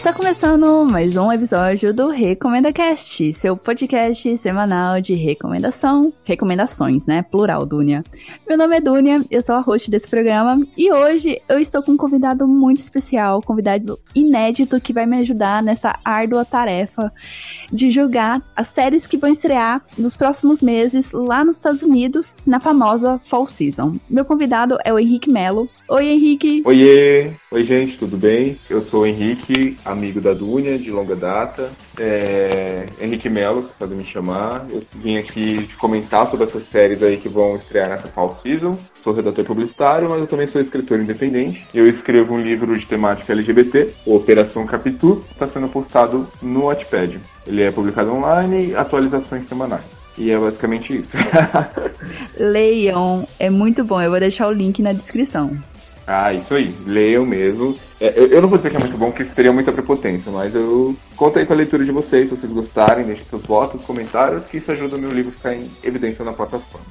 Está 0.00 0.14
começando 0.14 0.86
mais 0.86 1.14
um 1.14 1.30
episódio 1.30 1.92
do 1.92 2.08
Recomenda 2.08 2.72
Cast, 2.72 3.34
seu 3.34 3.54
podcast 3.54 4.34
semanal 4.38 4.98
de 4.98 5.12
recomendação, 5.12 6.10
recomendações, 6.24 7.04
né? 7.04 7.20
Plural, 7.20 7.66
Dunia. 7.66 8.02
Meu 8.48 8.56
nome 8.56 8.78
é 8.78 8.80
Dunia, 8.80 9.22
eu 9.30 9.42
sou 9.42 9.56
a 9.56 9.60
host 9.60 9.90
desse 9.90 10.08
programa 10.08 10.66
e 10.74 10.90
hoje 10.90 11.38
eu 11.46 11.58
estou 11.58 11.82
com 11.82 11.92
um 11.92 11.96
convidado 11.98 12.48
muito 12.48 12.80
especial, 12.80 13.42
convidado 13.42 14.00
inédito 14.14 14.80
que 14.80 14.94
vai 14.94 15.04
me 15.04 15.18
ajudar 15.18 15.62
nessa 15.62 15.94
árdua 16.02 16.46
tarefa 16.46 17.12
de 17.70 17.90
julgar 17.90 18.40
as 18.56 18.68
séries 18.68 19.06
que 19.06 19.18
vão 19.18 19.30
estrear 19.30 19.82
nos 19.98 20.16
próximos 20.16 20.62
meses 20.62 21.12
lá 21.12 21.44
nos 21.44 21.56
Estados 21.56 21.82
Unidos, 21.82 22.34
na 22.46 22.58
famosa 22.58 23.20
Fall 23.26 23.46
Season. 23.46 23.96
Meu 24.08 24.24
convidado 24.24 24.78
é 24.82 24.94
o 24.94 24.98
Henrique 24.98 25.30
Melo. 25.30 25.68
Oi, 25.92 26.06
Henrique. 26.06 26.62
Oiê! 26.64 27.32
Oi, 27.50 27.64
gente, 27.64 27.98
tudo 27.98 28.16
bem? 28.16 28.56
Eu 28.70 28.80
sou 28.80 29.02
o 29.02 29.06
Henrique, 29.06 29.76
amigo 29.84 30.20
da 30.20 30.32
Dunia, 30.32 30.78
de 30.78 30.88
longa 30.88 31.16
data. 31.16 31.68
É... 31.98 32.86
Henrique 33.00 33.28
Melo, 33.28 33.64
que 33.64 33.74
pode 33.76 33.92
me 33.96 34.04
chamar. 34.04 34.68
Eu 34.70 34.84
vim 34.94 35.18
aqui 35.18 35.68
comentar 35.80 36.30
sobre 36.30 36.46
essas 36.46 36.62
séries 36.68 37.02
aí 37.02 37.16
que 37.16 37.28
vão 37.28 37.56
estrear 37.56 37.88
nessa 37.88 38.06
Fall 38.06 38.38
Season. 38.40 38.78
Sou 39.02 39.12
redator 39.12 39.44
publicitário, 39.44 40.08
mas 40.08 40.20
eu 40.20 40.28
também 40.28 40.46
sou 40.46 40.60
escritor 40.60 41.00
independente. 41.00 41.66
Eu 41.74 41.88
escrevo 41.88 42.34
um 42.34 42.40
livro 42.40 42.78
de 42.78 42.86
temática 42.86 43.32
LGBT, 43.32 43.92
Operação 44.06 44.64
Capitu, 44.66 45.24
está 45.32 45.48
sendo 45.48 45.66
postado 45.66 46.24
no 46.40 46.66
Wattpad. 46.66 47.18
Ele 47.44 47.62
é 47.62 47.72
publicado 47.72 48.12
online, 48.12 48.76
atualizações 48.76 49.48
semanais. 49.48 49.82
E 50.16 50.30
é 50.30 50.38
basicamente 50.38 50.98
isso. 50.98 51.10
Leiam, 52.38 53.26
é 53.40 53.50
muito 53.50 53.82
bom. 53.82 54.00
Eu 54.00 54.10
vou 54.10 54.20
deixar 54.20 54.46
o 54.46 54.52
link 54.52 54.80
na 54.82 54.92
descrição. 54.92 55.50
Ah, 56.06 56.32
isso 56.32 56.54
aí. 56.54 56.74
Leiam 56.86 57.24
mesmo. 57.24 57.78
É, 58.00 58.12
eu, 58.16 58.26
eu, 58.28 58.42
não 58.42 58.48
vou 58.48 58.56
dizer 58.56 58.70
que 58.70 58.76
é 58.76 58.80
muito 58.80 58.96
bom, 58.96 59.06
porque 59.06 59.22
isso 59.22 59.34
teria 59.34 59.52
muita 59.52 59.70
prepotência, 59.72 60.32
mas 60.32 60.54
eu 60.54 60.96
conto 61.16 61.38
aí 61.38 61.44
com 61.44 61.52
a 61.52 61.56
leitura 61.56 61.84
de 61.84 61.92
vocês, 61.92 62.28
se 62.28 62.36
vocês 62.36 62.52
gostarem, 62.52 63.04
deixem 63.04 63.24
seus 63.26 63.42
votos, 63.42 63.84
comentários, 63.84 64.44
que 64.46 64.56
isso 64.56 64.72
ajuda 64.72 64.96
o 64.96 64.98
meu 64.98 65.12
livro 65.12 65.30
a 65.30 65.34
ficar 65.34 65.54
em 65.54 65.70
evidência 65.84 66.24
na 66.24 66.32
plataforma. 66.32 66.86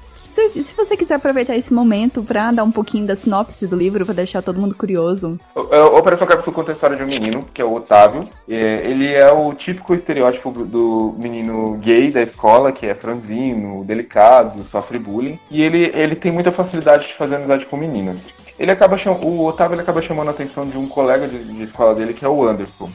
Se, 0.48 0.64
se 0.64 0.76
você 0.78 0.96
quiser 0.96 1.16
aproveitar 1.16 1.56
esse 1.58 1.74
momento 1.74 2.24
para 2.24 2.52
dar 2.52 2.64
um 2.64 2.72
pouquinho 2.72 3.06
da 3.06 3.16
sinopse 3.16 3.66
do 3.66 3.76
livro, 3.76 4.06
para 4.06 4.14
deixar 4.14 4.42
todo 4.42 4.60
mundo 4.60 4.76
curioso. 4.76 5.40
A 5.56 5.86
Operação 5.98 6.28
Capitão 6.28 6.54
conta 6.54 6.72
a 6.72 6.74
história 6.74 6.96
de 6.96 7.04
um 7.04 7.08
menino, 7.08 7.46
que 7.54 7.62
é 7.62 7.66
o 7.66 7.74
Otávio. 7.74 8.28
Ele 8.48 9.14
é 9.14 9.32
o 9.32 9.54
típico 9.54 9.94
estereótipo 9.94 10.52
do 10.52 11.16
menino 11.18 11.78
gay 11.82 12.12
da 12.12 12.22
escola, 12.22 12.72
que 12.72 12.86
é 12.86 12.94
franzino, 12.94 13.84
delicado, 13.84 14.64
sofre 14.72 15.00
bullying. 15.00 15.40
E 15.50 15.62
ele, 15.62 15.92
ele 15.94 16.16
tem 16.16 16.32
muita 16.32 16.52
facilidade 16.52 17.08
de 17.08 17.16
fazer 17.16 17.36
amizade 17.36 17.66
com 17.66 17.76
meninas 17.76 18.20
ele 18.60 18.72
acaba 18.72 18.98
chamando, 18.98 19.26
o 19.26 19.46
Otávio 19.46 19.76
ele 19.76 19.82
acaba 19.82 20.02
chamando 20.02 20.28
a 20.28 20.32
atenção 20.32 20.68
de 20.68 20.78
um 20.78 20.88
colega 20.88 21.28
de, 21.28 21.44
de, 21.44 21.64
escola 21.64 21.96
dele 21.96 22.14
que 22.14 22.26
é 22.26 22.30
o 22.30 22.48
Anderson. 22.48 22.90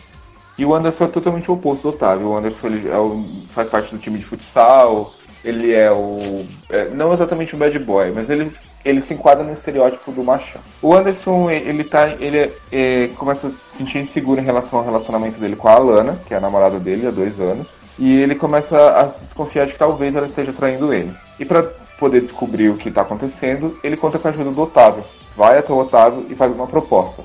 E 0.57 0.65
o 0.65 0.75
Anderson 0.75 1.05
é 1.05 1.09
totalmente 1.09 1.51
o 1.51 1.55
oposto 1.55 1.83
do 1.83 1.89
Otávio. 1.89 2.29
O 2.29 2.37
Anderson 2.37 2.67
ele 2.67 2.89
é 2.89 2.99
o, 2.99 3.25
faz 3.49 3.69
parte 3.69 3.91
do 3.91 3.99
time 3.99 4.19
de 4.19 4.25
futsal, 4.25 5.13
ele 5.45 5.73
é 5.73 5.91
o. 5.91 6.47
É, 6.69 6.89
não 6.91 7.13
exatamente 7.13 7.57
um 7.57 7.59
bad 7.59 7.79
boy, 7.79 8.13
mas 8.13 8.31
ele, 8.31 8.53
ele 8.85 9.03
se 9.03 9.15
enquadra 9.15 9.43
no 9.43 9.53
estereótipo 9.53 10.13
do 10.13 10.23
machão. 10.23 10.61
O 10.81 10.95
Anderson, 10.95 11.51
ele 11.51 11.83
tá. 11.83 12.09
Ele 12.21 12.51
é, 12.71 13.09
começa 13.17 13.49
a 13.49 13.51
se 13.51 13.79
sentir 13.79 13.99
inseguro 13.99 14.41
em 14.41 14.45
relação 14.45 14.79
ao 14.79 14.85
relacionamento 14.85 15.41
dele 15.41 15.57
com 15.57 15.69
a 15.69 15.73
Alana, 15.73 16.19
que 16.27 16.35
é 16.35 16.37
a 16.37 16.41
namorada 16.41 16.79
dele 16.79 17.07
há 17.07 17.11
dois 17.11 17.41
anos. 17.41 17.67
E 17.99 18.21
ele 18.21 18.35
começa 18.35 18.77
a 18.99 19.05
desconfiar 19.25 19.67
de 19.67 19.73
que 19.73 19.79
talvez 19.79 20.15
ela 20.15 20.27
esteja 20.27 20.53
traindo 20.53 20.93
ele. 20.93 21.13
E 21.39 21.45
para 21.45 21.63
poder 21.99 22.23
descobrir 22.23 22.69
o 22.69 22.77
que 22.77 22.89
está 22.89 23.03
acontecendo, 23.03 23.79
ele 23.85 23.97
conta 23.97 24.19
com 24.19 24.29
a 24.29 24.31
ajuda 24.31 24.51
do 24.51 24.63
Otávio, 24.63 25.05
vai 25.37 25.59
até 25.59 25.73
o 25.73 25.79
Otávio 25.79 26.27
e 26.29 26.35
faz 26.35 26.55
uma 26.55 26.67
proposta. 26.67 27.23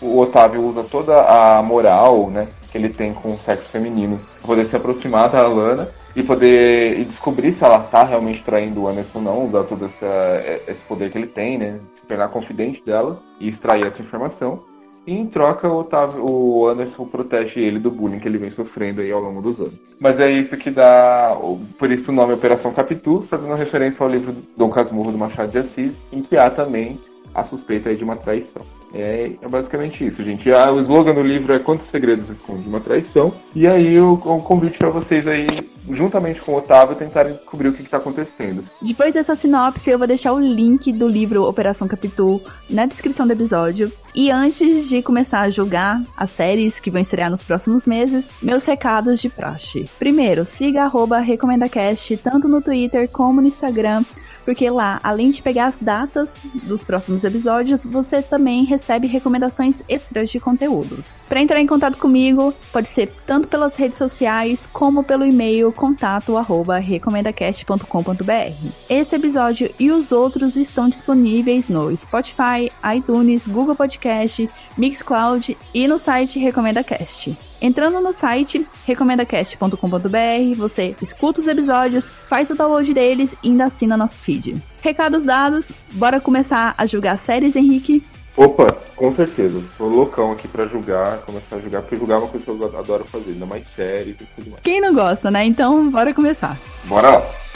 O 0.00 0.18
Otávio 0.18 0.66
usa 0.66 0.82
toda 0.82 1.20
a 1.22 1.62
moral, 1.62 2.30
né, 2.30 2.48
que 2.70 2.78
ele 2.78 2.88
tem 2.88 3.12
com 3.12 3.32
o 3.32 3.38
sexo 3.38 3.68
feminino, 3.68 4.18
para 4.38 4.46
poder 4.46 4.66
se 4.66 4.76
aproximar 4.76 5.28
da 5.28 5.40
Alana 5.40 5.88
e 6.16 6.22
poder 6.22 6.98
e 6.98 7.04
descobrir 7.04 7.52
se 7.52 7.64
ela 7.64 7.80
tá 7.80 8.02
realmente 8.04 8.42
traindo 8.42 8.82
o 8.82 8.88
Anderson 8.88 9.18
ou 9.18 9.24
não, 9.24 9.44
usar 9.44 9.64
todo 9.64 9.84
essa, 9.84 10.42
esse 10.66 10.80
poder 10.82 11.10
que 11.10 11.18
ele 11.18 11.26
tem, 11.26 11.58
né, 11.58 11.78
se 11.94 12.06
tornar 12.06 12.28
confidente 12.28 12.82
dela 12.84 13.20
e 13.38 13.48
extrair 13.48 13.86
essa 13.86 14.00
informação. 14.00 14.62
E 15.06 15.14
em 15.14 15.26
troca, 15.26 15.66
o, 15.66 15.80
Otávio, 15.80 16.24
o 16.24 16.68
Anderson 16.68 17.06
protege 17.06 17.60
ele 17.60 17.78
do 17.78 17.90
bullying 17.90 18.18
que 18.18 18.28
ele 18.28 18.36
vem 18.38 18.50
sofrendo 18.50 19.00
aí 19.00 19.10
ao 19.10 19.20
longo 19.20 19.40
dos 19.40 19.58
anos. 19.58 19.74
Mas 19.98 20.20
é 20.20 20.30
isso 20.30 20.56
que 20.56 20.70
dá, 20.70 21.36
por 21.78 21.90
isso 21.90 22.10
o 22.10 22.14
nome 22.14 22.34
Operação 22.34 22.72
Capitu, 22.72 23.24
fazendo 23.28 23.54
referência 23.54 24.02
ao 24.02 24.10
livro 24.10 24.34
Dom 24.56 24.68
Casmurro 24.68 25.10
do 25.10 25.18
Machado 25.18 25.50
de 25.50 25.58
Assis, 25.58 25.96
em 26.12 26.20
que 26.20 26.36
há 26.36 26.50
também 26.50 26.98
a 27.34 27.44
suspeita 27.44 27.94
de 27.94 28.04
uma 28.04 28.16
traição. 28.16 28.62
É, 28.92 29.32
é, 29.40 29.48
basicamente 29.48 30.04
isso, 30.04 30.22
gente. 30.24 30.52
Ah, 30.52 30.72
o 30.72 30.80
slogan 30.80 31.14
do 31.14 31.22
livro 31.22 31.52
é 31.52 31.58
Quantos 31.58 31.86
Segredos 31.86 32.28
Esconde 32.28 32.68
uma 32.68 32.80
Traição. 32.80 33.32
E 33.54 33.66
aí 33.66 33.98
o, 34.00 34.14
o 34.14 34.42
convite 34.42 34.78
para 34.78 34.90
vocês 34.90 35.26
aí, 35.28 35.46
juntamente 35.88 36.40
com 36.40 36.52
o 36.52 36.56
Otávio, 36.56 36.96
tentarem 36.96 37.34
descobrir 37.34 37.68
o 37.68 37.72
que 37.72 37.82
está 37.82 37.98
acontecendo. 37.98 38.64
Depois 38.82 39.14
dessa 39.14 39.34
sinopse, 39.34 39.88
eu 39.88 39.98
vou 39.98 40.08
deixar 40.08 40.32
o 40.32 40.40
link 40.40 40.92
do 40.92 41.06
livro 41.06 41.44
Operação 41.44 41.86
Capitu 41.86 42.40
na 42.68 42.86
descrição 42.86 43.26
do 43.26 43.32
episódio. 43.32 43.92
E 44.12 44.30
antes 44.30 44.88
de 44.88 45.02
começar 45.02 45.42
a 45.42 45.50
julgar 45.50 46.02
as 46.16 46.30
séries 46.30 46.80
que 46.80 46.90
vão 46.90 47.00
estrear 47.00 47.30
nos 47.30 47.44
próximos 47.44 47.86
meses, 47.86 48.26
meus 48.42 48.64
recados 48.64 49.20
de 49.20 49.28
praxe. 49.28 49.88
Primeiro, 50.00 50.44
siga 50.44 50.82
arroba 50.82 51.20
RecomendaCast 51.20 52.16
tanto 52.16 52.48
no 52.48 52.60
Twitter 52.60 53.08
como 53.08 53.40
no 53.40 53.46
Instagram 53.46 54.02
porque 54.44 54.68
lá, 54.70 55.00
além 55.02 55.30
de 55.30 55.42
pegar 55.42 55.66
as 55.66 55.76
datas 55.80 56.34
dos 56.64 56.82
próximos 56.82 57.22
episódios, 57.24 57.84
você 57.84 58.22
também 58.22 58.64
recebe 58.64 59.06
recomendações 59.06 59.82
extras 59.88 60.30
de 60.30 60.40
conteúdo. 60.40 61.04
Para 61.28 61.40
entrar 61.40 61.60
em 61.60 61.66
contato 61.66 61.98
comigo, 61.98 62.54
pode 62.72 62.88
ser 62.88 63.12
tanto 63.26 63.48
pelas 63.48 63.76
redes 63.76 63.98
sociais 63.98 64.68
como 64.72 65.04
pelo 65.04 65.24
e-mail 65.24 65.72
contato@recomendacast.com.br. 65.72 68.66
Esse 68.88 69.16
episódio 69.16 69.70
e 69.78 69.90
os 69.90 70.12
outros 70.12 70.56
estão 70.56 70.88
disponíveis 70.88 71.68
no 71.68 71.94
Spotify, 71.96 72.70
iTunes, 72.96 73.46
Google 73.46 73.76
Podcast, 73.76 74.48
Mixcloud 74.76 75.56
e 75.72 75.86
no 75.86 75.98
site 75.98 76.38
RecomendaCast. 76.38 77.49
Entrando 77.60 78.00
no 78.00 78.12
site 78.12 78.66
recomendacast.com.br, 78.86 80.56
você 80.56 80.96
escuta 81.02 81.40
os 81.40 81.46
episódios, 81.46 82.08
faz 82.08 82.48
o 82.48 82.54
download 82.54 82.92
deles 82.94 83.34
e 83.42 83.48
ainda 83.48 83.64
assina 83.64 83.96
nosso 83.96 84.16
feed. 84.16 84.56
Recados 84.82 85.24
dados, 85.24 85.70
bora 85.92 86.20
começar 86.20 86.74
a 86.78 86.86
julgar 86.86 87.18
séries, 87.18 87.54
Henrique? 87.54 88.02
Opa, 88.36 88.72
com 88.96 89.14
certeza. 89.14 89.62
Tô 89.76 89.86
loucão 89.86 90.32
aqui 90.32 90.48
pra 90.48 90.66
julgar, 90.66 91.18
começar 91.18 91.56
a 91.56 91.60
julgar, 91.60 91.82
porque 91.82 91.96
julgar 91.96 92.14
é 92.14 92.18
uma 92.20 92.28
coisa 92.28 92.46
que 92.46 92.50
eu 92.50 92.78
adoro 92.78 93.04
fazer, 93.04 93.32
ainda 93.32 93.44
mais 93.44 93.66
séries 93.66 94.16
e 94.18 94.24
tudo 94.34 94.50
mais. 94.52 94.62
Quem 94.62 94.80
não 94.80 94.94
gosta, 94.94 95.30
né? 95.30 95.44
Então, 95.44 95.90
bora 95.90 96.14
começar. 96.14 96.56
Bora 96.84 97.10
lá. 97.10 97.49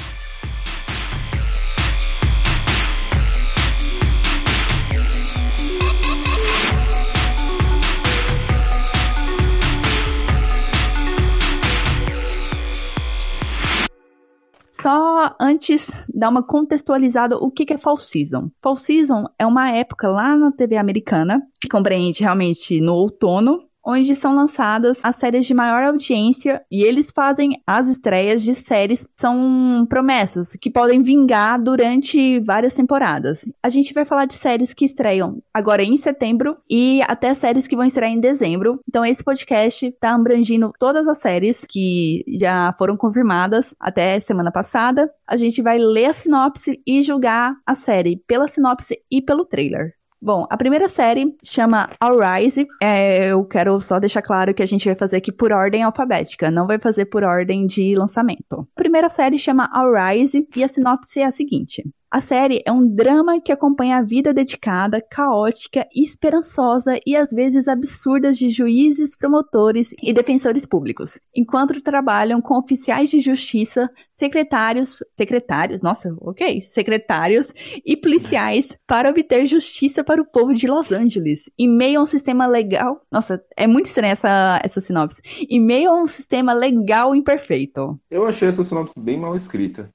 Só 14.85 15.35
antes 15.41 15.91
dar 16.15 16.29
uma 16.29 16.43
contextualizada 16.43 17.39
o 17.39 17.51
que 17.51 17.73
é 17.73 17.79
Fall 17.79 17.97
Season. 17.97 18.51
Fall 18.63 18.77
Season 18.77 19.25
é 19.39 19.47
uma 19.47 19.71
época 19.71 20.09
lá 20.09 20.37
na 20.37 20.53
TV 20.53 20.77
americana 20.77 21.41
que 21.59 21.69
compreende 21.69 22.21
realmente 22.21 22.83
no 22.83 22.93
outono 22.93 23.63
onde 23.85 24.15
são 24.15 24.35
lançadas 24.35 24.99
as 25.03 25.17
séries 25.17 25.47
de 25.47 25.55
maior 25.55 25.83
audiência 25.83 26.63
e 26.71 26.83
eles 26.83 27.11
fazem 27.11 27.61
as 27.67 27.89
estreias 27.89 28.43
de 28.43 28.55
séries 28.55 29.07
são 29.17 29.87
promessas 29.89 30.57
que 30.61 30.71
podem 30.71 31.03
vingar 31.03 31.61
durante 31.61 32.41
várias 32.41 32.75
temporadas. 32.75 33.45
A 33.63 33.69
gente 33.69 33.93
vai 33.93 34.05
falar 34.05 34.25
de 34.27 34.35
séries 34.35 34.73
que 34.73 34.85
estreiam 34.85 35.43
agora 35.53 35.83
em 35.83 35.97
setembro 35.97 36.57
e 36.69 37.01
até 37.07 37.35
séries 37.35 37.67
que 37.67 37.77
vão 37.77 37.85
estrear 37.85 38.11
em 38.11 38.21
dezembro. 38.21 38.81
Então 38.89 39.05
esse 39.05 39.23
podcast 39.23 39.87
está 39.87 40.15
abrangindo 40.15 40.73
todas 40.79 41.07
as 41.07 41.19
séries 41.19 41.65
que 41.69 42.25
já 42.39 42.75
foram 42.79 42.97
confirmadas 42.97 43.75
até 43.79 44.19
semana 44.21 44.51
passada. 44.51 45.11
A 45.27 45.37
gente 45.37 45.63
vai 45.63 45.79
ler 45.79 46.07
a 46.07 46.13
sinopse 46.13 46.81
e 46.87 47.03
julgar 47.03 47.55
a 47.67 47.75
série 47.75 48.23
pela 48.27 48.49
sinopse 48.49 49.01
e 49.11 49.21
pelo 49.21 49.45
trailer. 49.45 49.95
Bom, 50.25 50.47
a 50.49 50.57
primeira 50.57 50.89
série 50.89 51.37
chama 51.45 51.91
All 52.01 52.17
Rise. 52.19 52.67
É, 52.81 53.27
eu 53.27 53.45
quero 53.45 53.79
só 53.83 54.01
deixar 54.01 54.23
claro 54.23 54.55
que 54.55 54.63
a 54.63 54.67
gente 54.67 54.87
vai 54.87 54.95
fazer 54.95 55.19
aqui 55.19 55.31
por 55.31 55.53
ordem 55.53 55.83
alfabética, 55.83 56.51
não 56.51 56.67
vai 56.67 56.79
fazer 56.79 57.05
por 57.05 57.23
ordem 57.23 57.67
de 57.67 57.95
lançamento. 57.95 58.67
A 58.75 58.75
primeira 58.75 59.11
série 59.11 59.39
chama 59.39 59.69
All 59.71 59.93
Rise 59.93 60.49
e 60.57 60.65
a 60.65 60.69
sinopse 60.69 61.21
é 61.21 61.27
a 61.27 61.31
seguinte. 61.31 61.85
A 62.15 62.21
série 62.21 62.63
é 62.65 62.71
um 62.71 62.87
drama 62.87 63.41
que 63.41 63.51
acompanha 63.51 63.97
a 63.97 64.03
vida 64.03 64.33
dedicada, 64.33 65.03
caótica, 65.03 65.85
esperançosa 65.93 66.97
e 67.05 67.17
às 67.17 67.31
vezes 67.33 67.67
absurdas 67.67 68.39
de 68.39 68.51
juízes, 68.51 69.17
promotores 69.17 69.93
e 70.01 70.13
defensores 70.13 70.65
públicos, 70.65 71.19
enquanto 71.35 71.83
trabalham 71.83 72.41
com 72.41 72.57
oficiais 72.57 73.11
de 73.11 73.19
justiça, 73.19 73.91
secretários, 74.13 75.03
secretários, 75.17 75.83
nossa, 75.83 76.17
ok, 76.21 76.61
secretários 76.61 77.53
e 77.85 77.97
policiais 77.97 78.69
para 78.87 79.11
obter 79.11 79.45
justiça 79.49 80.05
para 80.05 80.23
o 80.23 80.25
povo 80.25 80.55
de 80.55 80.69
Los 80.69 80.93
Angeles, 80.93 81.51
em 81.59 81.69
meio 81.69 81.99
a 81.99 82.03
um 82.05 82.07
sistema 82.07 82.47
legal. 82.47 83.05
Nossa, 83.11 83.43
é 83.57 83.67
muito 83.67 83.87
estranha 83.87 84.13
essa, 84.13 84.61
essa 84.63 84.81
sinopse. 84.81 85.21
Em 85.51 85.59
meio 85.59 85.91
a 85.91 86.01
um 86.01 86.07
sistema 86.07 86.53
legal 86.53 87.13
imperfeito. 87.13 87.99
Eu 88.09 88.25
achei 88.25 88.47
essa 88.47 88.63
sinopse 88.63 88.95
bem 89.01 89.19
mal 89.19 89.35
escrita. 89.35 89.93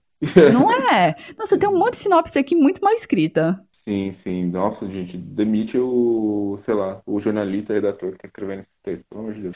Não 0.51 0.69
é? 0.71 1.15
Nossa, 1.37 1.57
tem 1.57 1.69
um 1.69 1.77
monte 1.77 1.93
de 1.95 2.03
sinopse 2.03 2.37
aqui 2.37 2.55
muito 2.55 2.81
mal 2.83 2.93
escrita. 2.93 3.59
Sim, 3.87 4.13
sim. 4.23 4.45
Nossa, 4.45 4.85
gente, 4.87 5.17
demite 5.17 5.77
o, 5.77 6.59
sei 6.65 6.73
lá, 6.73 7.01
o 7.05 7.19
jornalista, 7.19 7.73
redator 7.73 8.11
que 8.11 8.19
tá 8.19 8.27
escrevendo 8.27 8.59
esse 8.59 8.69
texto, 8.83 9.05
pelo 9.09 9.21
amor 9.21 9.33
de 9.33 9.41
Deus. 9.41 9.55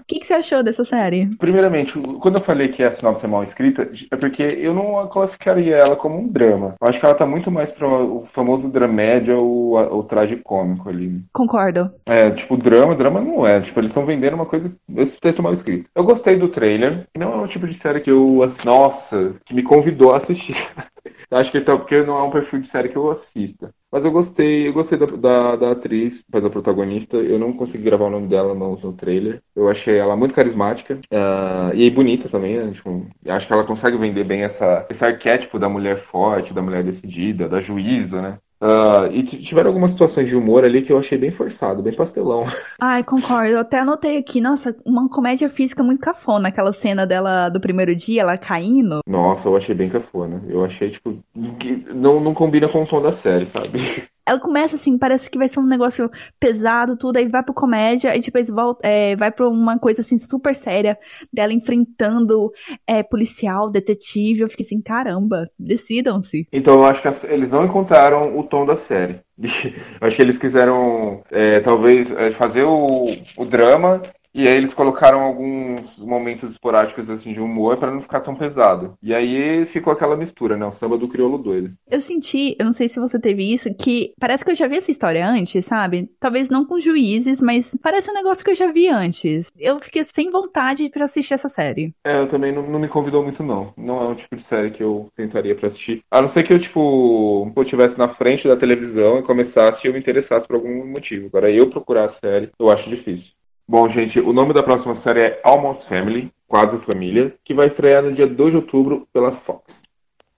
O 0.00 0.04
que, 0.08 0.20
que 0.20 0.26
você 0.26 0.34
achou 0.34 0.62
dessa 0.62 0.84
série? 0.84 1.26
Primeiramente, 1.36 1.98
quando 2.20 2.36
eu 2.36 2.40
falei 2.42 2.68
que 2.68 2.82
a 2.82 2.90
sinopse 2.90 3.24
é 3.24 3.28
mal 3.28 3.44
escrita, 3.44 3.90
é 4.10 4.16
porque 4.16 4.42
eu 4.42 4.72
não 4.74 5.06
classificaria 5.08 5.76
ela 5.76 5.96
como 5.96 6.18
um 6.18 6.28
drama. 6.28 6.74
Eu 6.80 6.88
acho 6.88 6.98
que 6.98 7.04
ela 7.04 7.14
tá 7.14 7.26
muito 7.26 7.50
mais 7.50 7.70
para 7.70 7.86
o 7.86 8.24
famoso 8.26 8.68
dramédia 8.68 9.36
ou 9.36 9.76
o 9.76 10.02
tragicômico 10.02 10.88
ali. 10.88 11.20
Concordo. 11.32 11.90
É, 12.06 12.30
tipo, 12.30 12.56
drama, 12.56 12.94
drama 12.94 13.20
não 13.20 13.46
é. 13.46 13.60
Tipo, 13.60 13.80
eles 13.80 13.90
estão 13.90 14.06
vendendo 14.06 14.34
uma 14.34 14.46
coisa. 14.46 14.72
Esse 14.96 15.18
texto 15.18 15.40
é 15.40 15.42
mal 15.42 15.52
escrito. 15.52 15.90
Eu 15.94 16.04
gostei 16.04 16.36
do 16.36 16.48
trailer. 16.48 17.06
Não 17.16 17.34
é 17.34 17.44
o 17.44 17.48
tipo 17.48 17.66
de 17.66 17.74
série 17.74 18.00
que 18.00 18.10
eu. 18.10 18.46
Nossa, 18.64 19.34
que 19.44 19.54
me 19.54 19.62
convidou 19.62 20.12
a 20.12 20.16
assistir. 20.16 20.56
Acho 21.30 21.52
que 21.52 21.60
tá, 21.60 21.76
porque 21.76 22.02
não 22.02 22.18
é 22.18 22.22
um 22.22 22.30
perfil 22.30 22.60
de 22.60 22.68
série 22.68 22.88
que 22.88 22.96
eu 22.96 23.10
assista. 23.10 23.74
Mas 23.92 24.04
eu 24.04 24.10
gostei, 24.10 24.68
eu 24.68 24.72
gostei 24.72 24.96
da, 24.98 25.06
da, 25.06 25.56
da 25.56 25.70
atriz, 25.72 26.24
faz 26.30 26.44
a 26.44 26.50
protagonista. 26.50 27.18
Eu 27.18 27.38
não 27.38 27.52
consegui 27.52 27.84
gravar 27.84 28.06
o 28.06 28.10
nome 28.10 28.28
dela 28.28 28.54
no, 28.54 28.76
no 28.78 28.92
trailer. 28.94 29.42
Eu 29.54 29.68
achei 29.68 29.98
ela 29.98 30.16
muito 30.16 30.34
carismática 30.34 30.94
uh, 31.12 31.74
e 31.74 31.90
bonita 31.90 32.28
também. 32.30 32.56
Né? 32.58 32.72
Tipo, 32.72 33.06
acho 33.26 33.46
que 33.46 33.52
ela 33.52 33.64
consegue 33.64 33.98
vender 33.98 34.24
bem 34.24 34.42
essa, 34.42 34.86
esse 34.90 35.04
arquétipo 35.04 35.58
da 35.58 35.68
mulher 35.68 35.98
forte, 36.04 36.54
da 36.54 36.62
mulher 36.62 36.82
decidida, 36.82 37.48
da 37.48 37.60
juíza, 37.60 38.22
né? 38.22 38.38
Uh, 38.60 39.06
e 39.12 39.22
tiveram 39.22 39.68
algumas 39.68 39.92
situações 39.92 40.28
de 40.28 40.34
humor 40.34 40.64
ali 40.64 40.82
que 40.82 40.92
eu 40.92 40.98
achei 40.98 41.16
bem 41.16 41.30
forçado, 41.30 41.82
bem 41.82 41.94
pastelão. 41.94 42.46
Ai, 42.80 43.04
concordo. 43.04 43.52
Eu 43.52 43.60
até 43.60 43.78
anotei 43.78 44.18
aqui, 44.18 44.40
nossa, 44.40 44.74
uma 44.84 45.08
comédia 45.08 45.48
física 45.48 45.82
muito 45.82 46.00
cafona, 46.00 46.48
aquela 46.48 46.72
cena 46.72 47.06
dela 47.06 47.48
do 47.48 47.60
primeiro 47.60 47.94
dia, 47.94 48.22
ela 48.22 48.36
caindo. 48.36 49.00
Nossa, 49.06 49.48
eu 49.48 49.56
achei 49.56 49.74
bem 49.74 49.88
cafona. 49.88 50.42
Eu 50.48 50.64
achei, 50.64 50.90
tipo, 50.90 51.18
que 51.58 51.86
não, 51.94 52.20
não 52.20 52.34
combina 52.34 52.68
com 52.68 52.82
o 52.82 52.86
tom 52.86 53.00
da 53.00 53.12
série, 53.12 53.46
sabe? 53.46 53.78
ela 54.28 54.38
começa 54.38 54.76
assim, 54.76 54.98
parece 54.98 55.30
que 55.30 55.38
vai 55.38 55.48
ser 55.48 55.58
um 55.60 55.66
negócio 55.66 56.10
pesado, 56.38 56.96
tudo, 56.96 57.16
aí 57.16 57.26
vai 57.26 57.42
pro 57.42 57.54
comédia, 57.54 58.14
e 58.14 58.20
depois 58.20 58.48
volta, 58.48 58.86
é, 58.86 59.16
vai 59.16 59.30
pra 59.30 59.48
uma 59.48 59.78
coisa 59.78 60.02
assim 60.02 60.18
super 60.18 60.54
séria, 60.54 60.98
dela 61.32 61.52
enfrentando 61.52 62.52
é, 62.86 63.02
policial, 63.02 63.70
detetive. 63.70 64.40
Eu 64.40 64.48
fiquei 64.48 64.66
assim, 64.66 64.80
caramba, 64.80 65.48
decidam-se. 65.58 66.46
Então 66.52 66.74
eu 66.74 66.84
acho 66.84 67.02
que 67.02 67.26
eles 67.26 67.50
não 67.50 67.64
encontraram 67.64 68.38
o 68.38 68.42
tom 68.42 68.66
da 68.66 68.76
série. 68.76 69.20
Acho 70.00 70.16
que 70.16 70.22
eles 70.22 70.36
quiseram, 70.36 71.22
é, 71.30 71.60
talvez, 71.60 72.10
é, 72.10 72.32
fazer 72.32 72.64
o, 72.64 73.06
o 73.36 73.44
drama 73.44 74.02
e 74.34 74.46
aí 74.46 74.56
eles 74.56 74.74
colocaram 74.74 75.20
alguns 75.20 75.98
momentos 75.98 76.50
esporádicos 76.50 77.10
assim 77.10 77.32
de 77.32 77.40
humor 77.40 77.76
para 77.76 77.90
não 77.90 78.00
ficar 78.00 78.20
tão 78.20 78.34
pesado. 78.34 78.96
E 79.02 79.14
aí 79.14 79.66
ficou 79.66 79.92
aquela 79.92 80.16
mistura, 80.16 80.56
né? 80.56 80.66
O 80.66 80.72
samba 80.72 80.98
do 80.98 81.08
crioulo 81.08 81.38
doido. 81.38 81.72
Eu 81.90 82.00
senti, 82.00 82.56
eu 82.58 82.66
não 82.66 82.72
sei 82.72 82.88
se 82.88 83.00
você 83.00 83.18
teve 83.18 83.52
isso, 83.52 83.72
que 83.74 84.12
parece 84.18 84.44
que 84.44 84.50
eu 84.50 84.54
já 84.54 84.66
vi 84.66 84.76
essa 84.76 84.90
história 84.90 85.26
antes, 85.26 85.64
sabe? 85.66 86.10
Talvez 86.20 86.48
não 86.48 86.64
com 86.64 86.80
juízes, 86.80 87.42
mas 87.42 87.76
parece 87.82 88.10
um 88.10 88.14
negócio 88.14 88.44
que 88.44 88.50
eu 88.50 88.54
já 88.54 88.70
vi 88.70 88.88
antes. 88.88 89.50
Eu 89.58 89.80
fiquei 89.80 90.04
sem 90.04 90.30
vontade 90.30 90.88
para 90.90 91.04
assistir 91.04 91.34
essa 91.34 91.48
série. 91.48 91.94
É, 92.04 92.18
eu 92.18 92.28
também 92.28 92.52
não, 92.52 92.62
não, 92.62 92.78
me 92.78 92.88
convidou 92.88 93.22
muito 93.22 93.42
não. 93.42 93.72
Não 93.76 94.00
é 94.02 94.08
um 94.08 94.14
tipo 94.14 94.36
de 94.36 94.42
série 94.42 94.70
que 94.70 94.82
eu 94.82 95.08
tentaria 95.16 95.54
para 95.54 95.68
assistir. 95.68 96.02
A 96.10 96.20
não 96.20 96.28
ser 96.28 96.42
que 96.42 96.52
eu 96.52 96.58
tipo, 96.58 97.50
eu 97.54 97.62
estivesse 97.62 97.98
na 97.98 98.08
frente 98.08 98.46
da 98.46 98.56
televisão 98.56 99.18
e 99.18 99.22
começasse 99.22 99.86
e 99.86 99.88
eu 99.88 99.92
me 99.92 99.98
interessasse 99.98 100.46
por 100.46 100.56
algum 100.56 100.86
motivo. 100.86 101.26
Agora 101.26 101.50
eu 101.50 101.68
procurar 101.70 102.04
a 102.04 102.08
série, 102.08 102.50
eu 102.58 102.70
acho 102.70 102.88
difícil. 102.88 103.37
Bom, 103.70 103.86
gente, 103.86 104.18
o 104.18 104.32
nome 104.32 104.54
da 104.54 104.62
próxima 104.62 104.94
série 104.94 105.20
é 105.20 105.40
Almost 105.44 105.86
Family, 105.86 106.32
Quase 106.46 106.78
Família, 106.78 107.34
que 107.44 107.52
vai 107.52 107.66
estrear 107.66 108.02
no 108.02 108.14
dia 108.14 108.26
2 108.26 108.52
de 108.52 108.56
outubro 108.56 109.06
pela 109.12 109.30
Fox. 109.30 109.82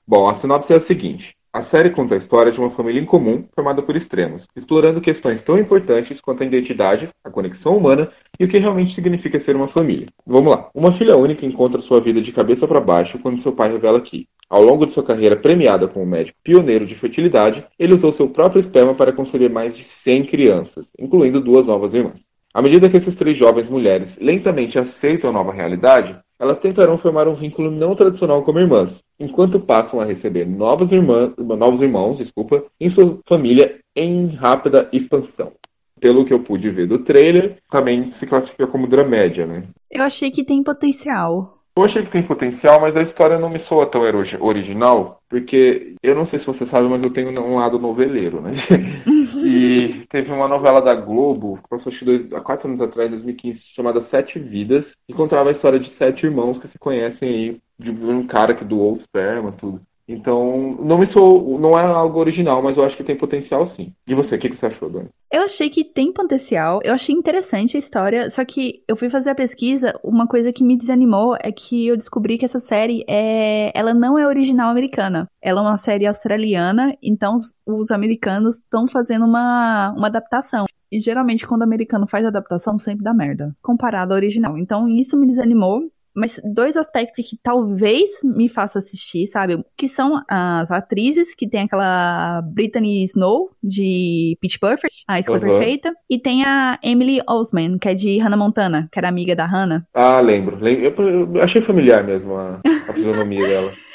Bom, 0.04 0.28
a 0.28 0.34
sinopse 0.34 0.72
é 0.72 0.76
a 0.76 0.80
seguinte. 0.80 1.36
A 1.52 1.62
série 1.62 1.90
conta 1.90 2.16
a 2.16 2.18
história 2.18 2.50
de 2.50 2.58
uma 2.58 2.70
família 2.70 3.00
incomum 3.00 3.44
formada 3.54 3.82
por 3.82 3.94
extremos, 3.94 4.48
explorando 4.56 5.00
questões 5.00 5.40
tão 5.42 5.56
importantes 5.60 6.20
quanto 6.20 6.42
a 6.42 6.46
identidade, 6.46 7.08
a 7.22 7.30
conexão 7.30 7.76
humana 7.76 8.10
e 8.36 8.44
o 8.44 8.48
que 8.48 8.58
realmente 8.58 8.96
significa 8.96 9.38
ser 9.38 9.54
uma 9.54 9.68
família. 9.68 10.08
Vamos 10.26 10.50
lá. 10.50 10.68
Uma 10.74 10.92
filha 10.92 11.16
única 11.16 11.46
encontra 11.46 11.80
sua 11.80 12.00
vida 12.00 12.20
de 12.20 12.32
cabeça 12.32 12.66
para 12.66 12.80
baixo 12.80 13.20
quando 13.20 13.40
seu 13.40 13.52
pai 13.52 13.70
revela 13.70 14.00
que, 14.00 14.26
ao 14.48 14.64
longo 14.64 14.84
de 14.84 14.92
sua 14.92 15.04
carreira 15.04 15.36
premiada 15.36 15.86
como 15.86 16.04
médico 16.04 16.36
pioneiro 16.42 16.84
de 16.84 16.96
fertilidade, 16.96 17.64
ele 17.78 17.94
usou 17.94 18.12
seu 18.12 18.28
próprio 18.28 18.58
esperma 18.58 18.92
para 18.92 19.12
conceber 19.12 19.48
mais 19.48 19.76
de 19.76 19.84
100 19.84 20.26
crianças, 20.26 20.90
incluindo 20.98 21.40
duas 21.40 21.68
novas 21.68 21.94
irmãs. 21.94 22.29
À 22.52 22.60
medida 22.60 22.88
que 22.88 22.96
essas 22.96 23.14
três 23.14 23.36
jovens 23.36 23.68
mulheres 23.68 24.18
lentamente 24.20 24.76
aceitam 24.78 25.30
a 25.30 25.32
nova 25.32 25.52
realidade, 25.52 26.18
elas 26.36 26.58
tentarão 26.58 26.98
formar 26.98 27.28
um 27.28 27.34
vínculo 27.34 27.70
não 27.70 27.94
tradicional 27.94 28.42
como 28.42 28.58
irmãs, 28.58 29.04
enquanto 29.20 29.60
passam 29.60 30.00
a 30.00 30.04
receber 30.04 30.46
novas 30.46 30.90
irmãs, 30.90 31.32
novos 31.36 31.80
irmãos 31.80 32.18
desculpa, 32.18 32.64
em 32.80 32.90
sua 32.90 33.18
família 33.24 33.78
em 33.94 34.26
rápida 34.28 34.88
expansão. 34.92 35.52
Pelo 36.00 36.24
que 36.24 36.32
eu 36.32 36.40
pude 36.40 36.70
ver 36.70 36.86
do 36.86 36.98
trailer, 36.98 37.58
também 37.70 38.10
se 38.10 38.26
classifica 38.26 38.66
como 38.66 38.88
dramédia, 38.88 39.46
né? 39.46 39.64
Eu 39.90 40.02
achei 40.02 40.30
que 40.30 40.42
tem 40.42 40.62
potencial. 40.62 41.58
Eu 41.76 41.84
achei 41.84 42.02
que 42.02 42.10
tem 42.10 42.22
potencial, 42.22 42.80
mas 42.80 42.96
a 42.96 43.02
história 43.02 43.38
não 43.38 43.48
me 43.48 43.58
soa 43.58 43.86
tão 43.86 44.02
original, 44.40 45.20
porque 45.28 45.94
eu 46.02 46.14
não 46.14 46.26
sei 46.26 46.38
se 46.38 46.46
você 46.46 46.66
sabe, 46.66 46.88
mas 46.88 47.02
eu 47.02 47.10
tenho 47.10 47.30
um 47.40 47.56
lado 47.56 47.78
noveleiro, 47.78 48.40
né? 48.40 48.52
e 49.50 50.06
teve 50.08 50.32
uma 50.32 50.48
novela 50.48 50.80
da 50.80 50.94
Globo, 50.94 51.58
que 51.62 51.68
passou 51.68 51.90
acho 51.90 51.98
que 52.00 52.04
dois, 52.04 52.32
há 52.32 52.40
quatro 52.40 52.68
anos 52.68 52.80
atrás, 52.80 53.10
2015, 53.10 53.66
chamada 53.66 54.00
Sete 54.00 54.38
Vidas, 54.38 54.96
que 55.06 55.14
contava 55.14 55.48
a 55.48 55.52
história 55.52 55.78
de 55.80 55.88
sete 55.90 56.26
irmãos 56.26 56.58
que 56.58 56.68
se 56.68 56.78
conhecem 56.78 57.28
aí, 57.28 57.62
de 57.78 57.90
um 57.90 58.26
cara 58.26 58.54
que 58.54 58.64
doou 58.64 58.96
esperma, 58.96 59.52
tudo. 59.52 59.84
Então, 60.12 60.76
não 60.80 60.98
me 60.98 61.06
sou, 61.06 61.58
não 61.58 61.78
é 61.78 61.82
algo 61.82 62.18
original, 62.18 62.60
mas 62.60 62.76
eu 62.76 62.84
acho 62.84 62.96
que 62.96 63.04
tem 63.04 63.16
potencial 63.16 63.64
sim. 63.64 63.94
E 64.06 64.14
você, 64.14 64.34
o 64.34 64.38
que, 64.38 64.48
que 64.48 64.56
você 64.56 64.66
achou, 64.66 64.90
Dani? 64.90 65.08
Eu 65.32 65.42
achei 65.42 65.70
que 65.70 65.84
tem 65.84 66.12
potencial, 66.12 66.80
eu 66.82 66.92
achei 66.92 67.14
interessante 67.14 67.76
a 67.76 67.78
história, 67.78 68.28
só 68.30 68.44
que 68.44 68.82
eu 68.88 68.96
fui 68.96 69.08
fazer 69.08 69.30
a 69.30 69.34
pesquisa, 69.34 69.98
uma 70.02 70.26
coisa 70.26 70.52
que 70.52 70.64
me 70.64 70.76
desanimou 70.76 71.36
é 71.40 71.52
que 71.52 71.86
eu 71.86 71.96
descobri 71.96 72.36
que 72.36 72.44
essa 72.44 72.58
série 72.58 73.04
é, 73.08 73.70
ela 73.72 73.94
não 73.94 74.18
é 74.18 74.26
original 74.26 74.70
americana. 74.70 75.28
Ela 75.40 75.60
é 75.60 75.64
uma 75.64 75.76
série 75.76 76.06
australiana, 76.06 76.96
então 77.00 77.36
os, 77.36 77.54
os 77.64 77.92
americanos 77.92 78.56
estão 78.56 78.88
fazendo 78.88 79.24
uma, 79.24 79.94
uma 79.96 80.08
adaptação. 80.08 80.66
E 80.90 80.98
geralmente 80.98 81.46
quando 81.46 81.60
o 81.60 81.64
americano 81.64 82.08
faz 82.08 82.26
adaptação, 82.26 82.76
sempre 82.78 83.04
dá 83.04 83.14
merda, 83.14 83.54
comparado 83.62 84.12
ao 84.12 84.16
original. 84.16 84.58
Então 84.58 84.88
isso 84.88 85.16
me 85.16 85.26
desanimou. 85.26 85.88
Mas 86.20 86.40
dois 86.44 86.76
aspectos 86.76 87.24
que 87.28 87.38
talvez 87.42 88.10
me 88.22 88.48
faça 88.48 88.78
assistir, 88.78 89.26
sabe? 89.26 89.64
Que 89.76 89.88
são 89.88 90.22
as 90.28 90.70
atrizes, 90.70 91.34
que 91.34 91.48
tem 91.48 91.62
aquela 91.62 92.42
Brittany 92.42 93.02
Snow, 93.04 93.50
de 93.62 94.36
Pitch 94.40 94.58
Perfect, 94.58 95.02
a 95.08 95.18
escolha 95.18 95.42
uhum. 95.42 95.58
perfeita. 95.58 95.94
E 96.08 96.18
tem 96.18 96.44
a 96.44 96.78
Emily 96.82 97.20
Osman, 97.28 97.78
que 97.78 97.88
é 97.88 97.94
de 97.94 98.18
Hannah 98.18 98.36
Montana, 98.36 98.88
que 98.92 98.98
era 98.98 99.08
amiga 99.08 99.34
da 99.34 99.46
Hannah. 99.46 99.86
Ah, 99.94 100.20
lembro. 100.20 100.58
Eu 100.68 101.42
achei 101.42 101.62
familiar 101.62 102.04
mesmo 102.04 102.36
a, 102.36 102.60
a 102.86 102.92
fisionomia 102.92 103.46
dela. 103.46 103.72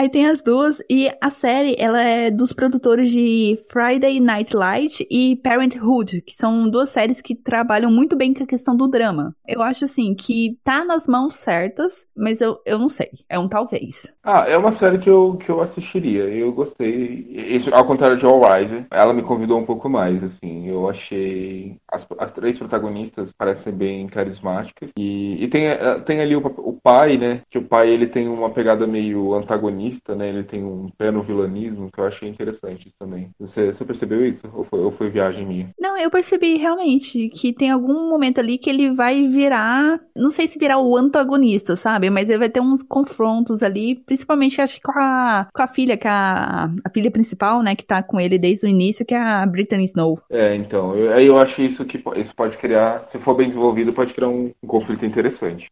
Aí 0.00 0.08
tem 0.08 0.26
as 0.26 0.40
duas 0.40 0.82
e 0.88 1.12
a 1.20 1.28
série 1.28 1.76
ela 1.78 2.00
é 2.00 2.30
dos 2.30 2.54
produtores 2.54 3.10
de 3.10 3.58
Friday 3.68 4.18
Night 4.18 4.56
Light 4.56 5.06
e 5.10 5.36
Parenthood, 5.36 6.22
que 6.22 6.34
são 6.34 6.70
duas 6.70 6.88
séries 6.88 7.20
que 7.20 7.34
trabalham 7.34 7.90
muito 7.90 8.16
bem 8.16 8.32
com 8.32 8.42
a 8.42 8.46
questão 8.46 8.74
do 8.74 8.88
drama. 8.88 9.36
Eu 9.46 9.60
acho 9.60 9.84
assim 9.84 10.14
que 10.14 10.56
tá 10.64 10.86
nas 10.86 11.06
mãos 11.06 11.34
certas, 11.34 12.06
mas 12.16 12.40
eu, 12.40 12.58
eu 12.64 12.78
não 12.78 12.88
sei, 12.88 13.10
é 13.28 13.38
um 13.38 13.46
talvez. 13.46 14.10
Ah, 14.24 14.46
é 14.48 14.56
uma 14.56 14.72
série 14.72 14.98
que 14.98 15.10
eu, 15.10 15.36
que 15.36 15.50
eu 15.50 15.60
assistiria. 15.60 16.22
Eu 16.22 16.50
gostei. 16.50 17.26
Isso, 17.30 17.74
ao 17.74 17.84
contrário 17.84 18.16
de 18.16 18.24
All 18.24 18.40
Rise, 18.40 18.86
ela 18.90 19.12
me 19.12 19.20
convidou 19.20 19.58
um 19.58 19.66
pouco 19.66 19.86
mais, 19.86 20.24
assim. 20.24 20.66
Eu 20.66 20.88
achei 20.88 21.76
as, 21.92 22.06
as 22.18 22.32
três 22.32 22.58
protagonistas 22.58 23.32
parecem 23.32 23.72
bem 23.72 24.06
carismáticas 24.06 24.88
e, 24.98 25.44
e 25.44 25.48
tem, 25.48 25.64
tem 26.06 26.20
ali 26.22 26.36
o, 26.36 26.40
o 26.40 26.72
pai, 26.82 27.18
né? 27.18 27.42
Que 27.50 27.58
o 27.58 27.64
pai 27.64 27.90
ele 27.90 28.06
tem 28.06 28.28
uma 28.28 28.48
pegada 28.48 28.86
meio 28.86 29.34
antagonista 29.34 29.89
antagonista, 29.90 30.14
né? 30.14 30.28
Ele 30.28 30.44
tem 30.44 30.64
um 30.64 30.88
pé 30.96 31.10
no 31.10 31.22
vilanismo, 31.22 31.90
que 31.90 32.00
eu 32.00 32.06
achei 32.06 32.28
interessante 32.28 32.92
também. 32.98 33.30
Você, 33.38 33.72
você 33.72 33.84
percebeu 33.84 34.24
isso? 34.24 34.48
Ou 34.52 34.64
foi, 34.64 34.80
ou 34.80 34.90
foi 34.90 35.10
viagem 35.10 35.46
minha? 35.46 35.70
Não, 35.80 35.96
eu 35.96 36.10
percebi 36.10 36.56
realmente 36.56 37.28
que 37.28 37.52
tem 37.52 37.70
algum 37.70 38.08
momento 38.08 38.38
ali 38.38 38.58
que 38.58 38.70
ele 38.70 38.92
vai 38.92 39.26
virar. 39.28 40.00
Não 40.14 40.30
sei 40.30 40.46
se 40.46 40.58
virar 40.58 40.78
o 40.78 40.96
antagonista, 40.96 41.76
sabe? 41.76 42.08
Mas 42.10 42.28
ele 42.28 42.38
vai 42.38 42.50
ter 42.50 42.60
uns 42.60 42.82
confrontos 42.82 43.62
ali, 43.62 43.96
principalmente 43.96 44.60
acho 44.60 44.76
que 44.76 44.82
com 44.82 44.98
a, 44.98 45.48
com 45.52 45.62
a 45.62 45.68
filha, 45.68 45.96
que 45.96 46.06
é 46.06 46.10
a, 46.10 46.70
a 46.84 46.90
filha 46.90 47.10
principal, 47.10 47.62
né? 47.62 47.74
Que 47.74 47.84
tá 47.84 48.02
com 48.02 48.20
ele 48.20 48.38
desde 48.38 48.66
o 48.66 48.68
início, 48.68 49.04
que 49.04 49.14
é 49.14 49.20
a 49.20 49.44
Brittany 49.46 49.84
Snow. 49.84 50.20
É, 50.30 50.54
então. 50.54 50.94
Eu, 50.94 51.12
aí 51.12 51.26
eu 51.26 51.38
acho 51.38 51.60
isso 51.60 51.84
que 51.84 52.02
isso 52.16 52.34
pode 52.34 52.56
criar, 52.56 53.06
se 53.06 53.18
for 53.18 53.34
bem 53.34 53.48
desenvolvido, 53.48 53.92
pode 53.92 54.14
criar 54.14 54.28
um, 54.28 54.52
um 54.62 54.66
conflito 54.66 55.04
interessante. 55.04 55.70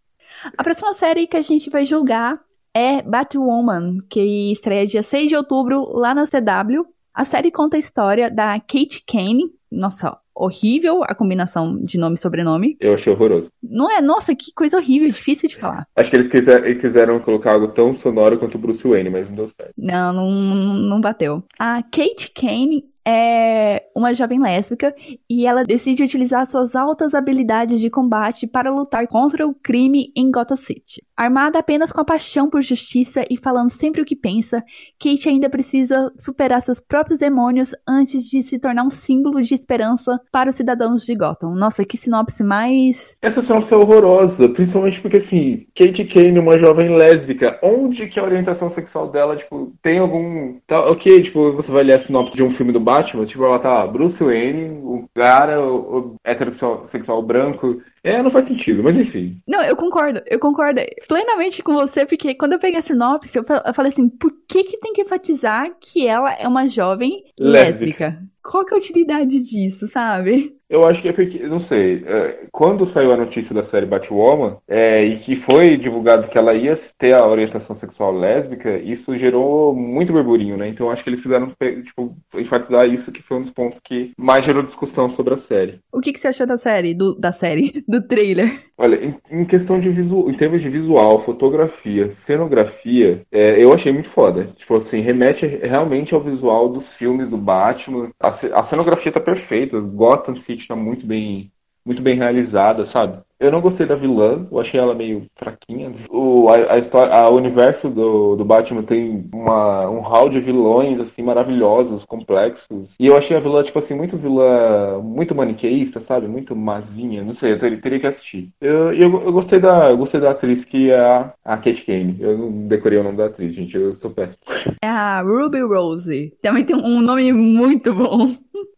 A 0.57 0.63
próxima 0.63 0.95
série 0.95 1.27
que 1.27 1.37
a 1.37 1.41
gente 1.41 1.69
vai 1.69 1.85
julgar 1.85 2.39
é 2.79 3.03
Batwoman, 3.03 3.99
que 4.09 4.53
estreia 4.53 4.87
dia 4.87 5.03
6 5.03 5.29
de 5.29 5.37
outubro 5.37 5.91
lá 5.93 6.15
na 6.15 6.27
CW. 6.27 6.87
A 7.13 7.25
série 7.25 7.51
conta 7.51 7.77
a 7.77 7.81
história 7.81 8.31
da 8.31 8.61
Kate 8.61 9.03
Kane. 9.05 9.51
Nossa, 9.71 10.17
horrível 10.33 11.03
a 11.03 11.15
combinação 11.15 11.77
de 11.83 11.99
nome 11.99 12.15
e 12.15 12.21
sobrenome. 12.21 12.77
Eu 12.79 12.95
achei 12.95 13.13
horroroso. 13.13 13.51
Não 13.61 13.91
é? 13.91 14.01
Nossa, 14.01 14.35
que 14.37 14.53
coisa 14.55 14.77
horrível, 14.77 15.09
difícil 15.09 15.49
de 15.49 15.57
falar. 15.57 15.87
Acho 15.97 16.09
que 16.09 16.17
eles 16.17 16.29
quiser, 16.29 16.81
quiseram 16.81 17.19
colocar 17.19 17.55
algo 17.55 17.69
tão 17.69 17.93
sonoro 17.93 18.39
quanto 18.39 18.55
o 18.55 18.59
Bruce 18.59 18.87
Wayne, 18.87 19.11
mas 19.11 19.29
não 19.29 19.35
deu 19.35 19.49
certo. 19.49 19.73
Não, 19.77 20.13
não, 20.13 20.31
não 20.31 21.01
bateu. 21.01 21.43
A 21.59 21.83
Kate 21.83 22.31
Kane 22.33 22.85
é 23.11 23.89
uma 23.97 24.13
jovem 24.13 24.39
lésbica 24.39 24.95
e 25.29 25.47
ela 25.47 25.65
decide 25.65 26.03
utilizar 26.03 26.47
suas 26.47 26.77
altas 26.77 27.15
habilidades 27.15 27.81
de 27.81 27.89
combate 27.89 28.47
para 28.47 28.71
lutar 28.71 29.07
contra 29.09 29.47
o 29.47 29.55
crime 29.55 30.13
em 30.15 30.31
Gotham 30.31 30.57
City. 30.57 31.03
Armada 31.17 31.59
apenas 31.59 31.91
com 31.91 32.01
a 32.01 32.05
paixão 32.05 32.51
por 32.51 32.61
justiça 32.61 33.25
e 33.31 33.37
falando 33.37 33.71
sempre 33.71 34.03
o 34.03 34.05
que 34.05 34.15
pensa, 34.15 34.63
Kate 35.01 35.29
ainda 35.29 35.49
precisa 35.49 36.13
superar 36.17 36.61
seus 36.61 36.79
próprios 36.79 37.19
demônios 37.19 37.75
antes 37.89 38.25
de 38.25 38.43
se 38.43 38.59
tornar 38.59 38.85
um 38.85 38.91
símbolo 38.91 39.41
de 39.41 39.55
esperança 39.55 40.21
para 40.31 40.51
os 40.51 40.57
cidadãos 40.57 41.05
de 41.05 41.15
Gotham. 41.15 41.55
Nossa, 41.55 41.85
que 41.85 41.97
sinopse 41.97 42.45
mais. 42.45 43.17
Essa 43.23 43.41
sinopse 43.41 43.73
é 43.73 43.77
horrorosa, 43.77 44.49
principalmente 44.51 45.01
porque 45.01 45.17
assim, 45.17 45.67
Kate 45.75 46.05
Kane, 46.05 46.39
uma 46.39 46.59
jovem 46.59 46.95
lésbica, 46.95 47.59
onde 47.63 48.07
que 48.07 48.21
a 48.21 48.25
orientação 48.25 48.69
sexual 48.69 49.09
dela, 49.09 49.35
tipo, 49.35 49.73
tem 49.83 49.99
algum. 49.99 50.59
Tá, 50.67 50.89
ok, 50.91 51.23
tipo, 51.23 51.53
você 51.53 51.73
vai 51.73 51.85
ler 51.85 51.95
a 51.95 51.99
sinopse 51.99 52.37
de 52.37 52.43
um 52.43 52.51
filme 52.51 52.71
do 52.71 52.79
Batman, 52.79 52.98
tipo, 53.03 53.45
ela 53.45 53.59
tá 53.59 53.87
Bruce 53.87 54.23
Wayne, 54.23 54.81
o 54.83 55.09
cara, 55.15 55.61
o, 55.61 55.99
o 55.99 56.15
heterossexual 56.25 57.23
branco 57.23 57.83
é, 58.03 58.23
não 58.23 58.31
faz 58.31 58.47
sentido, 58.47 58.83
mas 58.83 58.97
enfim. 58.97 59.41
Não, 59.47 59.63
eu 59.63 59.77
concordo, 59.77 60.23
eu 60.27 60.39
concordo 60.39 60.81
plenamente 61.07 61.63
com 61.63 61.75
você, 61.75 62.07
porque 62.07 62.35
quando 62.35 62.55
eu 62.55 62.59
peguei 62.59 62.79
a 62.79 62.83
sinopse, 62.83 63.37
eu 63.37 63.45
falei 63.75 63.93
assim, 63.93 64.09
por 64.09 64.33
que 64.49 64.65
que 64.65 64.79
tem 64.79 64.93
que 64.93 65.03
enfatizar 65.03 65.71
que 65.81 66.07
ela 66.07 66.33
é 66.33 66.47
uma 66.47 66.67
jovem 66.67 67.25
lésbica? 67.39 68.07
lésbica? 68.07 68.23
Qual 68.43 68.65
que 68.65 68.75
é 68.75 68.77
a 68.77 68.81
utilidade 68.81 69.41
disso, 69.41 69.87
sabe? 69.89 70.58
Eu 70.69 70.87
acho 70.87 71.01
que 71.01 71.09
é 71.09 71.13
porque, 71.13 71.39
não 71.47 71.61
sei, 71.61 72.05
é, 72.07 72.47
quando 72.53 72.85
saiu 72.85 73.13
a 73.13 73.17
notícia 73.17 73.55
da 73.55 73.65
série 73.65 73.87
Batwoman 73.87 74.59
é, 74.69 75.03
e 75.03 75.19
que 75.19 75.35
foi 75.35 75.79
divulgado 75.79 76.29
que 76.29 76.37
ela 76.37 76.55
ia 76.55 76.79
ter 76.99 77.15
a 77.15 77.27
orientação 77.27 77.75
sexual 77.75 78.13
lésbica, 78.13 78.77
isso 78.77 79.17
gerou 79.17 79.75
muito 79.75 80.13
burburinho, 80.13 80.59
né? 80.59 80.69
Então 80.69 80.91
acho 80.91 81.03
que 81.03 81.09
eles 81.09 81.23
quiseram 81.23 81.53
tipo, 81.83 82.15
enfatizar 82.35 82.87
isso, 82.87 83.11
que 83.11 83.23
foi 83.23 83.39
um 83.39 83.43
dos 83.43 83.51
pontos 83.51 83.81
que 83.83 84.13
mais 84.17 84.45
gerou 84.45 84.63
discussão 84.63 85.09
sobre 85.09 85.35
a 85.35 85.39
série. 85.39 85.81
O 85.91 86.01
que, 86.01 86.13
que 86.13 86.21
você 86.21 86.29
achou 86.29 86.47
da 86.47 86.59
série? 86.59 86.95
Do, 86.95 87.15
da 87.15 87.33
série? 87.33 87.83
Do 87.89 88.07
trailer? 88.07 88.68
Olha, 88.81 88.95
em, 89.05 89.21
em 89.41 89.45
questão 89.45 89.81
de 89.81 89.91
visual, 89.91 90.31
em 90.31 90.37
termos 90.37 90.63
de 90.63 90.69
visual, 90.69 91.21
fotografia, 91.25 92.11
cenografia, 92.13 93.27
é, 93.33 93.63
eu 93.63 93.73
achei 93.73 93.93
muito 93.93 94.09
foda. 94.09 94.53
Tipo 94.57 94.77
assim, 94.77 95.01
remete 95.01 95.45
realmente 95.47 96.15
ao 96.15 96.21
visual 96.23 96.69
dos 96.69 96.93
filmes 96.95 97.29
do 97.29 97.37
Batman. 97.37 98.11
A, 98.21 98.29
a 98.29 98.63
cenografia 98.63 99.11
tá 99.11 99.19
perfeita, 99.21 99.81
Gotham 99.81 100.37
City 100.37 100.69
tá 100.69 100.77
muito 100.77 101.05
bem, 101.05 101.53
muito 101.85 102.01
bem 102.03 102.15
realizada, 102.17 102.85
sabe? 102.85 103.21
Eu 103.41 103.53
não 103.53 103.61
gostei 103.61 103.87
da 103.87 103.95
vilã, 103.95 104.47
eu 104.51 104.59
achei 104.59 104.81
ela 104.81 104.95
meio 104.95 105.27
fraquinha. 105.37 105.93
O, 106.11 106.49
a, 106.49 106.75
a 106.75 106.79
história, 106.79 107.15
a, 107.15 107.31
o 107.31 107.37
universo 107.37 107.89
do, 107.89 108.35
do 108.35 108.45
Batman 108.45 108.83
tem 108.83 109.29
uma, 109.33 109.89
um 109.89 110.01
hall 110.01 110.29
de 110.29 110.41
vilões, 110.41 110.99
assim, 110.99 111.23
maravilhosos, 111.23 112.05
complexos. 112.05 112.97
E 112.99 113.07
eu 113.07 113.17
achei 113.17 113.37
a 113.37 113.41
vilã, 113.41 113.63
tipo 113.63 113.79
assim, 113.79 113.95
muito 113.95 114.17
vilã, 114.17 115.01
muito 115.01 115.35
maniqueísta, 115.35 116.01
sabe? 116.01 116.27
Muito 116.27 116.57
mazinha, 116.57 117.23
não 117.23 117.33
sei, 117.33 117.53
eu 117.53 117.59
teria, 117.59 117.81
teria 117.81 118.01
que 118.01 118.07
assistir. 118.09 118.51
Eu, 118.61 118.93
eu, 118.93 119.23
eu, 119.23 119.33
gostei 119.33 119.61
da, 119.61 119.91
eu 119.91 119.97
gostei 119.97 120.21
da 120.21 120.31
atriz 120.31 120.65
que 120.65 120.91
é 120.91 120.99
a, 120.99 121.33
a 121.45 121.57
Kate 121.57 121.85
Kane. 121.85 122.17
Eu 122.19 122.37
não 122.37 122.67
decorei 122.67 122.99
o 122.99 123.05
nome 123.05 123.19
da 123.19 123.27
atriz, 123.27 123.55
gente, 123.55 123.77
eu 123.77 123.93
estou 123.93 124.11
péssimo. 124.11 124.39
É 124.83 124.87
a 124.89 125.21
Ruby 125.21 125.61
Rose. 125.61 126.33
Também 126.41 126.65
tem 126.65 126.77
um 126.77 127.01
nome 127.01 127.33
muito 127.33 127.93
bom. 127.93 128.31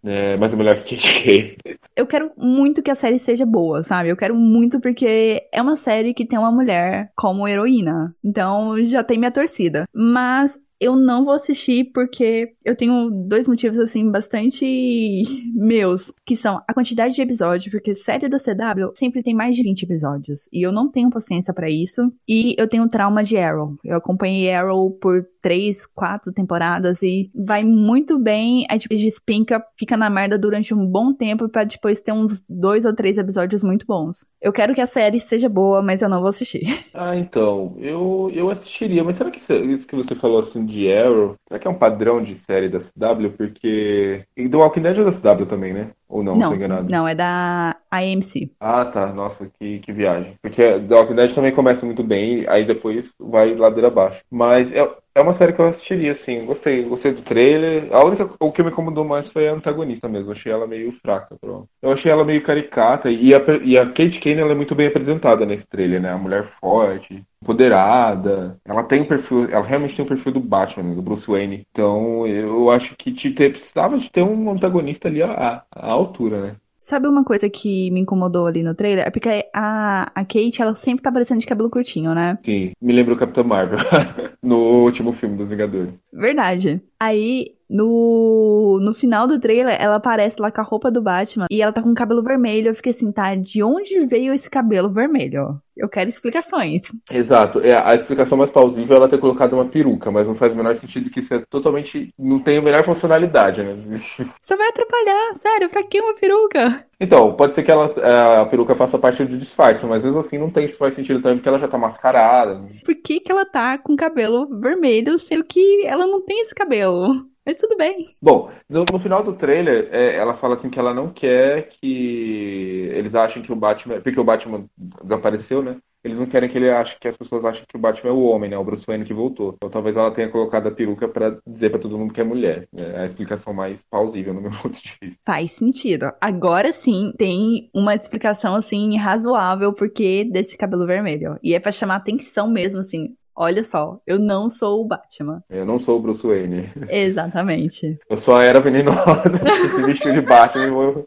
É, 0.03 0.37
mas 0.37 0.53
é 0.53 0.57
melhor 0.57 0.77
que 0.77 0.97
Kate 0.97 1.25
Kane. 1.25 1.79
Eu 1.95 2.07
quero 2.07 2.31
muito 2.37 2.83
que 2.83 2.91
a 2.91 2.95
série 2.95 3.19
seja 3.19 3.45
boa, 3.45 3.83
sabe? 3.83 4.09
Eu 4.09 4.17
quero 4.17 4.35
muito 4.35 4.50
porque 4.81 5.49
é 5.53 5.63
uma 5.63 5.77
série 5.77 6.15
que 6.15 6.27
tem 6.27 6.39
uma 6.39 6.53
mulher 6.53 7.13
como 7.17 7.47
heroína. 7.47 8.15
Então 8.23 8.77
já 8.85 9.05
tem 9.05 9.19
minha 9.19 9.31
torcida. 9.31 9.87
Mas 9.93 10.59
eu 10.81 10.97
não 10.97 11.25
vou 11.25 11.35
assistir 11.35 11.91
porque 11.93 12.55
eu 12.65 12.75
tenho 12.75 13.11
dois 13.11 13.47
motivos, 13.47 13.79
assim, 13.79 14.11
bastante 14.11 14.65
meus, 15.55 16.13
que 16.25 16.35
são 16.35 16.61
a 16.67 16.73
quantidade 16.73 17.15
de 17.15 17.23
episódios, 17.23 17.71
porque 17.71 17.95
série 17.95 18.29
da 18.29 18.39
CW 18.39 18.93
sempre 18.95 19.23
tem 19.23 19.35
mais 19.35 19.55
de 19.55 19.63
20 19.63 19.83
episódios, 19.83 20.49
e 20.53 20.65
eu 20.65 20.73
não 20.73 20.91
tenho 20.91 21.11
paciência 21.11 21.53
para 21.53 21.69
isso, 21.69 22.11
e 22.27 22.55
eu 22.59 22.67
tenho 22.67 22.89
trauma 22.89 23.23
de 23.23 23.37
Arrow. 23.37 23.77
Eu 23.85 23.97
acompanhei 23.97 24.53
Arrow 24.53 24.91
por 24.93 25.27
três, 25.41 25.87
quatro 25.87 26.33
temporadas 26.33 27.03
e 27.03 27.31
vai 27.35 27.65
muito 27.65 28.19
bem, 28.19 28.67
aí 28.69 28.79
tipo, 28.79 28.95
despinca, 28.95 29.63
fica 29.79 29.97
na 29.97 30.11
merda 30.11 30.39
durante 30.39 30.75
um 30.75 30.87
bom 30.87 31.13
tempo 31.13 31.49
para 31.49 31.65
depois 31.65 32.01
ter 32.01 32.13
uns 32.13 32.43
dois 32.49 32.85
ou 32.85 32.95
três 32.95 33.19
episódios 33.19 33.63
muito 33.63 33.87
bons. 33.87 34.25
Eu 34.41 34.53
quero 34.53 34.75
que 34.75 34.81
a 34.81 34.87
série 34.87 35.21
seja 35.21 35.49
boa, 35.49 35.83
mas 35.83 36.03
eu 36.03 36.09
não 36.09 36.21
vou 36.21 36.29
assistir. 36.29 36.61
Ah, 36.93 37.17
então, 37.17 37.77
eu, 37.79 38.31
eu 38.35 38.51
assistiria, 38.51 39.03
mas 39.03 39.17
será 39.17 39.31
que 39.31 39.39
isso 39.39 39.87
que 39.87 39.97
você 39.97 40.15
falou 40.15 40.41
assim 40.41 40.67
de 40.71 40.93
Arrow, 40.93 41.37
será 41.49 41.61
que 41.61 41.67
é 41.69 41.71
um 41.71 41.79
padrão 41.79 42.23
de 42.23 42.35
série 42.35 42.69
da 42.69 42.79
CW? 42.81 43.31
Porque. 43.37 44.25
E 44.37 44.49
do 44.49 44.59
Walking 44.59 44.83
Dead 44.83 44.99
é 44.99 45.05
da 45.05 45.13
CW 45.13 45.47
também, 45.47 45.73
né? 45.73 45.93
Ou 46.11 46.25
não, 46.25 46.37
não, 46.37 46.51
tô 46.51 46.57
enganado? 46.57 46.91
Não, 46.91 47.07
é 47.07 47.15
da 47.15 47.77
AMC. 47.91 48.51
Ah, 48.59 48.85
tá. 48.85 49.13
Nossa, 49.13 49.49
que, 49.59 49.79
que 49.79 49.93
viagem. 49.93 50.35
Porque 50.43 50.63
The 50.81 50.95
Walking 50.95 51.15
Dead 51.15 51.35
também 51.35 51.53
começa 51.53 51.87
muito 51.87 52.03
bem, 52.03 52.45
aí 52.49 52.65
depois 52.65 53.15
vai 53.19 53.55
ladeira 53.55 53.89
abaixo. 53.89 54.21
Mas 54.29 54.73
é, 54.73 54.89
é 55.15 55.21
uma 55.21 55.33
série 55.33 55.53
que 55.53 55.61
eu 55.61 55.69
assistiria, 55.69 56.13
assim. 56.13 56.45
Gostei, 56.45 56.83
gostei 56.85 57.13
do 57.13 57.23
trailer. 57.23 57.89
A 57.93 58.05
única 58.05 58.29
o 58.41 58.53
que 58.53 58.63
me 58.63 58.71
incomodou 58.71 59.05
mais 59.05 59.31
foi 59.31 59.49
a 59.49 59.53
antagonista 59.53 60.09
mesmo. 60.09 60.33
Achei 60.33 60.53
ela 60.53 60.67
meio 60.67 60.93
fraca, 60.93 61.37
pronto. 61.41 61.69
Eu 61.83 61.93
achei 61.93 62.11
ela 62.11 62.25
meio 62.25 62.43
caricata. 62.43 63.11
E 63.11 63.35
a, 63.35 63.41
e 63.63 63.79
a 63.79 63.87
Kate 63.87 64.21
Kane 64.21 64.41
ela 64.41 64.53
é 64.53 64.55
muito 64.55 64.75
bem 64.75 64.87
apresentada 64.89 65.47
nesse 65.47 65.67
trailer, 65.67 66.01
né? 66.01 66.11
A 66.11 66.19
mulher 66.19 66.45
forte, 66.61 67.25
empoderada. 67.43 68.59
Ela 68.65 68.83
tem 68.85 69.03
um 69.03 69.07
perfil, 69.07 69.49
ela 69.51 69.65
realmente 69.65 69.97
tem 69.97 70.05
um 70.05 70.09
perfil 70.09 70.33
do 70.33 70.41
Batman, 70.41 70.95
do 70.95 71.03
Bruce 71.03 71.27
Wayne. 71.27 71.67
Então 71.73 72.27
eu 72.27 72.71
acho 72.71 72.95
que 72.97 73.13
te 73.13 73.31
ter, 73.31 73.51
precisava 73.51 73.99
de 73.99 74.11
ter 74.11 74.23
um 74.23 74.51
antagonista 74.51 75.09
ali 75.09 75.23
à 75.23 75.65
altura, 76.01 76.41
né? 76.41 76.57
Sabe 76.81 77.07
uma 77.07 77.23
coisa 77.23 77.49
que 77.49 77.91
me 77.91 78.01
incomodou 78.01 78.47
ali 78.47 78.63
no 78.63 78.75
trailer? 78.75 79.07
É 79.07 79.11
porque 79.11 79.49
a, 79.55 80.11
a 80.15 80.25
Kate, 80.25 80.61
ela 80.61 80.75
sempre 80.75 81.03
tá 81.03 81.13
parecendo 81.13 81.41
de 81.41 81.47
cabelo 81.47 81.71
curtinho, 81.71 82.15
né? 82.15 82.39
Sim, 82.43 82.73
me 82.81 82.93
lembra 82.93 83.15
o 83.15 83.17
Capitão 83.17 83.45
Marvel 83.45 83.79
no 84.43 84.57
último 84.83 85.13
filme 85.13 85.37
dos 85.37 85.49
Vingadores. 85.49 86.01
Verdade. 86.13 86.83
Aí 86.99 87.55
no, 87.71 88.81
no 88.81 88.93
final 88.93 89.29
do 89.29 89.39
trailer, 89.39 89.77
ela 89.81 89.97
aparece 89.97 90.41
lá 90.41 90.51
com 90.51 90.61
a 90.61 90.65
roupa 90.65 90.91
do 90.91 91.01
Batman 91.01 91.47
e 91.49 91.63
ela 91.63 91.73
tá 91.73 91.81
com 91.81 91.91
o 91.91 91.95
cabelo 91.95 92.23
vermelho. 92.23 92.69
Eu 92.69 92.75
fiquei 92.75 92.91
assim, 92.91 93.13
tá? 93.13 93.35
De 93.37 93.63
onde 93.63 94.05
veio 94.07 94.35
esse 94.35 94.51
cabelo 94.51 94.91
vermelho? 94.91 95.61
Eu 95.77 95.89
quero 95.89 96.11
explicações. 96.11 96.83
Exato. 97.11 97.61
É, 97.61 97.73
a 97.73 97.95
explicação 97.95 98.37
mais 98.37 98.51
plausível 98.51 98.95
é 98.95 98.99
ela 98.99 99.09
ter 99.09 99.19
colocado 99.19 99.55
uma 99.55 99.65
peruca, 99.65 100.11
mas 100.11 100.29
não 100.29 100.35
faz 100.35 100.53
o 100.53 100.57
menor 100.57 100.75
sentido 100.75 101.09
que 101.09 101.21
isso 101.21 101.33
é 101.33 101.43
totalmente. 101.49 102.13
não 102.19 102.41
tem 102.41 102.59
a 102.59 102.63
melhor 102.63 102.85
funcionalidade, 102.85 103.63
né? 103.63 103.77
Só 104.43 104.57
vai 104.57 104.69
atrapalhar, 104.69 105.37
sério, 105.37 105.71
pra 105.71 105.85
que 105.85 106.01
uma 106.01 106.15
peruca? 106.15 106.85
Então, 107.01 107.35
pode 107.35 107.55
ser 107.55 107.63
que 107.63 107.71
ela, 107.71 107.95
a 108.43 108.47
peruca 108.47 108.75
faça 108.75 108.99
parte 108.99 109.25
do 109.25 109.39
disfarce, 109.39 109.87
mas 109.87 110.05
mesmo 110.05 110.19
assim 110.19 110.37
não 110.37 110.51
tem 110.51 110.69
se 110.69 110.77
faz 110.77 110.93
sentido 110.93 111.23
também, 111.23 111.39
porque 111.39 111.49
ela 111.49 111.59
já 111.59 111.69
tá 111.69 111.79
mascarada. 111.79 112.63
Por 112.85 112.95
que, 112.97 113.21
que 113.21 113.33
ela 113.33 113.47
tá 113.47 113.79
com 113.79 113.97
cabelo 113.97 114.47
vermelho, 114.61 115.19
sendo 115.19 115.45
que 115.45 115.87
ela 115.87 116.07
não 116.07 116.21
tem 116.21 116.43
esse 116.43 116.55
cabelo? 116.55 117.30
Mas 117.45 117.59
tudo 117.59 117.77
bem. 117.77 118.15
Bom, 118.21 118.51
no, 118.69 118.85
no 118.93 118.99
final 118.99 119.23
do 119.23 119.33
trailer, 119.33 119.89
é, 119.93 120.17
ela 120.17 120.35
fala 120.35 120.55
assim 120.55 120.71
que 120.71 120.79
ela 120.79 120.93
não 120.93 121.11
quer 121.11 121.69
que 121.69 122.91
eles 122.93 123.15
achem 123.15 123.43
que 123.43 123.53
o 123.53 123.57
Batman. 123.57 124.01
Porque 124.01 124.21
o 124.21 124.25
Batman 124.25 124.67
desapareceu, 124.77 125.63
né? 125.63 125.77
Eles 126.03 126.19
não 126.19 126.27
querem 126.27 126.49
que 126.49 126.57
ele 126.57 126.71
ache 126.71 126.99
que 126.99 127.09
as 127.09 127.17
pessoas 127.17 127.45
achem 127.45 127.65
que 127.69 127.77
o 127.77 127.81
Batman 127.81 128.11
é 128.11 128.13
o 128.13 128.23
homem, 128.23 128.49
né? 128.49 128.57
O 128.57 128.65
Bruce 128.65 128.87
Wayne 128.87 129.05
que 129.05 129.13
voltou. 129.13 129.55
Então 129.57 129.69
talvez 129.69 129.97
ela 129.97 130.11
tenha 130.11 130.31
colocado 130.31 130.67
a 130.67 130.71
peruca 130.71 131.07
para 131.07 131.39
dizer 131.47 131.71
para 131.71 131.79
todo 131.79 131.99
mundo 131.99 132.15
que 132.15 132.21
é 132.21 132.25
mulher. 132.25 132.67
É 132.75 133.01
a 133.01 133.07
explicação 133.07 133.53
mais 133.53 133.85
plausível 133.85 134.33
no 134.33 134.41
meu 134.41 134.51
ponto 134.63 134.81
de 134.81 134.97
vista. 135.01 135.21
Faz 135.25 135.53
sentido. 135.53 136.11
Agora 136.21 136.73
sim 136.73 137.13
tem 137.19 137.71
uma 137.75 137.95
explicação 137.95 138.55
assim 138.55 138.97
razoável 138.97 139.75
porque 139.75 140.25
desse 140.25 140.57
cabelo 140.57 140.87
vermelho. 140.87 141.39
E 141.43 141.55
é 141.55 141.61
para 141.61 141.73
chamar 141.73 141.97
atenção 141.97 142.51
mesmo 142.51 142.81
assim 142.81 143.15
Olha 143.43 143.65
só, 143.65 143.99
eu 144.07 144.19
não 144.19 144.51
sou 144.51 144.83
o 144.83 144.85
Batman. 144.85 145.43
Eu 145.49 145.65
não 145.65 145.79
sou 145.79 145.97
o 145.97 146.03
Bruce 146.03 146.27
Wayne. 146.27 146.71
Exatamente. 146.91 147.99
Eu 148.11 148.19
sou 148.19 148.35
a 148.35 148.45
Era 148.45 148.61
Venenosa, 148.61 149.39
que 149.63 149.77
se 149.77 149.83
vestiu 149.83 150.13
de 150.13 150.21
Batman 150.21 151.07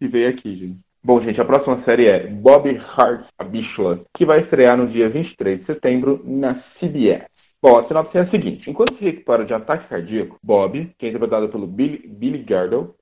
e 0.00 0.08
veio 0.08 0.30
aqui, 0.30 0.56
gente. 0.56 0.78
Bom, 1.04 1.20
gente, 1.20 1.38
a 1.38 1.44
próxima 1.44 1.76
série 1.76 2.06
é 2.06 2.26
Bob 2.28 2.70
Hearts, 2.70 3.28
a 3.38 3.44
Bichula, 3.44 4.00
que 4.14 4.24
vai 4.24 4.40
estrear 4.40 4.74
no 4.74 4.86
dia 4.86 5.06
23 5.06 5.58
de 5.58 5.64
setembro 5.64 6.22
na 6.24 6.54
CBS. 6.54 7.45
Bom, 7.66 7.78
a 7.78 7.82
sinopse 7.82 8.16
é 8.16 8.20
a 8.20 8.24
seguinte: 8.24 8.70
enquanto 8.70 8.94
se 8.94 9.02
recupera 9.02 9.44
de 9.44 9.52
um 9.52 9.56
ataque 9.56 9.88
cardíaco, 9.88 10.38
Bob, 10.40 10.88
que 10.96 11.04
é 11.04 11.08
interpretado 11.08 11.48
pelo 11.48 11.66
Billy, 11.66 12.06
Billy 12.06 12.46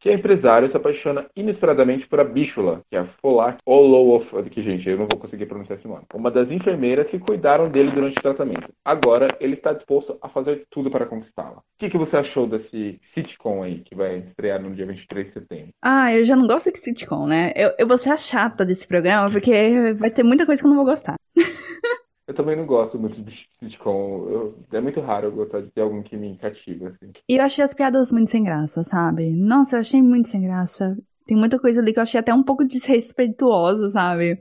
que 0.00 0.08
é 0.08 0.14
empresário, 0.14 0.66
se 0.66 0.74
apaixona 0.74 1.26
inesperadamente 1.36 2.08
por 2.08 2.18
a 2.18 2.24
Bichula, 2.24 2.80
que 2.88 2.96
é 2.96 3.00
a 3.00 3.04
Folak 3.04 3.58
Olof, 3.66 4.32
que 4.50 4.62
gente, 4.62 4.88
eu 4.88 4.96
não 4.96 5.06
vou 5.06 5.20
conseguir 5.20 5.44
pronunciar 5.44 5.78
esse 5.78 5.86
nome, 5.86 6.04
uma 6.14 6.30
das 6.30 6.50
enfermeiras 6.50 7.10
que 7.10 7.18
cuidaram 7.18 7.68
dele 7.68 7.90
durante 7.90 8.16
o 8.18 8.22
tratamento. 8.22 8.70
Agora, 8.82 9.28
ele 9.38 9.52
está 9.52 9.70
disposto 9.70 10.16
a 10.22 10.30
fazer 10.30 10.64
tudo 10.70 10.90
para 10.90 11.04
conquistá-la. 11.04 11.58
O 11.58 11.62
que, 11.76 11.90
que 11.90 11.98
você 11.98 12.16
achou 12.16 12.46
desse 12.46 12.98
sitcom 13.02 13.62
aí, 13.62 13.80
que 13.80 13.94
vai 13.94 14.16
estrear 14.20 14.62
no 14.62 14.74
dia 14.74 14.86
23 14.86 15.26
de 15.26 15.32
setembro? 15.34 15.68
Ah, 15.82 16.10
eu 16.14 16.24
já 16.24 16.34
não 16.34 16.46
gosto 16.46 16.72
de 16.72 16.78
sitcom, 16.78 17.26
né? 17.26 17.52
Eu, 17.54 17.74
eu 17.78 17.86
vou 17.86 17.98
ser 17.98 18.12
a 18.12 18.16
chata 18.16 18.64
desse 18.64 18.86
programa, 18.86 19.30
porque 19.30 19.92
vai 19.98 20.10
ter 20.10 20.22
muita 20.22 20.46
coisa 20.46 20.62
que 20.62 20.66
eu 20.66 20.70
não 20.70 20.78
vou 20.78 20.86
gostar. 20.86 21.16
Eu 22.26 22.34
também 22.34 22.56
não 22.56 22.66
gosto 22.66 22.98
muito 22.98 23.22
de 23.22 23.48
sitcom. 23.60 24.28
Eu, 24.28 24.64
é 24.72 24.80
muito 24.80 25.00
raro 25.00 25.28
eu 25.28 25.32
gostar 25.32 25.60
de 25.60 25.70
ter 25.70 25.80
algum 25.82 26.02
que 26.02 26.16
me 26.16 26.36
cativa, 26.38 26.88
assim. 26.88 27.12
E 27.28 27.36
eu 27.36 27.42
achei 27.42 27.64
as 27.64 27.74
piadas 27.74 28.10
muito 28.12 28.30
sem 28.30 28.42
graça, 28.44 28.82
sabe? 28.82 29.30
Nossa, 29.30 29.76
eu 29.76 29.80
achei 29.80 30.02
muito 30.02 30.28
sem 30.28 30.42
graça. 30.42 30.96
Tem 31.26 31.36
muita 31.36 31.58
coisa 31.58 31.80
ali 31.80 31.92
que 31.92 31.98
eu 31.98 32.02
achei 32.02 32.20
até 32.20 32.34
um 32.34 32.42
pouco 32.42 32.64
desrespeituoso, 32.64 33.90
sabe? 33.90 34.38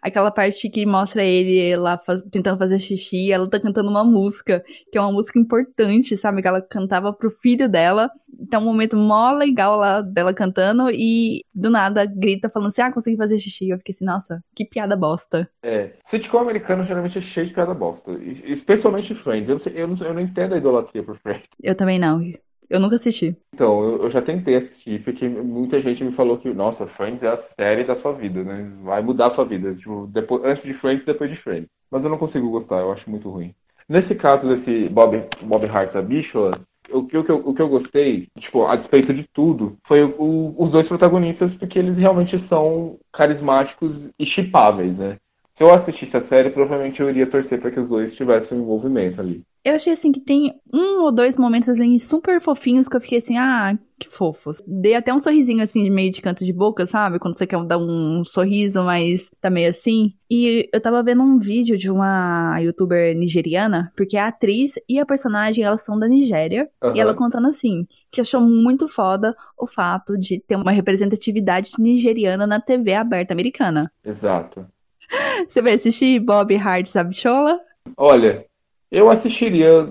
Aquela 0.00 0.30
parte 0.30 0.70
que 0.70 0.86
mostra 0.86 1.22
ele 1.22 1.76
lá 1.76 1.98
faz, 1.98 2.22
tentando 2.30 2.58
fazer 2.58 2.78
xixi, 2.78 3.30
ela 3.30 3.48
tá 3.48 3.60
cantando 3.60 3.90
uma 3.90 4.02
música, 4.02 4.64
que 4.90 4.96
é 4.96 5.00
uma 5.00 5.12
música 5.12 5.38
importante, 5.38 6.16
sabe? 6.16 6.40
Que 6.40 6.48
ela 6.48 6.62
cantava 6.62 7.12
pro 7.12 7.30
filho 7.30 7.68
dela. 7.68 8.10
Então, 8.40 8.62
um 8.62 8.64
momento 8.64 8.96
mó 8.96 9.32
legal 9.32 9.76
lá 9.76 10.00
dela 10.00 10.32
cantando 10.32 10.90
e 10.90 11.44
do 11.54 11.70
nada 11.70 12.06
grita 12.06 12.48
falando 12.48 12.68
assim: 12.68 12.80
Ah, 12.80 12.92
consegui 12.92 13.16
fazer 13.16 13.38
xixi. 13.38 13.68
Eu 13.68 13.78
fiquei 13.78 13.94
assim, 13.94 14.04
nossa, 14.04 14.42
que 14.54 14.64
piada 14.64 14.96
bosta. 14.96 15.48
É. 15.62 15.92
Sitcom 16.04 16.38
americano 16.38 16.84
geralmente 16.84 17.18
é 17.18 17.20
cheio 17.20 17.46
de 17.46 17.52
piada 17.52 17.74
bosta. 17.74 18.10
Especialmente 18.44 19.14
Friends. 19.14 19.48
Eu 19.48 19.56
não, 19.56 19.62
sei, 19.62 19.72
eu 19.76 19.86
não, 19.86 19.96
eu 19.96 20.14
não 20.14 20.20
entendo 20.20 20.54
a 20.54 20.58
idolatria 20.58 21.02
por 21.02 21.18
Friends. 21.18 21.48
Eu 21.62 21.74
também 21.74 21.98
não. 21.98 22.22
Eu 22.68 22.80
nunca 22.80 22.96
assisti. 22.96 23.36
Então, 23.54 24.02
eu, 24.02 24.10
já 24.10 24.22
tentei 24.22 24.56
assistir, 24.56 25.02
porque 25.04 25.28
muita 25.28 25.80
gente 25.80 26.02
me 26.02 26.12
falou 26.12 26.38
que, 26.38 26.52
nossa, 26.52 26.86
Friends 26.86 27.22
é 27.22 27.28
a 27.28 27.36
série 27.36 27.84
da 27.84 27.94
sua 27.94 28.12
vida, 28.12 28.42
né? 28.42 28.72
Vai 28.82 29.02
mudar 29.02 29.26
a 29.26 29.30
sua 29.30 29.44
vida. 29.44 29.74
Tipo, 29.74 30.06
depois, 30.06 30.42
antes 30.44 30.64
de 30.64 30.72
Friends, 30.72 31.04
depois 31.04 31.30
de 31.30 31.36
Friends. 31.36 31.68
Mas 31.90 32.04
eu 32.04 32.10
não 32.10 32.18
consigo 32.18 32.50
gostar, 32.50 32.78
eu 32.80 32.90
acho 32.90 33.10
muito 33.10 33.28
ruim. 33.28 33.54
Nesse 33.88 34.14
caso 34.14 34.48
desse 34.48 34.88
Bob, 34.88 35.22
Bob 35.42 35.66
Hart, 35.66 35.94
a 35.94 36.00
Bichola, 36.02 36.52
o 36.90 37.04
que, 37.04 37.16
o, 37.16 37.24
que 37.24 37.30
eu, 37.30 37.36
o 37.44 37.54
que 37.54 37.62
eu 37.62 37.68
gostei, 37.68 38.28
tipo, 38.38 38.66
a 38.66 38.76
despeito 38.76 39.12
de 39.12 39.24
tudo, 39.32 39.76
foi 39.84 40.02
o, 40.02 40.54
os 40.56 40.70
dois 40.70 40.88
protagonistas, 40.88 41.54
porque 41.54 41.78
eles 41.78 41.96
realmente 41.96 42.38
são 42.38 42.98
carismáticos 43.12 44.10
e 44.18 44.24
chipáveis, 44.24 44.98
né? 44.98 45.18
Se 45.62 45.66
eu 45.66 45.72
assistisse 45.72 46.16
a 46.16 46.20
série, 46.20 46.50
provavelmente 46.50 47.00
eu 47.00 47.08
iria 47.08 47.24
torcer 47.24 47.60
para 47.60 47.70
que 47.70 47.78
os 47.78 47.86
dois 47.86 48.16
tivessem 48.16 48.58
um 48.58 48.62
envolvimento 48.62 49.20
ali. 49.20 49.44
Eu 49.64 49.76
achei 49.76 49.92
assim 49.92 50.10
que 50.10 50.18
tem 50.18 50.52
um 50.74 51.02
ou 51.02 51.12
dois 51.12 51.36
momentos 51.36 51.68
assim 51.68 51.96
super 52.00 52.40
fofinhos 52.40 52.88
que 52.88 52.96
eu 52.96 53.00
fiquei 53.00 53.18
assim, 53.18 53.38
ah, 53.38 53.78
que 53.96 54.10
fofos. 54.10 54.60
Dei 54.66 54.96
até 54.96 55.14
um 55.14 55.20
sorrisinho 55.20 55.62
assim 55.62 55.84
de 55.84 55.90
meio 55.90 56.10
de 56.10 56.20
canto 56.20 56.44
de 56.44 56.52
boca, 56.52 56.84
sabe? 56.84 57.20
Quando 57.20 57.38
você 57.38 57.46
quer 57.46 57.64
dar 57.64 57.78
um 57.78 58.24
sorriso, 58.24 58.82
mas 58.82 59.30
tá 59.40 59.48
meio 59.50 59.70
assim. 59.70 60.12
E 60.28 60.68
eu 60.74 60.80
tava 60.80 61.00
vendo 61.00 61.22
um 61.22 61.38
vídeo 61.38 61.78
de 61.78 61.88
uma 61.88 62.58
youtuber 62.58 63.16
nigeriana, 63.16 63.92
porque 63.96 64.16
a 64.16 64.26
atriz 64.26 64.72
e 64.88 64.98
a 64.98 65.06
personagem 65.06 65.62
elas 65.62 65.82
são 65.82 65.96
da 65.96 66.08
Nigéria, 66.08 66.68
uhum. 66.82 66.96
e 66.96 67.00
ela 67.00 67.14
contando 67.14 67.46
assim, 67.46 67.86
que 68.10 68.20
achou 68.20 68.40
muito 68.40 68.88
foda 68.88 69.32
o 69.56 69.68
fato 69.68 70.18
de 70.18 70.40
ter 70.40 70.56
uma 70.56 70.72
representatividade 70.72 71.70
nigeriana 71.78 72.48
na 72.48 72.60
TV 72.60 72.94
aberta 72.94 73.32
americana. 73.32 73.88
Exato. 74.04 74.66
Você 75.48 75.62
vai 75.62 75.74
assistir 75.74 76.18
Bob 76.20 76.54
Hart 76.56 76.88
Sabichola? 76.88 77.60
Olha, 77.96 78.46
eu 78.90 79.10
assistiria, 79.10 79.88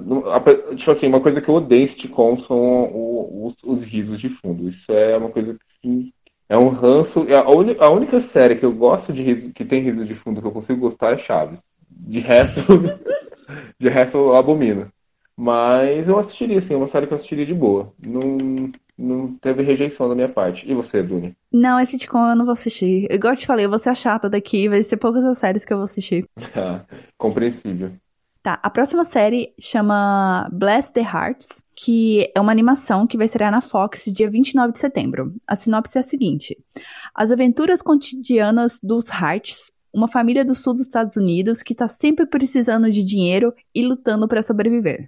tipo 0.76 0.92
assim, 0.92 1.08
uma 1.08 1.20
coisa 1.20 1.42
que 1.42 1.50
eu 1.50 1.56
odeio 1.56 1.88
sitcom 1.88 2.38
são 2.38 3.46
os, 3.46 3.56
os, 3.64 3.84
risos 3.84 4.20
de 4.20 4.30
fundo. 4.30 4.68
Isso 4.68 4.92
é 4.92 5.18
uma 5.18 5.30
coisa 5.30 5.54
que 5.54 5.60
sim, 5.82 6.14
é 6.48 6.58
um 6.58 6.70
ranço. 6.70 7.26
A, 7.34 7.86
a 7.86 7.90
única 7.90 8.22
série 8.22 8.56
que 8.56 8.66
eu 8.66 8.72
gosto 8.72 9.12
de 9.12 9.22
riso, 9.22 9.52
que 9.52 9.66
tem 9.66 9.82
riso 9.82 10.06
de 10.06 10.14
fundo 10.14 10.42
que 10.42 10.48
eu 10.48 10.52
consigo 10.52 10.80
gostar 10.80 11.14
é 11.14 11.18
Chaves. 11.18 11.64
De 11.90 12.20
resto, 12.20 12.62
de 13.80 13.90
resto 13.90 14.18
eu 14.18 14.36
abomino. 14.36 14.92
Mas 15.36 16.08
eu 16.08 16.20
assistiria, 16.20 16.60
assim, 16.60 16.74
é 16.74 16.78
uma 16.78 16.88
série 16.88 17.08
que 17.08 17.14
eu 17.14 17.16
assistiria 17.16 17.46
de 17.46 17.54
boa. 17.54 17.92
Não, 18.06 18.72
não 19.02 19.36
teve 19.38 19.64
rejeição 19.64 20.08
da 20.08 20.16
minha 20.16 20.30
parte. 20.30 20.70
E 20.70 20.74
você, 20.74 21.02
Duni? 21.02 21.36
Não, 21.52 21.80
esse 21.80 21.94
sitcom 21.94 22.30
eu 22.30 22.36
não 22.36 22.46
vou 22.46 22.54
assistir. 22.54 23.12
Igual 23.12 23.34
eu 23.34 23.38
te 23.38 23.48
falei, 23.48 23.66
eu 23.66 23.70
vou 23.70 23.80
ser 23.80 23.90
a 23.90 23.96
chata 23.96 24.30
daqui, 24.30 24.70
vai 24.70 24.84
ser 24.84 24.98
poucas 24.98 25.24
as 25.24 25.40
séries 25.40 25.66
que 25.66 25.74
eu 25.74 25.78
vou 25.78 25.86
assistir. 25.86 26.26
Compreensível. 27.18 27.92
Tá, 28.44 28.60
a 28.64 28.70
próxima 28.72 29.04
série 29.04 29.54
chama 29.60 30.50
Bless 30.52 30.92
the 30.92 31.02
Hearts, 31.02 31.62
que 31.76 32.32
é 32.36 32.42
uma 32.42 32.52
animação 32.52 33.06
que 33.06 33.16
vai 33.16 33.26
estrear 33.26 33.52
na 33.52 33.62
Fox 33.62 34.04
dia 34.08 34.30
29 34.30 34.74
de 34.74 34.80
setembro. 34.80 35.34
A 35.48 35.56
sinopse 35.56 35.98
é 35.98 36.02
a 36.02 36.04
seguinte: 36.04 36.58
As 37.14 37.30
aventuras 37.30 37.84
cotidianas 37.84 38.80
dos 38.82 39.10
Hearts, 39.10 39.72
uma 39.94 40.08
família 40.08 40.44
do 40.44 40.56
sul 40.56 40.74
dos 40.74 40.84
Estados 40.84 41.16
Unidos 41.18 41.62
que 41.62 41.74
está 41.74 41.88
sempre 41.88 42.26
precisando 42.26 42.90
de 42.90 43.04
dinheiro 43.04 43.54
e 43.76 43.86
lutando 43.86 44.28
para 44.28 44.42
sobreviver. 44.42 45.08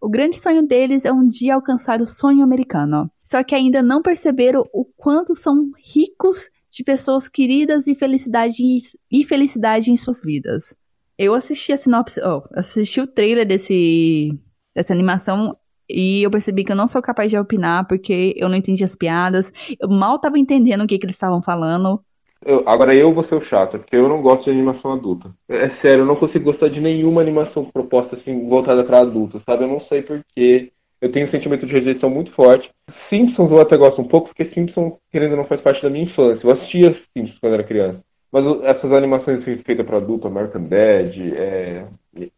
O 0.00 0.08
grande 0.08 0.36
sonho 0.36 0.66
deles 0.66 1.04
é 1.04 1.12
um 1.12 1.26
dia 1.26 1.54
alcançar 1.54 2.00
o 2.00 2.06
sonho 2.06 2.42
americano, 2.42 3.10
só 3.20 3.42
que 3.42 3.54
ainda 3.54 3.82
não 3.82 4.02
perceberam 4.02 4.64
o 4.72 4.84
quanto 4.84 5.34
são 5.34 5.70
ricos 5.76 6.48
de 6.70 6.84
pessoas 6.84 7.28
queridas 7.28 7.86
e 7.86 7.94
felicidade, 7.94 8.62
e 9.10 9.24
felicidade 9.24 9.90
em 9.90 9.96
suas 9.96 10.20
vidas. 10.20 10.74
Eu 11.16 11.34
assisti 11.34 11.72
a 11.72 11.76
sinopse, 11.76 12.20
oh, 12.20 12.42
assisti 12.52 13.00
o 13.00 13.06
trailer 13.06 13.46
desse, 13.46 14.38
dessa 14.74 14.92
animação 14.92 15.56
e 15.88 16.22
eu 16.22 16.30
percebi 16.30 16.64
que 16.64 16.70
eu 16.70 16.76
não 16.76 16.86
sou 16.86 17.00
capaz 17.00 17.30
de 17.30 17.38
opinar 17.38 17.86
porque 17.88 18.34
eu 18.36 18.48
não 18.48 18.56
entendi 18.56 18.84
as 18.84 18.94
piadas. 18.94 19.50
Eu 19.80 19.88
mal 19.88 20.18
tava 20.20 20.38
entendendo 20.38 20.82
o 20.82 20.86
que, 20.86 20.98
que 20.98 21.06
eles 21.06 21.16
estavam 21.16 21.42
falando. 21.42 22.04
Eu, 22.44 22.62
agora 22.66 22.94
eu 22.94 23.12
vou 23.12 23.22
ser 23.22 23.34
o 23.34 23.40
chato, 23.40 23.78
porque 23.78 23.96
eu 23.96 24.08
não 24.08 24.22
gosto 24.22 24.44
de 24.44 24.50
animação 24.50 24.92
adulta. 24.92 25.34
É 25.48 25.68
sério, 25.68 26.02
eu 26.02 26.06
não 26.06 26.16
consigo 26.16 26.44
gostar 26.44 26.68
de 26.68 26.80
nenhuma 26.80 27.20
animação 27.20 27.64
proposta 27.64 28.16
assim, 28.16 28.48
voltada 28.48 28.84
para 28.84 29.00
adultos, 29.00 29.42
sabe? 29.42 29.64
Eu 29.64 29.68
não 29.68 29.80
sei 29.80 30.02
porquê. 30.02 30.72
Eu 31.00 31.12
tenho 31.12 31.24
um 31.24 31.28
sentimento 31.28 31.66
de 31.66 31.72
rejeição 31.72 32.10
muito 32.10 32.32
forte. 32.32 32.70
Simpsons 32.90 33.50
eu 33.50 33.60
até 33.60 33.76
gosto 33.76 34.00
um 34.00 34.08
pouco, 34.08 34.28
porque 34.28 34.44
Simpsons, 34.44 34.98
querendo 35.10 35.36
não, 35.36 35.44
faz 35.44 35.60
parte 35.60 35.82
da 35.82 35.90
minha 35.90 36.04
infância. 36.04 36.46
Eu 36.46 36.50
assistia 36.50 36.92
Simpsons 36.92 37.38
quando 37.38 37.54
era 37.54 37.64
criança. 37.64 38.04
Mas 38.30 38.44
essas 38.64 38.92
animações 38.92 39.44
feitas 39.44 39.86
para 39.86 39.96
adulto, 39.96 40.26
American 40.26 40.62
Dad, 40.62 41.16
é, 41.34 41.86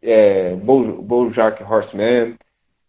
é, 0.01 0.55
Bo, 0.55 1.01
Bojack 1.01 1.63
Horseman, 1.63 2.35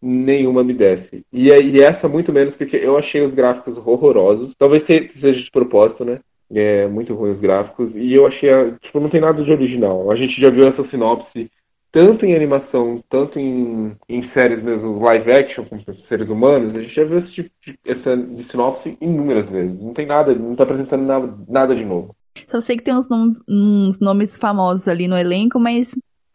nenhuma 0.01 0.63
me 0.63 0.73
desce. 0.73 1.25
E, 1.31 1.49
e 1.49 1.81
essa 1.81 2.07
muito 2.07 2.31
menos 2.31 2.55
porque 2.55 2.77
eu 2.77 2.97
achei 2.97 3.21
os 3.21 3.33
gráficos 3.33 3.77
horrorosos. 3.77 4.55
Talvez 4.55 4.83
seja 4.83 5.41
de 5.41 5.51
propósito, 5.51 6.05
né? 6.05 6.19
É 6.53 6.87
muito 6.87 7.13
ruim 7.15 7.31
os 7.31 7.39
gráficos. 7.39 7.95
E 7.95 8.13
eu 8.13 8.27
achei, 8.27 8.49
tipo, 8.81 8.99
não 8.99 9.09
tem 9.09 9.21
nada 9.21 9.43
de 9.43 9.51
original. 9.51 10.11
A 10.11 10.15
gente 10.15 10.39
já 10.39 10.49
viu 10.49 10.67
essa 10.67 10.83
sinopse 10.83 11.49
tanto 11.93 12.25
em 12.25 12.35
animação, 12.35 13.03
tanto 13.07 13.39
em, 13.39 13.95
em 14.09 14.23
séries 14.23 14.63
mesmo, 14.63 14.99
live 14.99 15.31
action, 15.31 15.63
com 15.63 15.79
seres 15.93 16.27
humanos, 16.27 16.75
a 16.75 16.81
gente 16.81 16.91
já 16.91 17.03
viu 17.03 17.19
esse 17.19 17.31
tipo 17.31 17.51
de, 17.61 17.77
essa 17.85 18.17
de 18.17 18.43
sinopse 18.43 18.97
inúmeras 18.99 19.47
vezes. 19.47 19.79
Não 19.79 19.93
tem 19.93 20.07
nada, 20.07 20.33
não 20.33 20.55
tá 20.55 20.63
apresentando 20.63 21.05
nada, 21.05 21.37
nada 21.47 21.75
de 21.75 21.85
novo. 21.85 22.15
Só 22.47 22.59
sei 22.59 22.77
que 22.77 22.83
tem 22.83 22.95
uns, 22.95 23.07
nom 23.07 23.31
uns 23.47 23.99
nomes 23.99 24.35
famosos 24.35 24.87
ali 24.87 25.07
no 25.07 25.15
elenco, 25.15 25.59
mas 25.59 25.93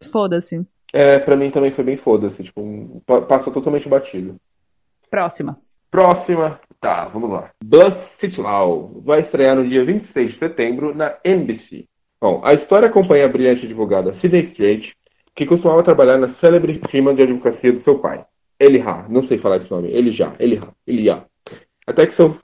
foda-se. 0.09 0.65
É, 0.93 1.19
pra 1.19 1.35
mim 1.35 1.51
também 1.51 1.71
foi 1.71 1.83
bem 1.83 1.97
foda-se. 1.97 2.41
Tipo, 2.41 2.61
um, 2.61 3.01
passa 3.27 3.51
totalmente 3.51 3.89
batido. 3.89 4.37
Próxima. 5.11 5.59
Próxima. 5.91 6.57
Tá, 6.79 7.05
vamos 7.09 7.29
lá. 7.29 7.51
Bluff 7.61 8.17
City 8.17 8.39
Law 8.39 9.01
vai 9.03 9.19
estrear 9.19 9.55
no 9.55 9.67
dia 9.67 9.83
26 9.83 10.31
de 10.31 10.37
setembro 10.37 10.95
na 10.95 11.17
NBC. 11.25 11.85
Bom, 12.21 12.41
a 12.43 12.53
história 12.53 12.87
acompanha 12.87 13.25
a 13.25 13.29
brilhante 13.29 13.65
advogada 13.65 14.13
Sidney 14.13 14.41
Strait, 14.43 14.95
que 15.35 15.45
costumava 15.45 15.83
trabalhar 15.83 16.17
na 16.17 16.29
célebre 16.29 16.81
firma 16.89 17.13
de 17.13 17.21
advocacia 17.21 17.73
do 17.73 17.81
seu 17.81 17.99
pai. 17.99 18.25
Eliha, 18.57 19.05
não 19.09 19.21
sei 19.21 19.37
falar 19.37 19.57
esse 19.57 19.69
nome, 19.69 19.89
Elijah, 19.89 20.33
Eliha, 20.39 20.69
Eliha. 20.87 21.25
Até 21.85 22.05
que 22.05 22.13
seu 22.13 22.37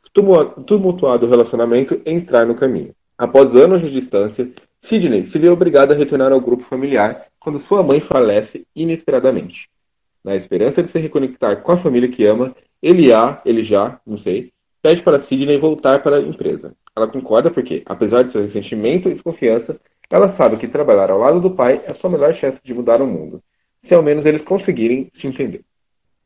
tumultuado 0.66 1.28
relacionamento 1.28 2.02
entrar 2.06 2.46
no 2.46 2.56
caminho. 2.56 2.94
Após 3.18 3.56
anos 3.56 3.82
de 3.82 3.92
distância, 3.92 4.50
Sidney 4.82 5.26
se 5.26 5.40
vê 5.40 5.48
obrigado 5.48 5.94
a 5.94 5.96
retornar 5.96 6.34
ao 6.34 6.42
grupo 6.42 6.64
familiar 6.64 7.28
quando 7.40 7.60
sua 7.60 7.82
mãe 7.82 8.02
falece 8.02 8.68
inesperadamente. 8.76 9.70
Na 10.26 10.36
esperança 10.36 10.82
de 10.82 10.90
se 10.90 10.98
reconectar 10.98 11.62
com 11.62 11.72
a 11.72 11.78
família 11.78 12.10
que 12.10 12.26
ama, 12.26 12.56
ele 12.82 13.14
há, 13.14 13.40
ele 13.46 13.62
já, 13.62 14.02
não 14.04 14.18
sei, 14.18 14.52
pede 14.82 15.04
para 15.04 15.20
Sidney 15.20 15.56
voltar 15.60 16.02
para 16.02 16.16
a 16.16 16.20
empresa. 16.20 16.74
Ela 16.96 17.08
concorda 17.08 17.52
porque, 17.52 17.84
apesar 17.86 18.24
de 18.24 18.32
seu 18.32 18.42
ressentimento 18.42 19.08
e 19.08 19.14
desconfiança, 19.14 19.80
ela 20.10 20.30
sabe 20.30 20.58
que 20.58 20.68
trabalhar 20.68 21.12
ao 21.12 21.20
lado 21.20 21.40
do 21.40 21.52
pai 21.52 21.80
é 21.86 21.94
sua 21.94 22.10
melhor 22.10 22.34
chance 22.34 22.60
de 22.64 22.74
mudar 22.74 23.04
o 23.04 23.08
mundo. 23.08 23.40
se 23.84 23.94
ao 23.94 24.02
menos 24.02 24.26
eles 24.26 24.44
conseguirem 24.44 25.12
se 25.14 25.28
entender. 25.28 25.62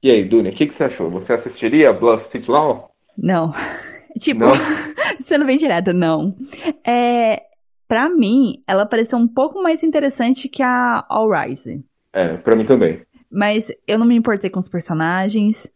E 0.01 0.09
aí, 0.09 0.23
Dunia, 0.23 0.53
o 0.53 0.55
que, 0.55 0.67
que 0.67 0.73
você 0.73 0.85
achou? 0.85 1.09
Você 1.09 1.33
assistiria 1.33 1.91
Bluff 1.91 2.25
City 2.27 2.49
Law? 2.49 2.91
Não. 3.17 3.53
Tipo, 4.17 4.39
não? 4.39 4.53
sendo 5.21 5.45
bem 5.45 5.57
direta, 5.57 5.93
não. 5.93 6.35
É, 6.88 7.43
pra 7.85 8.09
mim, 8.09 8.63
ela 8.65 8.85
pareceu 8.85 9.19
um 9.19 9.27
pouco 9.27 9.62
mais 9.62 9.83
interessante 9.83 10.47
que 10.47 10.63
a 10.63 11.05
All 11.09 11.29
Rise. 11.29 11.83
É, 12.12 12.38
pra 12.38 12.55
mim 12.55 12.65
também. 12.65 13.01
Mas 13.31 13.71
eu 13.87 13.99
não 13.99 14.05
me 14.05 14.15
importei 14.15 14.49
com 14.49 14.59
os 14.59 14.69
personagens. 14.69 15.67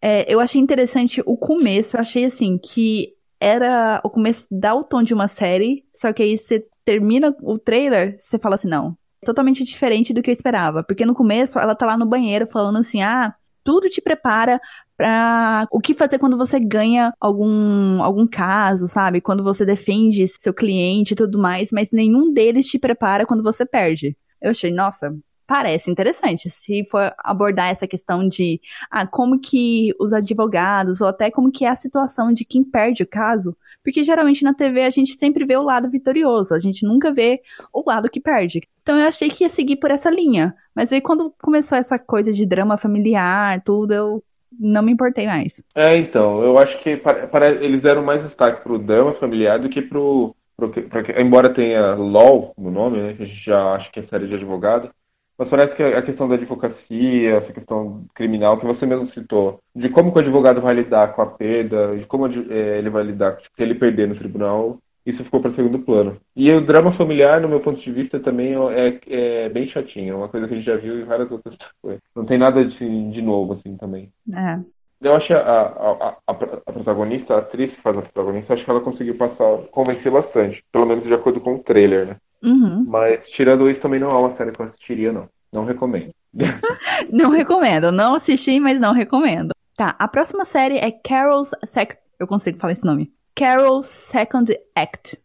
É, 0.00 0.32
eu 0.32 0.40
achei 0.40 0.60
interessante 0.60 1.22
o 1.24 1.36
começo. 1.36 1.96
Eu 1.96 2.00
achei 2.00 2.24
assim 2.24 2.58
que 2.58 3.16
era 3.40 4.00
o 4.02 4.10
começo 4.10 4.46
dá 4.50 4.74
o 4.74 4.84
tom 4.84 5.02
de 5.02 5.14
uma 5.14 5.28
série, 5.28 5.84
só 5.94 6.12
que 6.12 6.22
aí 6.22 6.36
você 6.36 6.64
termina 6.84 7.36
o 7.42 7.58
trailer, 7.58 8.16
você 8.18 8.38
fala 8.38 8.54
assim, 8.54 8.68
não, 8.68 8.96
totalmente 9.24 9.64
diferente 9.64 10.14
do 10.14 10.22
que 10.22 10.30
eu 10.30 10.32
esperava, 10.32 10.82
porque 10.82 11.04
no 11.04 11.14
começo 11.14 11.58
ela 11.58 11.74
tá 11.74 11.84
lá 11.84 11.96
no 11.98 12.06
banheiro 12.06 12.46
falando 12.46 12.78
assim, 12.78 13.02
ah, 13.02 13.34
tudo 13.64 13.90
te 13.90 14.00
prepara 14.00 14.60
para 14.96 15.66
o 15.72 15.80
que 15.80 15.92
fazer 15.92 16.18
quando 16.18 16.38
você 16.38 16.58
ganha 16.60 17.12
algum 17.20 18.00
algum 18.02 18.26
caso, 18.26 18.86
sabe? 18.86 19.20
Quando 19.20 19.42
você 19.42 19.66
defende 19.66 20.26
seu 20.28 20.54
cliente 20.54 21.12
e 21.12 21.16
tudo 21.16 21.38
mais, 21.38 21.70
mas 21.72 21.90
nenhum 21.90 22.32
deles 22.32 22.66
te 22.66 22.78
prepara 22.78 23.26
quando 23.26 23.42
você 23.42 23.66
perde. 23.66 24.16
Eu 24.40 24.50
achei, 24.50 24.70
nossa, 24.70 25.12
parece 25.46 25.90
interessante. 25.90 26.50
Se 26.50 26.84
for 26.84 27.14
abordar 27.18 27.70
essa 27.70 27.86
questão 27.86 28.28
de 28.28 28.60
ah, 28.90 29.06
como 29.06 29.38
que 29.38 29.94
os 30.00 30.12
advogados, 30.12 31.00
ou 31.00 31.08
até 31.08 31.30
como 31.30 31.52
que 31.52 31.64
é 31.64 31.68
a 31.68 31.76
situação 31.76 32.32
de 32.32 32.44
quem 32.44 32.64
perde 32.64 33.02
o 33.02 33.06
caso, 33.06 33.56
porque 33.82 34.02
geralmente 34.02 34.42
na 34.42 34.52
TV 34.52 34.82
a 34.82 34.90
gente 34.90 35.16
sempre 35.16 35.44
vê 35.44 35.56
o 35.56 35.62
lado 35.62 35.88
vitorioso, 35.88 36.54
a 36.54 36.58
gente 36.58 36.84
nunca 36.84 37.12
vê 37.12 37.40
o 37.72 37.82
lado 37.86 38.10
que 38.10 38.20
perde. 38.20 38.60
Então 38.82 38.98
eu 38.98 39.06
achei 39.06 39.28
que 39.28 39.44
ia 39.44 39.48
seguir 39.48 39.76
por 39.76 39.90
essa 39.90 40.10
linha. 40.10 40.54
Mas 40.74 40.92
aí 40.92 41.00
quando 41.00 41.32
começou 41.40 41.78
essa 41.78 41.98
coisa 41.98 42.32
de 42.32 42.44
drama 42.44 42.76
familiar, 42.76 43.62
tudo, 43.62 43.92
eu 43.92 44.24
não 44.58 44.82
me 44.82 44.92
importei 44.92 45.26
mais. 45.26 45.62
É, 45.74 45.96
então, 45.96 46.42
eu 46.42 46.58
acho 46.58 46.78
que 46.78 46.96
para, 46.96 47.26
para 47.26 47.50
eles 47.50 47.82
deram 47.82 48.02
mais 48.02 48.22
destaque 48.22 48.62
pro 48.62 48.78
drama 48.78 49.12
familiar 49.12 49.58
do 49.58 49.68
que 49.68 49.82
pro, 49.82 50.34
pro, 50.56 50.70
pro 50.70 51.20
embora 51.20 51.52
tenha 51.52 51.94
LOL 51.94 52.54
no 52.56 52.70
nome, 52.70 52.98
né, 52.98 53.16
a 53.18 53.24
gente 53.24 53.44
já 53.44 53.74
acha 53.74 53.90
que 53.90 54.00
é 54.00 54.02
série 54.02 54.26
de 54.26 54.34
advogado, 54.34 54.90
mas 55.38 55.48
parece 55.48 55.74
que 55.74 55.82
a 55.82 56.02
questão 56.02 56.28
da 56.28 56.34
advocacia, 56.34 57.36
essa 57.36 57.52
questão 57.52 58.04
criminal 58.14 58.58
que 58.58 58.66
você 58.66 58.86
mesmo 58.86 59.06
citou, 59.06 59.58
de 59.74 59.88
como 59.88 60.12
o 60.12 60.18
advogado 60.18 60.60
vai 60.60 60.74
lidar 60.74 61.12
com 61.12 61.22
a 61.22 61.26
perda, 61.26 61.96
de 61.96 62.06
como 62.06 62.26
é, 62.26 62.78
ele 62.78 62.90
vai 62.90 63.02
lidar 63.02 63.38
se 63.40 63.62
ele 63.62 63.74
perder 63.74 64.08
no 64.08 64.14
tribunal, 64.14 64.78
isso 65.06 65.22
ficou 65.22 65.40
para 65.40 65.52
segundo 65.52 65.78
plano. 65.78 66.20
E 66.34 66.50
o 66.50 66.60
drama 66.60 66.90
familiar, 66.90 67.40
no 67.40 67.48
meu 67.48 67.60
ponto 67.60 67.80
de 67.80 67.92
vista, 67.92 68.18
também 68.18 68.54
é, 68.72 68.98
é 69.06 69.48
bem 69.48 69.68
chatinho. 69.68 70.14
É 70.14 70.16
uma 70.16 70.28
coisa 70.28 70.48
que 70.48 70.54
a 70.54 70.56
gente 70.56 70.66
já 70.66 70.76
viu 70.76 70.98
em 70.98 71.04
várias 71.04 71.30
outras 71.30 71.56
coisas. 71.80 72.02
Não 72.14 72.24
tem 72.24 72.36
nada 72.36 72.64
de, 72.64 73.10
de 73.10 73.22
novo, 73.22 73.52
assim, 73.52 73.76
também. 73.76 74.12
É. 74.34 74.58
Eu 75.00 75.14
acho 75.14 75.34
a, 75.34 75.38
a, 75.38 76.08
a, 76.08 76.16
a, 76.26 76.34
protagonista, 76.34 77.34
a 77.34 77.38
atriz 77.38 77.74
que 77.76 77.82
faz 77.82 77.98
a 77.98 78.02
protagonista, 78.02 78.54
acho 78.54 78.64
que 78.64 78.70
ela 78.70 78.80
conseguiu 78.80 79.16
passar, 79.16 79.58
convencer 79.70 80.10
bastante. 80.10 80.64
Pelo 80.72 80.86
menos 80.86 81.04
de 81.04 81.12
acordo 81.12 81.40
com 81.40 81.56
o 81.56 81.58
trailer, 81.58 82.06
né? 82.06 82.16
Uhum. 82.42 82.84
Mas 82.86 83.28
tirando 83.28 83.68
isso, 83.70 83.80
também 83.80 84.00
não 84.00 84.10
é 84.10 84.14
uma 84.14 84.30
série 84.30 84.52
que 84.52 84.60
eu 84.60 84.64
assistiria, 84.64 85.12
não. 85.12 85.28
Não 85.52 85.64
recomendo. 85.64 86.12
não 87.12 87.30
recomendo. 87.30 87.92
Não 87.92 88.14
assisti, 88.14 88.58
mas 88.58 88.80
não 88.80 88.92
recomendo. 88.92 89.50
Tá, 89.76 89.94
a 89.98 90.08
próxima 90.08 90.44
série 90.44 90.78
é 90.78 90.90
Carol's 90.90 91.50
Second. 91.66 92.00
Eu 92.18 92.26
consigo 92.26 92.58
falar 92.58 92.72
esse 92.72 92.84
nome. 92.84 93.12
Carol's 93.34 93.88
Second 93.88 94.58
Act. 94.74 95.18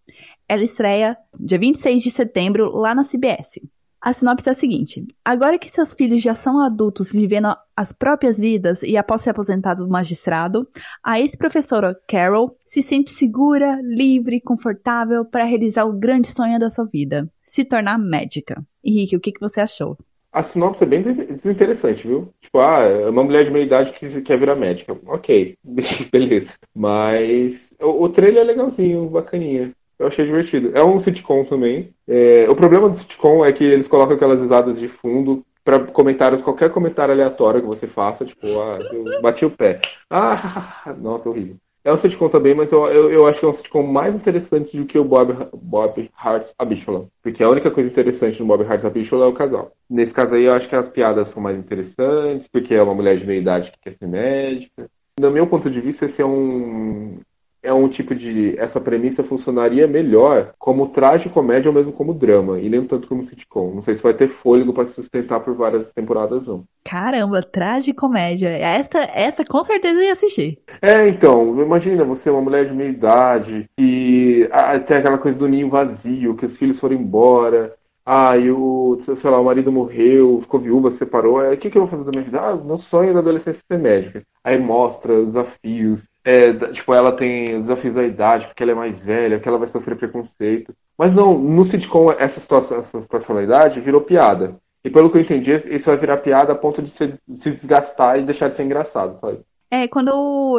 Ela 0.48 0.64
estreia 0.64 1.18
dia 1.40 1.58
26 1.58 2.04
de 2.04 2.12
setembro 2.12 2.70
lá 2.76 2.94
na 2.94 3.04
CBS. 3.04 3.62
A 4.02 4.14
sinopse 4.14 4.50
é 4.50 4.52
a 4.52 4.56
seguinte: 4.56 5.06
agora 5.24 5.60
que 5.60 5.70
seus 5.70 5.94
filhos 5.94 6.24
já 6.24 6.34
são 6.34 6.60
adultos 6.60 7.12
vivendo 7.12 7.56
as 7.76 7.94
próprias 7.94 8.40
vidas 8.40 8.82
e 8.82 8.98
após 8.98 9.22
ser 9.22 9.30
aposentado 9.30 9.86
do 9.86 9.92
magistrado, 9.92 10.68
a 11.04 11.20
ex-professora 11.20 11.96
Carol 12.08 12.58
se 12.66 12.82
sente 12.82 13.12
segura, 13.12 13.80
livre 13.84 14.38
e 14.38 14.42
confortável 14.42 15.24
para 15.24 15.44
realizar 15.44 15.86
o 15.86 15.94
grande 15.94 16.30
sonho 16.30 16.60
da 16.60 16.72
sua 16.72 16.86
vida: 16.86 17.30
se 17.44 17.64
tornar 17.64 18.00
médica. 18.00 18.66
Henrique, 18.84 19.16
o 19.16 19.20
que, 19.20 19.32
que 19.32 19.40
você 19.40 19.62
achou? 19.62 19.96
A 20.34 20.42
sinopse 20.42 20.84
é 20.84 20.88
bem 20.88 21.02
desinteressante, 21.02 22.08
viu? 22.08 22.34
Tipo, 22.40 22.60
ah, 22.60 22.80
é 22.80 23.10
uma 23.10 23.24
mulher 23.24 23.44
de 23.44 23.52
meia 23.52 23.66
idade 23.66 23.92
que 23.92 24.22
quer 24.22 24.40
virar 24.40 24.56
médica. 24.56 24.98
Ok, 25.06 25.58
beleza. 26.12 26.54
Mas 26.74 27.72
o, 27.80 28.04
o 28.06 28.10
trailer 28.10 28.42
é 28.42 28.46
legalzinho, 28.46 29.10
bacaninha. 29.10 29.74
Eu 30.02 30.08
achei 30.08 30.26
divertido. 30.26 30.72
É 30.74 30.84
um 30.84 30.98
sitcom 30.98 31.46
também. 31.46 31.94
É, 32.08 32.48
o 32.50 32.56
problema 32.56 32.90
do 32.90 32.98
sitcom 32.98 33.46
é 33.46 33.54
que 33.54 33.64
eles 33.64 33.88
colocam 33.88 34.16
aquelas 34.16 34.42
risadas 34.42 34.80
de 34.80 34.88
fundo 34.88 35.46
para 35.64 35.78
comentários, 35.78 36.42
qualquer 36.42 36.72
comentário 36.72 37.14
aleatório 37.14 37.62
que 37.62 37.68
você 37.68 37.86
faça, 37.86 38.26
tipo, 38.26 38.48
ah, 38.60 38.80
eu 38.92 39.22
bati 39.22 39.46
o 39.46 39.52
pé. 39.52 39.80
Ah, 40.10 40.96
nossa, 41.00 41.30
horrível. 41.30 41.56
É 41.84 41.94
um 41.94 41.98
sitcom 41.98 42.30
também, 42.30 42.56
mas 42.56 42.72
eu, 42.72 42.88
eu, 42.88 43.12
eu, 43.12 43.28
acho 43.28 43.40
que 43.40 43.46
é 43.46 43.48
um 43.48 43.54
sitcom 43.54 43.84
mais 43.84 44.16
interessante 44.16 44.76
do 44.76 44.86
que 44.86 44.98
o 44.98 45.04
Bob, 45.04 45.36
Bob 45.54 46.10
Hearts 46.24 46.54
Habitual. 46.58 47.08
Porque 47.22 47.44
a 47.44 47.50
única 47.50 47.70
coisa 47.70 47.90
interessante 47.90 48.40
no 48.40 48.48
Bob 48.48 48.64
Hearts 48.64 48.86
Habitual 48.86 49.24
é 49.24 49.28
o 49.28 49.34
casal. 49.34 49.72
Nesse 49.88 50.14
caso 50.14 50.34
aí, 50.34 50.46
eu 50.46 50.54
acho 50.54 50.68
que 50.68 50.76
as 50.76 50.90
piadas 50.90 51.30
são 51.30 51.42
mais 51.42 51.58
interessantes, 51.58 52.48
porque 52.48 52.74
é 52.74 52.82
uma 52.82 52.96
mulher 52.96 53.18
de 53.18 53.26
meia 53.26 53.40
idade 53.40 53.72
que 53.72 53.80
quer 53.80 53.94
ser 53.94 54.08
médica. 54.08 54.90
Do 55.20 55.30
meu 55.30 55.46
ponto 55.46 55.70
de 55.70 55.80
vista, 55.80 56.06
esse 56.06 56.22
é 56.22 56.26
um, 56.26 57.20
é 57.64 57.74
um 57.74 57.88
tipo 57.88 58.16
de. 58.16 58.56
Essa 58.58 58.80
premissa 58.80 59.24
funcionaria 59.24 59.88
melhor 59.88 60.54
como 60.58 60.88
traje 60.90 61.30
comédia 61.30 61.70
ou 61.70 61.76
mesmo 61.76 61.94
como 61.94 62.14
drama, 62.14 62.60
e 62.60 62.70
nem 62.70 62.84
tanto 62.86 63.08
como 63.08 63.24
sitcom. 63.24 63.74
Não 63.74 63.82
sei 63.82 63.96
se 63.96 64.04
vai 64.04 64.14
ter 64.14 64.28
fôlego 64.28 64.74
para 64.74 64.86
se 64.86 64.94
sustentar 64.94 65.40
por 65.40 65.54
várias 65.56 65.94
temporadas, 65.94 66.48
não. 66.48 66.64
Caramba, 66.84 67.42
traje 67.42 67.94
comédia. 67.94 68.50
Essa, 68.50 69.00
essa 69.14 69.46
com 69.46 69.64
certeza 69.64 70.00
eu 70.00 70.06
ia 70.06 70.14
assistir. 70.14 70.60
É, 70.82 71.08
então, 71.08 71.62
imagina 71.62 72.04
você 72.04 72.30
é 72.30 72.32
uma 72.32 72.42
mulher 72.42 72.66
de 72.66 72.74
meia 72.74 72.90
idade 72.90 73.70
e 73.78 74.48
ah, 74.52 74.80
tem 74.80 74.98
aquela 74.98 75.18
coisa 75.18 75.38
do 75.38 75.48
ninho 75.48 75.70
vazio, 75.70 76.36
que 76.36 76.46
os 76.46 76.58
filhos 76.58 76.80
foram 76.80 76.96
embora. 76.96 77.76
Ah, 78.04 78.36
e 78.36 78.50
o, 78.50 79.00
sei 79.16 79.30
lá, 79.30 79.40
o 79.40 79.46
marido 79.46 79.72
morreu, 79.72 80.42
ficou 80.42 80.60
viúva, 80.60 80.90
se 80.90 80.98
separou. 80.98 81.42
É, 81.44 81.54
o 81.54 81.58
que, 81.58 81.70
que 81.70 81.78
eu 81.78 81.86
vou 81.86 81.92
fazer 81.92 82.04
da 82.04 82.12
minha 82.12 82.24
vida? 82.24 82.42
Ah, 82.42 82.56
meu 82.56 82.78
sonho 82.78 83.14
da 83.14 83.20
adolescência 83.20 83.62
é 83.70 83.76
ser 83.76 83.82
médica. 83.82 84.24
Aí 84.44 84.58
mostra 84.58 85.24
desafios. 85.24 86.10
É, 86.24 86.54
tipo, 86.72 86.94
ela 86.94 87.12
tem 87.12 87.62
desafios 87.62 87.96
da 87.96 88.04
idade, 88.04 88.48
porque 88.48 88.62
ela 88.62 88.74
é 88.74 88.76
mais 88.76 89.02
velha, 89.02 89.40
que 89.40 89.48
ela 89.48 89.58
vai 89.58 89.68
sofrer 89.68 89.98
preconceito. 89.98 90.74
Mas 90.98 91.14
não, 91.14 91.38
no 91.38 91.66
sitcom, 91.66 92.12
essa 92.12 92.40
situação, 92.40 92.78
essa 92.78 93.02
situação 93.02 93.36
da 93.36 93.44
idade 93.44 93.82
virou 93.82 94.02
piada. 94.02 94.56
E 94.84 94.90
pelo 94.90 95.10
que 95.10 95.18
eu 95.18 95.22
entendi, 95.22 95.52
isso 95.70 95.86
vai 95.86 95.98
virar 95.98 96.18
piada 96.18 96.54
a 96.54 96.56
ponto 96.56 96.82
de 96.82 96.90
se, 96.90 97.14
se 97.36 97.52
desgastar 97.52 98.20
e 98.20 98.24
deixar 98.24 98.50
de 98.50 98.56
ser 98.56 98.64
engraçado, 98.64 99.20
sabe? 99.20 99.40
É, 99.70 99.88
quando 99.88 100.10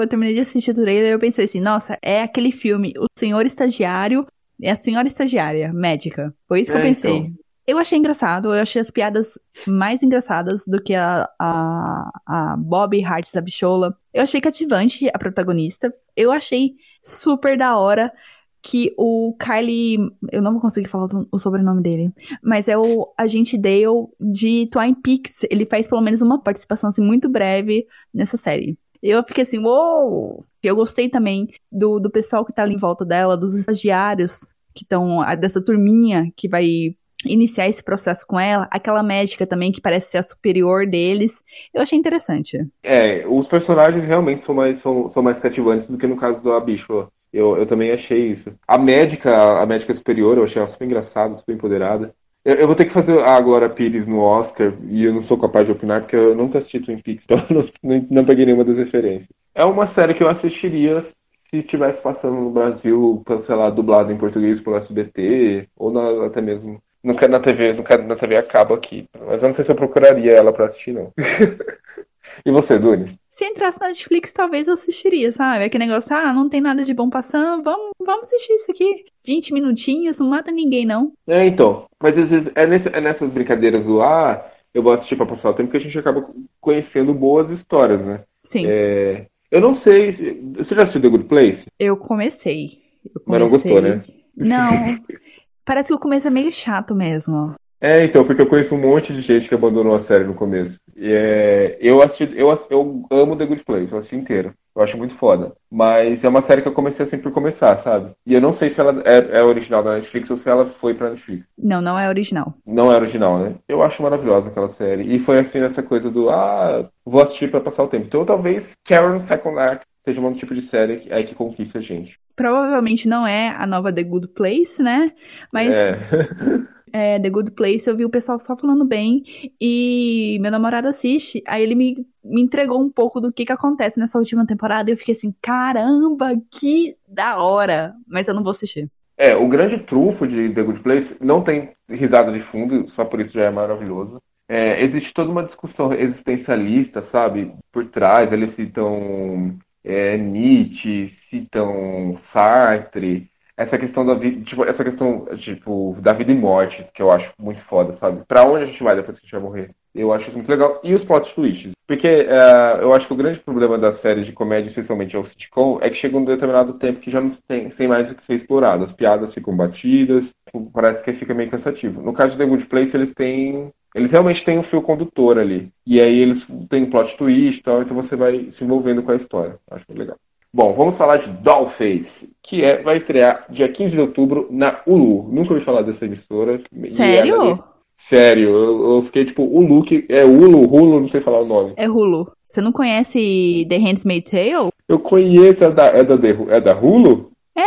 eu 0.01 0.09
terminei 0.09 0.35
de 0.35 0.41
assistir 0.41 0.71
o 0.71 0.75
trailer, 0.75 1.13
eu 1.13 1.19
pensei 1.19 1.45
assim, 1.45 1.61
nossa, 1.61 1.99
é 2.01 2.23
aquele 2.23 2.51
filme, 2.51 2.95
O 2.99 3.07
Senhor 3.19 3.45
Estagiário 3.45 4.27
é 4.63 4.71
a 4.71 4.77
senhora 4.77 5.09
estagiária, 5.09 5.73
médica. 5.73 6.33
Foi 6.47 6.61
isso 6.61 6.71
que 6.71 6.79
é, 6.79 6.81
eu 6.81 6.85
pensei. 6.85 7.17
Então. 7.17 7.33
Eu 7.73 7.79
achei 7.79 7.99
engraçado, 7.99 8.55
eu 8.55 8.61
achei 8.61 8.83
as 8.83 8.91
piadas 8.91 9.39
mais 9.67 10.03
engraçadas 10.03 10.63
do 10.67 10.79
que 10.79 10.95
a, 10.95 11.27
a, 11.39 12.11
a 12.27 12.57
Bob 12.59 13.03
Hart 13.03 13.33
da 13.33 13.41
Bichola. 13.41 13.97
Eu 14.13 14.23
achei 14.23 14.43
cativante 14.43 15.09
a 15.09 15.19
protagonista. 15.19 15.91
Eu 16.15 16.31
achei 16.31 16.75
super 17.03 17.57
da 17.57 17.79
hora 17.79 18.13
que 18.61 18.93
o 18.99 19.35
Kylie. 19.41 19.97
Eu 20.31 20.43
não 20.43 20.53
vou 20.53 20.61
conseguir 20.61 20.87
falar 20.87 21.09
o 21.33 21.39
sobrenome 21.39 21.83
dele. 21.83 22.13
Mas 22.43 22.69
é 22.69 22.77
o 22.77 23.11
agente 23.17 23.57
Dale 23.57 24.07
de 24.21 24.69
Twin 24.71 24.93
Peaks. 24.93 25.39
Ele 25.51 25.65
faz 25.65 25.89
pelo 25.89 26.03
menos 26.03 26.21
uma 26.21 26.43
participação 26.43 26.91
assim, 26.91 27.01
muito 27.01 27.27
breve 27.27 27.87
nessa 28.13 28.37
série. 28.37 28.77
Eu 29.03 29.25
fiquei 29.25 29.45
assim, 29.45 29.59
uou! 29.61 30.45
Eu 30.63 30.77
gostei 30.77 31.09
também 31.09 31.49
do, 31.71 31.99
do 31.99 32.11
pessoal 32.11 32.45
que 32.45 32.53
tá 32.53 32.65
ali 32.65 32.75
em 32.75 32.79
volta 32.79 33.03
dela, 33.03 33.35
dos 33.35 33.55
estagiários 33.55 34.41
que 34.75 34.85
estão 34.85 35.21
dessa 35.37 35.63
turminha 35.63 36.31
que 36.37 36.47
vai 36.49 36.95
iniciar 37.25 37.69
esse 37.69 37.83
processo 37.83 38.27
com 38.27 38.39
ela, 38.39 38.69
aquela 38.71 39.03
médica 39.03 39.47
também 39.47 39.73
que 39.73 39.81
parece 39.81 40.11
ser 40.11 40.19
a 40.19 40.23
superior 40.23 40.87
deles. 40.87 41.43
Eu 41.73 41.83
achei 41.83 41.99
interessante. 41.99 42.67
É, 42.83 43.25
os 43.27 43.47
personagens 43.47 44.05
realmente 44.05 44.45
são 44.45 44.55
mais, 44.55 44.79
são, 44.79 45.09
são 45.09 45.23
mais 45.23 45.39
cativantes 45.39 45.89
do 45.89 45.99
que 45.99 46.07
no 46.07 46.17
caso 46.17 46.43
do 46.43 46.53
Abicho. 46.53 47.09
Eu, 47.33 47.57
eu 47.57 47.67
também 47.67 47.91
achei 47.91 48.31
isso. 48.31 48.53
A 48.67 48.77
médica, 48.77 49.61
a 49.61 49.65
médica 49.65 49.95
superior, 49.95 50.37
eu 50.37 50.45
achei 50.45 50.59
ela 50.61 50.69
super 50.69 50.85
engraçada, 50.85 51.37
super 51.37 51.55
empoderada. 51.55 52.15
Eu, 52.45 52.57
eu 52.57 52.67
vou 52.67 52.77
ter 52.77 52.85
que 52.85 52.93
fazer 52.93 53.19
a 53.21 53.41
Glória 53.41 53.69
Pires 53.69 54.07
no 54.07 54.19
Oscar, 54.21 54.75
e 54.89 55.05
eu 55.05 55.15
não 55.15 55.23
sou 55.23 55.39
capaz 55.39 55.65
de 55.67 55.73
opinar, 55.73 56.03
porque 56.03 56.17
eu 56.17 56.35
nunca 56.35 56.59
assisti 56.59 56.81
Twin 56.81 56.99
Peaks, 56.99 57.25
então 57.31 57.39
não, 57.49 57.69
não, 57.83 58.07
não 58.11 58.25
peguei 58.25 58.45
nenhuma 58.45 58.65
das 58.65 58.77
referências. 58.77 59.29
É 59.55 59.65
uma 59.65 59.87
série 59.87 60.15
que 60.15 60.23
eu 60.23 60.29
assistiria 60.29 61.05
se 61.51 61.63
tivesse 61.63 62.03
passando 62.03 62.37
no 62.37 62.51
Brasil, 62.51 63.23
sei 63.43 63.55
lá, 63.55 63.71
dublado 63.71 64.11
em 64.11 64.17
português 64.17 64.61
pelo 64.61 64.77
SBT, 64.77 65.69
ou 65.77 65.93
na, 65.93 66.27
até 66.27 66.41
mesmo 66.41 66.83
no, 67.03 67.15
na 67.15 67.41
TV, 67.41 67.73
no, 67.73 68.07
na 68.07 68.17
TV 68.17 68.37
acaba 68.37 68.75
aqui. 68.75 69.05
Mas 69.27 69.43
eu 69.43 69.49
não 69.49 69.55
sei 69.55 69.65
se 69.65 69.71
eu 69.71 69.75
procuraria 69.75 70.33
ela 70.33 70.53
pra 70.53 70.67
assistir, 70.67 70.93
não. 70.93 71.13
e 72.45 72.51
você, 72.51 72.79
Duni? 72.79 73.19
Se 73.29 73.45
entrasse 73.45 73.81
na 73.81 73.89
Netflix, 73.89 74.33
talvez 74.33 74.69
eu 74.69 74.75
assistiria, 74.75 75.33
sabe? 75.33 75.65
Aquele 75.65 75.87
negócio, 75.87 76.15
ah, 76.15 76.33
não 76.33 76.49
tem 76.49 76.61
nada 76.61 76.83
de 76.83 76.95
bom 76.95 77.09
passando, 77.09 77.63
vamos, 77.63 77.91
vamos 77.99 78.25
assistir 78.25 78.53
isso 78.55 78.71
aqui. 78.71 79.05
20 79.25 79.55
minutinhos, 79.55 80.19
não 80.19 80.29
mata 80.29 80.51
ninguém, 80.51 80.85
não. 80.85 81.13
É, 81.27 81.47
então. 81.47 81.87
Mas 82.01 82.19
às 82.19 82.31
vezes 82.31 82.53
é, 82.55 82.67
nesse, 82.67 82.89
é 82.89 83.01
nessas 83.01 83.31
brincadeiras 83.31 83.85
do, 83.85 84.03
ah, 84.03 84.45
eu 84.75 84.83
vou 84.83 84.93
assistir 84.93 85.17
pra 85.17 85.27
passar 85.27 85.51
o 85.51 85.55
tempo, 85.55 85.69
porque 85.69 85.79
a 85.79 85.81
gente 85.81 85.99
acaba 85.99 86.29
conhecendo 86.61 87.13
boas 87.13 87.51
histórias, 87.51 88.03
né? 88.05 88.21
Sim. 88.45 88.65
É, 88.67 89.27
eu 89.51 89.61
não 89.61 89.73
sei. 89.73 90.13
Você 90.57 90.75
já 90.75 90.83
assistiu 90.83 91.01
The 91.01 91.09
Good 91.09 91.25
Place? 91.25 91.67
Eu 91.79 91.97
comecei. 91.97 92.81
Eu 93.05 93.21
comecei... 93.21 93.27
Mas 93.27 93.41
não 93.41 93.49
gostou, 93.49 93.83
né? 93.83 94.03
Não. 94.37 94.99
Parece 95.65 95.89
que 95.89 95.95
o 95.95 95.99
começo 95.99 96.27
é 96.27 96.31
meio 96.31 96.51
chato 96.53 96.95
mesmo. 96.95 97.55
É, 97.81 98.05
então, 98.05 98.25
porque 98.25 98.41
eu 98.41 98.47
conheço 98.47 98.77
um 98.77 98.81
monte 98.81 99.13
de 99.13 99.21
gente 99.21 99.49
que 99.49 99.55
abandonou 99.57 99.97
a 99.97 100.01
série 100.01 100.23
no 100.23 100.35
começo. 100.35 100.79
E 100.95 101.13
é, 101.13 101.77
eu 101.81 102.01
assisti, 102.01 102.33
eu, 102.37 102.57
eu 102.71 103.07
amo 103.11 103.35
The 103.35 103.45
Good 103.45 103.65
Place, 103.65 103.93
eu 103.93 103.99
assisti 103.99 104.15
inteiro. 104.15 104.55
Eu 104.75 104.83
acho 104.83 104.97
muito 104.97 105.17
foda. 105.17 105.53
Mas 105.69 106.23
é 106.23 106.29
uma 106.29 106.43
série 106.43 106.63
que 106.63 106.69
eu 106.69 106.73
comecei 106.73 107.05
assim 107.05 107.19
por 107.19 107.33
começar, 107.33 107.77
sabe? 107.79 108.13
E 108.25 108.33
eu 108.35 108.41
não 108.41 108.53
sei 108.53 108.71
se 108.71 108.81
ela 108.81 109.03
é, 109.05 109.39
é 109.39 109.43
original 109.43 109.83
da 109.83 109.95
Netflix 109.95 110.31
ou 110.31 110.37
se 110.37 110.49
ela 110.49 110.65
foi 110.65 110.95
pra 110.95 111.11
Netflix. 111.11 111.45
Não, 111.59 111.81
não 111.81 111.99
é 111.99 112.09
original. 112.09 112.55
Não 112.65 112.91
é 112.91 112.95
original, 112.95 113.39
né? 113.39 113.55
Eu 113.69 113.83
acho 113.83 114.03
maravilhosa 114.03 114.49
aquela 114.49 114.69
série. 114.69 115.15
E 115.15 115.19
foi 115.19 115.41
assim 115.41 115.59
nessa 115.59 115.83
coisa 115.83 116.09
do, 116.09 116.31
ah, 116.31 116.89
vou 117.05 117.21
assistir 117.21 117.51
pra 117.51 117.61
passar 117.61 117.83
o 117.83 117.89
tempo. 117.89 118.07
Então 118.07 118.25
talvez 118.25 118.75
Karen 118.85 119.19
Second 119.19 119.59
Act 119.59 119.85
seja 120.05 120.21
um 120.21 120.35
tipo 120.35 120.55
de 120.55 120.63
série 120.63 121.13
aí 121.13 121.25
que 121.25 121.35
conquista 121.35 121.79
a 121.79 121.83
gente. 121.83 122.19
Provavelmente 122.35 123.09
não 123.09 123.27
é 123.27 123.49
a 123.51 123.67
nova 123.67 123.93
The 123.93 124.03
Good 124.03 124.29
Place, 124.29 124.83
né? 124.83 125.13
Mas. 125.53 125.75
É. 125.75 125.99
é, 126.93 127.19
The 127.19 127.31
Good 127.31 127.53
Place, 127.53 127.89
eu 127.89 127.97
vi 127.97 128.05
o 128.05 128.11
pessoal 128.11 128.39
só 128.39 128.57
falando 128.57 128.85
bem 128.85 129.23
e 129.61 130.39
meu 130.41 130.51
namorado 130.51 130.89
assiste, 130.89 131.43
aí 131.47 131.63
ele 131.63 131.75
me, 131.75 132.07
me 132.23 132.43
entregou 132.43 132.81
um 132.81 132.91
pouco 132.91 133.21
do 133.21 133.33
que 133.33 133.47
que 133.47 133.53
acontece 133.53 133.99
nessa 133.99 134.19
última 134.19 134.47
temporada 134.47 134.91
e 134.91 134.93
eu 134.93 134.97
fiquei 134.97 135.15
assim, 135.15 135.35
caramba, 135.41 136.37
que 136.51 136.97
da 137.09 137.43
hora, 137.43 137.95
mas 138.07 138.29
eu 138.29 138.35
não 138.35 138.43
vou 138.43 138.51
assistir. 138.51 138.89
É, 139.17 139.35
o 139.35 139.49
grande 139.49 139.79
trunfo 139.79 140.27
de 140.27 140.51
The 140.51 140.63
Good 140.63 140.81
Place 140.81 141.17
não 141.21 141.43
tem 141.43 141.73
risada 141.89 142.33
de 142.33 142.41
fundo, 142.41 142.89
só 142.89 143.05
por 143.05 143.21
isso 143.21 143.33
já 143.33 143.45
é 143.45 143.51
maravilhoso. 143.51 144.21
É, 144.49 144.83
existe 144.83 145.15
toda 145.15 145.31
uma 145.31 145.45
discussão 145.45 145.95
existencialista, 145.95 147.01
sabe, 147.01 147.55
por 147.71 147.87
trás, 147.87 148.33
eles 148.33 148.51
citam 148.51 149.57
é, 149.85 150.17
Nietzsche, 150.17 151.09
citam 151.09 152.17
Sartre, 152.19 153.31
essa 153.57 153.79
questão 153.79 154.05
da 154.05 154.15
vida, 154.15 154.43
tipo, 154.45 154.65
essa 154.65 154.83
questão, 154.83 155.27
tipo, 155.37 155.97
da 156.01 156.13
vida 156.13 156.33
e 156.33 156.35
morte, 156.35 156.87
que 156.95 157.03
eu 157.03 157.11
acho 157.11 157.33
muito 157.39 157.61
foda, 157.61 157.93
sabe? 157.95 158.25
Pra 158.27 158.45
onde 158.45 158.65
a 158.65 158.67
gente 158.67 158.83
vai 158.83 158.97
depois 158.97 159.19
que 159.19 159.25
a 159.25 159.27
gente 159.27 159.33
vai 159.33 159.43
morrer? 159.43 159.71
Eu 159.95 160.13
acho 160.13 160.29
isso 160.29 160.37
muito 160.37 160.49
legal. 160.49 160.81
E 160.83 160.95
os 160.95 161.05
plot 161.05 161.35
twists. 161.35 161.73
Porque 161.87 162.09
uh, 162.09 162.81
eu 162.81 162.95
acho 162.95 163.07
que 163.07 163.13
o 163.13 163.17
grande 163.17 163.39
problema 163.41 163.77
das 163.77 163.97
séries 163.97 164.25
de 164.25 164.33
comédia, 164.33 164.69
especialmente 164.69 165.15
ao 165.15 165.25
sitcom, 165.25 165.79
é 165.83 165.91
que 165.91 165.97
chega 165.97 166.17
um 166.17 166.25
determinado 166.25 166.73
tempo 166.75 166.99
que 167.01 167.11
já 167.11 167.21
não 167.21 167.31
tem, 167.47 167.71
sem 167.71 167.87
mais 167.87 168.11
o 168.11 168.15
que 168.15 168.25
ser 168.25 168.35
explorado. 168.35 168.85
As 168.85 168.93
piadas 168.93 169.35
ficam 169.35 169.55
batidas, 169.55 170.31
tipo, 170.47 170.71
parece 170.73 171.03
que 171.03 171.13
fica 171.13 171.35
meio 171.35 171.51
cansativo. 171.51 172.01
No 172.01 172.15
caso 172.15 172.33
de 172.33 172.39
The 172.39 172.47
Good 172.47 172.67
Place, 172.67 172.97
eles 172.97 173.13
têm 173.13 173.71
eles 173.95 174.11
realmente 174.11 174.45
têm 174.45 174.59
um 174.59 174.63
fio 174.63 174.83
condutor 174.83 175.39
ali. 175.39 175.71
E 175.87 176.01
aí 176.01 176.19
eles 176.19 176.47
têm 176.69 176.87
plot 176.87 177.17
twist 177.17 177.61
e 177.61 177.63
tal, 177.63 177.83
então 177.83 177.97
você 177.97 178.17
vai 178.17 178.51
se 178.51 178.65
envolvendo 178.65 179.03
com 179.03 179.13
a 179.13 179.17
história. 179.17 179.59
Acho 179.71 179.85
legal. 179.95 180.17
Bom, 180.55 180.75
vamos 180.75 180.99
falar 180.99 181.17
de 181.17 181.31
Dollface, 181.31 182.31
que 182.43 182.63
é, 182.63 182.83
vai 182.83 182.99
estrear 182.99 183.47
dia 183.49 183.69
15 183.69 183.93
de 183.93 184.01
outubro 184.01 184.49
na 184.51 184.81
Hulu. 184.87 185.29
Nunca 185.33 185.55
ouvi 185.55 185.65
falar 185.65 185.81
dessa 185.81 186.05
emissora. 186.05 186.61
Sério? 186.91 187.65
Sério, 187.97 188.51
eu, 188.51 188.97
eu, 188.97 189.03
fiquei 189.05 189.25
tipo, 189.25 189.45
Hulu, 189.45 189.83
que 189.85 190.05
é 190.09 190.25
Hulu, 190.25 190.65
Hulu, 190.65 191.01
não 191.01 191.09
sei 191.09 191.21
falar 191.21 191.41
o 191.41 191.47
nome. 191.47 191.73
É 191.77 191.89
Hulu. 191.89 192.31
Você 192.49 192.61
não 192.61 192.73
conhece 192.73 193.65
The 193.69 193.79
Handmaid's 193.79 194.31
Tale? 194.31 194.71
Eu 194.87 194.99
conheço, 194.99 195.65
é 195.65 195.71
da, 195.71 195.87
é 195.87 196.03
da, 196.03 196.15
é 196.51 196.61
da 196.61 196.75
Hulu? 196.75 197.31
É. 197.57 197.63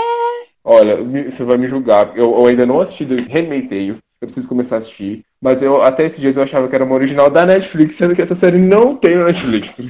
Olha, 0.63 0.97
você 1.03 1.43
vai 1.43 1.57
me 1.57 1.67
julgar. 1.67 2.15
Eu, 2.15 2.35
eu 2.35 2.45
ainda 2.45 2.65
não 2.65 2.81
assisti 2.81 3.05
The 3.05 3.15
Handmaid's 3.15 3.69
Tale, 3.69 3.97
eu 4.25 4.27
preciso 4.27 4.47
começar 4.47 4.75
a 4.75 4.79
assistir. 4.79 5.23
Mas 5.41 5.61
eu 5.61 5.81
até 5.81 6.05
esses 6.05 6.19
dias 6.19 6.35
eu 6.35 6.43
achava 6.43 6.67
que 6.67 6.75
era 6.75 6.83
uma 6.83 6.95
original 6.95 7.29
da 7.29 7.45
Netflix, 7.45 7.95
sendo 7.95 8.15
que 8.15 8.21
essa 8.21 8.35
série 8.35 8.57
não 8.57 8.95
tem 8.95 9.15
na 9.15 9.25
Netflix. 9.25 9.75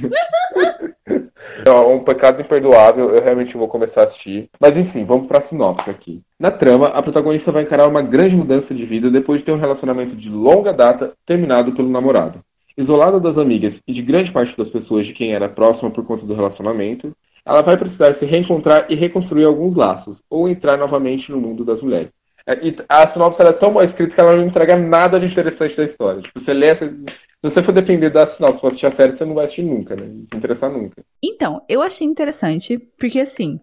É 1.64 1.70
um 1.72 1.98
pecado 1.98 2.40
imperdoável, 2.40 3.10
eu 3.10 3.22
realmente 3.22 3.56
vou 3.56 3.66
começar 3.66 4.02
a 4.02 4.04
assistir. 4.04 4.48
Mas 4.60 4.76
enfim, 4.76 5.04
vamos 5.04 5.26
pra 5.26 5.40
sinopse 5.40 5.90
aqui. 5.90 6.22
Na 6.38 6.48
trama, 6.48 6.88
a 6.88 7.02
protagonista 7.02 7.50
vai 7.50 7.64
encarar 7.64 7.88
uma 7.88 8.02
grande 8.02 8.36
mudança 8.36 8.72
de 8.72 8.84
vida 8.84 9.10
depois 9.10 9.40
de 9.40 9.46
ter 9.46 9.52
um 9.52 9.58
relacionamento 9.58 10.14
de 10.14 10.30
longa 10.30 10.72
data 10.72 11.12
terminado 11.24 11.72
pelo 11.72 11.88
namorado. 11.88 12.40
Isolada 12.78 13.18
das 13.18 13.36
amigas 13.36 13.80
e 13.84 13.92
de 13.92 14.00
grande 14.00 14.30
parte 14.30 14.56
das 14.56 14.70
pessoas 14.70 15.08
de 15.08 15.12
quem 15.12 15.34
era 15.34 15.48
próxima 15.48 15.90
por 15.90 16.04
conta 16.04 16.24
do 16.24 16.34
relacionamento, 16.34 17.12
ela 17.44 17.62
vai 17.62 17.76
precisar 17.76 18.12
se 18.12 18.24
reencontrar 18.24 18.86
e 18.88 18.94
reconstruir 18.94 19.44
alguns 19.44 19.74
laços, 19.74 20.22
ou 20.30 20.48
entrar 20.48 20.76
novamente 20.76 21.32
no 21.32 21.40
mundo 21.40 21.64
das 21.64 21.82
mulheres. 21.82 22.10
É, 22.46 22.68
e 22.68 22.76
a 22.88 23.06
sinopse 23.08 23.42
é 23.42 23.52
tão 23.52 23.72
mal 23.72 23.82
escrita 23.82 24.14
que 24.14 24.20
ela 24.20 24.36
não 24.36 24.46
entrega 24.46 24.76
nada 24.76 25.18
de 25.18 25.26
interessante 25.26 25.76
da 25.76 25.84
história. 25.84 26.22
Tipo, 26.22 26.38
você 26.38 26.54
lê 26.54 26.66
essa, 26.66 26.86
se 26.86 27.42
você 27.42 27.62
for 27.62 27.72
depender 27.72 28.10
da 28.10 28.26
sinopse 28.26 28.60
pra 28.60 28.68
assistir 28.68 28.86
a 28.86 28.90
série, 28.90 29.12
você 29.12 29.24
não 29.24 29.34
vai 29.34 29.44
assistir 29.44 29.62
nunca, 29.62 29.96
né? 29.96 30.06
Se 30.24 30.36
interessar 30.36 30.70
nunca. 30.70 31.02
Então, 31.22 31.60
eu 31.68 31.82
achei 31.82 32.06
interessante, 32.06 32.78
porque 32.98 33.18
assim, 33.18 33.60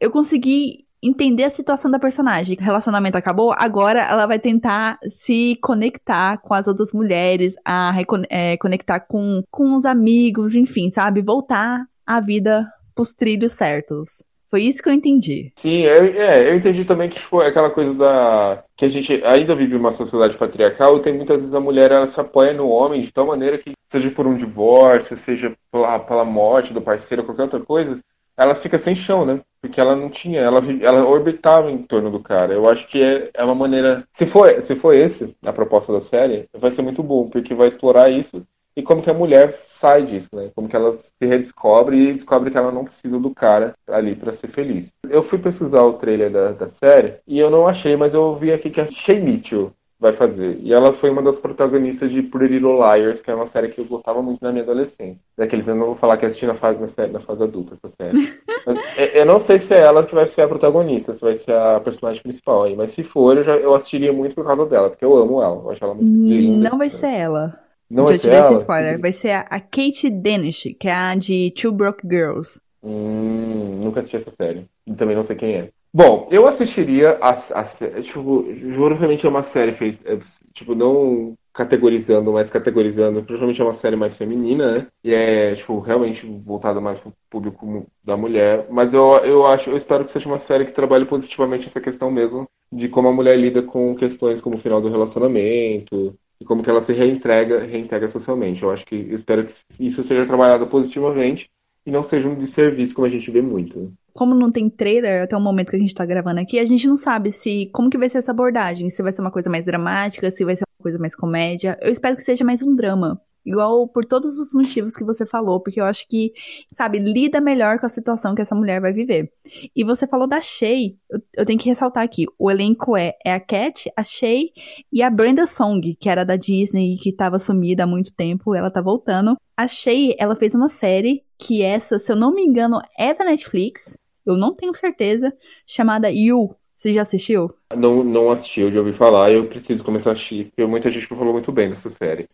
eu 0.00 0.10
consegui 0.10 0.86
entender 1.02 1.44
a 1.44 1.50
situação 1.50 1.90
da 1.90 1.98
personagem. 1.98 2.56
O 2.58 2.62
relacionamento 2.62 3.16
acabou, 3.16 3.52
agora 3.56 4.00
ela 4.00 4.26
vai 4.26 4.38
tentar 4.38 4.98
se 5.08 5.56
conectar 5.62 6.38
com 6.38 6.54
as 6.54 6.68
outras 6.68 6.92
mulheres, 6.92 7.54
a 7.64 7.92
é, 8.28 8.56
conectar 8.58 9.00
com, 9.00 9.42
com 9.50 9.74
os 9.76 9.84
amigos, 9.84 10.54
enfim, 10.54 10.90
sabe? 10.90 11.22
Voltar 11.22 11.84
à 12.06 12.20
vida 12.20 12.70
pros 12.94 13.14
trilhos 13.14 13.54
certos. 13.54 14.22
Foi 14.50 14.64
isso 14.64 14.82
que 14.82 14.88
eu 14.88 14.92
entendi. 14.92 15.52
Sim, 15.54 15.82
eu, 15.82 16.04
é, 16.20 16.50
eu 16.50 16.56
entendi 16.56 16.84
também 16.84 17.08
que 17.08 17.20
tipo, 17.20 17.40
aquela 17.40 17.70
coisa 17.70 17.94
da. 17.94 18.64
que 18.76 18.84
a 18.84 18.88
gente 18.88 19.22
ainda 19.24 19.54
vive 19.54 19.76
uma 19.76 19.92
sociedade 19.92 20.36
patriarcal 20.36 20.96
e 20.96 21.02
tem 21.02 21.14
muitas 21.14 21.40
vezes 21.40 21.54
a 21.54 21.60
mulher 21.60 21.92
ela 21.92 22.08
se 22.08 22.20
apoia 22.20 22.52
no 22.52 22.68
homem 22.68 23.00
de 23.00 23.12
tal 23.12 23.26
maneira 23.26 23.56
que, 23.58 23.70
seja 23.88 24.10
por 24.10 24.26
um 24.26 24.36
divórcio, 24.36 25.16
seja 25.16 25.54
pela, 25.70 26.00
pela 26.00 26.24
morte 26.24 26.72
do 26.72 26.82
parceiro, 26.82 27.22
qualquer 27.22 27.44
outra 27.44 27.60
coisa, 27.60 28.00
ela 28.36 28.56
fica 28.56 28.76
sem 28.76 28.96
chão, 28.96 29.24
né? 29.24 29.40
Porque 29.60 29.80
ela 29.80 29.94
não 29.94 30.10
tinha, 30.10 30.40
ela, 30.40 30.60
ela 30.80 31.06
orbitava 31.06 31.70
em 31.70 31.78
torno 31.78 32.10
do 32.10 32.18
cara. 32.18 32.52
Eu 32.52 32.68
acho 32.68 32.88
que 32.88 33.00
é, 33.00 33.30
é 33.32 33.44
uma 33.44 33.54
maneira. 33.54 34.02
Se 34.10 34.26
for, 34.26 34.60
se 34.62 34.74
for 34.74 34.94
esse 34.94 35.32
a 35.44 35.52
proposta 35.52 35.92
da 35.92 36.00
série, 36.00 36.48
vai 36.52 36.72
ser 36.72 36.82
muito 36.82 37.04
bom, 37.04 37.28
porque 37.28 37.54
vai 37.54 37.68
explorar 37.68 38.10
isso 38.10 38.44
e 38.80 38.82
como 38.82 39.02
que 39.02 39.10
a 39.10 39.14
mulher 39.14 39.60
sai 39.66 40.04
disso, 40.04 40.28
né? 40.32 40.50
Como 40.54 40.68
que 40.68 40.74
ela 40.74 40.96
se 40.96 41.12
redescobre 41.20 41.96
e 41.96 42.14
descobre 42.14 42.50
que 42.50 42.56
ela 42.56 42.72
não 42.72 42.84
precisa 42.84 43.18
do 43.18 43.30
cara 43.30 43.74
ali 43.86 44.14
para 44.14 44.32
ser 44.32 44.48
feliz. 44.48 44.90
Eu 45.08 45.22
fui 45.22 45.38
pesquisar 45.38 45.82
o 45.82 45.92
trailer 45.92 46.30
da, 46.30 46.52
da 46.52 46.68
série 46.68 47.16
e 47.26 47.38
eu 47.38 47.50
não 47.50 47.68
achei, 47.68 47.94
mas 47.94 48.14
eu 48.14 48.34
vi 48.36 48.52
aqui 48.52 48.70
que 48.70 48.80
a 48.80 48.86
Shay 48.86 49.20
Mitchell 49.20 49.72
vai 49.98 50.14
fazer. 50.14 50.58
E 50.62 50.72
ela 50.72 50.94
foi 50.94 51.10
uma 51.10 51.20
das 51.20 51.38
protagonistas 51.38 52.10
de 52.10 52.22
Pretty 52.22 52.54
Little 52.54 52.78
Liars, 52.78 53.20
que 53.20 53.30
é 53.30 53.34
uma 53.34 53.46
série 53.46 53.68
que 53.68 53.78
eu 53.78 53.84
gostava 53.84 54.22
muito 54.22 54.42
na 54.42 54.50
minha 54.50 54.64
adolescência. 54.64 55.20
Daqueles 55.36 55.68
eu 55.68 55.74
não 55.74 55.86
vou 55.86 55.94
falar 55.94 56.16
que 56.16 56.24
assisti 56.24 56.46
na 56.46 56.54
fase, 56.54 56.80
na, 56.80 56.88
série, 56.88 57.12
na 57.12 57.20
fase 57.20 57.42
adulta, 57.42 57.74
essa 57.74 57.94
série. 57.94 58.40
Mas, 58.64 58.78
é, 58.96 59.20
eu 59.20 59.26
não 59.26 59.38
sei 59.38 59.58
se 59.58 59.74
é 59.74 59.80
ela 59.80 60.04
que 60.04 60.14
vai 60.14 60.26
ser 60.26 60.40
a 60.40 60.48
protagonista, 60.48 61.12
se 61.12 61.20
vai 61.20 61.36
ser 61.36 61.52
a 61.52 61.78
personagem 61.80 62.22
principal 62.22 62.62
aí. 62.62 62.74
Mas 62.74 62.92
se 62.92 63.02
for, 63.02 63.36
eu, 63.36 63.42
já, 63.42 63.56
eu 63.56 63.74
assistiria 63.74 64.12
muito 64.12 64.34
por 64.34 64.46
causa 64.46 64.64
dela, 64.64 64.88
porque 64.88 65.04
eu 65.04 65.14
amo 65.16 65.42
ela. 65.42 65.56
Eu 65.56 65.70
acho 65.70 65.84
ela 65.84 65.94
muito 65.94 66.08
linda. 66.08 66.70
Não 66.70 66.78
vai 66.78 66.88
ser 66.88 67.10
ela. 67.10 67.69
Não 67.90 68.06
Já 68.06 68.14
vai 68.14 68.18
te 68.18 68.26
ser 68.26 68.34
esse 68.34 68.52
ela? 68.52 68.54
spoiler. 68.54 69.00
Vai 69.00 69.12
ser 69.12 69.30
a, 69.32 69.40
a 69.42 69.60
Kate 69.60 70.08
Danish, 70.10 70.64
que 70.78 70.88
é 70.88 70.92
a 70.94 71.14
de 71.14 71.50
Two 71.52 71.72
Broke 71.72 72.06
Girls. 72.08 72.60
Hum, 72.82 73.82
nunca 73.84 74.00
assisti 74.00 74.16
essa 74.16 74.30
série. 74.30 74.66
E 74.86 74.94
também 74.94 75.14
não 75.16 75.22
sei 75.22 75.36
quem 75.36 75.54
é. 75.56 75.70
Bom, 75.92 76.28
eu 76.30 76.46
assistiria 76.46 77.18
a, 77.20 77.30
a 77.30 77.64
série. 77.64 78.02
Tipo, 78.02 78.44
provavelmente 78.74 79.26
é 79.26 79.28
uma 79.28 79.42
série 79.42 79.72
feita. 79.72 79.98
é, 80.12 80.18
Tipo, 80.52 80.74
não 80.74 81.34
categorizando, 81.52 82.32
mas 82.32 82.50
categorizando. 82.50 83.22
Provavelmente 83.22 83.60
é 83.60 83.64
uma 83.64 83.74
série 83.74 83.96
mais 83.96 84.16
feminina, 84.16 84.78
né? 84.78 84.86
E 85.04 85.12
é, 85.14 85.54
tipo, 85.54 85.78
realmente 85.80 86.26
voltada 86.26 86.80
mais 86.80 86.98
pro 86.98 87.12
público 87.28 87.86
da 88.04 88.16
mulher. 88.16 88.66
Mas 88.70 88.92
eu, 88.94 89.02
eu 89.24 89.46
acho, 89.46 89.70
eu 89.70 89.76
espero 89.76 90.04
que 90.04 90.10
seja 90.10 90.28
uma 90.28 90.38
série 90.38 90.64
que 90.64 90.72
trabalhe 90.72 91.04
positivamente 91.06 91.66
essa 91.66 91.80
questão 91.80 92.10
mesmo 92.10 92.46
de 92.72 92.88
como 92.88 93.08
a 93.08 93.12
mulher 93.12 93.36
lida 93.38 93.62
com 93.62 93.94
questões 93.96 94.40
como 94.40 94.56
o 94.56 94.58
final 94.58 94.80
do 94.80 94.88
relacionamento 94.88 96.16
e 96.40 96.44
como 96.44 96.62
que 96.62 96.70
ela 96.70 96.80
se 96.80 96.92
reintegra, 96.92 97.64
reintegra 97.64 98.08
socialmente. 98.08 98.62
Eu 98.62 98.70
acho 98.70 98.86
que 98.86 98.94
eu 98.94 99.14
espero 99.14 99.46
que 99.46 99.54
isso 99.78 100.02
seja 100.02 100.26
trabalhado 100.26 100.66
positivamente 100.66 101.50
e 101.84 101.90
não 101.90 102.02
seja 102.02 102.28
um 102.28 102.34
desserviço 102.34 102.94
como 102.94 103.06
a 103.06 103.10
gente 103.10 103.30
vê 103.30 103.42
muito. 103.42 103.78
né? 103.78 103.88
Como 104.12 104.34
não 104.34 104.48
tem 104.50 104.68
trailer 104.68 105.22
até 105.22 105.36
o 105.36 105.40
momento 105.40 105.70
que 105.70 105.76
a 105.76 105.78
gente 105.78 105.94
tá 105.94 106.04
gravando 106.04 106.40
aqui, 106.40 106.58
a 106.58 106.64
gente 106.64 106.86
não 106.86 106.96
sabe 106.96 107.30
se 107.30 107.70
como 107.72 107.90
que 107.90 107.98
vai 107.98 108.08
ser 108.08 108.18
essa 108.18 108.32
abordagem, 108.32 108.90
se 108.90 109.02
vai 109.02 109.12
ser 109.12 109.20
uma 109.20 109.30
coisa 109.30 109.48
mais 109.48 109.64
dramática, 109.64 110.30
se 110.30 110.44
vai 110.44 110.56
ser 110.56 110.64
uma 110.64 110.82
coisa 110.82 110.98
mais 110.98 111.14
comédia. 111.14 111.78
Eu 111.80 111.92
espero 111.92 112.16
que 112.16 112.22
seja 112.22 112.44
mais 112.44 112.62
um 112.62 112.74
drama. 112.74 113.20
Igual 113.44 113.88
por 113.88 114.04
todos 114.04 114.38
os 114.38 114.52
motivos 114.52 114.96
que 114.96 115.04
você 115.04 115.24
falou, 115.24 115.60
porque 115.60 115.80
eu 115.80 115.84
acho 115.84 116.06
que, 116.08 116.32
sabe, 116.72 116.98
lida 116.98 117.40
melhor 117.40 117.78
com 117.78 117.86
a 117.86 117.88
situação 117.88 118.34
que 118.34 118.42
essa 118.42 118.54
mulher 118.54 118.80
vai 118.80 118.92
viver. 118.92 119.32
E 119.74 119.82
você 119.82 120.06
falou 120.06 120.26
da 120.26 120.40
Shay, 120.40 120.96
eu, 121.10 121.20
eu 121.38 121.46
tenho 121.46 121.58
que 121.58 121.68
ressaltar 121.68 122.02
aqui, 122.02 122.26
o 122.38 122.50
elenco 122.50 122.96
é, 122.96 123.14
é 123.24 123.32
a 123.32 123.40
Cat, 123.40 123.90
a 123.96 124.02
Shay 124.02 124.50
e 124.92 125.02
a 125.02 125.10
Brenda 125.10 125.46
Song, 125.46 125.96
que 125.98 126.08
era 126.08 126.24
da 126.24 126.36
Disney 126.36 126.94
e 126.94 126.98
que 126.98 127.12
tava 127.12 127.38
sumida 127.38 127.84
há 127.84 127.86
muito 127.86 128.12
tempo, 128.12 128.54
ela 128.54 128.70
tá 128.70 128.80
voltando. 128.80 129.36
A 129.56 129.66
Shay, 129.66 130.14
ela 130.18 130.36
fez 130.36 130.54
uma 130.54 130.68
série 130.68 131.22
que 131.38 131.62
essa, 131.62 131.98
se 131.98 132.12
eu 132.12 132.16
não 132.16 132.34
me 132.34 132.42
engano, 132.42 132.80
é 132.98 133.14
da 133.14 133.24
Netflix, 133.24 133.96
eu 134.24 134.36
não 134.36 134.54
tenho 134.54 134.74
certeza, 134.74 135.32
chamada 135.66 136.10
You. 136.10 136.54
Você 136.74 136.94
já 136.94 137.02
assistiu? 137.02 137.52
Não, 137.76 138.02
não 138.02 138.30
assisti, 138.30 138.60
eu 138.60 138.72
já 138.72 138.78
ouvi 138.78 138.92
falar 138.92 139.30
eu 139.30 139.46
preciso 139.46 139.84
começar 139.84 140.10
a 140.10 140.12
assistir, 140.14 140.46
porque 140.46 140.64
muita 140.64 140.90
gente 140.90 141.06
falou 141.06 141.34
muito 141.34 141.52
bem 141.52 141.68
dessa 141.68 141.90
série. 141.90 142.26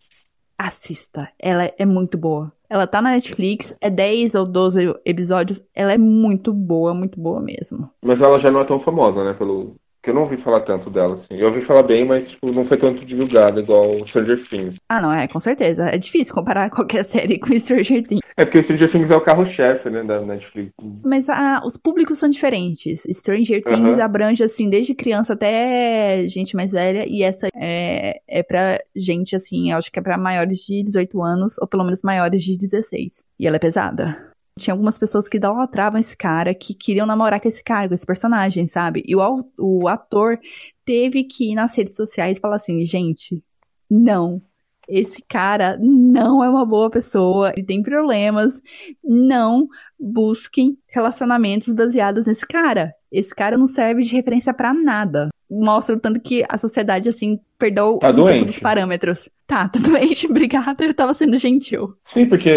Assista. 0.58 1.28
Ela 1.38 1.72
é 1.78 1.84
muito 1.84 2.16
boa. 2.16 2.52
Ela 2.68 2.86
tá 2.86 3.00
na 3.00 3.10
Netflix, 3.10 3.74
é 3.80 3.88
10 3.88 4.34
ou 4.34 4.44
12 4.44 4.94
episódios. 5.04 5.62
Ela 5.74 5.92
é 5.92 5.98
muito 5.98 6.52
boa, 6.52 6.92
muito 6.92 7.20
boa 7.20 7.40
mesmo. 7.40 7.88
Mas 8.02 8.20
ela 8.20 8.38
já 8.38 8.50
não 8.50 8.60
é 8.60 8.64
tão 8.64 8.80
famosa, 8.80 9.24
né? 9.24 9.34
Pelo, 9.34 9.76
que 10.06 10.10
eu 10.10 10.14
não 10.14 10.22
ouvi 10.22 10.36
falar 10.36 10.60
tanto 10.60 10.88
dela, 10.88 11.14
assim. 11.14 11.34
Eu 11.34 11.48
ouvi 11.48 11.60
falar 11.60 11.82
bem, 11.82 12.04
mas 12.04 12.30
tipo, 12.30 12.52
não 12.52 12.64
foi 12.64 12.76
tanto 12.76 13.04
divulgada 13.04 13.58
igual 13.58 14.06
Stranger 14.06 14.40
Things. 14.48 14.76
Ah, 14.88 15.00
não, 15.00 15.12
é, 15.12 15.26
com 15.26 15.40
certeza. 15.40 15.88
É 15.88 15.98
difícil 15.98 16.32
comparar 16.32 16.70
qualquer 16.70 17.04
série 17.04 17.40
com 17.40 17.58
Stranger 17.58 18.06
Things. 18.06 18.20
É 18.36 18.44
porque 18.44 18.62
Stranger 18.62 18.88
Things 18.88 19.10
é 19.10 19.16
o 19.16 19.20
carro-chefe, 19.20 19.90
né, 19.90 20.04
da 20.04 20.20
Netflix. 20.20 20.70
Mas 21.04 21.28
ah, 21.28 21.60
os 21.64 21.76
públicos 21.76 22.20
são 22.20 22.30
diferentes. 22.30 23.02
Stranger 23.10 23.64
Things 23.64 23.98
abrange, 23.98 24.44
assim, 24.44 24.70
desde 24.70 24.94
criança 24.94 25.32
até 25.32 26.24
gente 26.28 26.54
mais 26.54 26.70
velha. 26.70 27.04
E 27.08 27.24
essa 27.24 27.48
é, 27.56 28.20
é 28.28 28.42
pra 28.44 28.78
gente, 28.94 29.34
assim, 29.34 29.72
eu 29.72 29.78
acho 29.78 29.90
que 29.90 29.98
é 29.98 30.02
pra 30.02 30.16
maiores 30.16 30.58
de 30.58 30.84
18 30.84 31.20
anos, 31.20 31.58
ou 31.58 31.66
pelo 31.66 31.82
menos 31.82 32.02
maiores 32.04 32.44
de 32.44 32.56
16. 32.56 33.24
E 33.40 33.44
ela 33.44 33.56
é 33.56 33.58
pesada. 33.58 34.35
Tinha 34.58 34.72
algumas 34.72 34.98
pessoas 34.98 35.28
que 35.28 35.36
idolatravam 35.36 36.00
esse 36.00 36.16
cara, 36.16 36.54
que 36.54 36.74
queriam 36.74 37.06
namorar 37.06 37.40
com 37.40 37.48
esse 37.48 37.62
cara, 37.62 37.88
com 37.88 37.94
esse 37.94 38.06
personagem, 38.06 38.66
sabe? 38.66 39.02
E 39.06 39.14
o, 39.14 39.44
o 39.58 39.86
ator 39.86 40.38
teve 40.84 41.24
que 41.24 41.52
ir 41.52 41.54
nas 41.54 41.76
redes 41.76 41.94
sociais 41.94 42.38
e 42.38 42.40
falar 42.40 42.56
assim, 42.56 42.84
gente, 42.86 43.42
não. 43.90 44.40
Esse 44.88 45.20
cara 45.28 45.76
não 45.80 46.42
é 46.44 46.48
uma 46.48 46.64
boa 46.64 46.88
pessoa, 46.88 47.52
ele 47.56 47.66
tem 47.66 47.82
problemas. 47.82 48.62
Não 49.04 49.68
busquem 49.98 50.78
relacionamentos 50.88 51.74
baseados 51.74 52.26
nesse 52.26 52.46
cara. 52.46 52.94
Esse 53.10 53.34
cara 53.34 53.58
não 53.58 53.66
serve 53.66 54.02
de 54.02 54.14
referência 54.14 54.54
pra 54.54 54.72
nada. 54.72 55.28
Mostra 55.50 55.94
o 55.94 56.00
tanto 56.00 56.20
que 56.20 56.44
a 56.48 56.58
sociedade, 56.58 57.08
assim, 57.08 57.38
perdeu 57.58 57.98
Tá 57.98 58.10
um 58.10 58.14
doente. 58.14 58.46
dos 58.46 58.58
parâmetros. 58.58 59.28
Tá, 59.46 59.68
tá 59.68 59.78
doente, 59.80 60.26
obrigada, 60.26 60.84
eu 60.84 60.94
tava 60.94 61.14
sendo 61.14 61.36
gentil. 61.36 61.94
Sim, 62.04 62.26
porque 62.26 62.48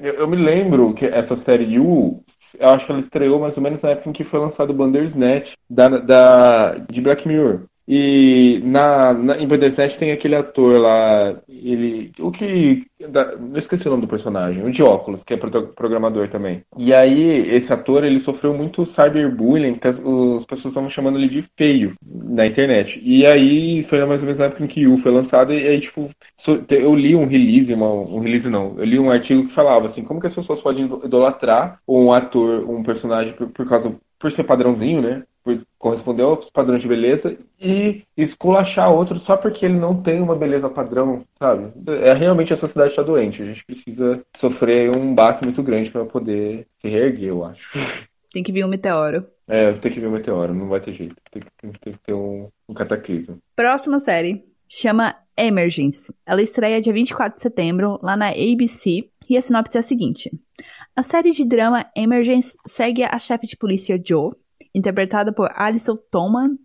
eu, 0.00 0.14
eu 0.14 0.28
me 0.28 0.36
lembro 0.36 0.94
que 0.94 1.04
essa 1.04 1.34
série 1.34 1.74
You, 1.74 2.22
eu 2.58 2.68
acho 2.68 2.86
que 2.86 2.92
ela 2.92 3.00
estreou 3.00 3.40
mais 3.40 3.56
ou 3.56 3.62
menos 3.62 3.82
na 3.82 3.90
época 3.90 4.08
em 4.10 4.12
que 4.12 4.24
foi 4.24 4.38
lançado 4.38 4.70
o 4.70 4.74
Bandersnatch 4.74 5.52
da, 5.68 5.88
da, 5.88 6.74
de 6.90 7.00
Black 7.00 7.26
Mirror. 7.26 7.62
E 7.86 8.60
na, 8.64 9.12
na, 9.12 9.36
em 9.38 9.46
Bandersnatch 9.46 9.96
tem 9.96 10.12
aquele 10.12 10.36
ator 10.36 10.80
lá, 10.80 11.40
ele. 11.48 12.12
O 12.20 12.30
que. 12.30 12.86
eu 13.00 13.56
esqueci 13.58 13.86
o 13.88 13.90
nome 13.90 14.02
do 14.02 14.08
personagem, 14.08 14.64
o 14.64 14.70
de 14.70 14.82
óculos, 14.82 15.24
que 15.24 15.34
é 15.34 15.36
programador 15.36 16.28
também. 16.28 16.62
E 16.78 16.94
aí, 16.94 17.20
esse 17.54 17.72
ator, 17.72 18.04
ele 18.04 18.18
sofreu 18.18 18.54
muito 18.54 18.86
cyberbullying, 18.86 19.74
que 19.74 19.88
as, 19.88 19.98
as 19.98 20.44
pessoas 20.46 20.72
estavam 20.72 20.88
chamando 20.88 21.18
ele 21.18 21.28
de 21.28 21.42
feio 21.56 21.94
na 22.04 22.46
internet. 22.46 23.00
E 23.02 23.26
aí, 23.26 23.82
foi 23.82 24.04
mais 24.04 24.20
ou 24.20 24.26
menos 24.26 24.38
na 24.38 24.46
época 24.46 24.64
em 24.64 24.66
que 24.68 24.80
You 24.82 24.98
foi 24.98 25.10
lançado, 25.12 25.52
e 25.52 25.66
aí, 25.66 25.80
tipo, 25.80 26.08
eu 26.68 26.94
li 26.94 27.14
um 27.14 27.26
release, 27.26 27.72
uma- 27.72 27.92
um 27.92 28.20
release 28.20 28.48
não, 28.48 28.78
eu 28.78 28.84
li 28.84 28.98
um 28.98 29.10
artigo 29.10 29.44
que 29.46 29.52
falava 29.52 29.86
assim, 29.86 30.02
como 30.04 30.20
que 30.20 30.26
as 30.26 30.34
pessoas 30.34 30.60
podem 30.60 30.84
ido- 30.86 31.02
idolatrar 31.04 31.80
um 31.86 32.12
ator, 32.12 32.68
um 32.68 32.82
personagem 32.82 33.32
por, 33.34 33.48
por 33.50 33.68
causa, 33.68 33.94
por 34.18 34.30
ser 34.32 34.44
padrãozinho, 34.44 35.00
né? 35.02 35.22
Por 35.44 35.60
corresponder 35.76 36.22
aos 36.22 36.48
padrões 36.50 36.80
de 36.82 36.86
beleza 36.88 37.36
e 37.60 38.02
esculachar 38.16 38.92
outro 38.92 39.18
só 39.18 39.36
porque 39.36 39.64
ele 39.66 39.74
não 39.78 40.00
tem 40.00 40.20
uma 40.20 40.36
beleza 40.36 40.68
padrão, 40.70 41.24
sabe? 41.38 41.72
É 42.04 42.12
realmente 42.12 42.52
a 42.52 42.56
sociedade 42.56 42.90
está 42.90 43.02
doente. 43.02 43.42
A 43.42 43.46
gente 43.46 43.64
precisa 43.64 44.22
sofrer 44.36 44.90
um 44.96 45.12
baque 45.14 45.44
muito 45.44 45.62
grande 45.62 45.90
para 45.90 46.04
poder 46.04 46.66
se 46.78 46.88
reerguer, 46.88 47.28
eu 47.30 47.44
acho. 47.44 47.68
Tem 48.32 48.42
que 48.42 48.52
vir 48.52 48.64
um 48.64 48.68
meteoro. 48.68 49.26
É, 49.48 49.72
tem 49.72 49.90
que 49.92 50.00
ver 50.00 50.06
o 50.06 50.10
meteoro, 50.12 50.54
não 50.54 50.68
vai 50.68 50.80
ter 50.80 50.92
jeito. 50.94 51.16
Tem 51.30 51.42
que, 51.42 51.48
tem 51.60 51.70
que- 51.72 51.80
tem 51.80 51.92
que 51.92 51.98
ter 51.98 52.14
um, 52.14 52.48
um 52.68 52.72
cataclismo. 52.74 53.38
Próxima 53.56 53.98
série 53.98 54.44
chama 54.68 55.14
Emergence. 55.36 56.12
Ela 56.24 56.40
estreia 56.40 56.80
dia 56.80 56.92
24 56.92 57.34
de 57.34 57.42
setembro 57.42 57.98
lá 58.02 58.16
na 58.16 58.28
ABC 58.28 59.08
e 59.28 59.36
a 59.36 59.40
sinopse 59.40 59.76
é 59.76 59.80
a 59.80 59.82
seguinte: 59.82 60.30
A 60.96 61.02
série 61.02 61.32
de 61.32 61.44
drama 61.44 61.84
Emergence 61.96 62.56
segue 62.66 63.02
a 63.02 63.18
chefe 63.18 63.46
de 63.46 63.56
polícia 63.56 64.00
Joe, 64.02 64.32
interpretada 64.74 65.32
por 65.32 65.50
Alison 65.54 65.96
Thoman, 66.10 66.56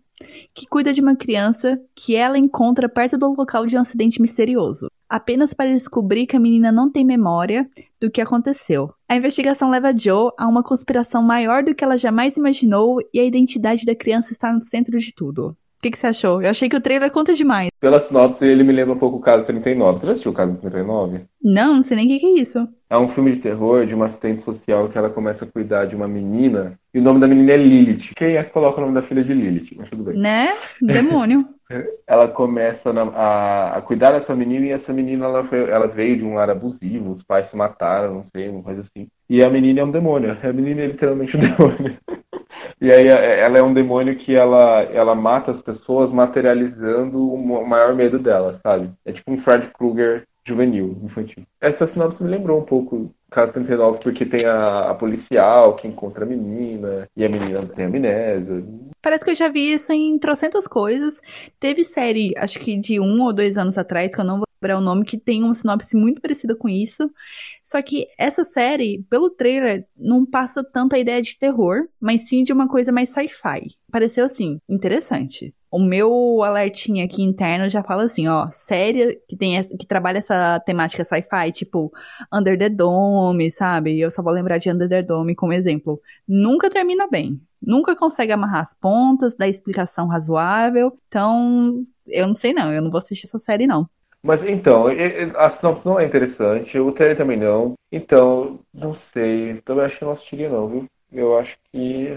que 0.54 0.66
cuida 0.66 0.92
de 0.92 1.00
uma 1.00 1.16
criança 1.16 1.80
que 1.94 2.16
ela 2.16 2.38
encontra 2.38 2.88
perto 2.88 3.16
do 3.16 3.32
local 3.34 3.66
de 3.66 3.76
um 3.76 3.80
acidente 3.80 4.20
misterioso, 4.20 4.88
apenas 5.08 5.54
para 5.54 5.72
descobrir 5.72 6.26
que 6.26 6.36
a 6.36 6.40
menina 6.40 6.72
não 6.72 6.90
tem 6.90 7.04
memória 7.04 7.68
do 8.00 8.10
que 8.10 8.20
aconteceu. 8.20 8.92
A 9.08 9.16
investigação 9.16 9.70
leva 9.70 9.96
Joe 9.96 10.32
a 10.36 10.46
uma 10.46 10.62
conspiração 10.62 11.22
maior 11.22 11.62
do 11.62 11.74
que 11.74 11.84
ela 11.84 11.96
jamais 11.96 12.36
imaginou 12.36 12.98
e 13.12 13.20
a 13.20 13.24
identidade 13.24 13.84
da 13.84 13.94
criança 13.94 14.32
está 14.32 14.52
no 14.52 14.60
centro 14.60 14.98
de 14.98 15.12
tudo. 15.14 15.56
O 15.78 15.80
que, 15.80 15.92
que 15.92 15.98
você 15.98 16.08
achou? 16.08 16.42
Eu 16.42 16.50
achei 16.50 16.68
que 16.68 16.74
o 16.76 16.80
trailer 16.80 17.08
conta 17.12 17.32
demais. 17.32 17.68
Pela 17.80 18.00
sinopse, 18.00 18.44
ele 18.44 18.64
me 18.64 18.72
lembra 18.72 18.94
um 18.94 18.98
pouco 18.98 19.18
o 19.18 19.20
Caso 19.20 19.46
39. 19.46 20.00
Você 20.00 20.06
já 20.06 20.12
assistiu 20.12 20.32
o 20.32 20.34
Caso 20.34 20.58
39? 20.58 21.20
Não, 21.40 21.76
não 21.76 21.82
sei 21.84 21.96
nem 21.96 22.06
o 22.06 22.08
que, 22.08 22.18
que 22.18 22.26
é 22.26 22.40
isso. 22.40 22.68
É 22.90 22.98
um 22.98 23.06
filme 23.06 23.30
de 23.30 23.38
terror 23.40 23.86
de 23.86 23.94
uma 23.94 24.06
assistente 24.06 24.42
social 24.42 24.88
que 24.88 24.98
ela 24.98 25.08
começa 25.08 25.44
a 25.44 25.48
cuidar 25.48 25.84
de 25.84 25.94
uma 25.94 26.08
menina 26.08 26.72
e 26.92 26.98
o 26.98 27.02
nome 27.02 27.20
da 27.20 27.28
menina 27.28 27.52
é 27.52 27.56
Lilith. 27.56 28.12
Quem 28.16 28.34
é 28.36 28.42
que 28.42 28.50
coloca 28.50 28.78
o 28.78 28.80
nome 28.80 28.94
da 28.94 29.02
filha 29.02 29.22
de 29.22 29.32
Lilith? 29.32 29.76
Mas 29.76 29.88
tudo 29.88 30.02
bem. 30.02 30.16
Né? 30.18 30.56
Demônio. 30.82 31.46
Ela 32.08 32.26
começa 32.26 32.90
a, 33.14 33.76
a 33.76 33.82
cuidar 33.82 34.12
dessa 34.12 34.34
menina 34.34 34.66
e 34.66 34.70
essa 34.70 34.90
menina 34.90 35.26
ela, 35.26 35.44
foi- 35.44 35.68
ela 35.68 35.86
veio 35.86 36.16
de 36.16 36.24
um 36.24 36.32
lar 36.32 36.48
abusivo, 36.48 37.10
os 37.10 37.22
pais 37.22 37.48
se 37.48 37.56
mataram, 37.56 38.14
não 38.14 38.24
sei, 38.24 38.48
uma 38.48 38.62
coisa 38.62 38.80
assim. 38.80 39.06
E 39.28 39.44
a 39.44 39.50
menina 39.50 39.80
é 39.80 39.84
um 39.84 39.90
demônio. 39.90 40.34
A 40.42 40.50
menina 40.52 40.80
é 40.80 40.86
literalmente 40.86 41.36
um 41.36 41.40
demônio. 41.44 41.94
E 42.80 42.90
aí 42.90 43.08
é- 43.08 43.40
ela 43.40 43.58
é 43.58 43.62
um 43.62 43.74
demônio 43.74 44.16
que 44.16 44.34
ela, 44.34 44.82
ela 44.82 45.14
mata 45.14 45.50
as 45.50 45.60
pessoas 45.60 46.10
materializando 46.10 47.32
o 47.32 47.66
maior 47.66 47.94
medo 47.94 48.18
dela, 48.18 48.54
sabe? 48.54 48.90
É 49.04 49.12
tipo 49.12 49.32
um 49.32 49.38
Fred 49.38 49.68
Krueger 49.68 50.24
juvenil, 50.46 50.96
infantil. 51.02 51.42
Essa 51.60 51.86
sinopse 51.86 52.22
me 52.22 52.30
lembrou 52.30 52.58
um 52.58 52.64
pouco 52.64 53.12
Caso 53.30 53.52
39, 53.52 53.98
porque 54.02 54.24
tem 54.24 54.46
a, 54.46 54.90
a 54.90 54.94
policial 54.94 55.76
que 55.76 55.86
encontra 55.86 56.24
a 56.24 56.26
menina, 56.26 57.06
e 57.14 57.24
a 57.24 57.28
menina 57.28 57.66
tem 57.66 57.84
amnésia. 57.84 58.64
Parece 59.02 59.22
que 59.22 59.30
eu 59.32 59.34
já 59.34 59.48
vi 59.48 59.70
isso 59.72 59.92
em 59.92 60.18
trocentas 60.18 60.66
coisas. 60.66 61.20
Teve 61.60 61.84
série, 61.84 62.32
acho 62.38 62.58
que 62.58 62.78
de 62.78 62.98
um 62.98 63.22
ou 63.22 63.32
dois 63.32 63.58
anos 63.58 63.76
atrás, 63.76 64.14
que 64.14 64.20
eu 64.20 64.24
não 64.24 64.38
vou 64.38 64.47
lembrar 64.60 64.78
o 64.78 64.80
nome, 64.80 65.04
que 65.04 65.18
tem 65.18 65.42
uma 65.42 65.54
sinopse 65.54 65.96
muito 65.96 66.20
parecida 66.20 66.54
com 66.54 66.68
isso. 66.68 67.10
Só 67.62 67.80
que 67.82 68.06
essa 68.18 68.44
série, 68.44 69.04
pelo 69.08 69.30
trailer, 69.30 69.86
não 69.96 70.24
passa 70.26 70.64
tanto 70.64 70.94
a 70.94 70.98
ideia 70.98 71.22
de 71.22 71.38
terror, 71.38 71.86
mas 72.00 72.28
sim 72.28 72.42
de 72.42 72.52
uma 72.52 72.68
coisa 72.68 72.90
mais 72.90 73.10
sci-fi. 73.10 73.76
Pareceu 73.90 74.24
assim, 74.24 74.60
interessante. 74.68 75.54
O 75.70 75.78
meu 75.78 76.42
alertinha 76.42 77.04
aqui 77.04 77.22
interno 77.22 77.68
já 77.68 77.82
fala 77.82 78.04
assim, 78.04 78.26
ó, 78.26 78.48
série 78.50 79.20
que 79.28 79.36
tem 79.36 79.58
essa- 79.58 79.76
que 79.76 79.86
trabalha 79.86 80.18
essa 80.18 80.58
temática 80.60 81.04
sci-fi, 81.04 81.52
tipo 81.52 81.92
Under 82.32 82.58
the 82.58 82.70
Dome, 82.70 83.50
sabe? 83.50 84.00
Eu 84.00 84.10
só 84.10 84.22
vou 84.22 84.32
lembrar 84.32 84.58
de 84.58 84.70
Under 84.70 84.88
the 84.88 85.02
Dome 85.02 85.34
como 85.34 85.52
exemplo. 85.52 86.00
Nunca 86.26 86.70
termina 86.70 87.06
bem. 87.06 87.40
Nunca 87.60 87.94
consegue 87.94 88.32
amarrar 88.32 88.62
as 88.62 88.72
pontas, 88.72 89.36
dar 89.36 89.48
explicação 89.48 90.06
razoável. 90.06 90.98
Então, 91.08 91.80
eu 92.06 92.26
não 92.26 92.34
sei 92.34 92.54
não, 92.54 92.72
eu 92.72 92.80
não 92.80 92.90
vou 92.90 92.98
assistir 92.98 93.26
essa 93.26 93.38
série 93.38 93.66
não. 93.66 93.86
Mas 94.22 94.44
então, 94.44 94.86
a 95.36 95.50
sinopse 95.50 95.86
não 95.86 95.98
é 95.98 96.04
interessante, 96.04 96.78
o 96.78 96.92
trailer 96.92 97.16
também 97.16 97.36
não. 97.36 97.74
Então, 97.90 98.58
não 98.72 98.92
sei. 98.92 99.60
Também 99.64 99.84
acho 99.84 99.98
que 99.98 100.04
não 100.04 100.12
assistiria 100.12 100.48
não, 100.48 100.68
viu? 100.68 100.84
Eu 101.10 101.38
acho 101.38 101.56
que 101.72 102.08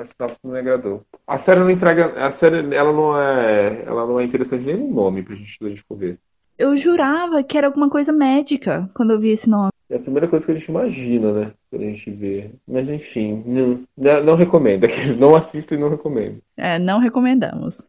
a 0.00 0.06
sinopse 0.06 0.38
não 0.44 0.52
me 0.52 0.58
agradou. 0.58 1.02
A 1.26 1.38
série 1.38 1.60
não 1.60 1.70
entrega. 1.70 2.26
A 2.26 2.30
série 2.30 2.74
ela 2.74 2.92
não 2.92 3.18
é. 3.18 3.82
Ela 3.84 4.06
não 4.06 4.20
é 4.20 4.24
interessante 4.24 4.64
nem 4.64 4.76
no 4.76 4.94
nome 4.94 5.22
pra 5.22 5.34
gente, 5.34 5.58
pra 5.58 5.96
ver. 5.96 6.18
Eu 6.58 6.74
jurava 6.76 7.42
que 7.42 7.58
era 7.58 7.66
alguma 7.66 7.90
coisa 7.90 8.12
médica 8.12 8.88
quando 8.94 9.12
eu 9.12 9.18
vi 9.18 9.30
esse 9.30 9.48
nome. 9.48 9.70
É 9.90 9.96
a 9.96 10.00
primeira 10.00 10.26
coisa 10.26 10.44
que 10.44 10.52
a 10.52 10.54
gente 10.54 10.68
imagina, 10.68 11.32
né? 11.32 11.52
Quando 11.70 11.82
a 11.82 11.86
gente 11.86 12.10
vê. 12.10 12.50
Mas 12.66 12.88
enfim, 12.88 13.42
não, 13.44 13.80
não, 13.96 14.24
não 14.24 14.36
recomendo. 14.36 14.86
Não 15.18 15.36
assisto 15.36 15.74
e 15.74 15.76
não 15.76 15.88
recomendo. 15.88 16.40
É, 16.56 16.78
não 16.78 16.98
recomendamos. 16.98 17.86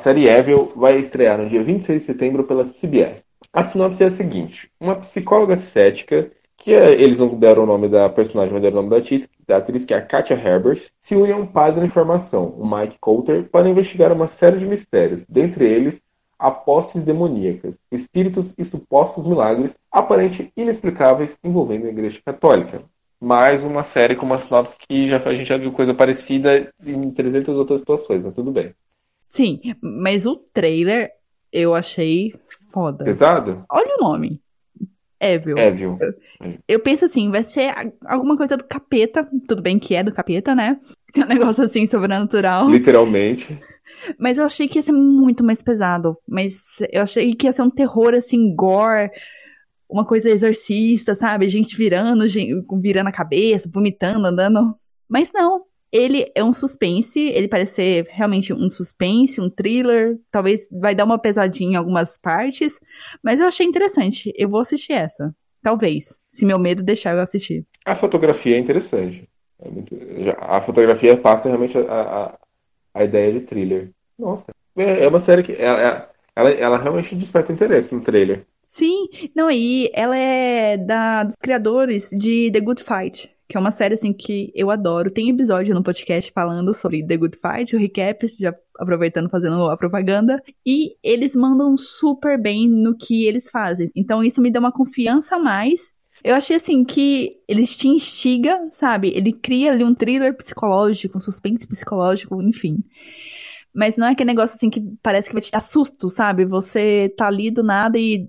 Série 0.00 0.28
Evil 0.28 0.72
vai 0.74 0.98
estrear 0.98 1.38
no 1.38 1.48
dia 1.48 1.62
26 1.62 2.00
de 2.00 2.06
setembro 2.06 2.44
pela 2.44 2.64
CBS. 2.64 3.22
A 3.52 3.64
sinopse 3.64 4.02
é 4.02 4.06
a 4.06 4.10
seguinte: 4.10 4.70
uma 4.80 4.96
psicóloga 4.96 5.56
cética, 5.56 6.30
que 6.56 6.72
é- 6.72 6.92
eles 6.92 7.18
não 7.18 7.28
deram 7.38 7.64
o 7.64 7.66
nome 7.66 7.88
da 7.88 8.08
personagem, 8.08 8.52
mas 8.52 8.62
deram 8.62 8.78
o 8.78 8.82
nome 8.82 8.90
da 8.90 8.98
atriz, 8.98 9.28
da 9.46 9.56
atriz 9.56 9.84
que 9.84 9.94
é 9.94 9.96
a 9.96 10.02
Katia 10.02 10.36
Herbers, 10.36 10.90
se 10.98 11.14
une 11.14 11.32
a 11.32 11.36
um 11.36 11.46
padre 11.46 11.84
em 11.84 11.88
formação, 11.88 12.54
o 12.58 12.66
Mike 12.68 12.96
Coulter, 13.00 13.48
para 13.50 13.68
investigar 13.68 14.12
uma 14.12 14.28
série 14.28 14.58
de 14.58 14.66
mistérios, 14.66 15.24
dentre 15.28 15.64
eles 15.64 16.00
apostas 16.38 17.02
demoníacas, 17.04 17.74
espíritos 17.92 18.46
e 18.56 18.64
supostos 18.64 19.26
milagres 19.26 19.72
aparentes 19.92 20.48
e 20.56 20.62
inexplicáveis 20.62 21.36
envolvendo 21.44 21.86
a 21.86 21.90
Igreja 21.90 22.18
Católica. 22.24 22.82
Mais 23.20 23.62
uma 23.62 23.82
série 23.82 24.16
com 24.16 24.24
uma 24.24 24.38
sinopse 24.38 24.74
que 24.88 25.08
já, 25.08 25.16
a 25.18 25.34
gente 25.34 25.48
já 25.48 25.58
viu 25.58 25.70
coisa 25.70 25.92
parecida 25.92 26.72
em 26.86 27.10
300 27.10 27.54
outras 27.54 27.80
situações, 27.80 28.22
mas 28.22 28.34
tudo 28.34 28.50
bem. 28.50 28.74
Sim, 29.30 29.60
mas 29.80 30.26
o 30.26 30.34
trailer 30.34 31.08
eu 31.52 31.72
achei 31.72 32.34
foda. 32.72 33.04
Pesado? 33.04 33.64
Olha 33.70 33.94
o 33.96 34.02
nome. 34.02 34.42
Evil. 35.20 35.56
Evil. 35.56 35.98
Eu 36.66 36.80
penso 36.80 37.04
assim, 37.04 37.30
vai 37.30 37.44
ser 37.44 37.72
alguma 38.04 38.36
coisa 38.36 38.56
do 38.56 38.64
capeta. 38.64 39.24
Tudo 39.46 39.62
bem 39.62 39.78
que 39.78 39.94
é 39.94 40.02
do 40.02 40.12
capeta, 40.12 40.52
né? 40.52 40.80
Tem 41.14 41.22
um 41.22 41.28
negócio 41.28 41.62
assim 41.62 41.86
sobrenatural. 41.86 42.68
Literalmente. 42.68 43.56
Mas 44.18 44.36
eu 44.36 44.44
achei 44.44 44.66
que 44.66 44.80
ia 44.80 44.82
ser 44.82 44.90
muito 44.90 45.44
mais 45.44 45.62
pesado. 45.62 46.16
Mas 46.28 46.80
eu 46.90 47.02
achei 47.02 47.32
que 47.32 47.46
ia 47.46 47.52
ser 47.52 47.62
um 47.62 47.70
terror, 47.70 48.14
assim, 48.14 48.52
gore. 48.52 49.12
Uma 49.88 50.04
coisa 50.04 50.28
exorcista, 50.28 51.14
sabe? 51.14 51.48
Gente 51.48 51.76
virando, 51.76 52.26
gente 52.26 52.64
virando 52.80 53.10
a 53.10 53.12
cabeça, 53.12 53.70
vomitando, 53.72 54.26
andando. 54.26 54.74
Mas 55.08 55.30
não. 55.32 55.69
Ele 55.92 56.30
é 56.34 56.44
um 56.44 56.52
suspense, 56.52 57.18
ele 57.18 57.48
parece 57.48 57.74
ser 57.74 58.06
realmente 58.10 58.52
um 58.52 58.68
suspense, 58.68 59.40
um 59.40 59.50
thriller. 59.50 60.18
Talvez 60.30 60.68
vai 60.70 60.94
dar 60.94 61.04
uma 61.04 61.18
pesadinha 61.18 61.72
em 61.72 61.76
algumas 61.76 62.16
partes. 62.16 62.78
Mas 63.22 63.40
eu 63.40 63.46
achei 63.46 63.66
interessante. 63.66 64.32
Eu 64.36 64.48
vou 64.48 64.60
assistir 64.60 64.92
essa. 64.92 65.34
Talvez. 65.62 66.16
Se 66.28 66.44
meu 66.44 66.58
medo 66.58 66.82
deixar 66.82 67.14
eu 67.14 67.20
assistir. 67.20 67.66
A 67.84 67.94
fotografia 67.94 68.56
é 68.56 68.58
interessante. 68.58 69.28
É 69.60 69.68
muito... 69.68 69.94
A 70.38 70.60
fotografia 70.60 71.16
passa 71.16 71.48
realmente 71.48 71.76
a, 71.76 71.82
a, 71.82 72.38
a 72.94 73.04
ideia 73.04 73.32
de 73.32 73.40
thriller. 73.40 73.90
Nossa, 74.18 74.46
é, 74.76 75.04
é 75.04 75.08
uma 75.08 75.20
série 75.20 75.42
que 75.42 75.52
ela, 75.52 76.08
ela, 76.36 76.50
ela 76.50 76.78
realmente 76.78 77.14
desperta 77.14 77.52
interesse 77.52 77.94
no 77.94 78.00
trailer. 78.00 78.46
Sim, 78.66 79.08
não, 79.34 79.48
aí 79.48 79.90
ela 79.92 80.16
é 80.16 80.76
da, 80.76 81.24
dos 81.24 81.34
criadores 81.36 82.08
de 82.12 82.50
The 82.52 82.60
Good 82.60 82.84
Fight, 82.84 83.28
que 83.50 83.56
é 83.56 83.60
uma 83.60 83.72
série 83.72 83.94
assim 83.94 84.12
que 84.12 84.52
eu 84.54 84.70
adoro. 84.70 85.10
Tem 85.10 85.28
episódio 85.28 85.74
no 85.74 85.82
podcast 85.82 86.30
falando 86.32 86.72
sobre 86.72 87.04
The 87.04 87.16
Good 87.16 87.36
Fight, 87.36 87.74
o 87.74 87.78
recap, 87.78 88.26
já 88.38 88.54
aproveitando 88.78 89.28
fazendo 89.28 89.68
a 89.68 89.76
propaganda, 89.76 90.40
e 90.64 90.94
eles 91.02 91.34
mandam 91.34 91.76
super 91.76 92.40
bem 92.40 92.68
no 92.68 92.96
que 92.96 93.26
eles 93.26 93.50
fazem. 93.50 93.88
Então 93.96 94.22
isso 94.22 94.40
me 94.40 94.52
dá 94.52 94.60
uma 94.60 94.72
confiança 94.72 95.34
a 95.34 95.38
mais 95.38 95.92
eu 96.22 96.34
achei 96.34 96.56
assim 96.56 96.84
que 96.84 97.38
eles 97.48 97.74
te 97.74 97.88
instiga, 97.88 98.68
sabe? 98.72 99.08
Ele 99.08 99.32
cria 99.32 99.72
ali 99.72 99.82
um 99.82 99.94
thriller 99.94 100.36
psicológico, 100.36 101.16
um 101.16 101.20
suspense 101.20 101.66
psicológico, 101.66 102.42
enfim. 102.42 102.84
Mas 103.72 103.96
não 103.96 104.06
é 104.06 104.12
aquele 104.12 104.28
negócio 104.28 104.54
assim 104.54 104.68
que 104.68 104.82
parece 105.02 105.28
que 105.28 105.34
vai 105.34 105.42
te 105.42 105.50
dar 105.50 105.62
susto, 105.62 106.10
sabe? 106.10 106.44
Você 106.44 107.12
tá 107.16 107.26
ali 107.26 107.50
do 107.50 107.62
nada 107.62 107.98
e 107.98 108.28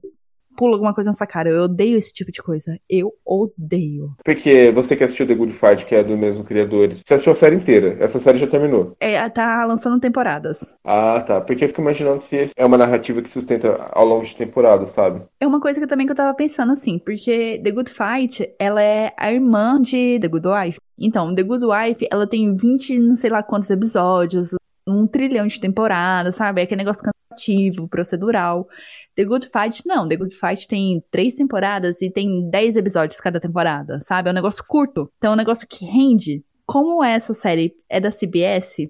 pula 0.55 0.73
alguma 0.73 0.93
coisa 0.93 1.09
nessa 1.09 1.25
cara. 1.25 1.49
Eu 1.49 1.63
odeio 1.63 1.97
esse 1.97 2.11
tipo 2.13 2.31
de 2.31 2.41
coisa. 2.41 2.77
Eu 2.89 3.13
odeio. 3.25 4.11
Porque 4.23 4.71
você 4.71 4.95
que 4.95 5.03
assistiu 5.03 5.27
The 5.27 5.35
Good 5.35 5.53
Fight, 5.53 5.85
que 5.85 5.95
é 5.95 6.03
do 6.03 6.17
mesmo 6.17 6.43
criadores, 6.43 7.01
você 7.05 7.13
assistiu 7.13 7.33
a 7.33 7.35
série 7.35 7.55
inteira. 7.55 7.97
Essa 7.99 8.19
série 8.19 8.37
já 8.37 8.47
terminou. 8.47 8.95
É, 8.99 9.27
tá 9.29 9.65
lançando 9.65 9.99
temporadas. 9.99 10.73
Ah, 10.83 11.23
tá. 11.25 11.41
Porque 11.41 11.65
eu 11.65 11.69
fico 11.69 11.81
imaginando 11.81 12.21
se 12.21 12.49
é 12.55 12.65
uma 12.65 12.77
narrativa 12.77 13.21
que 13.21 13.29
sustenta 13.29 13.89
ao 13.91 14.05
longo 14.05 14.25
de 14.25 14.35
temporadas, 14.35 14.89
sabe? 14.89 15.21
É 15.39 15.47
uma 15.47 15.59
coisa 15.59 15.79
que 15.79 15.87
também 15.87 16.05
que 16.05 16.11
eu 16.11 16.17
tava 16.17 16.33
pensando 16.35 16.71
assim, 16.71 16.99
porque 16.99 17.59
The 17.63 17.71
Good 17.71 17.91
Fight, 17.91 18.53
ela 18.59 18.81
é 18.81 19.13
a 19.17 19.31
irmã 19.31 19.81
de 19.81 20.19
The 20.19 20.27
Good 20.27 20.47
Wife. 20.47 20.79
Então, 20.97 21.33
The 21.33 21.43
Good 21.43 21.65
Wife, 21.65 22.07
ela 22.11 22.27
tem 22.27 22.55
20, 22.55 22.99
não 22.99 23.15
sei 23.15 23.29
lá 23.29 23.41
quantos 23.41 23.69
episódios, 23.69 24.53
um 24.87 25.07
trilhão 25.07 25.47
de 25.47 25.59
temporadas, 25.59 26.35
sabe? 26.35 26.61
É 26.61 26.63
aquele 26.63 26.83
negócio 26.83 27.03
cansativo, 27.03 27.87
procedural. 27.87 28.67
The 29.15 29.25
Good 29.25 29.49
Fight, 29.49 29.83
não. 29.85 30.07
The 30.07 30.15
Good 30.15 30.35
Fight 30.35 30.67
tem 30.67 31.03
três 31.11 31.35
temporadas 31.35 32.01
e 32.01 32.09
tem 32.09 32.49
dez 32.49 32.75
episódios 32.75 33.19
cada 33.19 33.39
temporada, 33.39 33.99
sabe? 34.01 34.29
É 34.29 34.31
um 34.31 34.35
negócio 34.35 34.63
curto. 34.67 35.11
Então 35.17 35.31
é 35.31 35.33
um 35.33 35.37
negócio 35.37 35.67
que 35.67 35.85
rende. 35.85 36.43
Como 36.65 37.03
essa 37.03 37.33
série 37.33 37.73
é 37.89 37.99
da 37.99 38.11
CBS, 38.11 38.89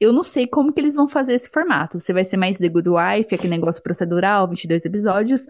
eu 0.00 0.12
não 0.12 0.24
sei 0.24 0.46
como 0.46 0.72
que 0.72 0.80
eles 0.80 0.96
vão 0.96 1.06
fazer 1.06 1.34
esse 1.34 1.48
formato. 1.48 2.00
Se 2.00 2.12
vai 2.12 2.24
ser 2.24 2.36
mais 2.36 2.58
The 2.58 2.68
Good 2.68 2.88
Wife, 2.88 3.34
aquele 3.34 3.50
negócio 3.50 3.82
procedural, 3.82 4.48
22 4.48 4.84
episódios, 4.84 5.46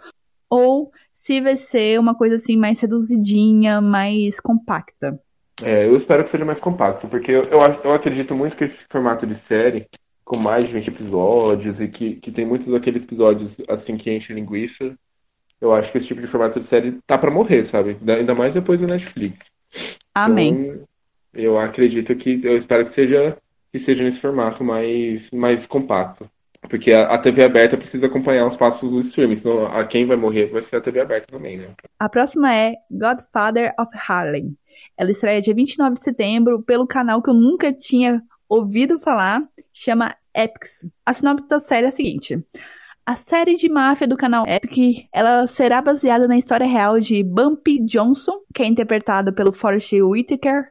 ou 0.48 0.90
se 1.12 1.40
vai 1.40 1.56
ser 1.56 1.98
uma 1.98 2.14
coisa 2.14 2.34
assim 2.34 2.56
mais 2.56 2.80
reduzidinha, 2.80 3.80
mais 3.80 4.40
compacta. 4.40 5.18
É, 5.62 5.86
eu 5.86 5.96
espero 5.96 6.24
que 6.24 6.30
seja 6.30 6.44
mais 6.44 6.58
compacto, 6.58 7.06
porque 7.06 7.30
eu, 7.30 7.42
eu, 7.44 7.60
eu 7.84 7.92
acredito 7.92 8.34
muito 8.34 8.56
que 8.56 8.64
esse 8.64 8.84
formato 8.88 9.26
de 9.26 9.34
série 9.34 9.86
com 10.30 10.38
mais 10.38 10.64
de 10.64 10.72
20 10.72 10.86
episódios 10.86 11.80
e 11.80 11.88
que, 11.88 12.14
que 12.14 12.30
tem 12.30 12.46
muitos 12.46 12.68
daqueles 12.68 13.02
episódios 13.02 13.56
assim 13.68 13.96
que 13.96 14.14
enchem 14.14 14.36
linguiça. 14.36 14.96
Eu 15.60 15.72
acho 15.72 15.90
que 15.90 15.98
esse 15.98 16.06
tipo 16.06 16.20
de 16.20 16.28
formato 16.28 16.60
de 16.60 16.64
série 16.64 17.00
tá 17.04 17.18
para 17.18 17.32
morrer, 17.32 17.64
sabe? 17.64 17.98
Ainda 18.06 18.32
mais 18.32 18.54
depois 18.54 18.78
do 18.78 18.86
Netflix. 18.86 19.40
Amém. 20.14 20.50
Então, 20.54 20.84
eu 21.34 21.58
acredito 21.58 22.14
que 22.14 22.40
eu 22.44 22.56
espero 22.56 22.84
que 22.84 22.92
seja 22.92 23.36
que 23.72 23.80
seja 23.80 24.04
nesse 24.04 24.20
formato 24.20 24.62
mais 24.62 25.32
mais 25.32 25.66
compacto. 25.66 26.30
Porque 26.62 26.92
a, 26.92 27.06
a, 27.06 27.18
TV 27.18 27.42
aberta 27.42 27.76
precisa 27.76 28.06
acompanhar 28.06 28.46
os 28.46 28.56
passos 28.56 28.88
do 28.88 29.00
streaming, 29.00 29.34
senão 29.34 29.66
a 29.66 29.84
quem 29.84 30.06
vai 30.06 30.16
morrer 30.16 30.46
vai 30.46 30.62
ser 30.62 30.76
a 30.76 30.80
TV 30.80 31.00
aberta 31.00 31.26
também, 31.26 31.56
né? 31.56 31.70
A 31.98 32.08
próxima 32.08 32.54
é 32.54 32.76
Godfather 32.88 33.74
of 33.76 33.90
Harlem. 34.08 34.56
Ela 34.96 35.10
estreia 35.10 35.40
dia 35.40 35.54
29 35.54 35.96
de 35.96 36.04
setembro 36.04 36.62
pelo 36.62 36.86
canal 36.86 37.20
que 37.20 37.30
eu 37.30 37.34
nunca 37.34 37.72
tinha 37.72 38.22
ouvido 38.48 38.98
falar, 38.98 39.42
chama 39.72 40.14
Epics. 40.34 40.86
A 41.04 41.12
sinopse 41.12 41.48
da 41.48 41.60
série 41.60 41.86
é 41.86 41.88
a 41.88 41.92
seguinte. 41.92 42.44
A 43.04 43.16
série 43.16 43.56
de 43.56 43.68
máfia 43.68 44.06
do 44.06 44.16
canal 44.16 44.44
Epic, 44.46 45.08
ela 45.12 45.46
será 45.46 45.82
baseada 45.82 46.28
na 46.28 46.38
história 46.38 46.66
real 46.66 47.00
de 47.00 47.24
Bumpy 47.24 47.84
Johnson, 47.84 48.40
que 48.54 48.62
é 48.62 48.66
interpretado 48.66 49.32
pelo 49.32 49.52
Forrest 49.52 49.92
Whitaker, 49.92 50.70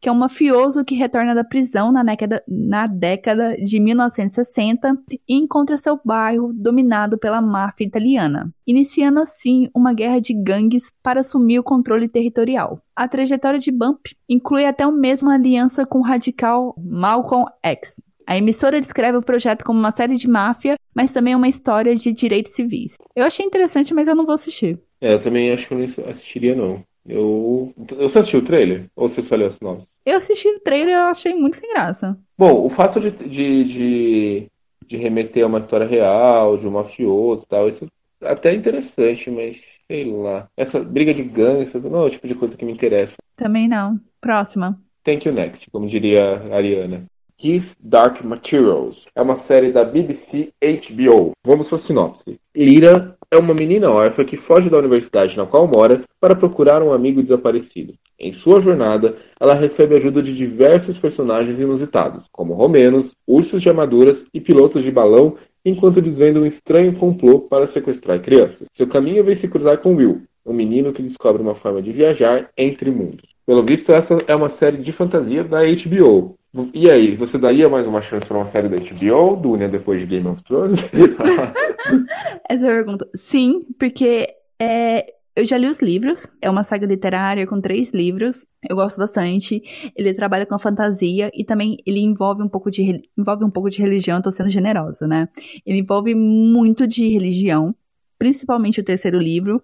que 0.00 0.08
é 0.08 0.12
um 0.12 0.16
mafioso 0.16 0.84
que 0.84 0.94
retorna 0.94 1.34
da 1.34 1.44
prisão 1.44 1.92
na 1.92 2.02
década, 2.02 2.42
na 2.46 2.86
década 2.86 3.56
de 3.56 3.80
1960 3.80 4.98
e 5.10 5.20
encontra 5.28 5.78
seu 5.78 5.98
bairro 6.04 6.52
dominado 6.52 7.16
pela 7.16 7.40
máfia 7.40 7.86
italiana, 7.86 8.52
iniciando 8.66 9.20
assim 9.20 9.70
uma 9.74 9.92
guerra 9.92 10.20
de 10.20 10.34
gangues 10.34 10.92
para 11.02 11.20
assumir 11.20 11.58
o 11.58 11.64
controle 11.64 12.08
territorial. 12.08 12.82
A 12.94 13.08
trajetória 13.08 13.58
de 13.58 13.70
Bump 13.70 14.08
inclui 14.28 14.64
até 14.64 14.86
mesmo 14.90 15.30
aliança 15.30 15.86
com 15.86 16.00
o 16.00 16.02
radical 16.02 16.74
Malcolm 16.78 17.46
X, 17.62 17.94
a 18.28 18.36
emissora 18.36 18.78
descreve 18.78 19.16
o 19.16 19.22
projeto 19.22 19.64
como 19.64 19.78
uma 19.80 19.90
série 19.90 20.14
de 20.16 20.28
máfia, 20.28 20.76
mas 20.94 21.10
também 21.10 21.34
uma 21.34 21.48
história 21.48 21.96
de 21.96 22.12
direitos 22.12 22.52
civis. 22.52 22.98
Eu 23.16 23.24
achei 23.24 23.46
interessante, 23.46 23.94
mas 23.94 24.06
eu 24.06 24.14
não 24.14 24.26
vou 24.26 24.34
assistir. 24.34 24.78
É, 25.00 25.14
eu 25.14 25.22
também 25.22 25.50
acho 25.50 25.66
que 25.66 25.72
eu 25.72 25.78
não 25.78 26.10
assistiria, 26.10 26.54
não. 26.54 26.84
Eu. 27.08 27.72
Você 27.96 28.18
assistiu 28.18 28.40
o 28.40 28.44
trailer? 28.44 28.84
Ou 28.94 29.08
você 29.08 29.22
só 29.22 29.34
leu 29.34 29.46
as 29.46 29.58
novas? 29.60 29.86
Eu 30.04 30.18
assisti 30.18 30.46
o 30.46 30.60
trailer 30.60 30.90
e 30.90 30.98
eu 30.98 31.04
achei 31.04 31.34
muito 31.34 31.56
sem 31.56 31.70
graça. 31.72 32.18
Bom, 32.36 32.66
o 32.66 32.68
fato 32.68 33.00
de, 33.00 33.10
de, 33.12 33.64
de, 33.64 34.46
de 34.86 34.96
remeter 34.98 35.42
a 35.42 35.46
uma 35.46 35.60
história 35.60 35.86
real, 35.86 36.58
de 36.58 36.68
um 36.68 36.72
mafioso 36.72 37.44
e 37.44 37.48
tal, 37.48 37.66
isso 37.66 37.86
é 38.20 38.30
até 38.30 38.52
interessante, 38.52 39.30
mas 39.30 39.80
sei 39.86 40.04
lá. 40.04 40.48
Essa 40.54 40.80
briga 40.80 41.14
de 41.14 41.22
gangue, 41.22 41.70
não 41.88 42.02
é 42.02 42.04
o 42.04 42.10
tipo 42.10 42.28
de 42.28 42.34
coisa 42.34 42.58
que 42.58 42.64
me 42.66 42.72
interessa. 42.72 43.16
Também 43.36 43.66
não. 43.66 43.98
Próxima. 44.20 44.78
Thank 45.02 45.26
you 45.26 45.32
next, 45.32 45.70
como 45.70 45.88
diria 45.88 46.42
a 46.52 46.56
Ariana. 46.56 47.06
His 47.40 47.76
Dark 47.78 48.24
Materials. 48.24 49.06
É 49.14 49.22
uma 49.22 49.36
série 49.36 49.70
da 49.70 49.84
BBC 49.84 50.52
HBO. 50.60 51.30
Vamos 51.46 51.68
para 51.68 51.76
a 51.76 51.80
sinopse. 51.80 52.40
Lyra 52.52 53.16
é 53.30 53.36
uma 53.36 53.54
menina 53.54 53.90
órfã 53.90 54.24
que 54.24 54.36
foge 54.36 54.68
da 54.68 54.76
universidade 54.76 55.36
na 55.36 55.46
qual 55.46 55.68
mora 55.68 56.02
para 56.20 56.34
procurar 56.34 56.82
um 56.82 56.92
amigo 56.92 57.22
desaparecido. 57.22 57.94
Em 58.18 58.32
sua 58.32 58.60
jornada, 58.60 59.16
ela 59.38 59.54
recebe 59.54 59.94
ajuda 59.94 60.20
de 60.20 60.34
diversos 60.34 60.98
personagens 60.98 61.60
inusitados, 61.60 62.26
como 62.32 62.54
romenos, 62.54 63.14
ursos 63.24 63.62
de 63.62 63.68
armaduras 63.68 64.26
e 64.34 64.40
pilotos 64.40 64.82
de 64.82 64.90
balão, 64.90 65.36
enquanto 65.64 66.02
desvendam 66.02 66.42
um 66.42 66.46
estranho 66.46 66.92
complô 66.94 67.40
para 67.40 67.68
sequestrar 67.68 68.20
crianças. 68.20 68.66
Seu 68.74 68.88
caminho 68.88 69.22
vem 69.22 69.36
se 69.36 69.46
cruzar 69.46 69.78
com 69.78 69.94
Will, 69.94 70.22
um 70.44 70.52
menino 70.52 70.92
que 70.92 71.02
descobre 71.02 71.40
uma 71.40 71.54
forma 71.54 71.80
de 71.80 71.92
viajar 71.92 72.50
entre 72.56 72.90
mundos. 72.90 73.28
Pelo 73.46 73.62
visto, 73.62 73.92
essa 73.92 74.18
é 74.26 74.34
uma 74.34 74.50
série 74.50 74.78
de 74.78 74.92
fantasia 74.92 75.44
da 75.44 75.60
HBO. 75.62 76.37
E 76.72 76.90
aí, 76.90 77.14
você 77.14 77.36
daria 77.36 77.68
mais 77.68 77.86
uma 77.86 78.00
chance 78.00 78.26
para 78.26 78.38
uma 78.38 78.46
série 78.46 78.68
da 78.68 78.76
HBO, 78.76 79.36
Dunia, 79.36 79.68
depois 79.68 80.00
de 80.00 80.06
Game 80.06 80.26
of 80.26 80.42
Thrones? 80.42 80.80
Essa 82.48 82.66
pergunta. 82.66 83.06
Sim, 83.14 83.66
porque 83.78 84.34
é, 84.58 85.12
eu 85.36 85.44
já 85.46 85.58
li 85.58 85.68
os 85.68 85.80
livros. 85.80 86.26
É 86.40 86.48
uma 86.48 86.64
saga 86.64 86.86
literária 86.86 87.46
com 87.46 87.60
três 87.60 87.92
livros. 87.92 88.46
Eu 88.68 88.74
gosto 88.74 88.96
bastante. 88.96 89.62
Ele 89.94 90.14
trabalha 90.14 90.46
com 90.46 90.54
a 90.54 90.58
fantasia 90.58 91.30
e 91.34 91.44
também 91.44 91.76
ele 91.86 92.00
envolve 92.00 92.42
um 92.42 92.48
pouco 92.48 92.70
de 92.70 93.02
envolve 93.16 93.44
um 93.44 93.50
pouco 93.50 93.70
de 93.70 93.78
religião. 93.78 94.20
Tô 94.20 94.30
sendo 94.30 94.48
generosa, 94.48 95.06
né? 95.06 95.28
Ele 95.66 95.78
envolve 95.78 96.14
muito 96.14 96.88
de 96.88 97.08
religião 97.08 97.74
principalmente 98.18 98.80
o 98.80 98.84
terceiro 98.84 99.18
livro. 99.18 99.62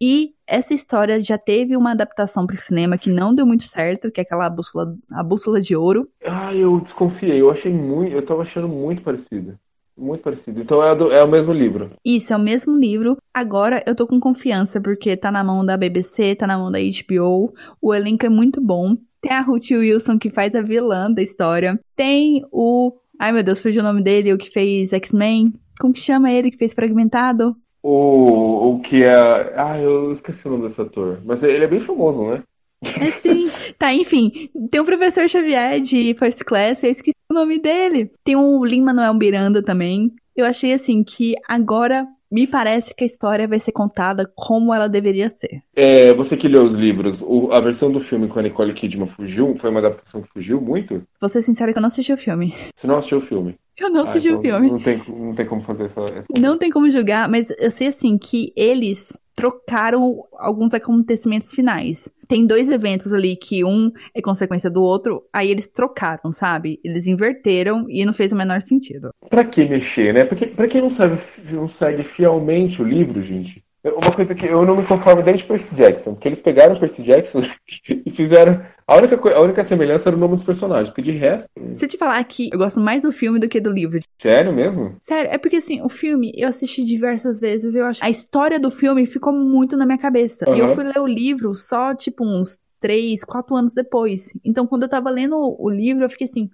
E 0.00 0.34
essa 0.46 0.74
história 0.74 1.22
já 1.22 1.38
teve 1.38 1.76
uma 1.76 1.92
adaptação 1.92 2.46
para 2.46 2.54
o 2.54 2.58
cinema 2.58 2.98
que 2.98 3.10
não 3.10 3.34
deu 3.34 3.46
muito 3.46 3.64
certo, 3.64 4.10
que 4.10 4.20
é 4.20 4.22
aquela 4.22 4.50
bússola, 4.50 4.94
a 5.10 5.22
bússola 5.22 5.60
de 5.60 5.76
ouro. 5.76 6.08
Ah, 6.24 6.54
eu 6.54 6.80
desconfiei. 6.80 7.40
Eu 7.40 7.50
achei 7.50 7.72
muito, 7.72 8.12
eu 8.12 8.24
tava 8.24 8.42
achando 8.42 8.68
muito 8.68 9.02
parecido. 9.02 9.58
Muito 9.96 10.22
parecido. 10.22 10.60
Então 10.60 10.82
é, 10.82 10.94
do, 10.94 11.12
é, 11.12 11.22
o 11.22 11.28
mesmo 11.28 11.52
livro. 11.52 11.92
Isso, 12.04 12.32
é 12.32 12.36
o 12.36 12.40
mesmo 12.40 12.76
livro. 12.76 13.16
Agora 13.32 13.82
eu 13.86 13.94
tô 13.94 14.06
com 14.06 14.18
confiança, 14.18 14.80
porque 14.80 15.16
tá 15.16 15.30
na 15.30 15.44
mão 15.44 15.64
da 15.64 15.76
BBC, 15.76 16.34
tá 16.34 16.46
na 16.46 16.58
mão 16.58 16.70
da 16.70 16.78
HBO. 16.78 17.52
O 17.80 17.94
elenco 17.94 18.26
é 18.26 18.28
muito 18.28 18.60
bom. 18.60 18.96
Tem 19.20 19.32
a 19.32 19.40
Ruth 19.40 19.70
Wilson, 19.70 20.18
que 20.18 20.30
faz 20.30 20.54
a 20.54 20.62
vilã 20.62 21.12
da 21.12 21.22
história. 21.22 21.78
Tem 21.94 22.42
o. 22.50 22.92
Ai 23.18 23.32
meu 23.32 23.42
Deus, 23.42 23.60
fugiu 23.60 23.82
o 23.82 23.84
nome 23.84 24.02
dele, 24.02 24.32
o 24.32 24.38
que 24.38 24.50
fez 24.50 24.92
X-Men. 24.92 25.52
Como 25.78 25.92
que 25.92 26.00
chama 26.00 26.32
ele 26.32 26.50
que 26.50 26.56
fez 26.56 26.72
Fragmentado? 26.74 27.56
O, 27.82 28.74
o 28.74 28.80
que 28.80 29.02
é. 29.02 29.52
Ah, 29.56 29.78
eu 29.78 30.12
esqueci 30.12 30.46
o 30.46 30.50
nome 30.50 30.64
desse 30.64 30.80
ator. 30.80 31.20
Mas 31.24 31.42
ele 31.42 31.64
é 31.64 31.68
bem 31.68 31.80
famoso, 31.80 32.24
né? 32.24 32.42
É 32.82 33.10
sim. 33.12 33.50
Tá, 33.78 33.92
enfim. 33.92 34.48
Tem 34.70 34.80
o 34.80 34.84
professor 34.84 35.28
Xavier 35.28 35.80
de 35.80 36.14
First 36.14 36.44
Class, 36.44 36.82
eu 36.84 36.90
esqueci 36.90 37.16
o 37.30 37.34
nome 37.34 37.58
dele. 37.58 38.10
Tem 38.22 38.36
o 38.36 38.64
Lin-Manuel 38.64 39.14
Miranda 39.14 39.62
também. 39.62 40.12
Eu 40.36 40.46
achei 40.46 40.72
assim 40.72 41.02
que 41.02 41.34
agora 41.48 42.06
me 42.30 42.46
parece 42.46 42.94
que 42.94 43.04
a 43.04 43.06
história 43.06 43.46
vai 43.46 43.60
ser 43.60 43.72
contada 43.72 44.30
como 44.34 44.72
ela 44.72 44.88
deveria 44.88 45.28
ser. 45.28 45.62
É, 45.76 46.14
você 46.14 46.34
que 46.34 46.48
leu 46.48 46.64
os 46.64 46.72
livros, 46.72 47.20
o, 47.20 47.52
a 47.52 47.60
versão 47.60 47.92
do 47.92 48.00
filme 48.00 48.26
com 48.26 48.38
a 48.38 48.42
Nicole 48.42 48.72
Kidman 48.72 49.06
fugiu? 49.06 49.54
Foi 49.58 49.68
uma 49.68 49.80
adaptação 49.80 50.22
que 50.22 50.28
fugiu 50.28 50.58
muito? 50.58 51.02
Vou 51.20 51.28
ser 51.28 51.42
sincera 51.42 51.72
que 51.72 51.78
eu 51.78 51.82
não 51.82 51.88
assisti 51.88 52.10
o 52.12 52.16
filme. 52.16 52.54
Você 52.74 52.86
não 52.86 52.96
assistiu 52.96 53.18
o 53.18 53.22
filme? 53.22 53.54
Eu 53.78 53.90
não 53.90 54.02
assisti 54.02 54.28
ah, 54.28 54.32
então 54.32 54.40
o 54.40 54.42
filme. 54.42 54.70
Não 54.70 54.80
tem, 54.80 55.02
não 55.08 55.34
tem 55.34 55.46
como 55.46 55.62
fazer 55.62 55.84
essa, 55.84 56.00
essa. 56.02 56.26
Não 56.38 56.58
tem 56.58 56.70
como 56.70 56.90
julgar, 56.90 57.28
mas 57.28 57.50
eu 57.58 57.70
sei 57.70 57.88
assim 57.88 58.18
que 58.18 58.52
eles 58.54 59.12
trocaram 59.34 60.24
alguns 60.38 60.74
acontecimentos 60.74 61.50
finais. 61.52 62.08
Tem 62.28 62.46
dois 62.46 62.70
eventos 62.70 63.12
ali 63.12 63.36
que 63.36 63.64
um 63.64 63.90
é 64.14 64.20
consequência 64.20 64.70
do 64.70 64.82
outro, 64.82 65.22
aí 65.32 65.50
eles 65.50 65.68
trocaram, 65.68 66.32
sabe? 66.32 66.78
Eles 66.84 67.06
inverteram 67.06 67.86
e 67.88 68.04
não 68.04 68.12
fez 68.12 68.32
o 68.32 68.36
menor 68.36 68.60
sentido. 68.60 69.10
Pra 69.28 69.44
que 69.44 69.64
mexer, 69.64 70.14
né? 70.14 70.24
Porque 70.24 70.46
pra 70.46 70.68
quem 70.68 70.80
não, 70.80 70.90
sabe, 70.90 71.18
não 71.50 71.66
segue 71.66 72.04
fielmente 72.04 72.80
o 72.80 72.84
livro, 72.84 73.22
gente, 73.22 73.64
uma 73.84 74.12
coisa 74.12 74.34
que 74.34 74.46
eu 74.46 74.64
não 74.64 74.76
me 74.76 74.84
conformo 74.84 75.22
desde 75.22 75.44
Percy 75.44 75.74
Jackson, 75.74 76.14
porque 76.14 76.28
eles 76.28 76.40
pegaram 76.40 76.78
Percy 76.78 77.02
Jackson 77.02 77.42
e 77.88 78.10
fizeram. 78.10 78.64
A 78.86 78.96
única, 78.96 79.16
a 79.30 79.40
única 79.40 79.64
semelhança 79.64 80.08
era 80.08 80.16
o 80.16 80.20
nome 80.20 80.34
dos 80.34 80.44
personagens, 80.44 80.88
porque 80.88 81.10
de 81.10 81.18
resto. 81.18 81.48
Se 81.72 81.84
eu 81.84 81.88
te 81.88 81.96
falar 81.96 82.22
que 82.24 82.50
eu 82.52 82.58
gosto 82.58 82.80
mais 82.80 83.02
do 83.02 83.10
filme 83.10 83.40
do 83.40 83.48
que 83.48 83.60
do 83.60 83.70
livro. 83.70 83.98
Sério 84.20 84.52
mesmo? 84.52 84.96
Sério, 85.00 85.30
é 85.32 85.38
porque 85.38 85.56
assim, 85.56 85.80
o 85.82 85.88
filme 85.88 86.32
eu 86.36 86.48
assisti 86.48 86.84
diversas 86.84 87.40
vezes, 87.40 87.74
eu 87.74 87.84
acho. 87.84 88.04
A 88.04 88.10
história 88.10 88.60
do 88.60 88.70
filme 88.70 89.06
ficou 89.06 89.32
muito 89.32 89.76
na 89.76 89.86
minha 89.86 89.98
cabeça. 89.98 90.44
Uhum. 90.48 90.56
E 90.56 90.60
eu 90.60 90.74
fui 90.74 90.84
ler 90.84 90.98
o 90.98 91.06
livro 91.06 91.54
só, 91.54 91.94
tipo, 91.94 92.24
uns 92.24 92.58
três, 92.80 93.24
quatro 93.24 93.56
anos 93.56 93.74
depois. 93.74 94.28
Então, 94.44 94.66
quando 94.66 94.82
eu 94.82 94.88
tava 94.88 95.08
lendo 95.08 95.36
o 95.36 95.70
livro, 95.70 96.04
eu 96.04 96.10
fiquei 96.10 96.26
assim 96.26 96.50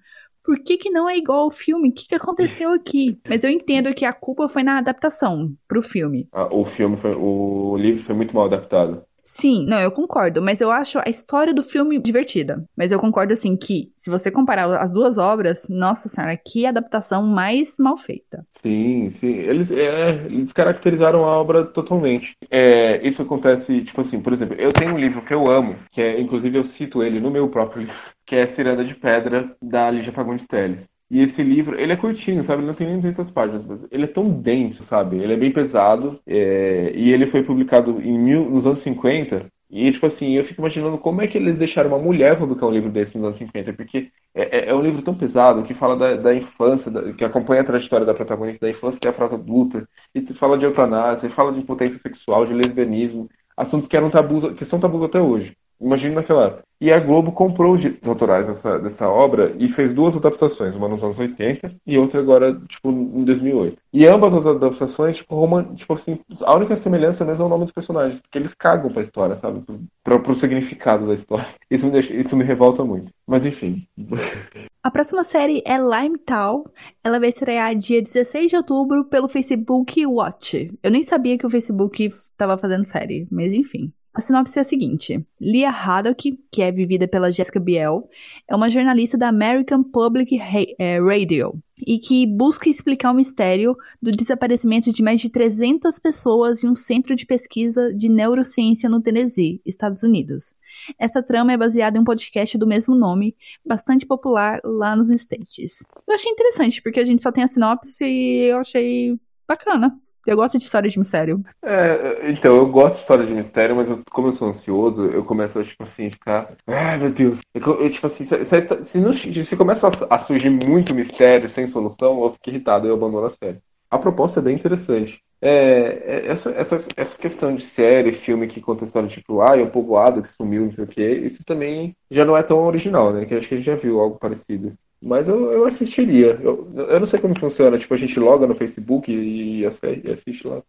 por 0.49 0.59
que, 0.61 0.79
que 0.79 0.89
não 0.89 1.07
é 1.07 1.19
igual 1.19 1.41
ao 1.41 1.51
filme? 1.51 1.91
O 1.91 1.93
que, 1.93 2.09
que 2.09 2.15
aconteceu 2.15 2.73
aqui? 2.73 3.21
Mas 3.29 3.45
eu 3.45 3.51
entendo 3.51 3.93
que 3.93 4.07
a 4.07 4.15
culpa 4.15 4.49
foi 4.49 4.63
na 4.63 4.79
adaptação 4.79 5.55
pro 5.69 5.83
filme. 5.83 6.27
Ah, 6.33 6.49
o 6.51 6.65
filme 6.65 6.97
foi. 6.97 7.15
O 7.15 7.77
livro 7.77 8.03
foi 8.03 8.15
muito 8.15 8.35
mal 8.35 8.47
adaptado. 8.47 9.05
Sim, 9.41 9.64
não, 9.66 9.80
eu 9.80 9.93
concordo, 9.93 10.43
mas 10.43 10.61
eu 10.61 10.70
acho 10.70 10.99
a 10.99 11.09
história 11.09 11.55
do 11.55 11.62
filme 11.62 11.99
divertida. 12.01 12.64
Mas 12.76 12.91
eu 12.91 12.99
concordo, 12.99 13.32
assim, 13.32 13.57
que 13.57 13.93
se 13.95 14.11
você 14.11 14.32
comparar 14.32 14.68
as 14.80 14.93
duas 14.93 15.16
obras, 15.16 15.66
nossa 15.68 16.09
senhora, 16.09 16.36
que 16.36 16.66
adaptação 16.66 17.22
mais 17.22 17.76
mal 17.78 17.97
feita. 17.97 18.45
Sim, 18.61 19.11
sim. 19.11 19.28
Eles, 19.28 19.70
é, 19.70 20.26
eles 20.26 20.53
caracterizaram 20.53 21.24
a 21.24 21.39
obra 21.39 21.64
totalmente. 21.64 22.36
É, 22.51 23.07
isso 23.07 23.22
acontece, 23.22 23.82
tipo 23.82 24.01
assim, 24.01 24.20
por 24.20 24.32
exemplo, 24.32 24.57
eu 24.59 24.72
tenho 24.72 24.95
um 24.95 24.99
livro 24.99 25.22
que 25.22 25.32
eu 25.32 25.49
amo, 25.49 25.76
que 25.93 26.03
é, 26.03 26.20
inclusive 26.20 26.59
eu 26.59 26.64
cito 26.64 27.01
ele 27.03 27.20
no 27.20 27.30
meu 27.30 27.49
próprio 27.49 27.82
livro, 27.82 27.97
que 28.26 28.34
é 28.34 28.47
Ciranda 28.49 28.84
de 28.84 28.95
Pedra, 28.95 29.57
da 29.62 29.89
Lígia 29.89 30.12
Fagundes 30.12 30.47
Telles. 30.49 30.98
E 31.11 31.21
esse 31.23 31.43
livro, 31.43 31.79
ele 31.81 31.93
é 31.93 31.97
curtinho, 31.97 32.43
sabe? 32.43 32.61
Ele 32.61 32.67
não 32.69 32.75
tem 32.75 32.87
nem 32.87 32.97
200 32.97 33.31
páginas, 33.31 33.65
mas 33.65 33.87
ele 33.91 34.05
é 34.05 34.07
tão 34.07 34.29
denso, 34.31 34.83
sabe? 34.83 35.17
Ele 35.17 35.33
é 35.33 35.37
bem 35.37 35.51
pesado. 35.51 36.21
É... 36.27 36.93
E 36.95 37.11
ele 37.13 37.27
foi 37.27 37.43
publicado 37.43 38.01
em 38.03 38.19
mil... 38.19 38.49
nos 38.51 38.67
anos 38.67 38.81
50. 38.81 39.47
E, 39.71 39.91
tipo 39.93 40.07
assim, 40.07 40.33
eu 40.33 40.45
fico 40.45 40.61
imaginando 40.63 40.97
como 40.99 41.21
é 41.21 41.27
que 41.27 41.37
eles 41.37 41.59
deixaram 41.59 41.91
uma 41.91 41.99
mulher 41.99 42.39
publicar 42.39 42.67
um 42.67 42.71
livro 42.71 42.91
desse 42.91 43.17
nos 43.17 43.27
anos 43.27 43.39
50, 43.39 43.73
porque 43.75 44.11
é, 44.35 44.61
é, 44.61 44.71
é 44.71 44.75
um 44.75 44.81
livro 44.81 45.03
tão 45.03 45.15
pesado 45.15 45.63
que 45.63 45.75
fala 45.75 45.97
da, 45.97 46.17
da 46.17 46.35
infância, 46.35 46.91
da... 46.91 47.13
que 47.13 47.25
acompanha 47.25 47.61
a 47.61 47.65
trajetória 47.65 48.07
da 48.07 48.15
protagonista 48.15 48.65
da 48.67 48.71
infância 48.71 48.97
até 48.97 49.09
a 49.11 49.13
frase 49.13 49.35
adulta, 49.35 49.87
e 50.15 50.23
fala 50.35 50.57
de 50.57 50.65
eutanásia, 50.65 51.29
fala 51.31 51.53
de 51.53 51.61
impotência 51.61 51.99
sexual, 51.99 52.47
de 52.47 52.55
lesbianismo, 52.55 53.29
assuntos 53.57 53.89
que 53.89 53.97
eram 53.97 54.11
tabus, 54.11 54.53
que 54.55 54.65
são 54.65 54.81
tabus 54.81 55.03
até 55.03 55.21
hoje. 55.21 55.55
Imagina 55.81 56.17
naquela 56.17 56.47
época. 56.47 56.68
E 56.81 56.93
a 56.93 57.01
Globo 57.01 57.33
comprou 57.33 57.74
os 57.74 57.81
direitos 57.81 58.09
autorais 58.09 58.47
dessa, 58.47 58.79
dessa 58.79 59.09
obra 59.09 59.55
e 59.59 59.68
fez 59.68 59.93
duas 59.93 60.16
adaptações, 60.16 60.76
uma 60.76 60.89
nos 60.89 61.03
anos 61.03 61.18
80 61.18 61.74
e 61.85 61.99
outra 61.99 62.20
agora, 62.20 62.55
tipo, 62.68 62.91
em 62.91 63.24
2008. 63.24 63.83
E 63.93 64.07
ambas 64.07 64.33
as 64.33 64.47
adaptações, 64.47 65.16
tipo, 65.16 65.35
Roma, 65.35 65.64
tipo 65.74 65.93
assim, 65.93 66.20
a 66.43 66.55
única 66.55 66.76
semelhança 66.76 67.24
mesmo 67.24 67.43
é 67.43 67.47
o 67.47 67.49
nome 67.49 67.64
dos 67.64 67.72
personagens, 67.72 68.20
porque 68.20 68.39
eles 68.39 68.55
cagam 68.55 68.93
pra 68.93 69.03
história, 69.03 69.35
sabe? 69.35 69.64
Pro, 70.05 70.20
pro 70.20 70.35
significado 70.37 71.07
da 71.07 71.14
história. 71.14 71.49
Isso 71.68 71.85
me, 71.85 71.93
deixa, 71.93 72.14
isso 72.14 72.37
me 72.37 72.45
revolta 72.45 72.85
muito. 72.85 73.12
Mas 73.26 73.45
enfim. 73.45 73.87
A 74.83 74.91
próxima 74.91 75.22
série 75.22 75.62
é 75.66 75.76
Lime 75.76 76.16
Town. 76.18 76.64
Ela 77.05 77.20
vai 77.20 77.29
estrear 77.29 77.74
dia 77.74 78.01
16 78.01 78.49
de 78.49 78.57
outubro 78.57 79.05
pelo 79.05 79.29
Facebook 79.29 80.07
Watch. 80.07 80.72
Eu 80.83 80.91
nem 80.91 81.03
sabia 81.03 81.37
que 81.37 81.45
o 81.45 81.51
Facebook 81.51 82.05
estava 82.05 82.57
fazendo 82.57 82.87
série, 82.87 83.29
mas 83.31 83.53
enfim. 83.53 83.93
A 84.15 84.21
sinopse 84.21 84.59
é 84.59 84.63
a 84.63 84.65
seguinte: 84.65 85.25
Leah 85.41 85.71
Haddock, 85.71 86.39
que 86.51 86.63
é 86.63 86.73
vivida 86.73 87.07
pela 87.07 87.31
Jessica 87.31 87.61
Biel, 87.61 88.09
é 88.49 88.57
uma 88.57 88.71
jornalista 88.71 89.17
da 89.17 89.29
American 89.29 89.83
Public 89.83 90.39
eh, 90.79 90.99
Radio 91.01 91.63
e 91.87 91.99
que 91.99 92.27
busca 92.27 92.69
explicar 92.69 93.13
o 93.13 93.15
mistério 93.15 93.77
do 94.03 94.11
desaparecimento 94.11 94.93
de 94.93 95.03
mais 95.03 95.21
de 95.21 95.31
300 95.31 95.99
pessoas 95.99 96.65
em 96.65 96.69
um 96.69 96.75
centro 96.75 97.15
de 97.15 97.25
pesquisa 97.25 97.95
de 97.95 98.09
neurociência 98.09 98.89
no 98.89 99.01
Tennessee, 99.01 99.61
Estados 99.65 100.03
Unidos. 100.03 100.53
Essa 100.99 101.23
trama 101.23 101.53
é 101.53 101.57
baseada 101.57 101.97
em 101.97 102.01
um 102.01 102.05
podcast 102.05 102.59
do 102.59 102.67
mesmo 102.67 102.95
nome, 102.95 103.37
bastante 103.65 104.05
popular 104.05 104.61
lá 104.65 104.97
nos 104.97 105.11
States. 105.11 105.83
Eu 106.07 106.15
achei 106.15 106.31
interessante, 106.31 106.83
porque 106.83 107.01
a 107.01 107.05
gente 107.05 107.23
só 107.23 107.31
tem 107.31 107.45
a 107.45 107.49
sinopse 107.49 108.05
e 108.05 108.51
eu 108.51 108.59
achei 108.59 109.19
bacana. 109.47 109.99
Eu 110.29 110.37
gosto 110.37 110.59
de 110.59 110.64
história 110.66 110.91
de 110.91 110.99
mistério. 110.99 111.43
É, 111.62 112.31
então, 112.31 112.55
eu 112.55 112.66
gosto 112.66 112.97
de 112.97 113.01
história 113.01 113.24
de 113.24 113.33
mistério, 113.33 113.74
mas 113.74 113.89
eu, 113.89 114.03
como 114.11 114.29
eu 114.29 114.33
sou 114.33 114.49
ansioso, 114.49 115.07
eu 115.07 115.24
começo, 115.24 115.64
tipo 115.64 115.83
assim, 115.85 116.11
ficar. 116.11 116.53
Ai, 116.66 116.99
meu 116.99 117.11
Deus. 117.11 117.39
Eu, 117.55 117.81
eu, 117.81 117.91
tipo 117.91 118.07
assim, 118.07 118.24
se, 118.24 118.45
se, 118.45 118.85
se, 118.85 118.99
não, 118.99 119.11
se 119.14 119.57
começa 119.57 119.89
a, 119.89 120.16
a, 120.16 120.18
surgir 120.18 120.51
muito 120.51 120.95
mistério 120.95 121.49
sem 121.49 121.66
solução, 121.66 122.22
eu 122.22 122.33
fico 122.33 122.51
irritado 122.51 122.87
e 122.87 122.91
eu 122.91 122.95
abandono 122.95 123.26
a 123.26 123.31
série. 123.31 123.59
A 123.91 123.97
proposta 123.97 124.41
é 124.41 124.43
bem 124.43 124.55
interessante. 124.55 125.18
É, 125.41 125.51
é, 125.51 126.26
essa, 126.26 126.51
essa, 126.51 126.85
essa 126.95 127.16
questão 127.16 127.55
de 127.55 127.62
série, 127.62 128.12
filme 128.12 128.49
que 128.49 128.61
conta 128.61 128.85
história 128.85 129.09
tipo, 129.09 129.41
ah, 129.41 129.57
é 129.57 129.62
um 129.62 129.70
povoado 129.70 130.20
que 130.20 130.29
sumiu, 130.29 130.66
não 130.66 130.72
sei 130.72 130.85
o 130.85 130.89
quê, 130.89 131.22
isso 131.24 131.43
também 131.43 131.97
já 132.11 132.26
não 132.26 132.37
é 132.37 132.43
tão 132.43 132.59
original, 132.59 133.14
né? 133.14 133.24
Que 133.24 133.35
acho 133.35 133.49
que 133.49 133.55
a 133.55 133.57
gente 133.57 133.66
já 133.66 133.76
viu 133.76 133.99
algo 133.99 134.18
parecido. 134.18 134.76
Mas 135.01 135.29
eu, 135.29 135.53
eu 135.53 135.67
assistiria. 135.67 136.39
Eu, 136.43 136.69
eu 136.75 137.01
não 137.01 137.07
sei 137.07 137.21
como 137.21 137.39
funciona. 137.39 137.79
Tipo, 137.79 137.95
a 137.95 137.97
gente 137.97 138.19
loga 138.19 138.47
no 138.47 138.55
Facebook 138.55 139.13
e, 139.13 139.61
e 139.61 139.67
assiste 139.67 140.47
lá. 140.47 140.61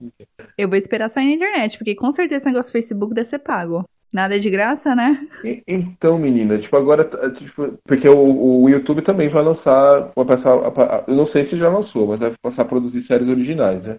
Eu 0.58 0.70
vou 0.70 0.78
esperar 0.78 1.10
sair 1.10 1.26
na 1.26 1.34
internet, 1.34 1.78
porque 1.78 1.96
com 1.96 2.12
certeza 2.12 2.44
esse 2.44 2.46
negócio 2.48 2.70
do 2.72 2.74
Facebook 2.74 3.14
deve 3.14 3.30
ser 3.30 3.40
pago. 3.40 3.84
Nada 4.14 4.36
é 4.36 4.40
de 4.40 4.50
graça, 4.50 4.96
né? 4.96 5.28
E, 5.44 5.64
então, 5.68 6.18
menina, 6.18 6.58
tipo, 6.58 6.76
agora. 6.76 7.04
Tipo, 7.32 7.80
porque 7.84 8.08
o, 8.10 8.64
o 8.64 8.70
YouTube 8.70 9.02
também 9.02 9.30
vai 9.30 9.44
lançar. 9.44 10.12
Vai 10.16 10.26
passar. 10.26 10.52
Eu 11.08 11.16
não 11.16 11.26
sei 11.26 11.46
se 11.46 11.58
já 11.58 11.70
lançou, 11.70 12.08
mas 12.08 12.20
vai 12.20 12.34
passar 12.42 12.64
a 12.64 12.66
produzir 12.66 13.02
séries 13.02 13.28
originais, 13.28 13.86
né? 13.86 13.98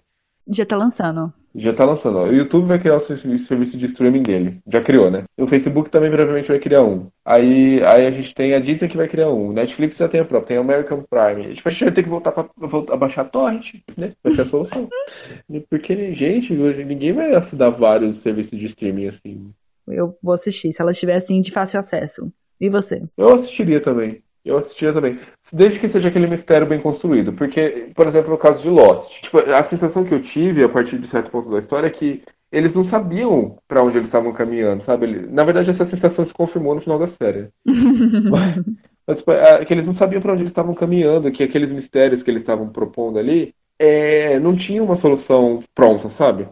Já 0.51 0.65
tá 0.65 0.75
lançando. 0.75 1.33
Já 1.55 1.73
tá 1.73 1.85
lançando. 1.85 2.17
Ó. 2.17 2.23
O 2.25 2.33
YouTube 2.33 2.67
vai 2.67 2.79
criar 2.79 2.97
o 2.97 2.99
serviço 2.99 3.77
de 3.77 3.85
streaming 3.85 4.23
dele. 4.23 4.59
Já 4.67 4.81
criou, 4.81 5.09
né? 5.09 5.23
O 5.37 5.47
Facebook 5.47 5.89
também 5.89 6.09
provavelmente 6.09 6.47
vai 6.47 6.59
criar 6.59 6.83
um. 6.83 7.07
Aí, 7.25 7.81
aí 7.83 8.05
a 8.05 8.11
gente 8.11 8.35
tem 8.35 8.53
a 8.53 8.59
Disney 8.59 8.89
que 8.89 8.97
vai 8.97 9.07
criar 9.07 9.29
um. 9.29 9.49
O 9.49 9.53
Netflix 9.53 9.97
já 9.97 10.07
tem 10.07 10.19
a 10.19 10.25
própria. 10.25 10.49
Tem 10.49 10.57
a 10.57 10.61
American 10.61 11.03
Prime. 11.09 11.55
Tipo, 11.55 11.69
a 11.69 11.71
gente 11.71 11.83
vai 11.85 11.93
ter 11.93 12.03
que 12.03 12.09
voltar 12.09 12.31
pra 12.31 12.45
voltar, 12.57 12.97
baixar 12.97 13.21
a 13.21 13.25
torrent, 13.25 13.75
né? 13.97 14.13
Vai 14.23 14.33
ser 14.33 14.41
a 14.41 14.45
solução. 14.45 14.89
Porque, 15.69 16.13
gente, 16.13 16.53
hoje 16.53 16.83
ninguém 16.83 17.13
vai 17.13 17.33
assinar 17.33 17.71
vários 17.71 18.17
serviços 18.17 18.57
de 18.59 18.65
streaming 18.65 19.07
assim. 19.07 19.51
Eu 19.87 20.17
vou 20.21 20.33
assistir, 20.33 20.73
se 20.73 20.81
ela 20.81 20.91
estiver 20.91 21.19
de 21.19 21.51
fácil 21.51 21.79
acesso. 21.79 22.31
E 22.59 22.69
você? 22.69 23.01
Eu 23.17 23.33
assistiria 23.35 23.81
também. 23.81 24.21
Eu 24.43 24.57
assistia 24.57 24.91
também. 24.91 25.19
Desde 25.53 25.79
que 25.79 25.87
seja 25.87 26.09
aquele 26.09 26.27
mistério 26.27 26.67
bem 26.67 26.79
construído. 26.79 27.33
Porque, 27.33 27.91
por 27.95 28.07
exemplo, 28.07 28.31
no 28.31 28.37
caso 28.37 28.61
de 28.61 28.69
Lost, 28.69 29.21
tipo, 29.21 29.37
a 29.37 29.63
sensação 29.63 30.03
que 30.03 30.13
eu 30.13 30.21
tive 30.21 30.63
a 30.63 30.69
partir 30.69 30.97
de 30.97 31.07
certo 31.07 31.29
ponto 31.29 31.49
da 31.49 31.59
história 31.59 31.87
é 31.87 31.91
que 31.91 32.23
eles 32.51 32.73
não 32.73 32.83
sabiam 32.83 33.57
para 33.67 33.81
onde 33.81 33.97
eles 33.97 34.07
estavam 34.07 34.33
caminhando, 34.33 34.83
sabe? 34.83 35.07
Na 35.29 35.43
verdade, 35.43 35.69
essa 35.69 35.85
sensação 35.85 36.25
se 36.25 36.33
confirmou 36.33 36.75
no 36.75 36.81
final 36.81 36.99
da 36.99 37.07
série. 37.07 37.49
mas, 37.65 38.63
mas 39.07 39.19
tipo, 39.19 39.31
é, 39.31 39.63
que 39.63 39.73
eles 39.73 39.87
não 39.87 39.93
sabiam 39.93 40.21
para 40.21 40.33
onde 40.33 40.41
eles 40.41 40.51
estavam 40.51 40.73
caminhando, 40.73 41.31
que 41.31 41.43
aqueles 41.43 41.71
mistérios 41.71 42.21
que 42.23 42.29
eles 42.29 42.41
estavam 42.41 42.69
propondo 42.69 43.17
ali 43.17 43.55
é, 43.79 44.37
não 44.39 44.55
tinham 44.55 44.85
uma 44.85 44.95
solução 44.95 45.63
pronta, 45.73 46.09
sabe? 46.09 46.47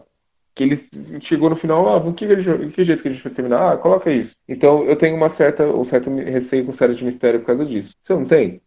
Que 0.54 0.64
ele 0.64 0.86
chegou 1.20 1.50
no 1.50 1.56
final, 1.56 1.96
ah, 1.96 2.12
que, 2.12 2.26
que 2.26 2.84
jeito 2.84 3.02
que 3.02 3.08
a 3.08 3.12
gente 3.12 3.22
vai 3.22 3.32
terminar? 3.32 3.72
Ah, 3.72 3.76
coloca 3.76 4.10
isso. 4.10 4.32
Então 4.48 4.84
eu 4.84 4.96
tenho 4.96 5.16
uma 5.16 5.28
certa, 5.28 5.64
um 5.66 5.84
certo 5.84 6.10
receio 6.10 6.66
com 6.66 6.72
série 6.72 6.94
de 6.94 7.04
mistério 7.04 7.40
por 7.40 7.46
causa 7.46 7.64
disso. 7.64 7.94
Você 8.00 8.12
não 8.14 8.24
tem? 8.24 8.60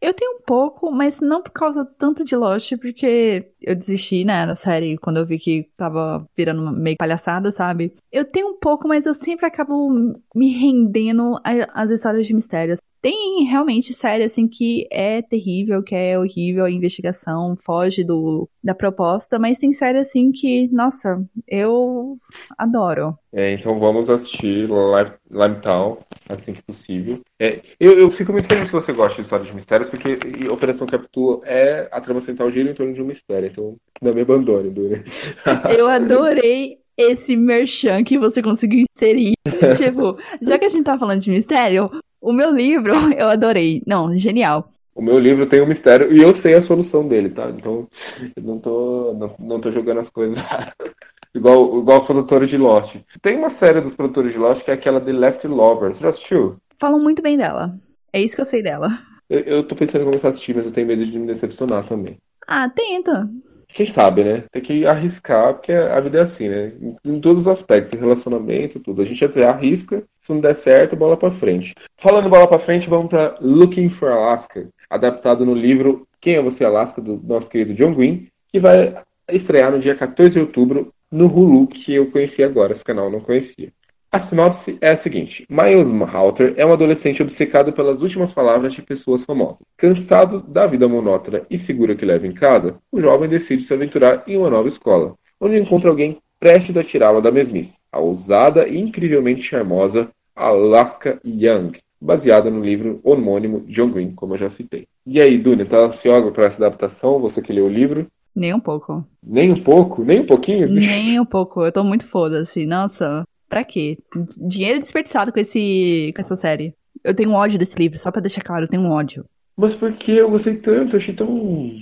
Eu 0.00 0.12
tenho 0.14 0.38
um 0.38 0.40
pouco, 0.42 0.90
mas 0.90 1.20
não 1.20 1.42
por 1.42 1.52
causa 1.52 1.84
tanto 1.84 2.24
de 2.24 2.34
Lost, 2.34 2.72
porque 2.78 3.52
eu 3.60 3.76
desisti, 3.76 4.24
né, 4.24 4.46
da 4.46 4.56
série 4.56 4.98
quando 4.98 5.18
eu 5.18 5.26
vi 5.26 5.38
que 5.38 5.70
tava 5.76 6.26
virando 6.36 6.72
meio 6.72 6.96
palhaçada, 6.96 7.52
sabe? 7.52 7.94
Eu 8.10 8.24
tenho 8.24 8.48
um 8.48 8.58
pouco, 8.58 8.88
mas 8.88 9.06
eu 9.06 9.14
sempre 9.14 9.46
acabo 9.46 9.88
me 10.34 10.52
rendendo 10.52 11.38
às 11.74 11.90
histórias 11.90 12.26
de 12.26 12.34
mistérios. 12.34 12.80
Tem 13.02 13.42
realmente 13.44 13.92
série, 13.92 14.22
assim, 14.22 14.46
que 14.46 14.86
é 14.88 15.20
terrível, 15.20 15.82
que 15.82 15.92
é 15.92 16.16
horrível 16.16 16.64
a 16.64 16.70
investigação, 16.70 17.56
foge 17.56 18.04
do, 18.04 18.48
da 18.62 18.76
proposta, 18.76 19.40
mas 19.40 19.58
tem 19.58 19.72
série, 19.72 19.98
assim, 19.98 20.30
que, 20.30 20.68
nossa, 20.72 21.20
eu 21.48 22.16
adoro. 22.56 23.18
É, 23.32 23.54
então 23.54 23.76
vamos 23.80 24.08
assistir 24.08 24.68
Lime 24.68 25.60
Town. 25.60 25.98
assim 26.28 26.52
que 26.52 26.62
possível. 26.62 27.20
É, 27.40 27.60
eu, 27.80 27.98
eu 27.98 28.08
fico 28.08 28.30
muito 28.30 28.46
feliz 28.46 28.70
que 28.70 28.76
você 28.76 28.92
gosta 28.92 29.16
de 29.16 29.22
histórias 29.22 29.48
de 29.48 29.54
mistérios, 29.54 29.88
porque 29.88 30.16
Operação 30.48 30.86
Capitu 30.86 31.42
é 31.44 31.88
a 31.90 32.00
trama 32.00 32.20
central 32.20 32.52
gira 32.52 32.70
em 32.70 32.74
torno 32.74 32.94
de 32.94 33.02
um 33.02 33.06
mistério, 33.06 33.48
então 33.48 33.76
não 34.00 34.14
me 34.14 34.20
abandone, 34.20 34.70
Dura. 34.70 35.02
eu 35.76 35.88
adorei 35.88 36.78
esse 36.96 37.34
merchan 37.34 38.04
que 38.04 38.16
você 38.16 38.40
conseguiu 38.40 38.84
inserir. 38.94 39.32
tipo, 39.76 40.16
já 40.40 40.56
que 40.56 40.66
a 40.66 40.68
gente 40.68 40.84
tá 40.84 40.96
falando 40.96 41.20
de 41.20 41.30
mistério, 41.30 41.90
o 42.22 42.32
meu 42.32 42.50
livro 42.50 42.94
eu 43.18 43.26
adorei. 43.28 43.82
Não, 43.86 44.16
genial. 44.16 44.70
O 44.94 45.02
meu 45.02 45.18
livro 45.18 45.46
tem 45.46 45.60
um 45.60 45.66
mistério 45.66 46.12
e 46.12 46.22
eu 46.22 46.34
sei 46.34 46.54
a 46.54 46.62
solução 46.62 47.06
dele, 47.06 47.30
tá? 47.30 47.50
Então, 47.50 47.88
eu 48.36 48.42
não 48.42 48.58
tô, 48.58 49.14
não, 49.14 49.34
não 49.38 49.60
tô 49.60 49.70
jogando 49.70 50.00
as 50.00 50.08
coisas 50.08 50.36
igual, 51.34 51.78
igual 51.80 51.98
os 51.98 52.04
produtores 52.04 52.48
de 52.48 52.58
Lost. 52.58 52.96
Tem 53.20 53.36
uma 53.36 53.50
série 53.50 53.80
dos 53.80 53.94
produtores 53.94 54.32
de 54.32 54.38
Lost 54.38 54.62
que 54.62 54.70
é 54.70 54.74
aquela 54.74 55.00
The 55.00 55.12
Left 55.12 55.46
Lovers. 55.46 55.98
Já 55.98 56.10
assistiu? 56.10 56.56
Falam 56.78 57.00
muito 57.00 57.22
bem 57.22 57.36
dela. 57.36 57.74
É 58.12 58.20
isso 58.20 58.34
que 58.34 58.40
eu 58.42 58.46
sei 58.46 58.62
dela. 58.62 58.90
Eu, 59.28 59.40
eu 59.40 59.64
tô 59.64 59.74
pensando 59.74 60.02
em 60.02 60.04
começar 60.04 60.28
a 60.28 60.30
assistir, 60.30 60.54
mas 60.54 60.66
eu 60.66 60.72
tenho 60.72 60.86
medo 60.86 61.06
de 61.06 61.18
me 61.18 61.26
decepcionar 61.26 61.86
também. 61.86 62.18
Ah, 62.46 62.68
tenta. 62.68 63.30
Quem 63.74 63.86
sabe, 63.86 64.22
né? 64.22 64.44
Tem 64.52 64.62
que 64.62 64.86
arriscar, 64.86 65.54
porque 65.54 65.72
a 65.72 65.98
vida 66.00 66.18
é 66.18 66.22
assim, 66.22 66.48
né? 66.48 66.72
Em 67.04 67.20
todos 67.20 67.42
os 67.42 67.48
aspectos, 67.48 67.98
relacionamento, 67.98 68.78
tudo. 68.78 69.00
A 69.02 69.04
gente 69.04 69.24
até 69.24 69.44
arrisca, 69.44 70.04
se 70.20 70.32
não 70.32 70.40
der 70.40 70.54
certo, 70.54 70.94
bola 70.94 71.16
pra 71.16 71.30
frente. 71.30 71.74
Falando 71.96 72.28
bola 72.28 72.46
pra 72.46 72.58
frente, 72.58 72.88
vamos 72.88 73.08
pra 73.08 73.36
Looking 73.40 73.88
for 73.88 74.12
Alaska, 74.12 74.68
adaptado 74.90 75.44
no 75.44 75.54
livro 75.54 76.06
Quem 76.20 76.36
é 76.36 76.42
Você 76.42 76.64
Alaska, 76.64 77.00
do 77.00 77.20
nosso 77.24 77.48
querido 77.48 77.74
John 77.74 77.94
Green, 77.94 78.28
que 78.48 78.60
vai 78.60 78.94
estrear 79.30 79.72
no 79.72 79.80
dia 79.80 79.94
14 79.94 80.32
de 80.32 80.40
outubro 80.40 80.92
no 81.10 81.26
Hulu, 81.26 81.66
que 81.66 81.94
eu 81.94 82.10
conheci 82.10 82.42
agora, 82.42 82.72
esse 82.72 82.84
canal 82.84 83.06
eu 83.06 83.12
não 83.12 83.20
conhecia. 83.20 83.72
A 84.14 84.18
sinopse 84.18 84.76
é 84.78 84.90
a 84.90 84.96
seguinte: 84.96 85.46
Miles 85.48 85.88
Halter 86.12 86.52
é 86.58 86.66
um 86.66 86.72
adolescente 86.74 87.22
obcecado 87.22 87.72
pelas 87.72 88.02
últimas 88.02 88.30
palavras 88.30 88.74
de 88.74 88.82
pessoas 88.82 89.24
famosas. 89.24 89.62
Cansado 89.74 90.40
da 90.42 90.66
vida 90.66 90.86
monótona 90.86 91.40
e 91.48 91.56
segura 91.56 91.96
que 91.96 92.04
leva 92.04 92.26
em 92.26 92.32
casa, 92.32 92.76
o 92.92 93.00
jovem 93.00 93.26
decide 93.26 93.62
se 93.62 93.72
aventurar 93.72 94.22
em 94.26 94.36
uma 94.36 94.50
nova 94.50 94.68
escola, 94.68 95.14
onde 95.40 95.58
encontra 95.58 95.88
alguém 95.88 96.18
prestes 96.38 96.76
a 96.76 96.84
tirá-lo 96.84 97.22
da 97.22 97.30
mesmice, 97.30 97.78
a 97.90 98.00
ousada 98.00 98.68
e 98.68 98.78
incrivelmente 98.78 99.40
charmosa 99.40 100.10
Alaska 100.36 101.18
Young, 101.24 101.72
baseada 101.98 102.50
no 102.50 102.62
livro 102.62 103.00
homônimo 103.02 103.64
John 103.66 103.88
Green, 103.88 104.12
como 104.12 104.34
eu 104.34 104.38
já 104.38 104.50
citei. 104.50 104.86
E 105.06 105.22
aí, 105.22 105.38
Dunia, 105.38 105.64
tá 105.64 105.78
ansiosa 105.78 106.30
para 106.30 106.44
essa 106.44 106.66
adaptação? 106.66 107.18
Você 107.20 107.40
que 107.40 107.50
leu 107.50 107.64
o 107.64 107.70
livro? 107.70 108.06
Nem 108.36 108.52
um 108.52 108.60
pouco. 108.60 109.06
Nem 109.22 109.52
um 109.52 109.62
pouco? 109.62 110.04
Nem 110.04 110.20
um 110.20 110.26
pouquinho? 110.26 110.68
Nem 110.68 111.18
um 111.18 111.24
pouco. 111.24 111.64
Eu 111.64 111.72
tô 111.72 111.82
muito 111.82 112.06
foda-se. 112.06 112.66
Nossa, 112.66 113.24
Pra 113.52 113.64
quê? 113.64 113.98
Dinheiro 114.38 114.80
desperdiçado 114.80 115.30
com, 115.30 115.38
esse, 115.38 116.10
com 116.16 116.22
essa 116.22 116.34
série. 116.36 116.74
Eu 117.04 117.12
tenho 117.12 117.32
ódio 117.32 117.58
desse 117.58 117.76
livro, 117.76 117.98
só 117.98 118.10
pra 118.10 118.22
deixar 118.22 118.40
claro, 118.40 118.64
eu 118.64 118.68
tenho 118.68 118.82
um 118.82 118.90
ódio. 118.90 119.26
Mas 119.54 119.74
por 119.74 119.92
que 119.92 120.12
eu 120.12 120.30
gostei 120.30 120.56
tanto? 120.56 120.96
Eu 120.96 120.98
achei 120.98 121.12
tão. 121.12 121.78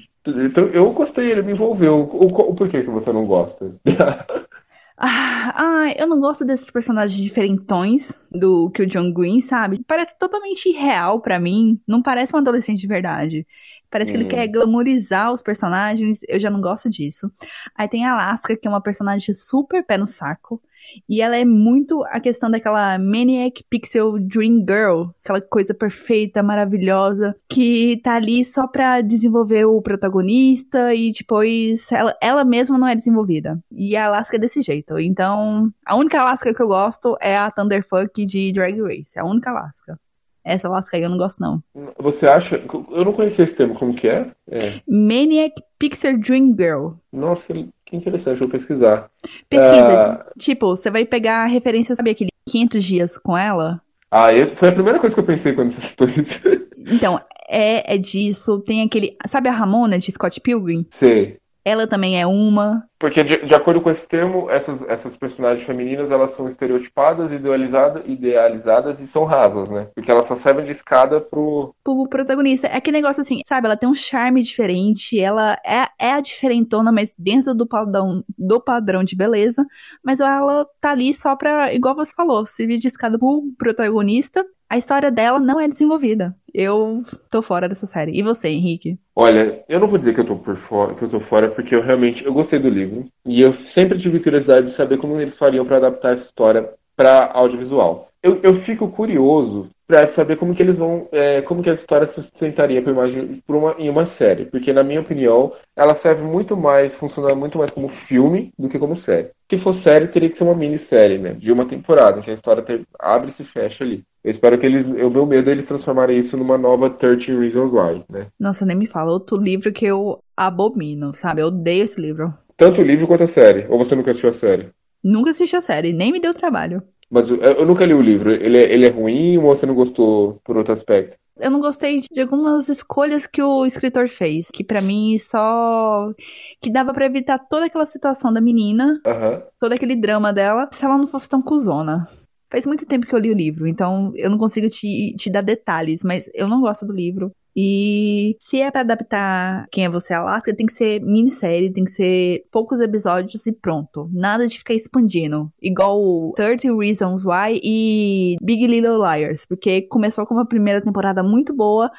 Eu 0.74 0.90
gostei, 0.90 1.30
ele 1.30 1.42
me 1.42 1.52
envolveu. 1.52 2.00
O, 2.00 2.54
por 2.56 2.68
que, 2.68 2.82
que 2.82 2.90
você 2.90 3.12
não 3.12 3.24
gosta? 3.24 3.72
ah, 4.98 5.54
ah, 5.54 5.94
eu 5.96 6.08
não 6.08 6.18
gosto 6.18 6.44
desses 6.44 6.68
personagens 6.72 7.16
diferentões 7.16 8.12
do 8.32 8.68
que 8.70 8.82
o 8.82 8.86
John 8.88 9.12
Green, 9.12 9.40
sabe? 9.40 9.80
Parece 9.86 10.18
totalmente 10.18 10.70
irreal 10.70 11.20
para 11.20 11.38
mim. 11.38 11.80
Não 11.86 12.02
parece 12.02 12.34
um 12.34 12.40
adolescente 12.40 12.80
de 12.80 12.88
verdade. 12.88 13.46
Parece 13.90 14.12
hum. 14.12 14.16
que 14.16 14.22
ele 14.22 14.28
quer 14.28 14.48
hum. 14.48 14.52
glamorizar 14.52 15.32
os 15.32 15.42
personagens. 15.42 16.20
Eu 16.28 16.38
já 16.38 16.50
não 16.50 16.60
gosto 16.60 16.88
disso. 16.88 17.30
Aí 17.74 17.88
tem 17.88 18.04
a 18.04 18.12
Alaska, 18.12 18.56
que 18.56 18.66
é 18.66 18.70
uma 18.70 18.82
personagem 18.82 19.34
super 19.34 19.84
pé 19.84 19.98
no 19.98 20.06
saco. 20.06 20.62
E 21.08 21.20
ela 21.20 21.36
é 21.36 21.44
muito 21.44 22.02
a 22.04 22.20
questão 22.20 22.50
daquela 22.50 22.98
Maniac 22.98 23.62
Pixel 23.68 24.18
Dream 24.18 24.64
Girl, 24.66 25.10
aquela 25.22 25.40
coisa 25.40 25.74
perfeita, 25.74 26.42
maravilhosa, 26.42 27.36
que 27.48 28.00
tá 28.02 28.14
ali 28.14 28.44
só 28.44 28.66
pra 28.66 29.00
desenvolver 29.00 29.66
o 29.66 29.80
protagonista 29.82 30.94
e 30.94 31.12
depois 31.12 31.90
ela, 31.92 32.16
ela 32.20 32.44
mesma 32.44 32.78
não 32.78 32.88
é 32.88 32.96
desenvolvida. 32.96 33.62
E 33.70 33.96
a 33.96 34.06
Alaska 34.06 34.36
é 34.36 34.40
desse 34.40 34.62
jeito. 34.62 34.98
Então, 34.98 35.70
a 35.84 35.96
única 35.96 36.20
Alaska 36.20 36.54
que 36.54 36.62
eu 36.62 36.68
gosto 36.68 37.16
é 37.20 37.36
a 37.36 37.50
Thunderfuck 37.50 38.24
de 38.24 38.52
Drag 38.52 38.80
Race. 38.80 39.18
É 39.18 39.20
a 39.20 39.24
única 39.24 39.50
Alaska. 39.50 39.98
Essa 40.44 40.68
Alaska 40.68 40.96
aí 40.96 41.02
eu 41.02 41.10
não 41.10 41.18
gosto, 41.18 41.40
não. 41.40 41.62
Você 41.98 42.26
acha? 42.26 42.62
Eu 42.90 43.04
não 43.04 43.12
conhecia 43.12 43.44
esse 43.44 43.54
termo, 43.54 43.74
como 43.74 43.94
que 43.94 44.08
é? 44.08 44.30
é. 44.50 44.80
Maniac 44.88 45.54
Pixel 45.78 46.18
Dream 46.18 46.54
Girl. 46.56 46.92
Nossa, 47.12 47.46
que 47.46 47.96
interessante, 47.96 48.38
vou 48.38 48.48
pesquisar. 48.48 49.10
Pesquisa. 49.48 50.24
Uh... 50.26 50.38
Tipo, 50.38 50.68
você 50.76 50.90
vai 50.90 51.04
pegar 51.04 51.44
a 51.44 51.46
referência, 51.46 51.94
sabe 51.94 52.10
aquele 52.10 52.30
500 52.48 52.84
dias 52.84 53.18
com 53.18 53.36
ela? 53.36 53.80
Ah, 54.10 54.28
foi 54.56 54.68
a 54.68 54.72
primeira 54.72 54.98
coisa 54.98 55.14
que 55.14 55.20
eu 55.20 55.26
pensei 55.26 55.52
quando 55.52 55.72
você 55.72 55.80
citou 55.86 56.08
isso. 56.08 56.40
Então, 56.76 57.20
é, 57.48 57.94
é 57.94 57.98
disso. 57.98 58.60
Tem 58.60 58.82
aquele. 58.82 59.16
Sabe 59.26 59.48
a 59.48 59.52
Ramona 59.52 59.98
de 59.98 60.10
Scott 60.10 60.40
Pilgrim? 60.40 60.86
Sei. 60.90 61.39
Ela 61.64 61.86
também 61.86 62.20
é 62.20 62.26
uma. 62.26 62.84
Porque, 62.98 63.22
de, 63.22 63.46
de, 63.46 63.54
acordo 63.54 63.80
com 63.80 63.90
esse 63.90 64.06
termo, 64.06 64.50
essas, 64.50 64.82
essas 64.88 65.16
personagens 65.16 65.66
femininas 65.66 66.10
elas 66.10 66.32
são 66.32 66.46
estereotipadas, 66.46 67.32
idealizadas, 67.32 68.02
idealizadas 68.06 69.00
e 69.00 69.06
são 69.06 69.24
rasas, 69.24 69.68
né? 69.68 69.88
Porque 69.94 70.10
elas 70.10 70.26
só 70.26 70.36
servem 70.36 70.64
de 70.64 70.72
escada 70.72 71.20
pro. 71.20 71.74
Pro 71.82 72.08
protagonista. 72.08 72.66
É 72.66 72.76
aquele 72.76 72.98
negócio 72.98 73.20
assim, 73.22 73.40
sabe? 73.46 73.66
Ela 73.66 73.76
tem 73.76 73.88
um 73.88 73.94
charme 73.94 74.42
diferente, 74.42 75.18
ela 75.18 75.58
é, 75.64 75.88
é 75.98 76.12
a 76.12 76.20
diferentona, 76.20 76.92
mas 76.92 77.12
dentro 77.18 77.54
do 77.54 77.66
padrão, 77.66 78.24
do 78.38 78.60
padrão 78.60 79.04
de 79.04 79.16
beleza. 79.16 79.64
Mas 80.04 80.20
ela 80.20 80.66
tá 80.80 80.90
ali 80.90 81.12
só 81.14 81.36
pra, 81.36 81.72
igual 81.74 81.94
você 81.94 82.12
falou, 82.12 82.44
servir 82.46 82.78
de 82.78 82.88
escada 82.88 83.18
pro 83.18 83.42
protagonista 83.58 84.44
a 84.70 84.78
história 84.78 85.10
dela 85.10 85.40
não 85.40 85.58
é 85.58 85.66
desenvolvida. 85.66 86.32
Eu 86.54 87.02
tô 87.30 87.42
fora 87.42 87.68
dessa 87.68 87.86
série. 87.86 88.18
E 88.18 88.22
você, 88.22 88.48
Henrique? 88.48 88.98
Olha, 89.14 89.64
eu 89.68 89.78
não 89.78 89.88
vou 89.88 89.98
dizer 89.98 90.14
que 90.14 90.20
eu 90.20 90.26
tô 90.26 90.36
por 90.36 90.56
fora, 90.56 90.94
que 90.94 91.02
eu 91.02 91.08
tô 91.08 91.20
fora, 91.20 91.48
porque 91.48 91.74
eu 91.74 91.82
realmente 91.82 92.24
eu 92.24 92.32
gostei 92.32 92.58
do 92.58 92.68
livro 92.68 93.06
e 93.24 93.40
eu 93.40 93.52
sempre 93.54 93.98
tive 93.98 94.20
curiosidade 94.20 94.66
de 94.66 94.72
saber 94.72 94.98
como 94.98 95.20
eles 95.20 95.36
fariam 95.36 95.64
para 95.64 95.76
adaptar 95.76 96.14
essa 96.14 96.24
história 96.24 96.70
para 96.96 97.30
audiovisual. 97.32 98.08
Eu, 98.22 98.40
eu 98.42 98.54
fico 98.54 98.88
curioso 98.88 99.70
para 99.90 100.06
saber 100.06 100.36
como 100.36 100.54
que 100.54 100.62
eles 100.62 100.78
vão, 100.78 101.08
é, 101.10 101.42
como 101.42 101.62
que 101.62 101.68
a 101.68 101.72
história 101.72 102.06
se 102.06 102.14
sustentaria 102.22 102.80
por, 102.80 102.92
imagem, 102.92 103.42
por 103.44 103.56
uma, 103.56 103.74
em 103.76 103.90
uma 103.90 104.06
série, 104.06 104.44
porque 104.44 104.72
na 104.72 104.84
minha 104.84 105.00
opinião 105.00 105.52
ela 105.74 105.96
serve 105.96 106.22
muito 106.22 106.56
mais, 106.56 106.94
funciona 106.94 107.34
muito 107.34 107.58
mais 107.58 107.72
como 107.72 107.88
filme 107.88 108.52
do 108.56 108.68
que 108.68 108.78
como 108.78 108.94
série. 108.94 109.30
Se 109.50 109.58
for 109.58 109.74
série, 109.74 110.06
teria 110.06 110.30
que 110.30 110.38
ser 110.38 110.44
uma 110.44 110.54
minissérie, 110.54 111.18
né, 111.18 111.32
de 111.32 111.50
uma 111.50 111.64
temporada, 111.64 112.20
que 112.20 112.30
a 112.30 112.34
história 112.34 112.62
ter, 112.62 112.82
abre 112.98 113.30
e 113.30 113.32
se 113.32 113.42
fecha 113.42 113.82
ali. 113.82 114.04
Eu 114.22 114.30
espero 114.30 114.58
que 114.58 114.66
eles, 114.66 114.86
eu 114.96 115.10
meu 115.10 115.26
medo 115.26 115.50
é 115.50 115.52
eles 115.52 115.66
transformarem 115.66 116.18
isso 116.18 116.36
numa 116.36 116.56
nova 116.56 116.88
13 116.88 117.36
Reasons 117.36 117.72
Why, 117.72 118.04
né? 118.08 118.26
Nossa, 118.38 118.64
nem 118.64 118.76
me 118.76 118.86
fala, 118.86 119.10
outro 119.10 119.36
livro 119.36 119.72
que 119.72 119.86
eu 119.86 120.22
abomino, 120.36 121.12
sabe? 121.14 121.42
Eu 121.42 121.46
odeio 121.46 121.84
esse 121.84 122.00
livro. 122.00 122.32
Tanto 122.56 122.82
o 122.82 122.84
livro 122.84 123.06
quanto 123.06 123.24
a 123.24 123.28
série. 123.28 123.66
Ou 123.70 123.78
você 123.78 123.96
nunca 123.96 124.10
assistiu 124.10 124.30
a 124.30 124.34
série? 124.34 124.68
Nunca 125.02 125.30
assisti 125.30 125.56
a 125.56 125.62
série, 125.62 125.94
nem 125.94 126.12
me 126.12 126.20
deu 126.20 126.34
trabalho. 126.34 126.82
Mas 127.10 127.28
eu, 127.28 127.36
eu 127.38 127.66
nunca 127.66 127.84
li 127.84 127.92
o 127.92 128.00
livro. 128.00 128.30
Ele 128.30 128.56
é, 128.56 128.72
ele 128.72 128.86
é 128.86 128.90
ruim 128.90 129.36
ou 129.36 129.54
você 129.54 129.66
não 129.66 129.74
gostou 129.74 130.40
por 130.44 130.56
outro 130.56 130.72
aspecto? 130.72 131.16
Eu 131.38 131.50
não 131.50 131.60
gostei 131.60 132.00
de 132.00 132.20
algumas 132.20 132.68
escolhas 132.68 133.26
que 133.26 133.42
o 133.42 133.64
escritor 133.64 134.08
fez, 134.08 134.50
que 134.50 134.62
para 134.62 134.82
mim 134.82 135.16
só 135.18 136.12
que 136.60 136.70
dava 136.70 136.92
para 136.92 137.06
evitar 137.06 137.38
toda 137.38 137.66
aquela 137.66 137.86
situação 137.86 138.30
da 138.30 138.40
menina, 138.40 139.00
uhum. 139.06 139.42
todo 139.58 139.72
aquele 139.72 139.96
drama 139.96 140.32
dela, 140.32 140.68
se 140.72 140.84
ela 140.84 140.98
não 140.98 141.06
fosse 141.06 141.28
tão 141.28 141.40
cuzona. 141.40 142.06
Faz 142.50 142.66
muito 142.66 142.84
tempo 142.84 143.06
que 143.06 143.14
eu 143.14 143.18
li 143.18 143.30
o 143.30 143.34
livro, 143.34 143.66
então 143.66 144.12
eu 144.16 144.28
não 144.28 144.36
consigo 144.36 144.68
te, 144.68 145.14
te 145.16 145.30
dar 145.30 145.40
detalhes, 145.40 146.02
mas 146.04 146.28
eu 146.34 146.46
não 146.46 146.60
gosto 146.60 146.84
do 146.84 146.92
livro. 146.92 147.32
E 147.54 148.36
se 148.40 148.60
é 148.60 148.70
para 148.70 148.82
adaptar 148.82 149.66
Quem 149.70 149.84
é 149.84 149.90
Você 149.90 150.14
Alaska, 150.14 150.54
tem 150.54 150.66
que 150.66 150.72
ser 150.72 151.00
minissérie, 151.00 151.72
tem 151.72 151.84
que 151.84 151.90
ser 151.90 152.44
poucos 152.50 152.80
episódios 152.80 153.46
e 153.46 153.52
pronto. 153.52 154.08
Nada 154.12 154.46
de 154.46 154.58
ficar 154.58 154.74
expandindo. 154.74 155.52
Igual 155.60 156.32
30 156.36 156.76
Reasons 156.76 157.24
Why 157.24 157.60
e 157.62 158.36
Big 158.42 158.66
Little 158.66 158.98
Liars, 158.98 159.44
porque 159.44 159.82
começou 159.82 160.26
com 160.26 160.34
uma 160.34 160.46
primeira 160.46 160.80
temporada 160.80 161.22
muito 161.22 161.54
boa, 161.54 161.90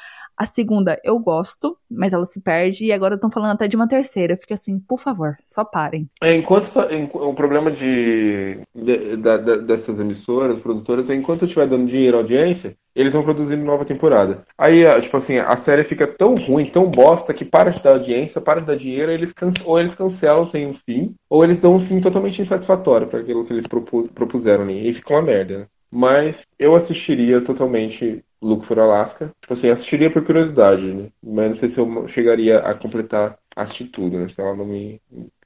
a 0.42 0.46
segunda 0.46 1.00
eu 1.04 1.20
gosto, 1.20 1.76
mas 1.88 2.12
ela 2.12 2.26
se 2.26 2.40
perde. 2.40 2.86
E 2.86 2.92
agora 2.92 3.14
estão 3.14 3.30
falando 3.30 3.52
até 3.52 3.68
de 3.68 3.76
uma 3.76 3.86
terceira. 3.86 4.36
Fica 4.36 4.54
assim, 4.54 4.76
por 4.76 4.98
favor, 4.98 5.36
só 5.46 5.64
parem. 5.64 6.10
É, 6.20 6.34
enquanto 6.34 6.68
o 7.14 7.32
problema 7.32 7.70
de, 7.70 8.58
de, 8.74 9.16
de, 9.16 9.56
dessas 9.64 10.00
emissoras, 10.00 10.58
produtoras, 10.58 11.08
é 11.08 11.14
enquanto 11.14 11.44
estiver 11.44 11.68
dando 11.68 11.86
dinheiro 11.86 12.16
à 12.16 12.20
audiência, 12.20 12.76
eles 12.92 13.12
vão 13.12 13.22
produzindo 13.22 13.64
nova 13.64 13.84
temporada. 13.84 14.44
Aí, 14.58 14.82
tipo 15.00 15.16
assim, 15.16 15.38
a 15.38 15.56
série 15.56 15.84
fica 15.84 16.08
tão 16.08 16.34
ruim, 16.34 16.66
tão 16.66 16.90
bosta, 16.90 17.32
que 17.32 17.44
para 17.44 17.70
de 17.70 17.80
dar 17.80 17.92
audiência, 17.92 18.40
para 18.40 18.60
de 18.60 18.66
dar 18.66 18.76
dinheiro, 18.76 19.12
eles 19.12 19.32
ou 19.64 19.78
eles 19.78 19.94
cancelam 19.94 20.44
sem 20.44 20.66
um 20.66 20.74
fim, 20.74 21.14
ou 21.30 21.44
eles 21.44 21.60
dão 21.60 21.76
um 21.76 21.80
fim 21.80 22.00
totalmente 22.00 22.42
insatisfatório 22.42 23.06
para 23.06 23.20
aquilo 23.20 23.44
que 23.44 23.52
eles 23.52 23.66
propuseram 23.66 24.64
ali. 24.64 24.88
E 24.88 24.92
fica 24.92 25.14
uma 25.14 25.22
merda, 25.22 25.58
né? 25.60 25.66
Mas 25.94 26.46
eu 26.58 26.74
assistiria 26.74 27.42
totalmente 27.42 28.24
Look 28.40 28.64
for 28.64 28.78
Alaska. 28.78 29.30
Tipo 29.40 29.52
assim, 29.52 29.68
assistiria 29.68 30.10
por 30.10 30.24
curiosidade, 30.24 30.82
né? 30.82 31.10
Mas 31.22 31.50
não 31.50 31.56
sei 31.58 31.68
se 31.68 31.78
eu 31.78 32.08
chegaria 32.08 32.58
a 32.60 32.74
completar 32.74 33.38
assistir 33.54 33.84
tudo, 33.84 34.18
né? 34.18 34.28
Se 34.28 34.40
ela 34.40 34.56
não 34.56 34.64
me 34.64 35.00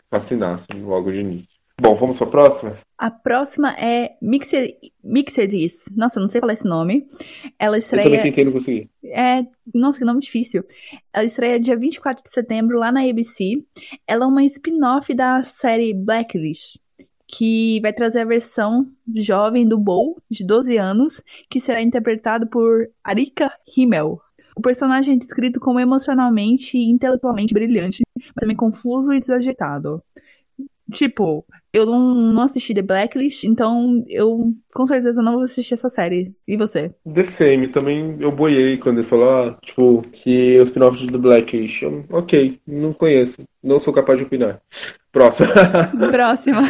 fascinasse 0.08 0.66
logo 0.72 1.10
de 1.10 1.18
início. 1.18 1.56
Bom, 1.78 1.94
vamos 1.94 2.16
para 2.16 2.26
a 2.26 2.30
próxima? 2.30 2.76
A 2.96 3.10
próxima 3.10 3.72
é 3.78 4.16
Mixed, 4.22 4.76
Mixedis. 5.04 5.84
Nossa, 5.94 6.18
não 6.18 6.28
sei 6.28 6.40
falar 6.40 6.54
esse 6.54 6.64
nome. 6.64 7.06
Ela 7.58 7.76
estreia. 7.76 8.06
Eu 8.06 8.10
também 8.10 8.22
tentei, 8.22 8.44
não 8.46 8.52
consegui. 8.52 8.90
É, 9.04 9.44
nossa, 9.74 9.98
que 9.98 10.04
nome 10.04 10.20
difícil. 10.20 10.64
Ela 11.12 11.26
estreia 11.26 11.60
dia 11.60 11.76
24 11.76 12.24
de 12.24 12.30
setembro 12.30 12.78
lá 12.78 12.90
na 12.90 13.02
ABC. 13.02 13.62
Ela 14.06 14.24
é 14.24 14.28
uma 14.28 14.44
spin-off 14.44 15.12
da 15.12 15.42
série 15.42 15.92
Blacklist, 15.92 16.78
que 17.26 17.80
vai 17.80 17.92
trazer 17.92 18.20
a 18.20 18.24
versão 18.24 18.86
jovem 19.14 19.66
do 19.66 19.78
Bo, 19.78 20.20
de 20.30 20.44
12 20.44 20.76
anos, 20.76 21.22
que 21.50 21.60
será 21.60 21.82
interpretado 21.82 22.46
por 22.46 22.88
Arika 23.02 23.52
Himmel. 23.76 24.20
O 24.56 24.62
personagem 24.62 25.14
é 25.14 25.18
descrito 25.18 25.60
como 25.60 25.80
emocionalmente 25.80 26.78
e 26.78 26.90
intelectualmente 26.90 27.52
brilhante, 27.52 28.02
mas 28.16 28.34
também 28.40 28.56
confuso 28.56 29.12
e 29.12 29.20
desajeitado. 29.20 30.02
Tipo, 30.92 31.44
eu 31.72 31.84
não, 31.84 32.14
não 32.32 32.42
assisti 32.42 32.72
The 32.72 32.80
Blacklist, 32.80 33.44
então 33.44 34.02
eu 34.08 34.54
com 34.72 34.86
certeza 34.86 35.20
não 35.20 35.34
vou 35.34 35.42
assistir 35.42 35.74
essa 35.74 35.88
série. 35.88 36.32
E 36.46 36.56
você? 36.56 36.94
The 37.12 37.24
Same, 37.24 37.68
também 37.68 38.16
eu 38.20 38.30
boiei 38.30 38.78
quando 38.78 38.98
ele 38.98 39.06
falou, 39.06 39.30
ah, 39.30 39.58
tipo, 39.62 40.02
que 40.12 40.58
os 40.60 40.68
spin-offs 40.68 41.00
de 41.00 41.12
The 41.12 41.18
Blacklist. 41.18 41.82
Eu, 41.82 42.04
ok, 42.08 42.58
não 42.66 42.92
conheço, 42.94 43.42
não 43.62 43.78
sou 43.78 43.92
capaz 43.92 44.18
de 44.18 44.24
opinar. 44.24 44.60
Próxima. 45.12 45.52
Próxima. 46.12 46.62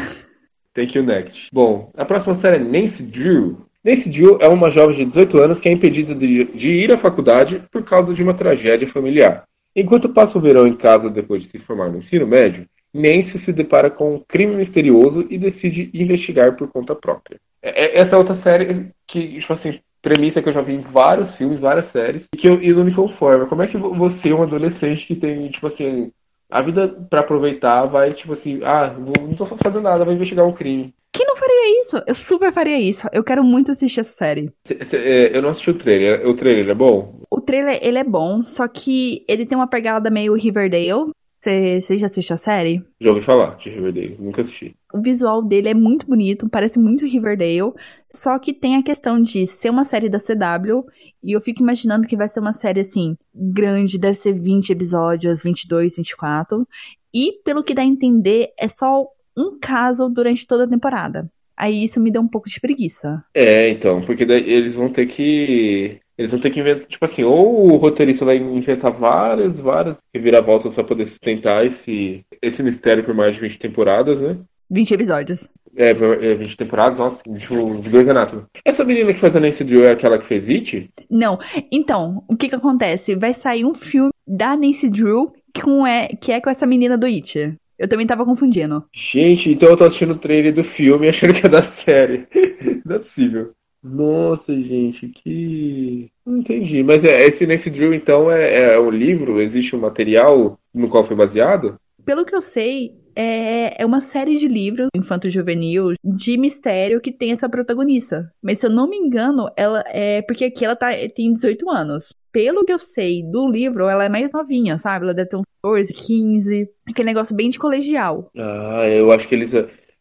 Thank 0.77 0.95
you, 0.95 1.03
next. 1.03 1.49
Bom, 1.51 1.91
a 1.97 2.05
próxima 2.05 2.35
série 2.35 2.57
é 2.57 2.59
Nancy 2.59 3.03
Drew. 3.03 3.67
Nancy 3.83 4.11
Drew 4.11 4.37
é 4.43 4.49
uma 4.49 4.71
jovem 4.71 4.95
de 4.95 5.07
18 5.07 5.39
anos 5.39 5.59
que 5.59 5.71
é 5.71 5.73
impedida 5.73 6.15
de, 6.15 6.45
de 6.45 6.69
ir 6.69 6.93
à 6.93 6.99
faculdade 6.99 7.63
por 7.73 7.83
causa 7.83 8.13
de 8.13 8.23
uma 8.23 8.35
tragédia 8.35 8.87
familiar. 8.87 9.45
Enquanto 9.75 10.11
passa 10.11 10.37
o 10.37 10.41
verão 10.41 10.67
em 10.67 10.77
casa 10.77 11.09
depois 11.09 11.45
de 11.45 11.49
se 11.49 11.59
formar 11.59 11.89
no 11.89 11.99
ensino 11.99 12.27
médio, 12.27 12.67
Nancy 12.93 13.39
se 13.39 13.53
depara 13.55 13.89
com 13.91 14.17
um 14.17 14.23
crime 14.29 14.55
misterioso 14.55 15.27
e 15.31 15.39
decide 15.39 15.91
investigar 15.95 16.55
por 16.57 16.69
conta 16.69 16.95
própria. 16.95 17.41
É, 17.63 17.85
é, 17.85 17.99
essa 17.99 18.15
é 18.15 18.19
outra 18.19 18.35
série 18.35 18.89
que, 19.07 19.41
tipo 19.41 19.53
assim, 19.55 19.81
premissa 20.03 20.43
que 20.43 20.49
eu 20.49 20.53
já 20.53 20.61
vi 20.61 20.75
em 20.75 20.81
vários 20.81 21.35
filmes, 21.35 21.61
várias 21.61 21.87
séries, 21.87 22.29
e 22.35 22.37
que 22.37 22.49
eu, 22.49 22.63
e 22.63 22.73
não 22.73 22.85
me 22.85 22.95
conforma. 22.95 23.47
Como 23.47 23.63
é 23.63 23.67
que 23.67 23.79
você, 23.79 24.31
um 24.33 24.43
adolescente 24.43 25.07
que 25.07 25.17
tem, 25.17 25.49
tipo 25.49 25.67
assim, 25.67 26.13
a 26.51 26.63
vida 26.63 26.89
para 26.89 27.21
aproveitar, 27.21 27.87
vai, 27.87 28.13
tipo 28.13 28.33
assim, 28.33 28.61
ah, 28.63 28.95
não 28.97 29.35
tô 29.35 29.45
fazendo 29.47 29.83
nada, 29.83 30.05
vou 30.05 30.15
investigar 30.15 30.47
um 30.47 30.53
crime. 30.53 30.95
Quem 31.13 31.27
não 31.27 31.37
faria 31.37 31.81
isso? 31.81 32.03
Eu 32.07 32.15
super 32.15 32.53
faria 32.53 32.79
isso. 32.79 33.07
Eu 33.11 33.25
quero 33.25 33.43
muito 33.43 33.73
assistir 33.73 34.01
essa 34.01 34.13
série. 34.13 34.53
Cê, 34.65 34.97
é, 34.97 35.37
eu 35.37 35.41
não 35.41 35.49
assisti 35.49 35.71
o 35.71 35.79
trailer. 35.79 36.29
O 36.29 36.35
trailer 36.35 36.69
é 36.69 36.75
bom? 36.75 37.21
O 37.31 37.41
trailer, 37.41 37.79
ele 37.81 37.99
é 37.99 38.05
bom, 38.05 38.45
só 38.45 38.69
que 38.69 39.25
ele 39.27 39.47
tem 39.47 39.57
uma 39.57 39.67
pegada 39.67 40.11
meio 40.11 40.35
Riverdale. 40.35 41.11
Você 41.41 41.97
já 41.97 42.07
assistiu 42.07 42.35
a 42.35 42.39
série? 42.39 42.85
Já 43.01 43.11
ouvi 43.11 43.23
falar 43.23 43.57
de 43.57 43.71
Riverdale, 43.71 44.17
nunca 44.19 44.41
assisti. 44.41 44.75
O 44.97 45.03
visual 45.03 45.43
dele 45.43 45.69
é 45.69 45.75
muito 45.75 46.07
bonito, 46.07 46.49
parece 46.49 46.79
muito 46.79 47.05
Riverdale, 47.05 47.75
só 48.11 48.39
que 48.39 48.55
tem 48.55 48.77
a 48.77 48.83
questão 48.83 49.21
de 49.21 49.47
ser 49.47 49.69
uma 49.69 49.85
série 49.85 50.09
da 50.09 50.19
CW, 50.19 50.87
e 51.23 51.33
eu 51.33 51.41
fico 51.41 51.63
imaginando 51.63 52.07
que 52.07 52.17
vai 52.17 52.29
ser 52.29 52.41
uma 52.41 52.55
série 52.55 52.81
assim, 52.81 53.15
grande, 53.35 53.99
deve 53.99 54.15
ser 54.15 54.33
20 54.33 54.71
episódios, 54.71 55.43
22, 55.43 55.97
24, 55.97 56.67
e 57.13 57.33
pelo 57.45 57.63
que 57.63 57.75
dá 57.75 57.83
a 57.83 57.87
entender, 57.87 58.55
é 58.59 58.69
só 58.69 59.07
um 59.37 59.59
caso 59.61 60.09
durante 60.09 60.47
toda 60.47 60.65
a 60.65 60.69
temporada. 60.69 61.31
Aí 61.55 61.85
isso 61.85 62.01
me 62.01 62.11
deu 62.11 62.23
um 62.23 62.29
pouco 62.29 62.49
de 62.49 62.59
preguiça. 62.59 63.23
É, 63.35 63.69
então, 63.69 64.01
porque 64.01 64.23
eles 64.23 64.75
vão 64.75 64.91
ter 64.91 65.07
que 65.07 66.01
eles 66.17 66.31
vão 66.31 66.41
ter 66.41 66.51
que 66.51 66.61
inventar, 66.61 66.87
tipo 66.87 67.05
assim, 67.05 67.23
ou 67.23 67.73
o 67.73 67.77
roteirista 67.77 68.25
vai 68.25 68.39
inventar 68.39 68.91
várias, 68.91 69.61
várias 69.61 69.99
reviravoltas 70.15 70.75
para 70.75 70.85
poder 70.85 71.07
sustentar 71.07 71.67
esse, 71.67 72.25
esse 72.41 72.63
mistério 72.63 73.05
por 73.05 73.15
mais 73.15 73.35
de 73.35 73.41
20 73.43 73.59
temporadas, 73.59 74.19
né? 74.19 74.39
20 74.71 74.95
episódios. 74.95 75.49
É, 75.77 75.93
20 75.93 76.53
é, 76.53 76.57
temporadas, 76.57 76.99
nossa, 76.99 77.23
tipo, 77.23 77.79
de 77.81 77.91
dois 77.91 78.09
Anatomy. 78.09 78.45
Essa 78.65 78.85
menina 78.85 79.13
que 79.13 79.21
faz 79.21 79.37
a 79.37 79.41
Nancy 79.41 79.63
Drew 79.63 79.85
é 79.85 79.93
aquela 79.93 80.19
que 80.19 80.27
fez 80.27 80.49
It? 80.49 80.91
Não. 81.11 81.39
Então, 81.71 82.25
o 82.29 82.37
que 82.37 82.49
que 82.49 82.55
acontece? 82.55 83.15
Vai 83.15 83.35
sair 83.35 83.65
um 83.65 83.75
filme 83.75 84.11
da 84.27 84.57
Nancy 84.57 84.89
Drew 84.89 85.33
com 85.63 85.87
é, 85.87 86.09
que 86.09 86.33
é 86.33 86.41
com 86.41 86.49
essa 86.49 86.67
menina 86.67 86.97
do 86.97 87.07
It. 87.07 87.55
Eu 87.79 87.89
também 87.89 88.07
tava 88.07 88.25
confundindo. 88.25 88.85
Gente, 88.93 89.51
então 89.51 89.69
eu 89.69 89.77
tô 89.77 89.85
assistindo 89.85 90.13
o 90.13 90.19
trailer 90.19 90.55
do 90.55 90.65
filme 90.65 91.09
achando 91.09 91.35
que 91.35 91.45
é 91.45 91.49
da 91.49 91.63
série. 91.63 92.27
Não 92.85 92.97
é 92.97 92.99
possível. 92.99 93.53
Nossa, 93.83 94.59
gente, 94.59 95.09
que. 95.09 96.11
Não 96.25 96.39
entendi. 96.39 96.83
Mas 96.83 97.05
é, 97.05 97.25
esse 97.25 97.47
nesse 97.47 97.71
Drill, 97.71 97.95
então, 97.95 98.31
é, 98.31 98.75
é 98.75 98.81
um 98.81 98.91
livro? 98.91 99.41
Existe 99.41 99.77
um 99.77 99.81
material 99.81 100.59
no 100.75 100.89
qual 100.89 101.05
foi 101.05 101.15
baseado? 101.15 101.77
Pelo 102.05 102.25
que 102.25 102.35
eu 102.35 102.41
sei, 102.41 102.95
é, 103.17 103.83
é 103.83 103.87
uma 103.87 104.01
série 104.01 104.37
de 104.37 104.47
livros 104.47 104.89
infanto-juvenil 104.95 105.95
de 106.05 106.37
mistério 106.37 107.01
que 107.01 107.11
tem 107.11 107.33
essa 107.33 107.49
protagonista. 107.49 108.31
Mas 108.43 108.59
se 108.59 108.67
eu 108.67 108.71
não 108.71 108.89
me 108.89 108.97
engano, 108.97 109.51
ela 109.57 109.83
é. 109.87 110.21
Porque 110.23 110.45
aqui 110.45 110.65
ela 110.65 110.77
tá, 110.77 110.91
tem 111.15 111.33
18 111.33 111.69
anos. 111.71 112.15
Pelo 112.31 112.65
que 112.65 112.73
eu 112.73 112.79
sei 112.79 113.23
do 113.23 113.49
livro, 113.49 113.89
ela 113.89 114.05
é 114.05 114.09
mais 114.11 114.31
novinha, 114.33 114.77
sabe? 114.79 115.07
Ela 115.07 115.15
deve 115.15 115.31
ter 115.31 115.37
uns 115.37 115.47
14, 115.63 115.93
15. 115.93 116.69
Aquele 116.87 117.07
negócio 117.07 117.35
bem 117.35 117.49
de 117.49 117.59
colegial. 117.59 118.31
Ah, 118.37 118.87
eu 118.87 119.11
acho 119.11 119.27
que 119.27 119.35
eles, 119.35 119.53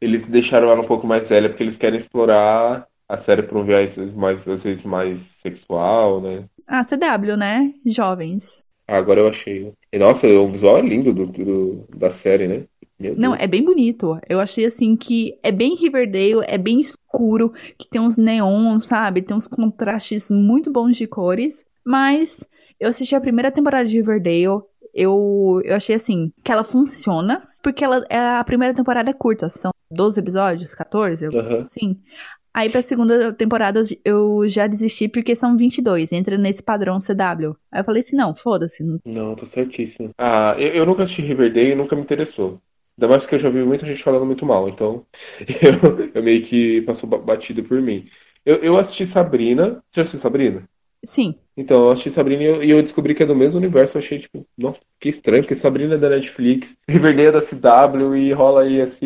eles 0.02 0.28
deixaram 0.28 0.70
ela 0.70 0.82
um 0.82 0.88
pouco 0.88 1.08
mais 1.08 1.30
velha 1.30 1.48
porque 1.48 1.64
eles 1.64 1.78
querem 1.78 1.98
explorar 1.98 2.86
a 3.08 3.18
série 3.18 3.44
por 3.44 3.58
um 3.58 3.64
viés 3.64 3.96
mais, 4.14 4.46
às 4.48 4.64
vezes, 4.64 4.84
mais 4.84 5.22
sexual, 5.22 6.20
né? 6.20 6.44
Ah, 6.68 6.84
CW, 6.84 7.38
né? 7.38 7.72
Jovens. 7.86 8.60
agora 8.88 9.22
eu 9.22 9.28
achei. 9.30 9.72
E, 9.94 9.98
nossa, 9.98 10.28
o 10.28 10.50
visual 10.52 10.78
é 10.80 10.82
lindo 10.82 11.14
do, 11.14 11.28
do 11.28 11.86
da 11.96 12.12
série, 12.12 12.48
né? 12.48 12.64
Não, 13.00 13.36
é 13.36 13.46
bem 13.46 13.64
bonito. 13.64 14.18
Eu 14.28 14.40
achei 14.40 14.66
assim 14.66 14.96
que 14.96 15.38
é 15.44 15.52
bem 15.52 15.76
Riverdale, 15.76 16.46
é 16.48 16.58
bem 16.58 16.80
escuro, 16.80 17.54
que 17.78 17.90
tem 17.90 18.00
uns 18.00 18.18
neons, 18.18 18.86
sabe? 18.86 19.22
Tem 19.22 19.36
uns 19.36 19.48
contrastes 19.48 20.30
muito 20.32 20.72
bons 20.72 20.96
de 20.96 21.06
cores. 21.06 21.64
Mas 21.84 22.44
eu 22.80 22.90
assisti 22.90 23.16
a 23.16 23.22
primeira 23.22 23.52
temporada 23.52 23.88
de 23.88 23.98
Riverdale. 23.98 24.62
Eu, 24.94 25.62
eu 25.66 25.76
achei 25.76 25.96
assim 25.96 26.32
que 26.44 26.52
ela 26.52 26.64
funciona, 26.64 27.48
porque 27.62 27.84
ela, 27.84 28.06
é, 28.10 28.18
a 28.18 28.44
primeira 28.44 28.74
temporada 28.74 29.10
é 29.10 29.14
curta, 29.14 29.50
são 29.50 29.72
12 29.92 30.20
episódios, 30.20 30.74
14, 30.74 31.28
uhum. 31.28 31.66
sim. 31.68 32.00
Aí 32.54 32.70
pra 32.70 32.82
segunda 32.82 33.34
temporada 33.34 33.84
eu 34.06 34.48
já 34.48 34.66
desisti 34.66 35.10
porque 35.10 35.36
são 35.36 35.58
22, 35.58 36.14
entra 36.14 36.38
nesse 36.38 36.64
padrão 36.64 37.00
CW. 37.02 37.54
Aí 37.70 37.82
eu 37.82 37.84
falei 37.84 38.00
assim, 38.00 38.16
não, 38.16 38.34
foda-se. 38.34 38.82
Não, 39.04 39.36
tô 39.36 39.46
certíssimo. 39.46 40.12
Ah, 40.18 40.56
eu, 40.58 40.70
eu 40.70 40.86
nunca 40.86 41.04
assisti 41.04 41.22
Riverdale 41.22 41.72
e 41.72 41.76
nunca 41.76 41.98
me 41.98 42.02
interessou. 42.02 42.62
Ainda 42.98 43.08
mais 43.10 43.24
porque 43.24 43.36
eu 43.36 43.40
já 43.40 43.50
vi 43.50 43.64
muita 43.64 43.86
gente 43.86 44.04
falando 44.04 44.26
muito 44.26 44.46
mal, 44.46 44.70
então 44.70 45.06
eu, 45.62 46.12
eu 46.14 46.24
meio 46.24 46.46
que 46.46 46.82
passou 46.84 47.10
batido 47.10 47.64
por 47.64 47.82
mim. 47.82 48.10
Eu, 48.46 48.58
eu 48.58 48.78
assisti 48.78 49.06
Sabrina. 49.06 49.84
Você 49.90 49.96
já 49.98 50.02
assistiu 50.02 50.20
Sabrina? 50.20 50.70
Sim. 51.06 51.36
Então, 51.58 51.86
eu 51.86 51.92
assisti 51.92 52.12
Sabrina 52.12 52.44
e 52.44 52.46
eu, 52.46 52.64
e 52.64 52.70
eu, 52.70 52.82
descobri 52.82 53.16
que 53.16 53.24
é 53.24 53.26
do 53.26 53.36
mesmo 53.36 53.58
universo. 53.60 53.98
Eu 53.98 54.02
achei, 54.02 54.20
tipo, 54.20 54.46
nossa, 54.58 54.82
que 55.00 55.10
estranho, 55.10 55.44
porque 55.44 55.56
Sabrina 55.56 55.96
é 55.96 55.98
da 55.98 56.10
Netflix, 56.10 56.78
Riverdale 56.88 57.30
é 57.30 57.32
da 57.32 57.42
CW 57.42 58.16
e 58.16 58.32
rola 58.34 58.64
aí 58.64 58.80
esse, 58.80 59.06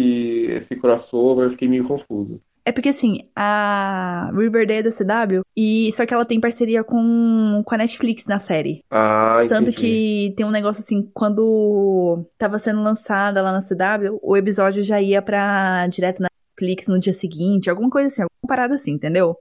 esse 0.50 0.76
crossover. 0.76 1.46
Eu 1.46 1.52
fiquei 1.52 1.68
meio 1.68 1.88
confuso. 1.88 2.42
É 2.70 2.72
porque, 2.72 2.89
assim, 2.89 3.28
a 3.36 4.30
Riverdale 4.32 4.82
é 4.82 4.84
da 4.84 4.91
CW, 4.91 5.41
e 5.57 5.91
só 5.93 6.05
que 6.05 6.13
ela 6.13 6.24
tem 6.24 6.39
parceria 6.39 6.84
com, 6.84 7.63
com 7.65 7.74
a 7.74 7.78
Netflix 7.80 8.28
na 8.28 8.39
série. 8.39 8.84
Ah, 8.91 9.38
entendi. 9.38 9.49
Tanto 9.49 9.72
que 9.72 10.36
tem 10.38 10.45
um 10.45 10.51
negócio 10.51 10.84
assim, 10.84 11.09
quando 11.11 12.24
tava 12.38 12.59
sendo 12.59 12.84
lançada 12.84 13.41
lá 13.41 13.51
na 13.51 13.61
CW, 13.61 14.20
o 14.22 14.38
episódio 14.38 14.84
já 14.84 15.01
ia 15.01 15.20
pra 15.20 15.88
direto 15.88 16.22
na 16.22 16.28
Netflix 16.51 16.88
no 16.88 16.99
dia 16.99 17.11
seguinte, 17.11 17.72
alguma 17.72 17.89
coisa 17.89 18.05
assim, 18.05 18.22
alguma 18.22 18.47
parada 18.47 18.76
assim, 18.76 18.91
entendeu? 18.91 19.36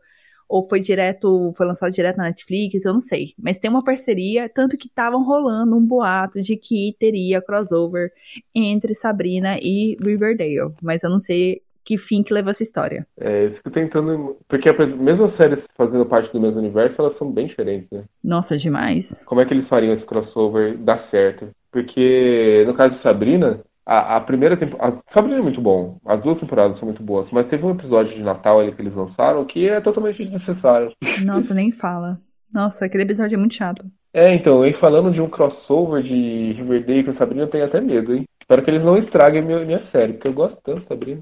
Ou 0.49 0.67
foi 0.67 0.81
direto, 0.81 1.53
foi 1.55 1.67
lançado 1.67 1.93
direto 1.93 2.17
na 2.17 2.25
Netflix, 2.25 2.83
eu 2.83 2.95
não 2.95 3.01
sei. 3.03 3.35
Mas 3.39 3.59
tem 3.59 3.71
uma 3.71 3.85
parceria, 3.85 4.49
tanto 4.49 4.79
que 4.79 4.89
estavam 4.89 5.23
rolando 5.23 5.77
um 5.77 5.85
boato 5.85 6.41
de 6.41 6.57
que 6.57 6.97
teria 6.99 7.43
crossover 7.43 8.11
entre 8.55 8.95
Sabrina 8.95 9.59
e 9.61 9.99
Riverdale. 10.01 10.73
Mas 10.81 11.03
eu 11.03 11.11
não 11.11 11.21
sei 11.21 11.61
que 11.89 11.97
fim 11.97 12.23
que 12.23 12.35
levou 12.35 12.51
essa 12.51 12.63
história. 12.63 13.07
É, 13.19 13.47
eu 13.47 13.53
fico 13.53 13.71
tentando. 13.71 14.37
Porque 14.47 14.71
mesmo 14.95 15.25
as 15.25 15.33
séries 15.33 15.67
fazendo 15.75 16.05
parte 16.05 16.31
do 16.31 16.39
mesmo 16.39 16.61
universo, 16.61 17.01
elas 17.01 17.15
são 17.15 17.33
bem 17.33 17.47
diferentes, 17.47 17.89
né? 17.91 18.05
Nossa, 18.23 18.59
demais. 18.59 19.19
Como 19.25 19.41
é 19.41 19.47
que 19.47 19.55
eles 19.55 19.67
fariam 19.67 19.95
esse 19.95 20.05
crossover 20.05 20.77
dar 20.77 20.99
certo? 20.99 21.49
Porque 21.73 22.63
no 22.67 22.75
caso 22.75 22.95
de 22.95 23.01
Sabrina, 23.01 23.61
a, 23.87 24.17
a 24.17 24.21
primeira 24.21 24.55
temporada. 24.55 24.99
Sabrina 25.09 25.39
é 25.39 25.43
muito 25.43 25.63
bom. 25.63 25.99
As 26.05 26.21
duas 26.21 26.39
temporadas 26.39 26.77
são 26.77 26.87
muito 26.87 27.03
boas. 27.03 27.31
Mas 27.31 27.47
teve 27.47 27.65
um 27.65 27.71
episódio 27.71 28.15
de 28.15 28.23
Natal 28.23 28.61
ali 28.61 28.71
que 28.71 28.83
eles 28.83 28.95
lançaram 28.95 29.47
que 29.47 29.67
é 29.67 29.81
totalmente 29.81 30.23
desnecessário. 30.23 30.93
Nossa, 31.25 31.55
nem 31.55 31.73
fala. 31.73 32.21
Nossa, 32.53 32.85
aquele 32.85 33.05
episódio 33.05 33.37
é 33.37 33.39
muito 33.39 33.55
chato. 33.55 33.87
É, 34.13 34.35
então, 34.35 34.67
e 34.67 34.75
falando 34.75 35.11
de 35.11 35.23
um 35.23 35.29
crossover 35.29 36.03
de 36.03 36.53
Riverdale 36.53 37.05
com 37.05 37.13
Sabrina, 37.13 37.45
eu 37.45 37.49
tenho 37.49 37.65
até 37.65 37.81
medo, 37.81 38.15
hein? 38.15 38.25
Espero 38.41 38.63
que 38.63 38.71
eles 38.71 38.83
não 38.83 38.97
estraguem 38.97 39.43
minha, 39.43 39.61
minha 39.61 39.79
série, 39.79 40.15
porque 40.15 40.29
eu 40.29 40.33
gosto 40.33 40.59
tanto, 40.63 40.87
Sabrina. 40.87 41.21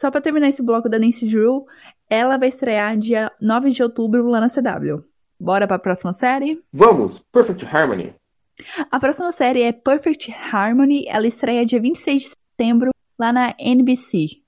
Só 0.00 0.10
para 0.10 0.22
terminar 0.22 0.48
esse 0.48 0.62
bloco 0.62 0.88
da 0.88 0.98
Nancy 0.98 1.28
Drew, 1.28 1.66
ela 2.08 2.38
vai 2.38 2.48
estrear 2.48 2.96
dia 2.96 3.30
9 3.38 3.70
de 3.70 3.82
outubro 3.82 4.26
lá 4.28 4.40
na 4.40 4.48
CW. 4.48 5.04
Bora 5.38 5.66
para 5.66 5.76
a 5.76 5.78
próxima 5.78 6.14
série? 6.14 6.58
Vamos! 6.72 7.18
Perfect 7.30 7.66
Harmony. 7.66 8.14
A 8.90 8.98
próxima 8.98 9.30
série 9.30 9.60
é 9.60 9.72
Perfect 9.72 10.32
Harmony. 10.32 11.04
Ela 11.06 11.26
estreia 11.26 11.66
dia 11.66 11.78
26 11.78 12.22
de 12.22 12.28
setembro 12.30 12.88
lá 13.18 13.30
na 13.30 13.54
NBC. 13.58 14.40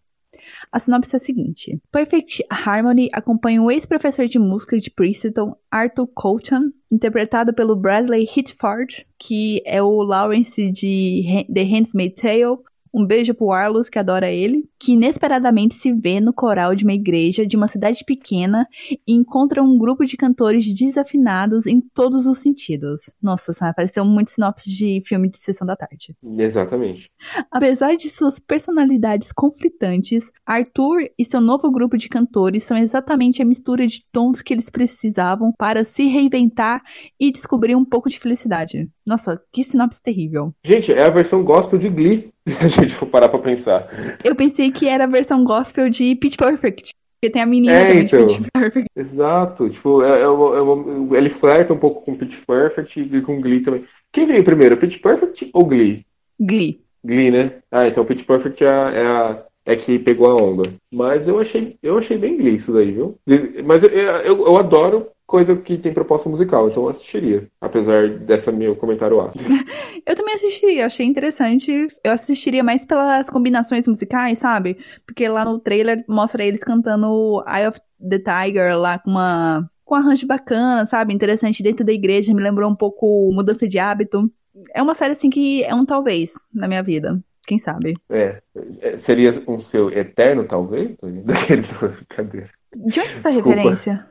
A 0.72 0.78
sinopse 0.78 1.14
é 1.14 1.18
a 1.18 1.20
seguinte: 1.20 1.78
Perfect 1.92 2.42
Harmony 2.48 3.10
acompanha 3.12 3.62
o 3.62 3.70
ex-professor 3.70 4.26
de 4.26 4.38
música 4.38 4.78
de 4.78 4.90
Princeton, 4.90 5.54
Arthur 5.70 6.06
Colton, 6.14 6.70
interpretado 6.90 7.52
pelo 7.52 7.76
Bradley 7.76 8.24
Hitchford, 8.24 9.06
que 9.18 9.62
é 9.66 9.82
o 9.82 10.02
Lawrence 10.02 10.70
de 10.72 11.46
The 11.52 11.62
Handmaid's 11.62 12.14
Tale, 12.18 12.56
um 12.92 13.06
beijo 13.06 13.34
pro 13.34 13.52
Arlos, 13.52 13.88
que 13.88 13.98
adora 13.98 14.30
ele, 14.30 14.68
que 14.78 14.92
inesperadamente 14.92 15.74
se 15.74 15.92
vê 15.92 16.20
no 16.20 16.32
coral 16.32 16.74
de 16.74 16.84
uma 16.84 16.92
igreja 16.92 17.46
de 17.46 17.56
uma 17.56 17.68
cidade 17.68 18.04
pequena 18.04 18.66
e 19.06 19.14
encontra 19.14 19.62
um 19.62 19.78
grupo 19.78 20.04
de 20.04 20.16
cantores 20.16 20.66
desafinados 20.74 21.66
em 21.66 21.80
todos 21.80 22.26
os 22.26 22.38
sentidos. 22.38 23.10
Nossa, 23.22 23.52
isso 23.52 23.60
pareceu 23.74 24.04
muito 24.04 24.30
sinopse 24.30 24.68
de 24.68 25.00
filme 25.06 25.30
de 25.30 25.38
sessão 25.38 25.66
da 25.66 25.76
tarde. 25.76 26.14
Exatamente. 26.38 27.10
Apesar 27.50 27.96
de 27.96 28.10
suas 28.10 28.38
personalidades 28.38 29.32
conflitantes, 29.32 30.30
Arthur 30.44 31.08
e 31.18 31.24
seu 31.24 31.40
novo 31.40 31.70
grupo 31.70 31.96
de 31.96 32.08
cantores 32.08 32.64
são 32.64 32.76
exatamente 32.76 33.40
a 33.40 33.44
mistura 33.44 33.86
de 33.86 34.04
tons 34.12 34.42
que 34.42 34.52
eles 34.52 34.68
precisavam 34.68 35.52
para 35.56 35.84
se 35.84 36.04
reinventar 36.04 36.82
e 37.18 37.32
descobrir 37.32 37.74
um 37.74 37.84
pouco 37.84 38.08
de 38.08 38.18
felicidade. 38.18 38.88
Nossa, 39.04 39.40
que 39.52 39.64
sinopse 39.64 40.02
terrível. 40.02 40.54
Gente, 40.64 40.92
é 40.92 41.04
a 41.04 41.10
versão 41.10 41.44
gospel 41.44 41.78
de 41.78 41.88
Glee, 41.88 42.32
a 42.60 42.68
gente 42.68 42.94
for 42.94 43.06
parar 43.06 43.28
pra 43.28 43.38
pensar. 43.38 43.88
Eu 44.24 44.34
pensei 44.34 44.70
que 44.72 44.88
era 44.88 45.04
a 45.04 45.08
versão 45.08 45.44
gospel 45.44 45.88
de 45.88 46.14
Pitch 46.16 46.36
Perfect. 46.36 46.90
Porque 47.20 47.32
tem 47.32 47.42
a 47.42 47.46
menina 47.46 47.72
É, 47.72 47.86
também 47.86 48.04
então. 48.04 48.26
de 48.26 48.34
Pitch 48.38 48.48
Perfect. 48.52 48.88
Exato. 48.96 49.70
Tipo, 49.70 50.02
é, 50.02 50.22
é 50.22 50.28
uma- 50.28 50.56
é 50.56 50.60
uma- 50.60 51.16
ele 51.16 51.28
flerta 51.28 51.72
um 51.72 51.78
pouco 51.78 52.04
com 52.04 52.16
Pitch 52.16 52.36
Perfect 52.46 52.98
e 53.00 53.20
com 53.22 53.40
Glee 53.40 53.60
também. 53.60 53.84
Quem 54.12 54.26
veio 54.26 54.42
primeiro, 54.42 54.76
Pitch 54.76 55.00
Perfect 55.00 55.48
ou 55.52 55.64
Glee? 55.64 56.04
Glee. 56.40 56.80
Glee, 57.04 57.30
né? 57.30 57.52
Ah, 57.70 57.86
então 57.86 58.04
Pitch 58.04 58.24
Perfect 58.26 58.64
é, 58.64 58.68
a, 58.68 58.90
é, 58.92 59.06
a- 59.06 59.42
é 59.66 59.76
que 59.76 59.98
pegou 60.00 60.26
a 60.28 60.34
onda. 60.34 60.72
Mas 60.92 61.28
eu 61.28 61.38
achei, 61.38 61.76
eu 61.82 61.96
achei 61.96 62.18
bem 62.18 62.36
Glee 62.36 62.56
isso 62.56 62.72
daí, 62.72 62.90
viu? 62.90 63.16
Mas 63.64 63.84
eu, 63.84 63.88
eu, 63.90 64.46
eu 64.46 64.56
adoro 64.56 65.06
coisa 65.32 65.56
que 65.56 65.78
tem 65.78 65.94
proposta 65.94 66.28
musical, 66.28 66.68
então 66.68 66.82
eu 66.82 66.90
assistiria. 66.90 67.48
Apesar 67.58 68.06
dessa 68.06 68.52
meu 68.52 68.76
comentário 68.76 69.18
ácido. 69.18 69.42
Eu 70.04 70.14
também 70.14 70.34
assistiria, 70.34 70.84
achei 70.84 71.06
interessante. 71.06 71.70
Eu 72.04 72.12
assistiria 72.12 72.62
mais 72.62 72.84
pelas 72.84 73.30
combinações 73.30 73.86
musicais, 73.86 74.40
sabe? 74.40 74.76
Porque 75.06 75.26
lá 75.28 75.44
no 75.44 75.58
trailer 75.58 76.04
mostra 76.06 76.44
eles 76.44 76.62
cantando 76.62 77.42
Eye 77.46 77.68
of 77.68 77.80
the 77.98 78.18
Tiger 78.18 78.76
lá 78.76 78.98
com 78.98 79.10
uma 79.10 79.70
com 79.84 79.94
um 79.94 79.98
arranjo 79.98 80.26
bacana, 80.26 80.84
sabe? 80.84 81.14
Interessante 81.14 81.62
dentro 81.62 81.84
da 81.84 81.92
igreja, 81.92 82.34
me 82.34 82.42
lembrou 82.42 82.70
um 82.70 82.76
pouco 82.76 83.30
mudança 83.32 83.66
de 83.66 83.78
hábito. 83.78 84.30
É 84.74 84.82
uma 84.82 84.94
série 84.94 85.12
assim 85.12 85.30
que 85.30 85.64
é 85.64 85.74
um 85.74 85.86
talvez 85.86 86.34
na 86.52 86.68
minha 86.68 86.82
vida. 86.82 87.18
Quem 87.46 87.58
sabe? 87.58 87.94
É, 88.10 88.42
é, 88.80 88.98
seria 88.98 89.42
um 89.48 89.58
seu 89.58 89.88
eterno, 89.90 90.44
talvez? 90.44 90.94
Daqueles 91.24 91.72
brincadeira. 91.72 92.50
De 92.74 93.00
onde 93.00 93.10
é 93.10 93.14
essa 93.14 93.30
Desculpa. 93.30 93.56
referência? 93.56 94.06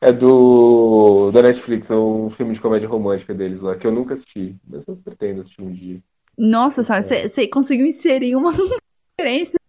É 0.00 0.12
do 0.12 1.30
da 1.32 1.42
Netflix, 1.42 1.90
é 1.90 1.94
um 1.94 2.30
filme 2.30 2.54
de 2.54 2.60
comédia 2.60 2.88
romântica 2.88 3.34
deles 3.34 3.60
lá, 3.60 3.76
que 3.76 3.86
eu 3.86 3.92
nunca 3.92 4.14
assisti, 4.14 4.56
mas 4.66 4.82
eu 4.88 4.96
pretendo 4.96 5.42
assistir 5.42 5.62
um 5.62 5.72
dia. 5.72 5.98
Nossa, 6.36 6.82
sabe, 6.82 7.06
você 7.28 7.46
conseguiu 7.46 7.86
inserir 7.86 8.34
uma 8.34 8.52
referência 9.18 9.60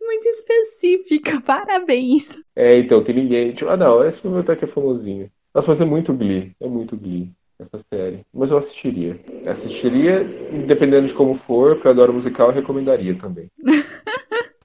muito 0.00 0.26
específica. 0.26 1.40
Parabéns. 1.40 2.36
É, 2.54 2.78
então, 2.78 3.02
que 3.02 3.12
ninguém. 3.12 3.52
Tipo, 3.52 3.70
ah, 3.70 3.76
não, 3.76 4.04
esse 4.04 4.20
filme 4.20 4.38
até 4.38 4.56
que 4.56 4.64
é 4.64 4.68
famosinho. 4.68 5.30
Nossa, 5.54 5.68
mas 5.68 5.80
é 5.80 5.84
muito 5.84 6.12
Glee. 6.12 6.52
É 6.60 6.68
muito 6.68 6.96
Glee 6.96 7.30
essa 7.58 7.84
série. 7.92 8.20
Mas 8.32 8.50
eu 8.50 8.58
assistiria. 8.58 9.18
Assistiria, 9.46 10.24
dependendo 10.66 11.08
de 11.08 11.14
como 11.14 11.34
for, 11.34 11.74
porque 11.74 11.88
eu 11.88 11.92
adoro 11.92 12.12
musical, 12.12 12.48
eu 12.48 12.54
recomendaria 12.54 13.14
também. 13.14 13.50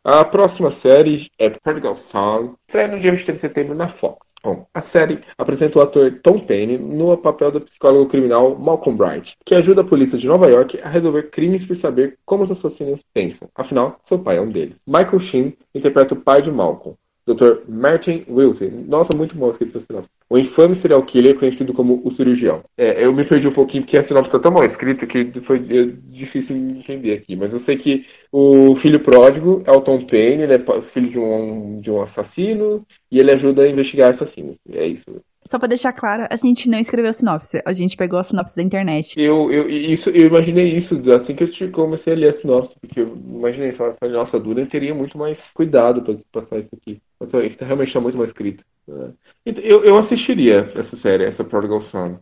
A 0.05 0.25
próxima 0.25 0.69
série 0.69 1.31
é 1.39 1.49
Prodigal 1.49 1.95
Son, 1.95 2.55
estreia 2.67 2.89
no 2.89 2.99
dia 2.99 3.09
23 3.09 3.37
de 3.37 3.39
setembro 3.39 3.73
na 3.73 3.87
Fox. 3.87 4.27
Bom, 4.43 4.67
a 4.73 4.81
série 4.81 5.21
apresenta 5.37 5.79
o 5.79 5.81
ator 5.81 6.19
Tom 6.21 6.39
Payne 6.39 6.77
no 6.77 7.17
papel 7.17 7.49
do 7.49 7.61
psicólogo 7.61 8.09
criminal 8.09 8.53
Malcolm 8.59 8.97
Bright, 8.97 9.37
que 9.45 9.55
ajuda 9.55 9.79
a 9.79 9.85
polícia 9.85 10.17
de 10.17 10.27
Nova 10.27 10.49
York 10.49 10.77
a 10.83 10.89
resolver 10.89 11.29
crimes 11.29 11.63
por 11.63 11.77
saber 11.77 12.19
como 12.25 12.43
os 12.43 12.51
assassinos 12.51 12.99
pensam. 13.13 13.47
Afinal, 13.55 13.97
seu 14.03 14.19
pai 14.19 14.35
é 14.35 14.41
um 14.41 14.49
deles. 14.49 14.75
Michael 14.85 15.21
Sheen 15.21 15.57
interpreta 15.73 16.15
o 16.15 16.19
pai 16.19 16.41
de 16.41 16.51
Malcolm, 16.51 16.97
Dr. 17.25 17.63
Martin 17.67 18.25
Wilson. 18.29 18.85
Nossa, 18.87 19.15
muito 19.15 19.35
bom 19.35 19.49
esqueci 19.49 19.77
essa 19.77 19.85
sinopse. 19.85 20.09
O 20.29 20.37
infame 20.37 20.75
serial 20.75 21.03
killer 21.03 21.37
conhecido 21.37 21.73
como 21.73 22.01
o 22.03 22.11
cirurgião. 22.11 22.63
É, 22.77 23.05
eu 23.05 23.13
me 23.13 23.23
perdi 23.23 23.47
um 23.47 23.53
pouquinho 23.53 23.83
porque 23.83 23.97
a 23.97 24.03
sinopse 24.03 24.31
tá 24.31 24.39
tão 24.39 24.51
mal 24.51 24.65
escrita 24.65 25.05
que 25.05 25.39
foi 25.41 25.57
é, 25.57 25.85
difícil 26.09 26.55
de 26.55 26.79
entender 26.79 27.13
aqui. 27.13 27.35
Mas 27.35 27.53
eu 27.53 27.59
sei 27.59 27.77
que 27.77 28.05
o 28.31 28.75
filho 28.75 28.99
pródigo 28.99 29.63
é 29.65 29.71
o 29.71 29.81
Tom 29.81 30.05
Payne, 30.05 30.43
ele 30.43 30.53
é 30.53 30.81
filho 30.81 31.09
de 31.09 31.19
um, 31.19 31.79
de 31.79 31.91
um 31.91 32.01
assassino 32.01 32.85
e 33.11 33.19
ele 33.19 33.31
ajuda 33.31 33.63
a 33.63 33.69
investigar 33.69 34.09
assassinos. 34.09 34.57
É 34.69 34.85
isso. 34.85 35.05
Só 35.45 35.59
pra 35.59 35.67
deixar 35.67 35.91
claro, 35.93 36.25
a 36.29 36.35
gente 36.35 36.69
não 36.69 36.79
escreveu 36.79 37.09
a 37.09 37.13
sinopse. 37.13 37.61
A 37.65 37.73
gente 37.73 37.97
pegou 37.97 38.17
a 38.19 38.23
sinopse 38.23 38.55
da 38.55 38.63
internet. 38.63 39.13
Eu, 39.19 39.51
eu, 39.51 39.69
isso, 39.69 40.09
eu 40.09 40.27
imaginei 40.27 40.75
isso 40.77 40.99
assim 41.13 41.35
que 41.35 41.43
eu 41.63 41.71
comecei 41.71 42.13
a 42.13 42.15
ler 42.15 42.29
a 42.29 42.33
sinopse, 42.33 42.75
porque 42.79 43.01
eu 43.01 43.17
imaginei, 43.25 43.71
falei, 43.73 43.95
nossa, 44.11 44.39
Duna 44.39 44.65
teria 44.65 44.93
muito 44.95 45.17
mais 45.17 45.51
cuidado 45.53 46.01
para 46.01 46.15
passar 46.31 46.59
isso 46.59 46.69
aqui. 46.75 47.01
Mas 47.19 47.31
realmente 47.31 47.87
está 47.87 47.99
muito 47.99 48.15
mal 48.17 48.25
escrito. 48.25 48.63
né? 48.87 49.11
Eu, 49.45 49.83
eu 49.83 49.97
assistiria 49.97 50.71
essa 50.75 50.95
série, 50.95 51.25
essa 51.25 51.43
Prodigal 51.43 51.81
Son. 51.81 52.19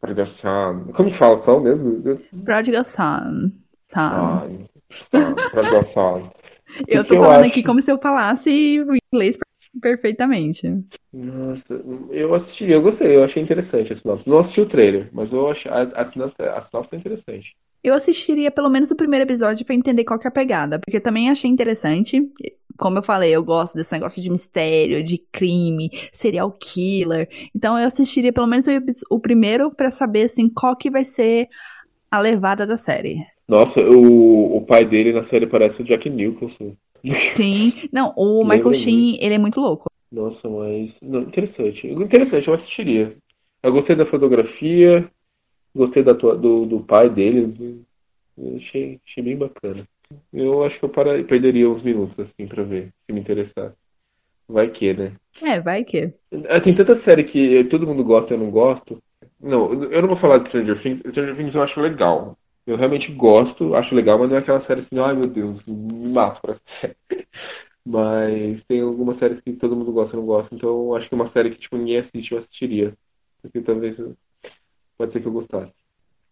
Prodigal 0.00 0.26
Son. 0.26 0.92
Como 0.94 1.10
que 1.10 1.16
fala 1.16 1.40
Son 1.42 1.60
mesmo? 1.60 2.02
Eu- 2.04 2.18
Prodigal 2.44 2.84
Son. 2.84 3.50
Son. 3.88 4.58
Prodigal 5.52 5.84
Son. 5.86 6.30
Eu 6.88 7.04
tô 7.04 7.14
eu 7.14 7.20
falando 7.22 7.40
acho- 7.42 7.50
aqui 7.50 7.62
como 7.62 7.80
se 7.80 7.90
eu 7.90 7.98
falasse 7.98 8.50
o 8.80 8.94
inglês 9.12 9.36
perfeitamente. 9.80 10.66
Nossa, 11.12 11.74
eu 12.10 12.34
assistiria, 12.34 12.76
eu 12.76 12.82
gostei, 12.82 13.16
eu 13.16 13.24
achei 13.24 13.42
interessante 13.42 13.92
a 13.92 13.96
sinopse. 13.96 14.28
Não 14.28 14.38
assisti 14.38 14.60
o 14.60 14.66
trailer, 14.66 15.08
mas 15.12 15.32
eu 15.32 15.50
achei, 15.50 15.70
a, 15.70 15.82
a, 15.82 16.04
sinopse, 16.04 16.42
a 16.42 16.60
sinopse 16.60 16.94
é 16.94 16.98
interessante. 16.98 17.56
Eu 17.82 17.94
assistiria 17.94 18.50
pelo 18.50 18.70
menos 18.70 18.90
o 18.90 18.96
primeiro 18.96 19.24
episódio 19.24 19.64
pra 19.64 19.74
entender 19.74 20.04
qual 20.04 20.18
que 20.18 20.26
é 20.26 20.28
a 20.28 20.32
pegada, 20.32 20.78
porque 20.78 20.96
eu 20.96 21.02
também 21.02 21.28
achei 21.28 21.50
interessante. 21.50 22.22
Como 22.78 22.98
eu 22.98 23.02
falei, 23.02 23.30
eu 23.30 23.44
gosto 23.44 23.74
desse 23.74 23.92
negócio 23.92 24.20
de 24.22 24.30
mistério, 24.30 25.04
de 25.04 25.18
crime, 25.30 25.90
serial 26.10 26.50
killer. 26.50 27.28
Então 27.54 27.78
eu 27.78 27.86
assistiria 27.86 28.32
pelo 28.32 28.46
menos 28.46 28.66
o, 28.66 29.16
o 29.16 29.20
primeiro 29.20 29.70
pra 29.70 29.90
saber 29.90 30.22
assim 30.22 30.48
qual 30.48 30.74
que 30.74 30.90
vai 30.90 31.04
ser 31.04 31.48
a 32.10 32.18
levada 32.18 32.66
da 32.66 32.76
série. 32.76 33.24
Nossa, 33.46 33.80
o, 33.80 34.56
o 34.56 34.60
pai 34.62 34.84
dele 34.86 35.12
na 35.12 35.22
série 35.22 35.46
parece 35.46 35.82
o 35.82 35.84
Jack 35.84 36.08
Nicholson. 36.08 36.74
Sim, 37.36 37.72
não, 37.92 38.14
o 38.16 38.42
Lembra 38.42 38.56
Michael 38.56 38.74
Sheen, 38.74 39.18
ele 39.20 39.34
é 39.34 39.38
muito 39.38 39.60
louco. 39.60 39.90
Nossa, 40.10 40.48
mas. 40.48 40.98
Não, 41.02 41.22
interessante. 41.22 41.86
Interessante, 41.88 42.48
eu 42.48 42.54
assistiria. 42.54 43.16
Eu 43.62 43.72
gostei 43.72 43.96
da 43.96 44.06
fotografia, 44.06 45.10
gostei 45.74 46.02
da 46.02 46.14
tua- 46.14 46.36
do, 46.36 46.66
do 46.66 46.80
pai 46.84 47.08
dele. 47.10 47.84
Achei, 48.56 49.00
achei 49.06 49.22
bem 49.22 49.36
bacana. 49.36 49.86
Eu 50.32 50.64
acho 50.64 50.78
que 50.78 50.84
eu 50.84 50.88
para, 50.88 51.22
perderia 51.24 51.68
uns 51.70 51.82
minutos 51.82 52.18
assim 52.18 52.46
pra 52.46 52.62
ver, 52.62 52.92
se 53.06 53.12
me 53.12 53.20
interessasse. 53.20 53.76
Vai 54.48 54.70
que, 54.70 54.92
né? 54.94 55.16
É, 55.42 55.60
vai 55.60 55.84
que. 55.84 56.14
Ah, 56.48 56.60
Tem 56.60 56.74
tanta 56.74 56.96
série 56.96 57.24
que 57.24 57.64
todo 57.64 57.86
mundo 57.86 58.04
gosta 58.04 58.34
e 58.34 58.36
eu 58.36 58.40
não 58.40 58.50
gosto. 58.50 59.02
Não, 59.40 59.72
eu 59.84 60.00
não 60.02 60.08
vou 60.08 60.16
falar 60.16 60.38
de 60.38 60.46
Stranger 60.48 60.80
Things. 60.80 61.00
Stranger 61.10 61.36
Things 61.36 61.54
eu 61.54 61.62
acho 61.62 61.80
legal. 61.80 62.36
Eu 62.66 62.76
realmente 62.76 63.12
gosto, 63.12 63.74
acho 63.74 63.94
legal, 63.94 64.18
mas 64.18 64.28
não 64.28 64.36
é 64.36 64.40
aquela 64.40 64.60
série 64.60 64.80
assim, 64.80 64.98
ai 64.98 65.14
meu 65.14 65.26
Deus, 65.26 65.64
me 65.66 66.08
mato 66.08 66.40
pra 66.40 66.52
essa 66.52 66.62
série. 66.64 66.96
Mas 67.86 68.64
tem 68.64 68.80
algumas 68.80 69.16
séries 69.16 69.42
que 69.42 69.52
todo 69.52 69.76
mundo 69.76 69.92
gosta 69.92 70.16
e 70.16 70.18
não 70.18 70.24
gosta, 70.24 70.54
então 70.54 70.94
acho 70.94 71.06
que 71.06 71.14
uma 71.14 71.26
série 71.26 71.50
que 71.50 71.58
tipo, 71.58 71.76
ninguém 71.76 71.98
assiste, 71.98 72.32
eu 72.32 72.38
assistiria. 72.38 72.96
Porque 73.42 73.60
talvez 73.60 74.00
pode 74.96 75.12
ser 75.12 75.20
que 75.20 75.26
eu 75.26 75.32
gostasse. 75.32 75.70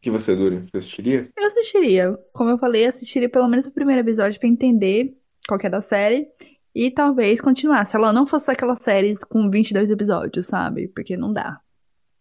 Que 0.00 0.10
você, 0.10 0.34
Duri? 0.34 0.64
Você 0.70 0.78
assistiria? 0.78 1.28
Eu 1.36 1.46
assistiria. 1.46 2.18
Como 2.32 2.48
eu 2.48 2.56
falei, 2.56 2.86
assistiria 2.86 3.28
pelo 3.28 3.46
menos 3.48 3.66
o 3.66 3.70
primeiro 3.70 4.00
episódio 4.00 4.40
pra 4.40 4.48
entender 4.48 5.14
qual 5.46 5.60
é 5.62 5.68
da 5.68 5.80
série. 5.80 6.26
E 6.74 6.90
talvez 6.90 7.40
continuar. 7.40 7.84
Se 7.84 7.96
ela 7.96 8.12
não 8.12 8.26
fosse 8.26 8.50
aquelas 8.50 8.80
séries 8.80 9.22
com 9.22 9.50
22 9.50 9.90
episódios, 9.90 10.46
sabe? 10.46 10.88
Porque 10.88 11.16
não 11.16 11.32
dá. 11.32 11.60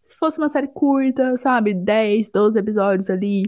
Se 0.03 0.15
fosse 0.17 0.37
uma 0.37 0.49
série 0.49 0.67
curta, 0.67 1.37
sabe? 1.37 1.73
10, 1.73 2.29
12 2.29 2.59
episódios 2.59 3.09
ali, 3.09 3.45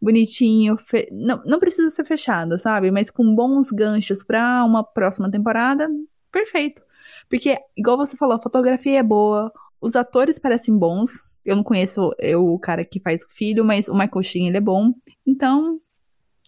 bonitinho. 0.00 0.76
fe- 0.76 1.08
Não, 1.10 1.42
não 1.44 1.58
precisa 1.58 1.90
ser 1.90 2.04
fechada, 2.04 2.58
sabe? 2.58 2.90
Mas 2.90 3.10
com 3.10 3.34
bons 3.34 3.70
ganchos 3.70 4.22
pra 4.22 4.64
uma 4.64 4.82
próxima 4.84 5.30
temporada, 5.30 5.88
perfeito. 6.30 6.82
Porque, 7.30 7.58
igual 7.76 7.96
você 7.96 8.16
falou, 8.16 8.34
a 8.36 8.40
fotografia 8.40 8.98
é 8.98 9.02
boa, 9.02 9.52
os 9.80 9.96
atores 9.96 10.38
parecem 10.38 10.76
bons. 10.76 11.10
Eu 11.44 11.54
não 11.56 11.62
conheço 11.62 12.12
eu, 12.18 12.44
o 12.46 12.58
cara 12.58 12.84
que 12.84 12.98
faz 13.00 13.22
o 13.22 13.28
filho, 13.28 13.64
mas 13.64 13.88
o 13.88 13.92
Michael 13.94 14.22
Sheen, 14.22 14.48
ele 14.48 14.56
é 14.56 14.60
bom. 14.60 14.92
Então, 15.24 15.80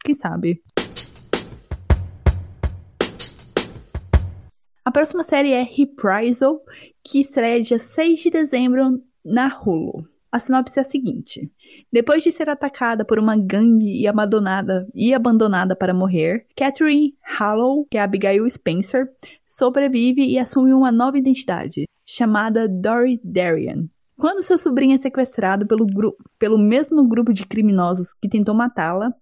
quem 0.05 0.15
sabe? 0.15 0.63
A 4.85 4.91
próxima 4.91 5.23
série 5.23 5.53
é 5.53 5.63
Reprisal, 5.63 6.61
que 7.05 7.21
estreia 7.21 7.63
dia 7.63 7.79
6 7.79 8.21
de 8.21 8.31
dezembro 8.31 9.03
na 9.25 9.47
Hulu. 9.61 10.09
A 10.31 10.39
sinopse 10.39 10.79
é 10.79 10.83
a 10.83 10.85
seguinte: 10.85 11.51
depois 11.93 12.23
de 12.23 12.31
ser 12.31 12.49
atacada 12.49 13.05
por 13.05 13.19
uma 13.19 13.37
gangue 13.37 14.01
e 14.01 14.07
abandonada 14.07 14.87
e 14.95 15.15
abandonada 15.15 15.75
para 15.75 15.95
morrer, 15.95 16.47
Catherine 16.57 17.15
Hallow, 17.23 17.87
que 17.91 17.97
é 17.97 18.03
Abigail 18.03 18.49
Spencer, 18.49 19.09
sobrevive 19.47 20.25
e 20.25 20.39
assume 20.39 20.73
uma 20.73 20.93
nova 20.93 21.19
identidade, 21.19 21.89
chamada 22.05 22.69
Dory 22.69 23.21
Darien. 23.25 23.89
Quando 24.19 24.43
seu 24.43 24.59
sobrinho 24.59 24.95
é 24.95 24.99
sequestrado 24.99 25.65
pelo, 25.65 25.87
pelo 26.41 26.59
mesmo 26.59 27.07
grupo 27.07 27.33
de 27.33 27.47
criminosos 27.47 28.13
que 28.13 28.29
tentou 28.29 28.53
matá-la, 28.53 29.15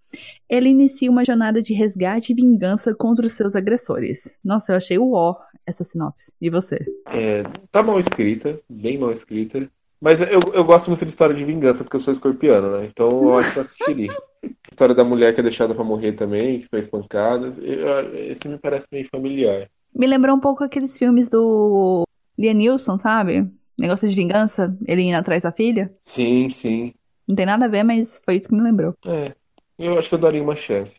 ele 0.49 0.71
inicia 0.71 1.11
uma 1.11 1.23
jornada 1.23 1.61
de 1.61 1.75
resgate 1.75 2.33
e 2.33 2.35
vingança 2.35 2.95
contra 2.95 3.27
os 3.27 3.35
seus 3.35 3.55
agressores. 3.55 4.35
Nossa, 4.43 4.73
eu 4.73 4.77
achei 4.77 4.97
o 4.97 5.13
ó 5.13 5.37
essa 5.67 5.85
sinopse. 5.85 6.33
E 6.41 6.49
você? 6.49 6.79
É, 7.09 7.43
tá 7.71 7.83
mal 7.83 8.01
escrita, 8.01 8.59
bem 8.71 8.97
mal 8.97 9.13
escrita. 9.13 9.71
Mas 10.07 10.21
eu, 10.21 10.39
eu 10.55 10.63
gosto 10.63 10.87
muito 10.87 11.05
de 11.05 11.11
história 11.11 11.35
de 11.35 11.43
vingança, 11.43 11.83
porque 11.83 11.97
eu 11.97 12.01
sou 12.01 12.15
escorpiano, 12.15 12.79
né? 12.79 12.87
Então 12.87 13.09
eu 13.09 13.39
acho 13.39 13.53
que 13.53 13.59
eu 13.59 13.63
assistiria. 13.65 14.17
história 14.71 14.95
da 14.95 15.03
mulher 15.03 15.35
que 15.35 15.41
é 15.41 15.43
deixada 15.43 15.75
pra 15.75 15.83
morrer 15.83 16.13
também, 16.13 16.61
que 16.61 16.69
fez 16.69 16.87
pancadas. 16.87 17.59
Esse 17.59 18.47
me 18.47 18.57
parece 18.57 18.87
meio 18.93 19.09
familiar. 19.09 19.69
Me 19.93 20.07
lembrou 20.07 20.37
um 20.37 20.39
pouco 20.39 20.63
aqueles 20.63 20.97
filmes 20.97 21.29
do 21.29 22.05
Liam 22.39 22.55
Neeson, 22.55 22.97
sabe? 23.01 23.51
Negócio 23.77 24.09
de 24.09 24.15
vingança, 24.15 24.79
ele 24.87 25.03
indo 25.03 25.17
atrás 25.17 25.43
da 25.43 25.51
filha. 25.51 25.93
Sim, 26.05 26.51
sim. 26.51 26.95
Não 27.27 27.35
tem 27.35 27.45
nada 27.45 27.65
a 27.65 27.69
ver, 27.69 27.83
mas 27.83 28.23
foi 28.25 28.37
isso 28.37 28.49
que 28.49 28.55
me 28.55 28.63
lembrou. 28.63 28.95
É, 29.05 29.35
eu 29.77 29.99
acho 29.99 30.09
que 30.09 30.15
eu 30.15 30.21
daria 30.21 30.41
uma 30.41 30.55
chance. 30.55 30.95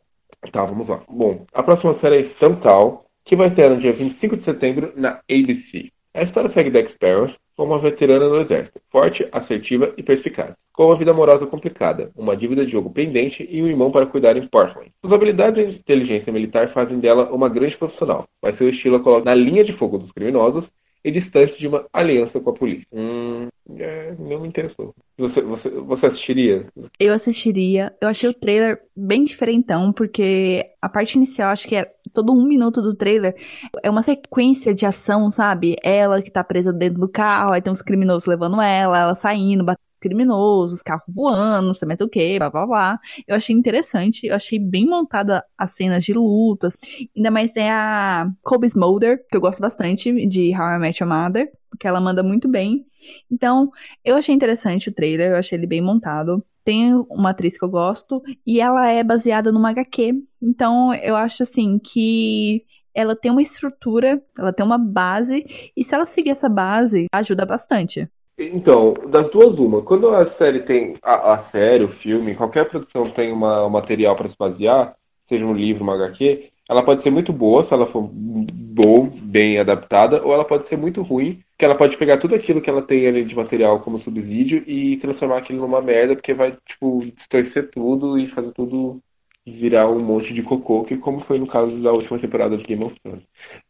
Tá, 0.51 0.66
vamos 0.66 0.89
lá. 0.89 1.01
Bom, 1.08 1.45
a 1.53 1.64
próxima 1.64 1.93
série 1.93 2.18
é 2.18 2.22
Stantal, 2.24 3.05
que 3.24 3.38
vai 3.38 3.47
estrear 3.47 3.70
no 3.70 3.80
dia 3.80 3.93
25 3.93 4.36
de 4.36 4.43
setembro 4.43 4.91
na 4.97 5.22
ABC. 5.32 5.93
A 6.18 6.24
história 6.24 6.49
segue 6.49 6.72
Dex 6.72 6.93
Sparrows 6.93 7.38
como 7.55 7.74
uma 7.74 7.80
veterana 7.80 8.28
no 8.28 8.39
exército, 8.39 8.82
forte, 8.89 9.28
assertiva 9.32 9.93
e 9.95 10.01
perspicaz, 10.01 10.55
com 10.74 10.88
uma 10.88 10.95
vida 10.95 11.11
amorosa 11.11 11.45
complicada, 11.45 12.09
uma 12.15 12.36
dívida 12.36 12.65
de 12.65 12.72
jogo 12.72 12.89
pendente 12.89 13.47
e 13.47 13.61
um 13.61 13.68
irmão 13.68 13.91
para 13.91 14.07
cuidar 14.07 14.36
em 14.36 14.47
Portland. 14.47 14.91
Suas 14.99 15.13
habilidades 15.13 15.63
em 15.63 15.78
inteligência 15.78 16.34
militar 16.34 16.70
fazem 16.70 16.99
dela 16.99 17.32
uma 17.32 17.47
grande 17.47 17.78
profissional, 17.78 18.26
mas 18.41 18.55
seu 18.55 18.68
estilo 18.68 18.95
a 18.95 18.99
coloca 18.99 19.26
na 19.26 19.36
linha 19.36 19.63
de 19.63 19.72
fogo 19.72 19.99
dos 19.99 20.11
criminosos 20.11 20.72
e 21.03 21.11
distante 21.11 21.59
de 21.59 21.68
uma 21.68 21.86
aliança 21.93 22.39
com 22.39 22.49
a 22.49 22.53
polícia. 22.53 22.88
Hum, 22.91 23.49
é, 23.76 24.15
não 24.18 24.41
me 24.41 24.47
interessou. 24.47 24.93
Você, 25.18 25.41
você, 25.41 25.70
você 25.70 26.05
assistiria? 26.05 26.68
Eu 26.99 27.13
assistiria. 27.13 27.95
Eu 27.99 28.07
achei 28.07 28.30
o 28.30 28.34
trailer 28.34 28.82
bem 28.95 29.24
diferentão, 29.24 29.91
porque 29.91 30.65
a 30.82 30.88
parte 30.88 31.15
inicial, 31.15 31.51
acho 31.51 31.68
que 31.68 31.76
é 31.76 31.91
todo 32.13 32.32
um 32.32 32.45
minuto 32.47 32.82
do 32.82 32.95
trailer, 32.95 33.36
é 33.84 33.89
uma 33.89 34.03
sequência 34.03 34.74
de 34.74 34.86
ação, 34.86 35.30
sabe? 35.32 35.76
Ela 35.84 36.22
que 36.22 36.32
tá 36.32 36.43
presa 36.43 36.72
dentro 36.72 36.99
do 36.99 37.09
carro, 37.09 37.51
aí 37.51 37.61
tem 37.61 37.72
uns 37.72 37.82
criminosos 37.82 38.26
levando 38.26 38.61
ela, 38.61 38.97
ela 38.99 39.15
saindo, 39.15 39.63
batendo 39.63 39.86
criminosos, 39.99 40.81
carro 40.81 41.03
voando, 41.07 41.67
não 41.67 41.73
sei 41.73 41.87
mais 41.87 42.01
o 42.01 42.07
que, 42.07 42.37
blá 42.37 42.49
blá 42.49 42.65
blá. 42.65 42.99
Eu 43.27 43.35
achei 43.35 43.55
interessante, 43.55 44.27
eu 44.27 44.35
achei 44.35 44.59
bem 44.59 44.85
montada 44.85 45.43
as 45.57 45.71
cenas 45.71 46.03
de 46.03 46.13
lutas. 46.13 46.77
Ainda 47.15 47.31
mais 47.31 47.51
tem 47.51 47.69
a 47.69 48.29
Kobe 48.43 48.67
Smolder, 48.67 49.25
que 49.29 49.37
eu 49.37 49.41
gosto 49.41 49.59
bastante 49.61 50.27
de 50.27 50.55
How 50.55 50.75
I 50.75 50.79
Met 50.79 51.03
Your 51.03 51.11
Mother, 51.11 51.51
que 51.79 51.87
ela 51.87 51.99
manda 52.01 52.23
muito 52.23 52.47
bem. 52.47 52.85
Então, 53.31 53.71
eu 54.03 54.15
achei 54.15 54.33
interessante 54.33 54.89
o 54.89 54.93
trailer, 54.93 55.31
eu 55.31 55.37
achei 55.37 55.57
ele 55.57 55.67
bem 55.67 55.81
montado. 55.81 56.43
Tem 56.63 56.93
uma 57.09 57.29
atriz 57.29 57.57
que 57.57 57.63
eu 57.63 57.69
gosto 57.69 58.21
e 58.45 58.59
ela 58.59 58.87
é 58.89 59.03
baseada 59.03 59.51
numa 59.51 59.69
HQ. 59.69 60.21
Então, 60.41 60.93
eu 60.93 61.15
acho 61.15 61.43
assim 61.43 61.79
que 61.79 62.65
ela 62.93 63.15
tem 63.15 63.29
uma 63.31 63.43
estrutura, 63.43 64.21
ela 64.35 64.51
tem 64.51 64.65
uma 64.65 64.77
base, 64.77 65.45
e 65.75 65.83
se 65.83 65.93
ela 65.93 66.07
seguir 66.07 66.31
essa 66.31 66.49
base, 66.49 67.05
ajuda 67.13 67.45
bastante. 67.45 68.09
Então, 68.38 68.93
das 69.09 69.29
duas, 69.29 69.57
uma. 69.57 69.81
Quando 69.81 70.09
a 70.13 70.25
série 70.25 70.61
tem. 70.61 70.93
A, 71.01 71.33
a 71.33 71.39
série, 71.39 71.83
o 71.83 71.88
filme, 71.89 72.35
qualquer 72.35 72.69
produção 72.69 73.09
tem 73.09 73.31
uma, 73.31 73.65
um 73.65 73.69
material 73.69 74.15
para 74.15 74.29
se 74.29 74.35
basear, 74.38 74.95
seja 75.25 75.45
um 75.45 75.53
livro, 75.53 75.83
uma 75.83 75.95
HQ, 75.95 76.51
ela 76.69 76.83
pode 76.83 77.01
ser 77.01 77.09
muito 77.09 77.33
boa 77.33 77.63
se 77.63 77.73
ela 77.73 77.88
for 77.88 78.07
boa, 78.11 79.09
bem 79.21 79.59
adaptada, 79.59 80.21
ou 80.23 80.33
ela 80.33 80.45
pode 80.45 80.67
ser 80.67 80.77
muito 80.77 81.01
ruim, 81.01 81.41
que 81.57 81.65
ela 81.65 81.75
pode 81.75 81.97
pegar 81.97 82.17
tudo 82.17 82.35
aquilo 82.35 82.61
que 82.61 82.69
ela 82.69 82.81
tem 82.81 83.07
ali 83.07 83.23
de 83.25 83.35
material 83.35 83.79
como 83.79 83.97
subsídio 83.97 84.63
e 84.67 84.97
transformar 84.97 85.38
aquilo 85.38 85.61
numa 85.61 85.81
merda, 85.81 86.15
porque 86.15 86.33
vai, 86.33 86.55
tipo, 86.65 87.03
distorcer 87.15 87.71
tudo 87.71 88.17
e 88.19 88.27
fazer 88.27 88.51
tudo 88.51 89.01
virar 89.45 89.89
um 89.89 89.99
monte 89.99 90.33
de 90.33 90.43
cocô, 90.43 90.83
que 90.83 90.97
como 90.97 91.21
foi 91.21 91.39
no 91.39 91.47
caso 91.47 91.81
da 91.81 91.91
última 91.91 92.19
temporada 92.19 92.57
de 92.57 92.63
Game 92.63 92.83
of 92.83 92.99
Thrones, 93.01 93.23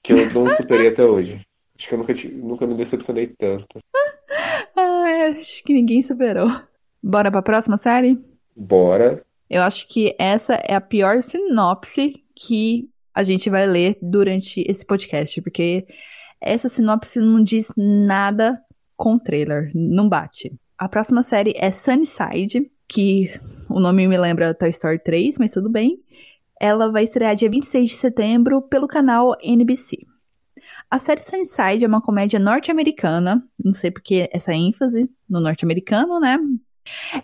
que 0.03 0.11
eu 0.13 0.29
não 0.33 0.49
superei 0.55 0.87
até 0.89 1.03
hoje. 1.05 1.46
Acho 1.77 1.89
que 1.89 1.93
eu 1.93 1.97
nunca, 1.99 2.13
nunca 2.33 2.67
me 2.67 2.75
decepcionei 2.75 3.27
tanto. 3.27 3.79
Acho 5.37 5.63
que 5.63 5.73
ninguém 5.73 6.01
superou. 6.01 6.49
Bora 7.01 7.31
pra 7.31 7.41
próxima 7.41 7.77
série? 7.77 8.19
Bora. 8.55 9.23
Eu 9.49 9.61
acho 9.61 9.87
que 9.87 10.15
essa 10.19 10.55
é 10.55 10.75
a 10.75 10.81
pior 10.81 11.21
sinopse 11.21 12.21
que 12.35 12.89
a 13.13 13.23
gente 13.23 13.49
vai 13.49 13.65
ler 13.65 13.97
durante 14.01 14.61
esse 14.67 14.85
podcast, 14.85 15.41
porque 15.41 15.87
essa 16.41 16.67
sinopse 16.67 17.19
não 17.19 17.41
diz 17.41 17.71
nada 17.77 18.61
com 18.95 19.15
o 19.15 19.19
trailer, 19.19 19.71
não 19.73 20.09
bate. 20.09 20.53
A 20.77 20.89
próxima 20.89 21.23
série 21.23 21.53
é 21.55 21.71
Sunnyside, 21.71 22.69
que 22.87 23.31
o 23.69 23.79
nome 23.79 24.07
me 24.07 24.17
lembra 24.17 24.53
Toy 24.53 24.69
Story 24.69 24.99
3, 24.99 25.37
mas 25.37 25.51
tudo 25.51 25.69
bem. 25.69 25.99
Ela 26.59 26.91
vai 26.91 27.03
estrear 27.03 27.35
dia 27.35 27.49
26 27.49 27.89
de 27.89 27.95
setembro 27.95 28.61
pelo 28.61 28.87
canal 28.87 29.35
NBC. 29.41 30.05
A 30.89 30.99
série 30.99 31.23
Sunnyside 31.23 31.83
é 31.83 31.87
uma 31.87 32.01
comédia 32.01 32.39
norte-americana, 32.39 33.43
não 33.63 33.73
sei 33.73 33.91
porque 33.91 34.29
essa 34.31 34.53
ênfase 34.53 35.09
no 35.29 35.39
norte-americano, 35.39 36.19
né? 36.19 36.37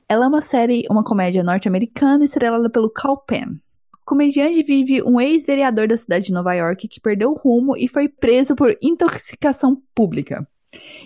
Ela 0.07 0.25
é 0.25 0.27
uma 0.27 0.41
série, 0.41 0.85
uma 0.89 1.03
comédia 1.03 1.43
norte-americana 1.43 2.25
estrelada 2.25 2.69
pelo 2.69 2.89
Cal 2.89 3.17
Penn. 3.17 3.55
O 3.93 4.05
comediante 4.05 4.61
vive 4.63 5.01
um 5.01 5.19
ex-vereador 5.19 5.87
da 5.87 5.95
cidade 5.95 6.25
de 6.25 6.33
Nova 6.33 6.53
York 6.53 6.87
que 6.89 6.99
perdeu 6.99 7.31
o 7.31 7.37
rumo 7.37 7.77
e 7.77 7.87
foi 7.87 8.09
preso 8.09 8.53
por 8.55 8.77
intoxicação 8.81 9.81
pública. 9.95 10.45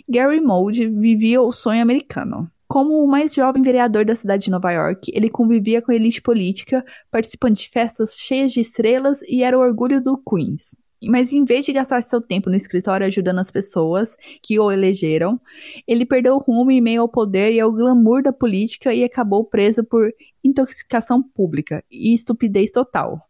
Gary 0.09 0.41
Mold 0.41 0.87
vivia 0.87 1.41
o 1.41 1.51
sonho 1.51 1.81
americano. 1.81 2.49
Como 2.67 3.03
o 3.03 3.07
mais 3.07 3.33
jovem 3.33 3.61
vereador 3.61 4.03
da 4.03 4.15
cidade 4.15 4.45
de 4.45 4.51
Nova 4.51 4.71
York, 4.71 5.11
ele 5.13 5.29
convivia 5.29 5.81
com 5.81 5.91
a 5.91 5.95
elite 5.95 6.21
política, 6.21 6.83
participando 7.09 7.55
de 7.55 7.69
festas 7.69 8.13
cheias 8.15 8.51
de 8.51 8.59
estrelas 8.59 9.21
e 9.27 9.43
era 9.43 9.57
o 9.57 9.61
orgulho 9.61 10.01
do 10.01 10.17
Queens. 10.17 10.75
Mas 11.03 11.31
em 11.31 11.45
vez 11.45 11.65
de 11.65 11.73
gastar 11.73 12.01
seu 12.01 12.19
tempo 12.19 12.49
no 12.49 12.55
escritório 12.55 13.05
ajudando 13.05 13.39
as 13.39 13.51
pessoas 13.51 14.17
que 14.41 14.59
o 14.59 14.71
elegeram, 14.71 15.39
ele 15.87 16.05
perdeu 16.05 16.35
o 16.35 16.39
rumo 16.39 16.71
em 16.71 16.81
meio 16.81 17.01
ao 17.01 17.09
poder 17.09 17.51
e 17.51 17.59
ao 17.59 17.71
glamour 17.71 18.23
da 18.23 18.33
política 18.33 18.93
e 18.93 19.03
acabou 19.03 19.43
preso 19.43 19.83
por 19.83 20.11
intoxicação 20.43 21.21
pública 21.21 21.83
e 21.91 22.13
estupidez 22.13 22.71
total. 22.71 23.21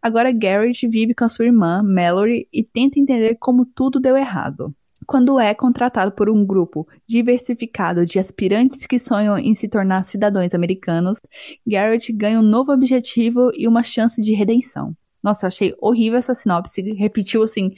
Agora 0.00 0.30
Garrett 0.30 0.86
vive 0.86 1.14
com 1.14 1.24
a 1.24 1.28
sua 1.28 1.46
irmã, 1.46 1.82
Mallory, 1.82 2.48
e 2.52 2.62
tenta 2.62 2.98
entender 2.98 3.36
como 3.36 3.66
tudo 3.66 3.98
deu 3.98 4.16
errado. 4.16 4.74
Quando 5.06 5.38
é 5.38 5.54
contratado 5.54 6.12
por 6.12 6.28
um 6.28 6.44
grupo 6.44 6.86
diversificado 7.06 8.04
de 8.04 8.18
aspirantes 8.18 8.86
que 8.86 8.98
sonham 8.98 9.38
em 9.38 9.54
se 9.54 9.68
tornar 9.68 10.04
cidadãos 10.04 10.54
americanos, 10.54 11.20
Garrett 11.66 12.12
ganha 12.12 12.40
um 12.40 12.42
novo 12.42 12.72
objetivo 12.72 13.50
e 13.54 13.68
uma 13.68 13.82
chance 13.82 14.20
de 14.20 14.32
redenção. 14.32 14.96
Nossa, 15.26 15.46
eu 15.46 15.48
achei 15.48 15.74
horrível 15.80 16.20
essa 16.20 16.34
sinopse. 16.34 16.80
Repetiu, 16.92 17.42
assim, 17.42 17.72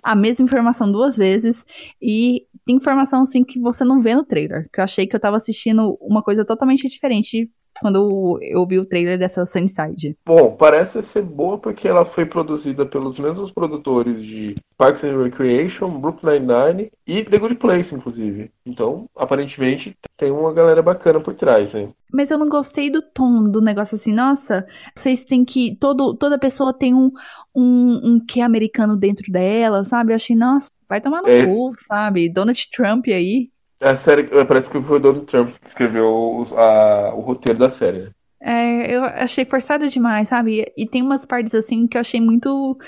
a 0.00 0.14
mesma 0.14 0.44
informação 0.44 0.90
duas 0.90 1.16
vezes. 1.16 1.66
E 2.00 2.46
tem 2.64 2.76
informação, 2.76 3.22
assim, 3.22 3.42
que 3.42 3.58
você 3.58 3.84
não 3.84 4.00
vê 4.00 4.14
no 4.14 4.24
trailer. 4.24 4.70
Que 4.72 4.78
eu 4.78 4.84
achei 4.84 5.04
que 5.04 5.16
eu 5.16 5.18
tava 5.18 5.36
assistindo 5.36 5.98
uma 6.00 6.22
coisa 6.22 6.44
totalmente 6.44 6.88
diferente 6.88 7.50
quando 7.80 8.38
eu 8.42 8.66
vi 8.66 8.78
o 8.78 8.86
trailer 8.86 9.18
dessa 9.18 9.44
Sunnyside. 9.46 10.16
Bom, 10.24 10.56
parece 10.56 11.02
ser 11.02 11.22
boa 11.22 11.58
porque 11.58 11.86
ela 11.88 12.04
foi 12.04 12.26
produzida 12.26 12.86
pelos 12.86 13.18
mesmos 13.18 13.50
produtores 13.50 14.22
de 14.22 14.54
Parks 14.76 15.04
and 15.04 15.22
Recreation, 15.22 15.98
Brooklyn 16.00 16.40
Nine-Nine 16.40 16.90
e 17.06 17.24
The 17.24 17.38
Good 17.38 17.56
Place, 17.56 17.94
inclusive. 17.94 18.50
Então, 18.64 19.08
aparentemente, 19.16 19.96
tem 20.16 20.30
uma 20.30 20.52
galera 20.52 20.82
bacana 20.82 21.20
por 21.20 21.34
trás, 21.34 21.74
hein? 21.74 21.92
Mas 22.12 22.30
eu 22.30 22.38
não 22.38 22.48
gostei 22.48 22.90
do 22.90 23.02
tom 23.02 23.42
do 23.44 23.60
negócio 23.60 23.96
assim, 23.96 24.12
nossa, 24.12 24.66
vocês 24.94 25.24
têm 25.24 25.44
que. 25.44 25.76
Todo, 25.76 26.14
toda 26.14 26.38
pessoa 26.38 26.72
tem 26.72 26.94
um, 26.94 27.10
um, 27.54 28.00
um 28.04 28.20
que 28.20 28.40
americano 28.40 28.96
dentro 28.96 29.30
dela, 29.30 29.84
sabe? 29.84 30.12
Eu 30.12 30.16
achei, 30.16 30.36
nossa, 30.36 30.70
vai 30.88 31.00
tomar 31.00 31.22
no 31.22 31.28
é. 31.28 31.44
cu, 31.44 31.72
sabe? 31.86 32.28
Donald 32.28 32.68
Trump 32.70 33.06
aí. 33.08 33.50
A 33.80 33.94
série, 33.94 34.24
parece 34.46 34.70
que 34.70 34.80
foi 34.80 34.96
o 34.96 35.00
Donald 35.00 35.26
Trump 35.26 35.54
que 35.54 35.68
escreveu 35.68 36.06
o, 36.06 36.58
a, 36.58 37.14
o 37.14 37.20
roteiro 37.20 37.58
da 37.58 37.68
série. 37.68 38.10
É, 38.40 38.94
eu 38.94 39.04
achei 39.04 39.44
forçado 39.44 39.88
demais, 39.88 40.28
sabe? 40.28 40.72
E 40.76 40.86
tem 40.86 41.02
umas 41.02 41.26
partes 41.26 41.54
assim 41.54 41.86
que 41.86 41.96
eu 41.96 42.00
achei 42.00 42.20
muito 42.20 42.78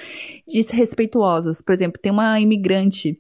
desrespeituosas. 0.46 1.60
Por 1.60 1.72
exemplo, 1.72 2.00
tem 2.00 2.12
uma 2.12 2.38
imigrante 2.40 3.18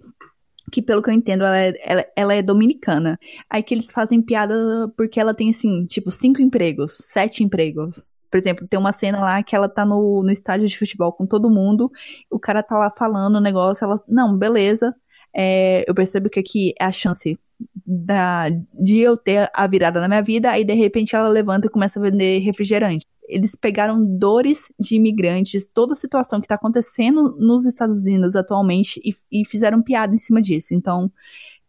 que, 0.70 0.82
pelo 0.82 1.02
que 1.02 1.10
eu 1.10 1.14
entendo, 1.14 1.44
ela 1.44 1.58
é, 1.58 1.74
ela, 1.82 2.06
ela 2.16 2.34
é 2.34 2.42
dominicana. 2.42 3.18
Aí 3.50 3.62
que 3.62 3.74
eles 3.74 3.90
fazem 3.90 4.22
piada 4.22 4.54
porque 4.96 5.18
ela 5.18 5.34
tem, 5.34 5.50
assim, 5.50 5.84
tipo, 5.86 6.10
cinco 6.10 6.40
empregos, 6.40 6.98
sete 7.02 7.42
empregos. 7.42 8.04
Por 8.30 8.36
exemplo, 8.36 8.68
tem 8.68 8.78
uma 8.78 8.92
cena 8.92 9.20
lá 9.20 9.42
que 9.42 9.56
ela 9.56 9.68
tá 9.68 9.84
no, 9.86 10.22
no 10.22 10.30
estádio 10.30 10.68
de 10.68 10.78
futebol 10.78 11.12
com 11.12 11.26
todo 11.26 11.50
mundo, 11.50 11.90
o 12.30 12.38
cara 12.38 12.62
tá 12.62 12.76
lá 12.78 12.90
falando 12.90 13.36
o 13.36 13.40
negócio, 13.40 13.84
ela, 13.84 14.02
não, 14.06 14.36
beleza, 14.36 14.94
é, 15.34 15.84
eu 15.86 15.94
percebo 15.94 16.28
que 16.28 16.40
aqui 16.40 16.74
é 16.78 16.84
a 16.84 16.92
chance 16.92 17.38
da, 17.84 18.48
de 18.50 18.98
eu 18.98 19.16
ter 19.16 19.50
a 19.52 19.66
virada 19.66 20.00
na 20.00 20.08
minha 20.08 20.22
vida, 20.22 20.50
aí 20.50 20.64
de 20.64 20.74
repente 20.74 21.14
ela 21.14 21.28
levanta 21.28 21.66
e 21.66 21.70
começa 21.70 21.98
a 21.98 22.02
vender 22.02 22.38
refrigerante. 22.40 23.06
Eles 23.28 23.54
pegaram 23.54 24.02
dores 24.02 24.72
de 24.78 24.96
imigrantes, 24.96 25.66
toda 25.66 25.92
a 25.92 25.96
situação 25.96 26.40
que 26.40 26.46
está 26.46 26.54
acontecendo 26.54 27.36
nos 27.38 27.66
Estados 27.66 28.00
Unidos 28.00 28.34
atualmente 28.34 29.00
e, 29.04 29.40
e 29.40 29.44
fizeram 29.44 29.82
piada 29.82 30.14
em 30.14 30.18
cima 30.18 30.40
disso. 30.40 30.72
Então, 30.72 31.10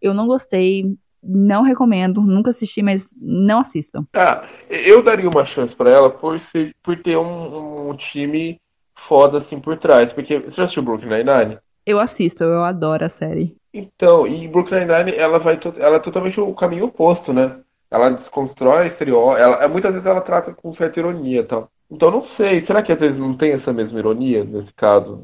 eu 0.02 0.14
não 0.14 0.26
gostei, 0.26 0.96
não 1.22 1.62
recomendo, 1.64 2.22
nunca 2.22 2.52
assisti, 2.52 2.82
mas 2.82 3.10
não 3.20 3.60
assistam. 3.60 4.08
Ah, 4.14 4.48
eu 4.70 5.04
daria 5.04 5.30
uma 5.30 5.44
chance 5.44 5.76
para 5.76 5.90
ela 5.90 6.10
por, 6.10 6.40
ser, 6.40 6.74
por 6.82 6.98
ter 6.98 7.18
um, 7.18 7.90
um, 7.90 7.96
time 7.96 8.58
foda 8.96 9.38
assim 9.40 9.60
por 9.60 9.78
trás. 9.78 10.14
Porque 10.14 10.40
você 10.40 10.56
já 10.56 10.64
assistiu 10.64 10.84
Brooklyn 10.84 11.10
Nine-Nine? 11.10 11.58
Eu 11.90 12.00
assisto, 12.00 12.44
eu 12.44 12.64
adoro 12.64 13.04
a 13.04 13.10
série. 13.10 13.56
Então, 13.74 14.28
e 14.28 14.48
Brooklyn 14.48 14.86
Nine-Nine, 14.86 15.18
ela 15.18 15.40
vai 15.40 15.60
ela 15.80 15.96
é 15.96 16.00
totalmente 16.00 16.40
o 16.40 16.54
caminho 16.54 16.86
oposto, 16.86 17.34
né? 17.34 17.58
Ela 17.90 18.12
desconstrói 18.12 18.86
estereótipo, 18.86 19.42
ela 19.42 19.68
muitas 19.68 19.94
vezes 19.94 20.06
ela 20.06 20.22
trata 20.22 20.54
com 20.54 20.72
certa 20.72 21.00
ironia, 21.00 21.44
tal. 21.44 21.68
Então 21.90 22.12
não 22.12 22.22
sei, 22.22 22.62
será 22.62 22.84
que 22.84 22.92
às 22.92 23.00
vezes 23.00 23.18
não 23.18 23.36
tem 23.36 23.54
essa 23.54 23.74
mesma 23.74 23.98
ironia 23.98 24.44
nesse 24.44 24.72
caso? 24.72 25.20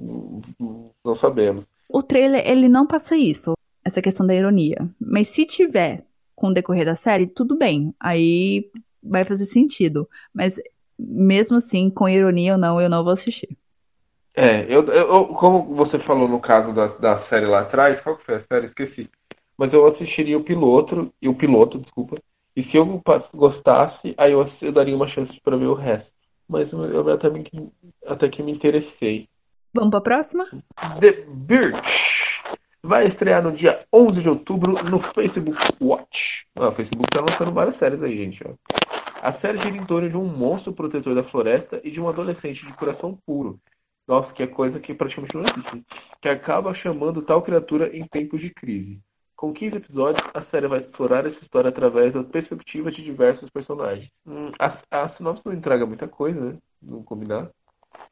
Não 1.03 1.13
sabemos. 1.13 1.65
O 1.87 2.01
trailer 2.01 2.41
ele 2.49 2.67
não 2.67 2.87
passa 2.87 3.15
isso, 3.15 3.53
essa 3.83 4.01
questão 4.01 4.25
da 4.25 4.33
ironia. 4.33 4.89
Mas 4.99 5.29
se 5.29 5.45
tiver 5.45 6.03
com 6.35 6.47
o 6.47 6.53
decorrer 6.53 6.85
da 6.85 6.95
série, 6.95 7.29
tudo 7.29 7.55
bem. 7.55 7.93
Aí 7.99 8.71
vai 9.03 9.23
fazer 9.23 9.45
sentido. 9.45 10.09
Mas 10.33 10.59
mesmo 10.97 11.57
assim, 11.57 11.91
com 11.91 12.09
ironia 12.09 12.53
ou 12.53 12.57
não, 12.57 12.81
eu 12.81 12.89
não 12.89 13.03
vou 13.03 13.13
assistir. 13.13 13.55
É, 14.35 14.65
eu, 14.67 14.85
eu, 14.87 15.27
como 15.27 15.73
você 15.73 15.97
falou 15.97 16.27
no 16.27 16.41
caso 16.41 16.73
da, 16.73 16.87
da 16.87 17.17
série 17.17 17.45
lá 17.45 17.61
atrás, 17.61 18.01
qual 18.01 18.17
que 18.17 18.25
foi 18.25 18.35
a 18.35 18.41
série? 18.41 18.65
Esqueci. 18.65 19.09
Mas 19.57 19.71
eu 19.71 19.87
assistiria 19.87 20.37
o 20.37 20.43
piloto, 20.43 21.13
e 21.21 21.29
o 21.29 21.33
piloto, 21.33 21.79
desculpa. 21.79 22.17
E 22.53 22.61
se 22.61 22.75
eu 22.75 23.01
gostasse, 23.33 24.13
aí 24.17 24.33
eu, 24.33 24.43
eu 24.61 24.71
daria 24.73 24.95
uma 24.95 25.07
chance 25.07 25.39
para 25.39 25.55
ver 25.55 25.67
o 25.67 25.73
resto. 25.73 26.13
Mas 26.47 26.73
eu, 26.73 26.83
eu 26.83 27.13
até, 27.13 27.29
me, 27.29 27.49
até 28.05 28.27
que 28.27 28.43
me 28.43 28.51
interessei. 28.51 29.29
Vamos 29.73 29.89
pra 29.89 30.01
próxima? 30.01 30.45
The 30.99 31.23
Birch 31.27 32.41
vai 32.83 33.07
estrear 33.07 33.41
no 33.41 33.53
dia 33.53 33.85
11 33.91 34.21
de 34.21 34.29
outubro 34.29 34.73
no 34.89 34.99
Facebook 34.99 35.57
Watch. 35.81 36.45
Ah, 36.59 36.67
o 36.67 36.71
Facebook 36.73 37.09
tá 37.09 37.21
lançando 37.21 37.53
várias 37.53 37.75
séries 37.75 38.03
aí, 38.03 38.17
gente. 38.17 38.43
Ó. 38.45 38.53
A 39.21 39.31
série 39.31 39.57
gira 39.59 39.77
em 39.77 39.85
torno 39.85 40.09
de 40.09 40.17
um 40.17 40.25
monstro 40.25 40.73
protetor 40.73 41.15
da 41.15 41.23
floresta 41.23 41.79
e 41.83 41.89
de 41.89 42.01
um 42.01 42.07
adolescente 42.07 42.65
de 42.65 42.73
coração 42.73 43.17
puro 43.25 43.59
nossa, 44.07 44.33
que 44.33 44.43
é 44.43 44.47
coisa 44.47 44.79
que 44.79 44.93
praticamente 44.93 45.35
não 45.35 45.41
existe. 45.41 45.85
Que 46.21 46.29
acaba 46.29 46.73
chamando 46.73 47.21
tal 47.21 47.41
criatura 47.41 47.95
em 47.95 48.05
tempos 48.05 48.39
de 48.39 48.49
crise. 48.49 49.01
Com 49.35 49.51
15 49.51 49.77
episódios, 49.77 50.29
a 50.33 50.41
série 50.41 50.67
vai 50.67 50.79
explorar 50.79 51.25
essa 51.25 51.41
história 51.41 51.69
através 51.69 52.13
da 52.13 52.23
perspectiva 52.23 52.89
de 52.89 53.03
diversos 53.03 53.49
personagens. 53.49 54.09
Hum, 54.25 54.51
a, 54.57 55.03
a 55.03 55.09
sinopse 55.09 55.45
não 55.45 55.53
entrega 55.53 55.85
muita 55.85 56.07
coisa, 56.07 56.39
né? 56.39 56.57
Não 56.81 57.03
combinar. 57.03 57.49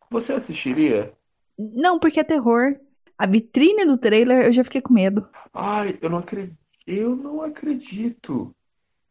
Você 0.10 0.34
assistiria? 0.34 1.14
Não, 1.58 2.00
porque 2.00 2.20
é 2.20 2.24
terror. 2.24 2.76
A 3.18 3.26
vitrine 3.26 3.86
do 3.86 3.98
trailer 3.98 4.46
eu 4.46 4.52
já 4.52 4.64
fiquei 4.64 4.82
com 4.82 4.94
medo. 4.94 5.28
Ai, 5.54 5.98
eu 6.02 6.10
não 6.10 6.18
acredito. 6.18 6.58
Eu 6.86 7.16
não 7.16 7.42
acredito. 7.42 8.54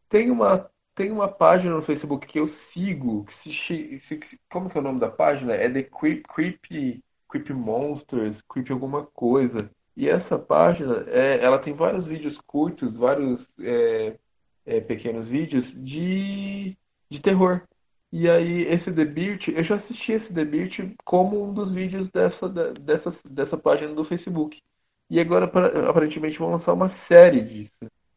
Tem 0.07 0.29
uma 0.29 0.69
tem 0.95 1.11
uma 1.11 1.27
página 1.27 1.75
no 1.75 1.81
Facebook 1.81 2.27
que 2.27 2.39
eu 2.39 2.47
sigo, 2.47 3.25
que 3.25 3.33
se, 3.33 3.99
se 4.01 4.39
como 4.49 4.69
que 4.69 4.77
é 4.77 4.81
o 4.81 4.83
nome 4.83 4.99
da 4.99 5.09
página? 5.09 5.53
É 5.53 5.69
The 5.69 5.83
Creep, 5.83 6.25
Creepy, 6.27 7.03
Creepy 7.29 7.53
Monsters, 7.53 8.41
Creepy 8.41 8.71
alguma 8.71 9.05
coisa. 9.05 9.69
E 9.95 10.09
essa 10.09 10.37
página, 10.39 11.05
é, 11.07 11.43
ela 11.43 11.59
tem 11.59 11.73
vários 11.73 12.07
vídeos 12.07 12.39
curtos, 12.39 12.95
vários 12.95 13.53
é, 13.59 14.17
é, 14.65 14.81
pequenos 14.81 15.29
vídeos 15.29 15.73
de, 15.73 16.77
de 17.09 17.19
terror. 17.19 17.63
E 18.11 18.29
aí, 18.29 18.63
esse 18.67 18.91
debut, 18.91 19.47
eu 19.49 19.63
já 19.63 19.75
assisti 19.75 20.11
esse 20.13 20.31
debut 20.31 20.79
como 21.03 21.43
um 21.43 21.53
dos 21.53 21.73
vídeos 21.73 22.09
dessa, 22.09 22.47
dessa, 22.49 23.11
dessa 23.27 23.57
página 23.57 23.93
do 23.93 24.03
Facebook. 24.03 24.61
E 25.09 25.19
agora, 25.19 25.45
aparentemente, 25.89 26.39
vão 26.39 26.51
lançar 26.51 26.73
uma 26.73 26.89
série 26.89 27.41
disso. 27.41 27.71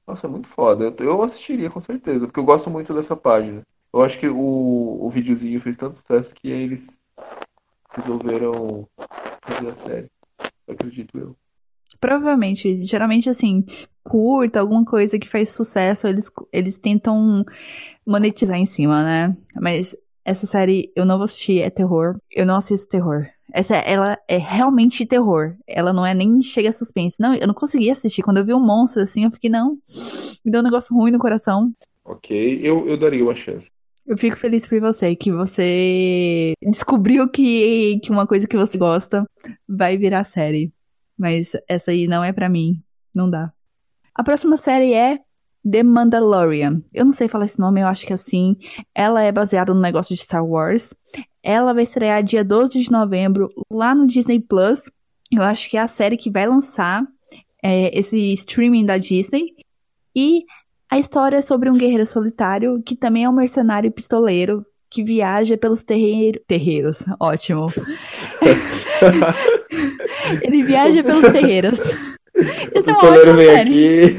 Nossa, 0.06 0.26
é 0.26 0.30
muito 0.30 0.48
foda. 0.48 0.94
Eu 0.98 1.22
assistiria 1.22 1.68
com 1.68 1.80
certeza, 1.80 2.26
porque 2.26 2.38
eu 2.38 2.44
gosto 2.44 2.70
muito 2.70 2.94
dessa 2.94 3.16
página. 3.16 3.62
Eu 3.92 4.02
acho 4.02 4.18
que 4.18 4.28
o, 4.28 4.98
o 5.00 5.10
videozinho 5.10 5.60
fez 5.60 5.76
tanto 5.76 5.96
sucesso 5.96 6.34
que 6.34 6.48
eles 6.48 7.00
resolveram 7.90 8.86
fazer 9.42 9.68
a 9.68 9.76
série. 9.76 10.10
Acredito 10.68 11.18
eu. 11.18 11.36
Provavelmente, 11.98 12.84
geralmente 12.84 13.30
assim, 13.30 13.64
curta, 14.04 14.60
alguma 14.60 14.84
coisa 14.84 15.18
que 15.18 15.28
faz 15.28 15.50
sucesso, 15.50 16.06
eles, 16.06 16.30
eles 16.52 16.78
tentam 16.78 17.44
monetizar 18.06 18.56
em 18.56 18.66
cima, 18.66 19.02
né? 19.02 19.36
Mas 19.54 19.96
essa 20.24 20.46
série 20.46 20.92
eu 20.94 21.04
não 21.04 21.16
vou 21.16 21.24
assistir, 21.24 21.60
é 21.60 21.70
terror. 21.70 22.18
Eu 22.30 22.44
não 22.44 22.56
assisto 22.56 22.88
terror. 22.88 23.26
Essa, 23.52 23.76
ela 23.76 24.18
é 24.28 24.36
realmente 24.36 25.06
terror. 25.06 25.56
Ela 25.66 25.92
não 25.92 26.04
é 26.04 26.12
nem 26.14 26.42
chega 26.42 26.68
a 26.68 26.72
suspense. 26.72 27.20
Não, 27.20 27.34
eu 27.34 27.46
não 27.46 27.54
consegui 27.54 27.90
assistir. 27.90 28.22
Quando 28.22 28.38
eu 28.38 28.44
vi 28.44 28.52
um 28.52 28.60
monstro 28.60 29.02
assim, 29.02 29.24
eu 29.24 29.30
fiquei, 29.30 29.48
não. 29.48 29.78
Me 30.44 30.50
deu 30.50 30.60
um 30.60 30.64
negócio 30.64 30.94
ruim 30.94 31.10
no 31.10 31.18
coração. 31.18 31.72
Ok, 32.04 32.60
eu, 32.62 32.88
eu 32.88 32.96
daria 32.96 33.22
uma 33.22 33.34
chance. 33.34 33.70
Eu 34.06 34.16
fico 34.16 34.36
feliz 34.36 34.64
por 34.64 34.78
você, 34.78 35.16
que 35.16 35.32
você 35.32 36.52
descobriu 36.62 37.28
que, 37.28 37.98
que 38.04 38.10
uma 38.10 38.26
coisa 38.26 38.46
que 38.46 38.56
você 38.56 38.78
gosta 38.78 39.28
vai 39.68 39.96
virar 39.96 40.22
série. 40.22 40.72
Mas 41.18 41.52
essa 41.68 41.90
aí 41.90 42.06
não 42.06 42.22
é 42.22 42.32
para 42.32 42.48
mim. 42.48 42.80
Não 43.14 43.28
dá. 43.28 43.52
A 44.14 44.22
próxima 44.22 44.56
série 44.56 44.94
é 44.94 45.18
The 45.68 45.82
Mandalorian. 45.82 46.82
Eu 46.94 47.04
não 47.04 47.12
sei 47.12 47.26
falar 47.26 47.46
esse 47.46 47.58
nome, 47.58 47.80
eu 47.80 47.88
acho 47.88 48.06
que 48.06 48.12
é 48.12 48.14
assim. 48.14 48.56
Ela 48.94 49.22
é 49.22 49.32
baseada 49.32 49.74
no 49.74 49.80
negócio 49.80 50.14
de 50.14 50.22
Star 50.22 50.46
Wars. 50.46 50.94
Ela 51.48 51.72
vai 51.72 51.84
estrear 51.84 52.24
dia 52.24 52.42
12 52.42 52.80
de 52.80 52.90
novembro 52.90 53.48
lá 53.70 53.94
no 53.94 54.08
Disney 54.08 54.40
Plus. 54.40 54.82
Eu 55.30 55.42
acho 55.42 55.70
que 55.70 55.76
é 55.76 55.80
a 55.80 55.86
série 55.86 56.16
que 56.16 56.28
vai 56.28 56.44
lançar 56.44 57.06
é, 57.62 57.96
esse 57.96 58.32
streaming 58.32 58.84
da 58.84 58.98
Disney. 58.98 59.54
E 60.12 60.42
a 60.90 60.98
história 60.98 61.36
é 61.36 61.40
sobre 61.40 61.70
um 61.70 61.78
guerreiro 61.78 62.04
solitário 62.04 62.82
que 62.84 62.96
também 62.96 63.22
é 63.22 63.28
um 63.28 63.32
mercenário 63.32 63.92
pistoleiro 63.92 64.66
que 64.90 65.04
viaja 65.04 65.56
pelos 65.56 65.84
terreiro... 65.84 66.40
terreiros. 66.48 67.04
Ótimo. 67.20 67.72
Ele 70.42 70.64
viaja 70.64 71.04
pelos 71.04 71.30
terreiros. 71.30 71.78
o 72.74 72.82
pistoleiro 72.82 73.36
vem 73.36 73.56
aqui. 73.56 74.16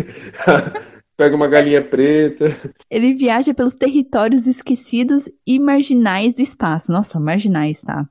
Pega 1.17 1.35
uma 1.35 1.47
galinha 1.47 1.83
preta. 1.83 2.55
Ele 2.89 3.15
viaja 3.15 3.51
pelos 3.51 3.73
territórios 3.73 4.45
esquecidos 4.45 5.27
e 5.47 5.59
marginais 5.59 6.35
do 6.35 6.43
espaço. 6.43 6.91
Nossa, 6.91 7.19
marginais, 7.19 7.81
tá? 7.81 8.07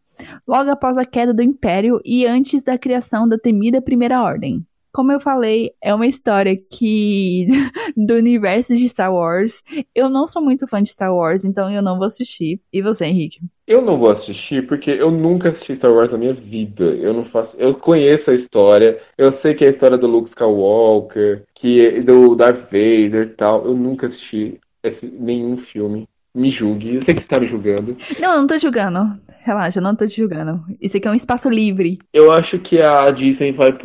Logo 0.46 0.68
após 0.70 0.98
a 0.98 1.04
queda 1.04 1.32
do 1.32 1.40
Império 1.40 2.00
e 2.04 2.26
antes 2.26 2.64
da 2.64 2.76
criação 2.76 3.28
da 3.28 3.38
temida 3.38 3.80
Primeira 3.80 4.20
Ordem. 4.20 4.66
Como 4.92 5.12
eu 5.12 5.20
falei, 5.20 5.72
é 5.80 5.94
uma 5.94 6.07
história 6.07 6.57
que 6.57 7.46
do 7.96 8.14
universo 8.14 8.74
de 8.74 8.88
Star 8.88 9.14
Wars. 9.14 9.62
Eu 9.94 10.09
não 10.09 10.26
sou 10.26 10.42
muito 10.42 10.66
fã 10.66 10.82
de 10.82 10.88
Star 10.88 11.14
Wars, 11.14 11.44
então 11.44 11.70
eu 11.70 11.82
não 11.82 11.98
vou 11.98 12.07
assistir. 12.07 12.61
E 12.72 12.82
você, 12.82 13.04
Henrique? 13.04 13.40
Eu 13.66 13.82
não 13.82 13.98
vou 13.98 14.10
assistir 14.10 14.64
porque 14.64 14.92
eu 14.92 15.10
nunca 15.10 15.50
assisti 15.50 15.74
Star 15.74 15.92
Wars 15.92 16.12
na 16.12 16.18
minha 16.18 16.32
vida. 16.32 16.84
Eu 16.84 17.12
não 17.12 17.24
faço, 17.24 17.56
eu 17.58 17.74
conheço 17.74 18.30
a 18.30 18.34
história, 18.34 19.00
eu 19.18 19.32
sei 19.32 19.54
que 19.54 19.64
é 19.64 19.66
a 19.66 19.70
história 19.70 19.98
do 19.98 20.06
Luke 20.06 20.28
Skywalker, 20.28 21.42
que 21.52 21.84
é 21.84 22.00
do 22.00 22.36
Darth 22.36 22.62
Vader 22.70 23.22
e 23.22 23.34
tal. 23.36 23.64
Eu 23.66 23.74
nunca 23.74 24.06
assisti 24.06 24.60
esse, 24.84 25.06
nenhum 25.06 25.56
filme. 25.56 26.08
Me 26.32 26.50
julgue. 26.50 26.94
Eu 26.94 27.02
sei 27.02 27.14
que 27.14 27.22
você 27.22 27.26
tá 27.26 27.40
me 27.40 27.46
julgando. 27.48 27.96
Não, 28.20 28.34
eu 28.34 28.40
não 28.40 28.46
tô 28.46 28.56
julgando. 28.58 29.18
Relaxa, 29.42 29.78
eu 29.78 29.82
não 29.82 29.96
tô 29.96 30.06
te 30.06 30.16
julgando. 30.16 30.62
Isso 30.80 30.96
aqui 30.96 31.08
é 31.08 31.10
um 31.10 31.14
espaço 31.14 31.48
livre. 31.48 31.98
Eu 32.12 32.30
acho 32.30 32.59
que 32.59 32.80
a 32.80 33.10
Disney 33.10 33.52
vai. 33.52 33.76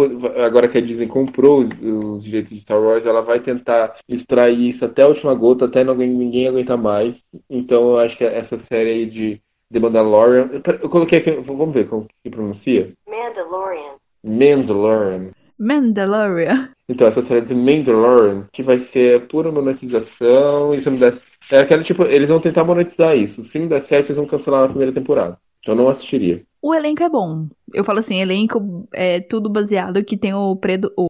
Agora 0.46 0.68
que 0.68 0.78
a 0.78 0.82
Disney 0.82 1.08
comprou 1.08 1.62
os, 1.62 1.70
os 1.82 2.24
direitos 2.24 2.52
de 2.52 2.60
Star 2.60 2.80
Wars, 2.80 3.06
ela 3.06 3.22
vai 3.22 3.40
tentar 3.40 3.96
extrair 4.08 4.70
isso 4.70 4.84
até 4.86 5.04
a 5.04 5.08
última 5.08 5.34
gota, 5.34 5.66
até 5.66 5.84
não, 5.84 5.96
ninguém 5.96 6.48
aguentar 6.48 6.78
mais. 6.78 7.24
Então 7.50 7.92
eu 7.92 8.00
acho 8.00 8.18
que 8.18 8.24
essa 8.24 8.58
série 8.58 8.90
aí 8.90 9.06
de 9.06 9.42
The 9.72 9.80
Mandalorian. 9.80 10.50
Eu 10.82 10.90
coloquei 10.90 11.20
aqui. 11.20 11.32
Vamos 11.32 11.74
ver 11.74 11.88
como 11.88 12.08
que 12.24 12.30
pronuncia. 12.30 12.92
Mandalorian. 13.08 13.96
Mandalorian. 14.24 15.32
Mandalorian. 15.58 16.70
Então, 16.90 17.08
essa 17.08 17.22
série 17.22 17.46
de 17.46 17.54
Mandalorian, 17.54 18.48
que 18.52 18.64
vai 18.64 18.80
ser 18.80 19.28
pura 19.28 19.52
monetização, 19.52 20.74
e 20.74 20.82
se 20.82 20.90
não 20.90 20.98
der. 20.98 21.16
É 21.52 21.60
aquela 21.60 21.84
tipo, 21.84 22.04
eles 22.04 22.30
vão 22.30 22.40
tentar 22.40 22.64
monetizar 22.64 23.16
isso. 23.16 23.44
Se 23.44 23.60
não 23.60 23.68
der 23.68 23.82
certo, 23.82 24.08
eles 24.08 24.18
vão 24.18 24.26
cancelar 24.26 24.64
a 24.64 24.68
primeira 24.68 24.92
temporada. 24.92 25.38
Eu 25.66 25.76
não 25.76 25.90
assistiria. 25.90 26.42
O 26.62 26.74
elenco 26.74 27.04
é 27.04 27.10
bom. 27.10 27.48
Eu 27.74 27.84
falo 27.84 28.00
assim, 28.00 28.20
elenco 28.20 28.88
é 28.94 29.20
tudo 29.20 29.50
baseado 29.50 30.04
que 30.04 30.18
tem 30.18 30.34
o 30.34 30.56
Predo, 30.56 30.92
o 30.98 31.08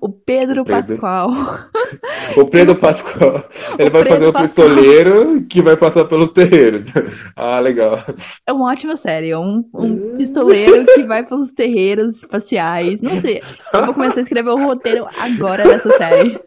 O 0.00 0.08
Pedro, 0.08 0.62
o 0.62 0.64
Pedro. 0.64 0.64
Pascoal. 0.64 1.30
o 2.36 2.44
Pedro 2.46 2.74
Pascoal. 2.80 3.44
Ele 3.78 3.88
o 3.88 3.92
vai 3.92 4.02
Pedro 4.02 4.08
fazer 4.08 4.26
o 4.26 4.32
pistoleiro 4.32 5.46
que 5.48 5.62
vai 5.62 5.76
passar 5.76 6.04
pelos 6.06 6.30
terreiros. 6.30 6.86
Ah, 7.36 7.58
legal. 7.60 8.04
É 8.46 8.52
uma 8.52 8.70
ótima 8.70 8.96
série, 8.96 9.34
um, 9.34 9.64
um 9.72 10.14
pistoleiro 10.18 10.84
que 10.84 11.04
vai 11.04 11.24
pelos 11.24 11.52
terreiros 11.52 12.16
espaciais. 12.16 13.00
Não 13.00 13.20
sei. 13.20 13.40
Eu 13.72 13.86
vou 13.86 13.94
começar 13.94 14.18
a 14.18 14.22
escrever 14.22 14.50
o 14.50 14.62
roteiro 14.62 15.06
agora 15.18 15.64
dessa 15.64 15.96
série. 15.96 16.38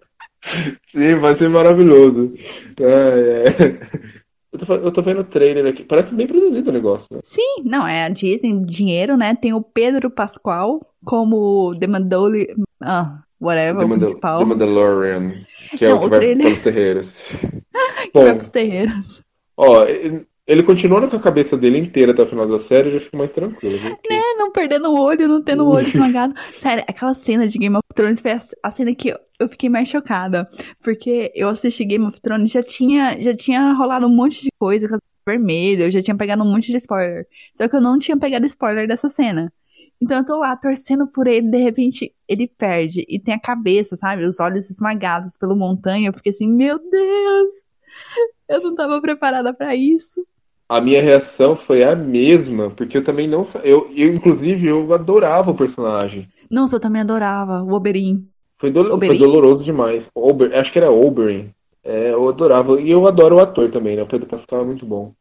Sim, 0.92 1.16
vai 1.16 1.36
ser 1.36 1.50
maravilhoso. 1.50 2.34
É, 2.80 3.46
é. 3.48 4.12
Eu 4.54 4.60
tô, 4.60 4.74
eu 4.76 4.92
tô 4.92 5.02
vendo 5.02 5.22
o 5.22 5.24
trailer 5.26 5.66
aqui. 5.66 5.84
Parece 5.84 6.14
bem 6.14 6.28
produzido 6.28 6.70
o 6.70 6.74
negócio, 6.74 7.08
né? 7.12 7.20
Sim, 7.24 7.64
não, 7.66 7.88
é 7.88 8.06
a 8.06 8.10
Disney, 8.10 8.64
dinheiro, 8.66 9.18
né? 9.18 9.36
Tem 9.36 9.52
o 9.54 9.62
Pedro 9.62 10.10
Pascoal 10.12 10.80
como 11.04 11.76
The 11.80 11.88
Mandoli... 11.88 12.48
Ah, 12.82 13.24
whatever, 13.42 13.82
The, 13.82 13.88
Mandal 13.88 14.08
principal. 14.10 14.40
The 14.40 14.46
Mandalorian, 14.46 15.34
que 15.78 15.86
é 15.86 15.90
Não, 15.90 15.98
o 15.98 16.00
que 16.02 16.06
o 16.06 16.10
vai 16.10 16.20
trailer- 16.20 16.44
pelos 16.46 16.60
terreiros. 16.62 17.14
Que 18.14 18.20
vai 18.20 18.32
Bom, 18.32 18.38
pros 18.38 18.50
terreiros. 18.52 19.22
ó, 19.58 19.86
ele 20.45 20.64
continuando 20.64 21.07
com 21.10 21.15
a 21.15 21.20
cabeça 21.22 21.56
dele 21.57 21.78
inteira 21.78 22.11
até 22.11 22.22
o 22.22 22.28
final 22.28 22.48
da 22.48 22.60
série, 22.60 22.90
eu 22.90 22.94
já 22.94 22.99
fico 22.99 23.18
mais 23.18 23.32
tranquilo? 23.32 23.80
Porque- 23.80 24.14
É, 24.14 24.36
não 24.38 24.52
perdendo 24.52 24.90
o 24.90 24.99
olho, 25.02 25.28
não 25.28 25.41
tendo 25.41 25.64
o 25.65 25.70
olho 25.70 25.88
esmagado. 26.22 26.34
Sério, 26.60 26.84
aquela 26.88 27.14
cena 27.14 27.48
de 27.48 27.57
Game 27.57 27.76
of 27.76 27.84
Thrones 27.95 28.20
foi 28.20 28.32
a- 28.64 28.72
cena 28.72 28.94
que 28.94 29.10
eu- 29.40 29.49
fiquei 29.49 29.70
mais 29.70 29.88
chocada. 29.90 30.49
Porque 30.82 31.32
eu 31.36 31.48
assisti 31.49 31.86
Game 31.86 32.06
of 32.06 32.20
Thrones, 32.22 32.52
já 32.52 32.61
tinha, 32.64 33.20
já 33.22 33.36
tinha 33.36 33.74
rolado 33.74 34.06
um 34.07 34.15
monte 34.15 34.41
de 34.41 34.49
coisa 34.60 34.88
com 34.88 34.95
as 34.95 35.02
vermelho, 35.26 35.84
eu 35.84 35.91
já 35.91 36.02
tinha 36.02 36.18
pegado 36.18 36.44
um 36.44 36.52
monte 36.52 36.70
de 36.72 36.78
spoiler. 36.78 37.26
Só 37.53 37.68
que 37.70 37.76
eu 37.78 37.82
não 37.82 37.98
tinha 37.98 38.18
pegado 38.18 38.45
spoiler 38.45 38.86
dessa 38.88 39.07
cena. 39.07 39.52
Então 40.02 40.18
eu 40.18 40.26
tô 40.26 40.38
lá 40.40 40.53
torcendo 40.57 41.07
por 41.07 41.28
ele, 41.28 41.48
de 41.49 41.57
repente 41.57 42.14
ele 42.28 42.45
perde. 42.45 43.06
E 43.07 43.18
tem 43.18 43.34
a 43.34 43.40
cabeça, 43.40 43.95
sabe? 43.95 44.26
Os 44.26 44.38
olhos 44.41 44.70
esmagados 44.70 45.38
pelo 45.38 45.56
montanha. 45.56 46.10
Eu 46.10 46.14
fiquei 46.14 46.32
assim, 46.34 46.45
meu 46.52 46.78
Deus! 46.78 47.53
Eu 48.49 48.61
não 48.61 48.76
tava 48.76 48.99
preparada 49.02 49.53
pra 49.53 49.74
isso. 49.76 50.26
A 50.69 50.81
minha 50.81 51.02
reação 51.02 51.56
foi 51.56 51.84
a 51.84 51.95
mesma, 51.95 52.69
porque 52.72 52.98
eu 52.98 53.03
também 53.03 53.27
não. 53.27 53.44
Eu, 53.64 53.91
eu 53.95 54.14
inclusive, 54.14 54.68
eu 54.68 54.91
adorava 54.94 55.52
o 55.52 55.56
personagem. 55.57 56.27
Nossa, 56.49 56.76
eu 56.76 56.80
também 56.80 57.02
adorava 57.02 57.61
o 57.64 57.73
Oberyn. 57.73 58.26
Foi, 58.60 58.72
do- 58.72 58.85
foi 58.85 58.94
Oberyn? 58.95 59.19
doloroso 59.19 59.64
demais. 59.64 60.10
Ober, 60.15 60.56
acho 60.57 60.72
que 60.72 60.80
era 60.80 60.90
Oberyn. 60.91 61.49
É, 61.84 62.11
eu 62.11 62.27
adorava. 62.30 62.80
E 62.81 62.90
eu 62.90 63.06
adoro 63.07 63.35
o 63.35 63.40
ator 63.40 63.69
também, 63.72 63.95
né? 63.95 64.03
O 64.03 64.07
Pedro 64.07 64.27
Pascal 64.27 64.61
é 64.61 64.65
muito 64.65 64.85
bom. 64.85 65.14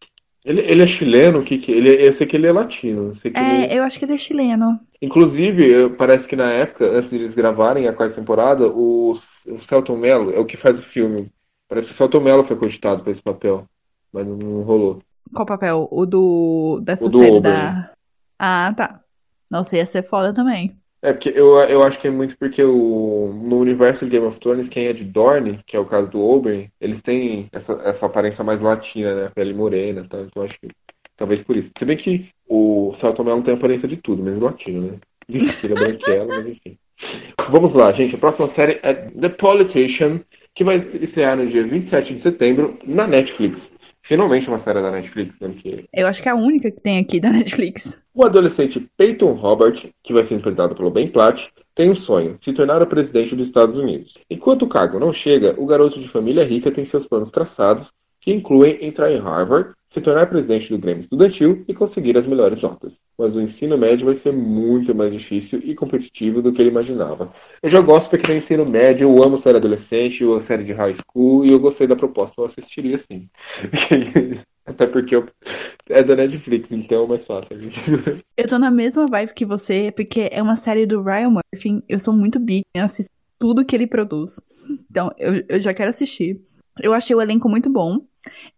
Ele, 0.45 0.61
ele 0.61 0.83
é 0.83 0.87
chileno, 0.87 1.43
que, 1.45 1.59
que 1.59 1.71
ele, 1.71 2.05
eu 2.07 2.13
sei 2.13 2.27
que 2.27 2.37
ele 2.37 2.47
é 2.47 2.53
latino. 2.53 3.09
eu 3.09 3.15
que 3.21 3.29
ele- 3.29 3.39
É, 3.39 3.79
eu 3.79 3.83
acho 3.85 3.99
que 3.99 4.05
ele 4.05 4.15
é 4.15 4.19
chileno. 4.19 4.81
Inclusive, 5.01 5.91
parece 5.97 6.29
que 6.29 6.37
na 6.37 6.51
época, 6.53 6.85
antes 6.87 7.11
de 7.11 7.17
eles 7.17 7.35
gravarem 7.35 7.89
a 7.89 7.93
quarta 7.93 8.15
temporada, 8.17 8.69
o, 8.69 9.13
o 9.13 9.63
Celton 9.63 9.97
Mello 9.97 10.31
é 10.33 10.39
o 10.39 10.45
que 10.47 10.57
faz 10.57 10.79
o 10.79 10.83
filme. 10.83 11.31
Parece 11.69 11.89
que 11.89 11.93
o 11.95 11.97
Celton 11.97 12.21
Mello 12.21 12.45
foi 12.45 12.57
cogitado 12.57 13.03
para 13.03 13.11
esse 13.13 13.23
papel, 13.23 13.67
mas 14.13 14.27
não 14.27 14.63
rolou. 14.63 15.01
Qual 15.35 15.47
papel? 15.47 15.89
O 15.91 16.07
do. 16.07 16.81
dessa 16.83 17.05
O 17.07 17.09
do 17.09 17.19
série 17.19 17.37
Oberyn. 17.37 17.43
da. 17.43 17.93
Ah, 18.39 18.75
tá. 18.77 19.01
Nossa, 19.51 19.77
ia 19.77 19.87
ser 19.87 20.03
foda 20.03 20.33
também. 20.33 20.77
É, 21.03 21.13
porque 21.13 21.31
eu, 21.31 21.59
eu 21.65 21.83
acho 21.83 21.99
que 21.99 22.07
é 22.07 22.11
muito 22.11 22.37
porque 22.39 22.63
o, 22.63 23.33
no 23.43 23.59
universo 23.59 24.05
de 24.05 24.11
Game 24.13 24.27
of 24.27 24.39
Thrones, 24.39 24.69
quem 24.69 24.87
é 24.87 24.93
de 24.93 25.03
Dorne, 25.05 25.61
que 25.67 25.77
é 25.77 25.81
o 25.81 25.85
caso 25.85 26.09
do 26.09 26.21
Oberyn, 26.21 26.69
eles 26.81 27.03
têm 27.03 27.49
essa, 27.53 27.73
essa 27.85 28.07
aparência 28.07 28.45
mais 28.45 28.61
latina, 28.61 29.15
né? 29.15 29.31
Pele 29.35 29.53
morena 29.53 30.03
e 30.03 30.09
tal. 30.09 30.21
Então 30.23 30.45
acho 30.45 30.59
que 30.61 30.69
talvez 31.17 31.43
por 31.43 31.57
isso. 31.57 31.73
Se 31.77 31.85
bem 31.85 31.97
que 31.97 32.29
o 32.49 32.93
Celton 32.95 33.25
Mello 33.25 33.43
tem 33.43 33.55
aparência 33.55 33.89
de 33.89 33.97
tudo, 33.97 34.23
menos 34.23 34.41
latino, 34.41 34.93
né? 34.93 34.99
Ele 35.29 35.73
é 35.73 35.75
branquelo, 35.75 36.29
mas 36.29 36.47
enfim. 36.47 36.79
Vamos 37.51 37.75
lá, 37.75 37.91
gente. 37.93 38.15
A 38.15 38.19
próxima 38.19 38.49
série 38.51 38.79
é 38.83 38.95
The 38.95 39.29
Politician, 39.31 40.21
que 40.55 40.63
vai 40.63 40.77
estrear 40.77 41.37
no 41.37 41.49
dia 41.49 41.65
27 41.67 42.15
de 42.15 42.21
setembro 42.21 42.79
na 42.87 43.09
Netflix. 43.09 43.72
Finalmente 44.03 44.49
uma 44.49 44.59
série 44.59 44.83
da 44.83 44.91
Netflix, 44.91 45.39
né? 45.41 45.49
Porque 45.49 45.85
Eu 45.93 46.07
acho 46.07 46.23
que 46.23 46.29
é 46.29 46.33
a 46.33 46.37
única 46.37 46.71
que 46.71 46.81
tem 46.81 46.99
aqui 46.99 47.21
da 47.21 47.31
Netflix. 47.31 48.01
o 48.13 48.25
adolescente 48.25 48.81
Peyton 48.97 49.33
Robert, 49.33 49.91
que 50.03 50.13
vai 50.13 50.25
ser 50.25 50.35
interpretado 50.35 50.75
pelo 50.75 50.91
Ben 50.91 51.09
Platt, 51.09 51.51
tem 51.75 51.89
um 51.91 51.95
sonho, 51.95 52.37
se 52.41 52.53
tornar 52.53 52.83
o 52.83 52.87
presidente 52.87 53.35
dos 53.35 53.47
Estados 53.47 53.79
Unidos. 53.79 54.19
Enquanto 54.29 54.63
o 54.63 54.69
cargo 54.69 54.99
não 54.99 55.13
chega, 55.13 55.55
o 55.57 55.65
garoto 55.65 56.01
de 56.01 56.09
família 56.09 56.45
rica 56.45 56.71
tem 56.71 56.85
seus 56.85 57.07
planos 57.07 57.31
traçados, 57.31 57.93
que 58.23 58.33
incluem 58.33 58.79
entrar 58.85 59.13
em 59.13 59.19
Harvard, 59.19 59.73
se 59.91 60.01
tornar 60.01 60.27
presidente 60.27 60.71
do 60.71 60.79
Grêmio 60.79 61.01
Estudantil 61.01 61.65
e 61.69 61.75
conseguir 61.75 62.17
as 62.17 62.27
melhores 62.27 62.63
notas. 62.63 62.99
Mas 63.19 63.37
o 63.37 63.41
ensino 63.43 63.77
médio 63.77 64.07
vai 64.07 64.15
ser 64.17 64.33
muito 64.33 64.95
mais 64.95 65.13
difícil 65.13 65.61
e 65.63 65.75
competitivo 65.75 66.41
do 66.41 66.53
que 66.53 66.63
ele 66.63 66.71
imaginava. 66.71 67.31
Eu 67.63 67.69
já 67.69 67.81
gosto 67.83 68.09
porque 68.09 68.27
no 68.33 68.39
ensino 68.39 68.65
médio, 68.65 69.05
eu 69.11 69.23
amo 69.23 69.39
série 69.39 69.59
adolescente, 69.59 70.23
eu 70.23 70.33
amo 70.33 70.41
série 70.41 70.65
de 70.65 70.73
high 70.73 70.95
school, 70.95 71.45
e 71.45 71.53
eu 71.53 71.61
gostei 71.61 71.87
da 71.87 71.97
proposta, 71.97 72.41
eu 72.41 72.47
assistiria 72.47 72.97
sim. 72.99 73.29
Até 74.65 74.87
porque 74.87 75.17
eu- 75.17 75.29
é 75.91 76.03
da 76.03 76.17
Netflix, 76.17 76.71
então 76.73 77.05
é 77.05 77.09
mais 77.09 77.27
fácil. 77.27 77.59
Eu 78.37 78.49
tô 78.49 78.59
na 78.59 78.71
mesma 78.71 79.07
vibe 79.07 79.35
que 79.35 79.45
você, 79.45 79.93
porque 79.95 80.29
é 80.33 80.43
uma 80.43 80.57
série 80.57 80.87
do 80.87 81.03
Ryan 81.03 81.31
Murphy. 81.31 81.83
Eu 81.89 81.99
sou 81.99 82.15
muito 82.15 82.39
big, 82.41 82.65
eu 82.75 82.85
assisto 82.85 83.13
tudo 83.39 83.65
que 83.65 83.75
ele 83.77 83.87
produz. 83.87 84.41
Então, 84.91 85.13
eu, 85.19 85.45
eu 85.49 85.61
já 85.61 85.75
quero 85.75 85.91
assistir. 85.91 86.41
Eu 86.81 86.95
achei 86.95 87.15
o 87.15 87.21
elenco 87.21 87.49
muito 87.49 87.71
bom. 87.71 88.01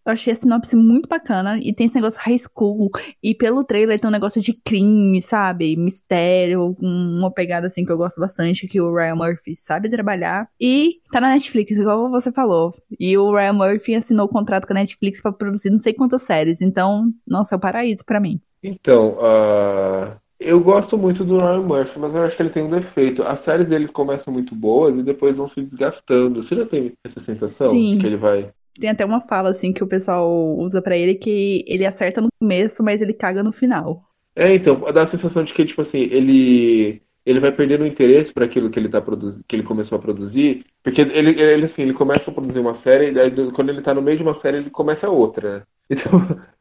Eu 0.05 0.13
achei 0.13 0.33
a 0.33 0.37
sinopse 0.37 0.77
muito 0.77 1.09
bacana. 1.09 1.59
E 1.59 1.73
tem 1.73 1.87
esse 1.87 1.95
negócio 1.95 2.21
high 2.21 2.39
school. 2.39 2.91
E 3.23 3.35
pelo 3.35 3.65
trailer 3.65 3.99
tem 3.99 4.09
um 4.09 4.13
negócio 4.13 4.41
de 4.41 4.53
crime, 4.53 5.21
sabe? 5.23 5.77
Mistério. 5.77 6.77
Uma 6.81 7.31
pegada 7.31 7.67
assim 7.67 7.85
que 7.85 7.91
eu 7.91 7.97
gosto 7.97 8.21
bastante. 8.21 8.69
Que 8.69 8.81
o 8.81 8.95
Ryan 8.95 9.17
Murphy 9.17 9.57
sabe 9.57 9.89
trabalhar. 9.89 10.49
E 10.61 11.01
tá 11.11 11.21
na 11.21 11.31
Netflix, 11.31 11.73
igual 11.79 12.11
você 12.11 12.31
falou. 12.31 12.75
E 13.01 13.17
o 13.17 13.35
Ryan 13.35 13.55
Murphy 13.55 13.95
assinou 13.95 14.27
o 14.27 14.31
contrato 14.31 14.67
com 14.67 14.73
a 14.75 14.77
Netflix 14.77 15.21
pra 15.21 15.33
produzir 15.33 15.71
não 15.71 15.79
sei 15.79 15.95
quantas 15.95 16.23
séries. 16.23 16.61
Então, 16.61 17.11
nossa, 17.27 17.55
é 17.55 17.57
o 17.57 17.61
paraíso 17.61 18.05
pra 18.05 18.21
mim. 18.21 18.41
Então, 18.63 19.19
ah, 19.21 20.17
eu 20.45 20.61
gosto 20.61 20.97
muito 20.97 21.25
do 21.25 21.39
Ryan 21.39 21.63
Murphy, 21.63 21.99
mas 21.99 22.15
eu 22.15 22.23
acho 22.23 22.37
que 22.37 22.43
ele 22.43 22.51
tem 22.51 22.63
um 22.63 22.71
defeito. 22.71 23.23
As 23.23 23.41
séries 23.41 23.69
dele 23.69 23.89
começam 23.89 24.33
muito 24.33 24.55
boas 24.55 24.99
e 24.99 25.03
depois 25.03 25.37
vão 25.37 25.49
se 25.49 25.63
desgastando. 25.63 26.43
Você 26.43 26.55
já 26.55 26.67
teve 26.67 26.95
essa 27.05 27.21
sensação 27.21 27.71
Sim. 27.71 27.99
que 27.99 28.07
ele 28.07 28.17
vai. 28.17 28.51
Tem 28.79 28.91
até 28.91 29.05
uma 29.05 29.21
fala 29.21 29.51
assim 29.51 29.73
que 29.73 29.83
o 29.83 29.87
pessoal 29.87 30.29
usa 30.59 30.83
pra 30.83 30.97
ele 30.97 31.15
que 31.15 31.65
ele 31.67 31.87
acerta 31.87 32.21
no 32.21 32.29
começo, 32.41 32.83
mas 32.83 33.01
ele 33.01 33.13
caga 33.13 33.43
no 33.43 33.53
final. 33.53 34.03
É, 34.37 34.55
então, 34.55 34.81
dá 34.93 35.03
a 35.03 35.07
sensação 35.07 35.45
de 35.45 35.55
que, 35.55 35.65
tipo 35.65 35.81
assim, 35.81 36.01
ele 36.01 37.01
ele 37.25 37.41
vai 37.41 37.51
perdendo 37.51 37.85
o 37.85 37.87
interesse 37.87 38.33
para 38.33 38.45
aquilo 38.45 38.69
que 38.69 38.79
ele 38.79 38.89
tá 38.89 39.01
produzindo, 39.01 39.45
que 39.49 39.57
ele 39.57 39.63
começou 39.63 39.97
a 39.97 40.01
produzir, 40.01 40.67
porque 40.83 41.01
ele, 41.01 41.41
ele 41.41 41.65
assim, 41.65 41.83
ele 41.83 41.95
começa 41.95 42.31
a 42.31 42.35
produzir 42.35 42.59
uma 42.59 42.75
série, 42.75 43.09
e 43.09 43.13
daí, 43.13 43.31
quando 43.53 43.71
ele 43.71 43.81
tá 43.81 43.95
no 43.95 44.03
meio 44.03 44.19
de 44.19 44.23
uma 44.23 44.35
série, 44.35 44.59
ele 44.59 44.71
começa 44.71 45.09
outra? 45.09 45.67
Então, 45.89 46.11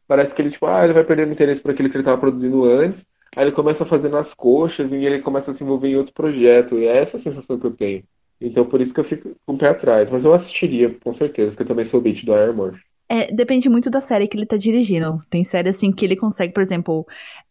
parece 0.06 0.36
que 0.36 0.42
ele, 0.42 0.52
tipo, 0.52 0.66
ah, 0.66 0.84
ele 0.84 0.92
vai 0.92 1.06
perdendo 1.06 1.32
interesse 1.32 1.62
por 1.62 1.72
aquilo 1.72 1.90
que 1.90 1.96
ele 1.96 2.04
tava 2.04 2.18
produzindo 2.18 2.66
antes, 2.66 3.08
aí 3.36 3.44
ele 3.46 3.52
começa 3.52 3.84
a 3.84 3.88
fazer 3.88 4.10
nas 4.10 4.34
coxas 4.34 4.92
e 4.92 4.98
ele 4.98 5.20
começa 5.20 5.52
a 5.52 5.54
se 5.54 5.64
envolver 5.64 5.90
em 5.90 5.96
outro 5.96 6.14
projeto, 6.14 6.78
e 6.78 6.88
é 6.88 6.98
essa 6.98 7.18
a 7.18 7.20
sensação 7.20 7.60
que 7.60 7.66
eu 7.66 7.72
tenho. 7.72 8.04
Então, 8.40 8.66
por 8.66 8.82
isso 8.82 8.94
que 8.94 9.00
eu 9.00 9.04
fico 9.06 9.36
com 9.46 9.54
o 9.54 9.58
pé 9.58 9.70
atrás, 9.70 10.10
mas 10.10 10.24
eu 10.24 10.34
assistiria, 10.34 10.94
com 11.04 11.14
certeza, 11.14 11.52
porque 11.52 11.64
eu 11.64 11.68
também 11.68 11.86
sou 11.86 12.02
beat 12.02 12.26
do 12.26 12.34
Iron 12.34 12.54
Murphy. 12.54 12.82
É, 13.08 13.32
depende 13.32 13.70
muito 13.70 13.90
da 13.90 14.02
série 14.02 14.28
que 14.28 14.36
ele 14.36 14.46
tá 14.46 14.58
dirigindo. 14.58 15.18
Tem 15.30 15.44
série 15.44 15.70
assim 15.70 15.92
que 15.92 16.04
ele 16.04 16.16
consegue, 16.16 16.54
por 16.54 16.64
exemplo, 16.64 17.06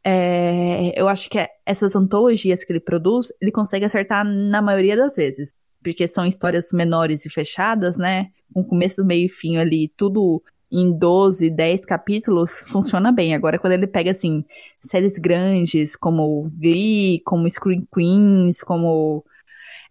é, 0.04 0.92
eu 1.00 1.08
acho 1.08 1.30
que 1.30 1.38
é- 1.38 1.48
essas 1.64 1.94
antologias 1.94 2.64
que 2.64 2.72
ele 2.72 2.80
produz, 2.80 3.28
ele 3.40 3.52
consegue 3.52 3.84
acertar 3.84 4.24
na 4.24 4.60
maioria 4.60 4.96
das 4.96 5.14
vezes. 5.14 5.54
Porque 5.82 6.06
são 6.08 6.26
histórias 6.26 6.68
menores 6.72 7.24
e 7.26 7.30
fechadas, 7.30 7.96
né? 7.96 8.28
Com 8.52 8.64
começo, 8.64 9.04
meio 9.04 9.26
e 9.26 9.28
fim 9.28 9.56
ali, 9.56 9.92
tudo 9.96 10.42
em 10.72 10.90
12, 10.90 11.50
10 11.50 11.84
capítulos, 11.84 12.50
funciona 12.66 13.12
bem. 13.12 13.34
Agora, 13.34 13.58
quando 13.58 13.74
ele 13.74 13.86
pega, 13.86 14.10
assim, 14.10 14.44
séries 14.80 15.18
grandes, 15.18 15.94
como 15.94 16.50
Glee, 16.58 17.20
como 17.24 17.48
Screen 17.48 17.86
Queens, 17.94 18.62
como 18.62 19.24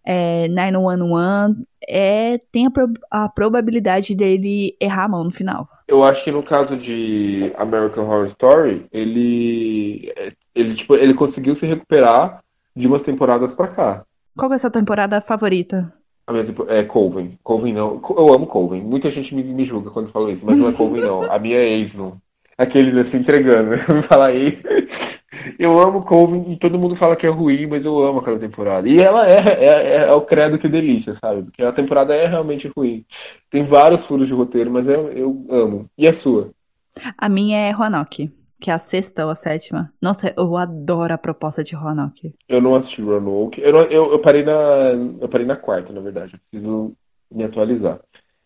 é, 0.04 0.48
911, 0.48 1.64
é, 1.88 2.38
tem 2.50 2.66
a, 2.66 2.70
a 3.10 3.28
probabilidade 3.28 4.14
dele 4.14 4.76
errar 4.80 5.04
a 5.04 5.08
mão 5.08 5.24
no 5.24 5.30
final. 5.30 5.68
Eu 5.86 6.02
acho 6.02 6.24
que 6.24 6.32
no 6.32 6.42
caso 6.42 6.76
de 6.76 7.52
American 7.56 8.04
Horror 8.04 8.26
Story, 8.26 8.86
ele, 8.92 10.12
ele, 10.54 10.74
tipo, 10.74 10.96
ele 10.96 11.14
conseguiu 11.14 11.54
se 11.54 11.66
recuperar 11.66 12.40
de 12.74 12.86
umas 12.86 13.02
temporadas 13.02 13.54
pra 13.54 13.68
cá. 13.68 14.04
Qual 14.36 14.50
é 14.52 14.56
a 14.56 14.58
sua 14.58 14.70
temporada 14.70 15.20
favorita? 15.20 15.92
A 16.26 16.32
minha 16.32 16.44
tempo- 16.44 16.66
é 16.68 16.84
Coven. 16.84 17.38
Coven 17.42 17.72
não. 17.72 18.00
Eu 18.16 18.32
amo 18.32 18.46
Coven. 18.46 18.80
Muita 18.80 19.10
gente 19.10 19.34
me, 19.34 19.42
me 19.42 19.64
julga 19.64 19.90
quando 19.90 20.10
falo 20.10 20.30
isso, 20.30 20.44
mas 20.46 20.56
não 20.56 20.68
é 20.68 20.72
Coven 20.72 21.00
não. 21.02 21.30
A 21.30 21.38
minha 21.38 21.56
é 21.56 21.68
ex 21.68 21.94
não. 21.94 22.16
Aqueles 22.56 22.94
assim 22.96 23.18
entregando. 23.18 23.70
Me 23.92 24.02
fala 24.02 24.26
aí. 24.26 24.60
Eu 25.58 25.78
amo 25.80 26.04
Coven 26.04 26.52
e 26.52 26.56
todo 26.56 26.78
mundo 26.78 26.94
fala 26.94 27.16
que 27.16 27.26
é 27.26 27.30
ruim, 27.30 27.66
mas 27.66 27.84
eu 27.84 27.98
amo 27.98 28.20
aquela 28.20 28.38
temporada. 28.38 28.88
E 28.88 29.00
ela 29.00 29.28
é, 29.28 29.38
é, 29.38 29.64
é, 29.64 29.94
é 30.04 30.12
o 30.12 30.20
credo 30.20 30.58
que 30.58 30.68
delícia, 30.68 31.14
sabe? 31.16 31.42
Porque 31.42 31.62
a 31.62 31.72
temporada 31.72 32.14
é 32.14 32.26
realmente 32.26 32.70
ruim. 32.76 33.04
Tem 33.50 33.64
vários 33.64 34.04
furos 34.06 34.28
de 34.28 34.34
roteiro, 34.34 34.70
mas 34.70 34.86
eu, 34.86 35.10
eu 35.10 35.46
amo. 35.50 35.86
E 35.98 36.06
a 36.06 36.12
sua? 36.12 36.50
A 37.18 37.28
minha 37.28 37.58
é 37.58 37.70
Roanoke, 37.70 38.30
que 38.62 38.70
é 38.70 38.74
a 38.74 38.78
sexta 38.78 39.24
ou 39.24 39.30
a 39.30 39.34
sétima. 39.34 39.92
Nossa, 40.00 40.32
eu 40.36 40.56
adoro 40.56 41.12
a 41.12 41.18
proposta 41.18 41.64
de 41.64 41.74
Roanoke. 41.74 42.34
Eu 42.48 42.60
não 42.60 42.74
assisti 42.76 43.02
Roanoke. 43.02 43.60
Eu, 43.60 43.72
não- 43.72 43.82
eu, 43.82 44.12
eu 44.12 44.18
parei 44.20 44.44
na, 44.44 44.52
eu 45.20 45.28
parei 45.28 45.44
na 45.46 45.56
quarta, 45.56 45.92
na 45.92 46.00
verdade. 46.00 46.34
Eu 46.34 46.40
preciso 46.50 46.92
me 47.30 47.44
atualizar. 47.44 48.00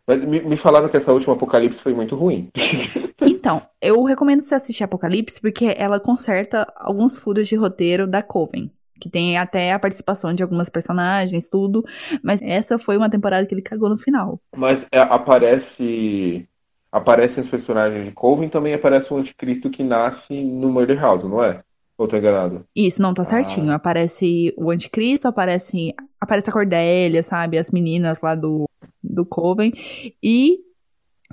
Mas 0.06 0.24
me, 0.24 0.40
me 0.40 0.56
falaram 0.56 0.88
que 0.88 0.96
essa 0.96 1.12
última 1.12 1.34
Apocalipse 1.34 1.82
foi 1.82 1.92
muito 1.92 2.16
ruim. 2.16 2.48
Então, 3.18 3.62
eu 3.80 4.02
recomendo 4.04 4.42
você 4.42 4.54
assistir 4.54 4.84
Apocalipse 4.84 5.40
porque 5.40 5.74
ela 5.76 5.98
conserta 5.98 6.70
alguns 6.76 7.16
furos 7.16 7.48
de 7.48 7.56
roteiro 7.56 8.06
da 8.06 8.22
Coven. 8.22 8.70
Que 9.00 9.08
tem 9.10 9.36
até 9.36 9.72
a 9.72 9.78
participação 9.78 10.32
de 10.34 10.42
algumas 10.42 10.68
personagens, 10.68 11.48
tudo. 11.50 11.84
Mas 12.22 12.40
essa 12.42 12.78
foi 12.78 12.96
uma 12.96 13.10
temporada 13.10 13.46
que 13.46 13.54
ele 13.54 13.62
cagou 13.62 13.88
no 13.88 13.98
final. 13.98 14.40
Mas 14.56 14.86
é, 14.90 14.98
aparece. 15.00 16.48
Aparecem 16.96 17.42
os 17.42 17.48
personagens 17.50 18.06
de 18.06 18.10
Coven 18.10 18.48
também 18.48 18.72
aparece 18.72 19.12
o 19.12 19.18
anticristo 19.18 19.68
que 19.68 19.84
nasce 19.84 20.42
no 20.42 20.72
Murder 20.72 20.98
House, 20.98 21.24
não 21.24 21.44
é? 21.44 21.62
Ou 21.98 22.08
tô 22.08 22.16
enganado? 22.16 22.64
Isso, 22.74 23.02
não, 23.02 23.12
tá 23.12 23.22
certinho. 23.22 23.70
Ah. 23.70 23.74
Aparece 23.74 24.54
o 24.56 24.70
anticristo, 24.70 25.28
aparece, 25.28 25.94
aparece 26.18 26.48
a 26.48 26.52
Cordélia, 26.54 27.22
sabe? 27.22 27.58
As 27.58 27.70
meninas 27.70 28.18
lá 28.22 28.34
do, 28.34 28.64
do 29.04 29.26
Coven. 29.26 29.74
E 30.22 30.58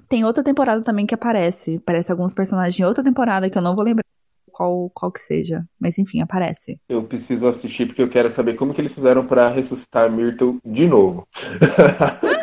tem 0.10 0.26
outra 0.26 0.44
temporada 0.44 0.82
também 0.84 1.06
que 1.06 1.16
aparece. 1.16 1.78
Aparece 1.78 2.12
alguns 2.12 2.34
personagens 2.34 2.76
de 2.76 2.84
outra 2.84 3.02
temporada 3.02 3.50
que 3.50 3.58
eu 3.58 3.62
não 3.62 3.74
vou 3.74 3.86
lembrar 3.86 4.04
qual, 4.52 4.92
qual 4.94 5.14
que 5.14 5.22
seja. 5.22 5.64
Mas 5.80 5.98
enfim, 5.98 6.20
aparece. 6.20 6.78
Eu 6.90 7.04
preciso 7.04 7.48
assistir 7.48 7.86
porque 7.86 8.02
eu 8.02 8.10
quero 8.10 8.30
saber 8.30 8.56
como 8.56 8.74
que 8.74 8.82
eles 8.82 8.94
fizeram 8.94 9.26
para 9.26 9.48
ressuscitar 9.48 10.12
Myrtle 10.12 10.60
de 10.66 10.88
novo. 10.88 11.26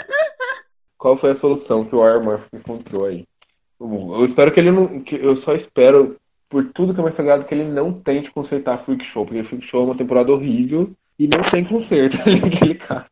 qual 1.00 1.16
foi 1.16 1.30
a 1.30 1.34
solução 1.34 1.84
que 1.84 1.94
o 1.94 2.22
Murphy 2.22 2.48
encontrou 2.54 3.06
aí? 3.06 3.24
Eu 3.80 4.24
espero 4.24 4.52
que 4.52 4.60
ele 4.60 4.70
não. 4.70 5.00
Que 5.00 5.16
eu 5.16 5.34
só 5.36 5.54
espero, 5.54 6.16
por 6.48 6.66
tudo 6.72 6.94
que 6.94 7.00
é 7.00 7.02
mais 7.02 7.16
sagrado, 7.16 7.44
que 7.44 7.54
ele 7.54 7.64
não 7.64 7.92
tente 7.92 8.30
consertar 8.30 8.78
Freak 8.78 9.04
Show, 9.04 9.24
porque 9.24 9.42
Freak 9.42 9.66
Show 9.66 9.82
é 9.82 9.84
uma 9.86 9.96
temporada 9.96 10.30
horrível 10.30 10.90
e 11.18 11.26
não 11.26 11.42
tem 11.42 11.64
conserto 11.64 12.20
ali 12.20 12.38
naquele 12.42 12.74
caso. 12.74 13.06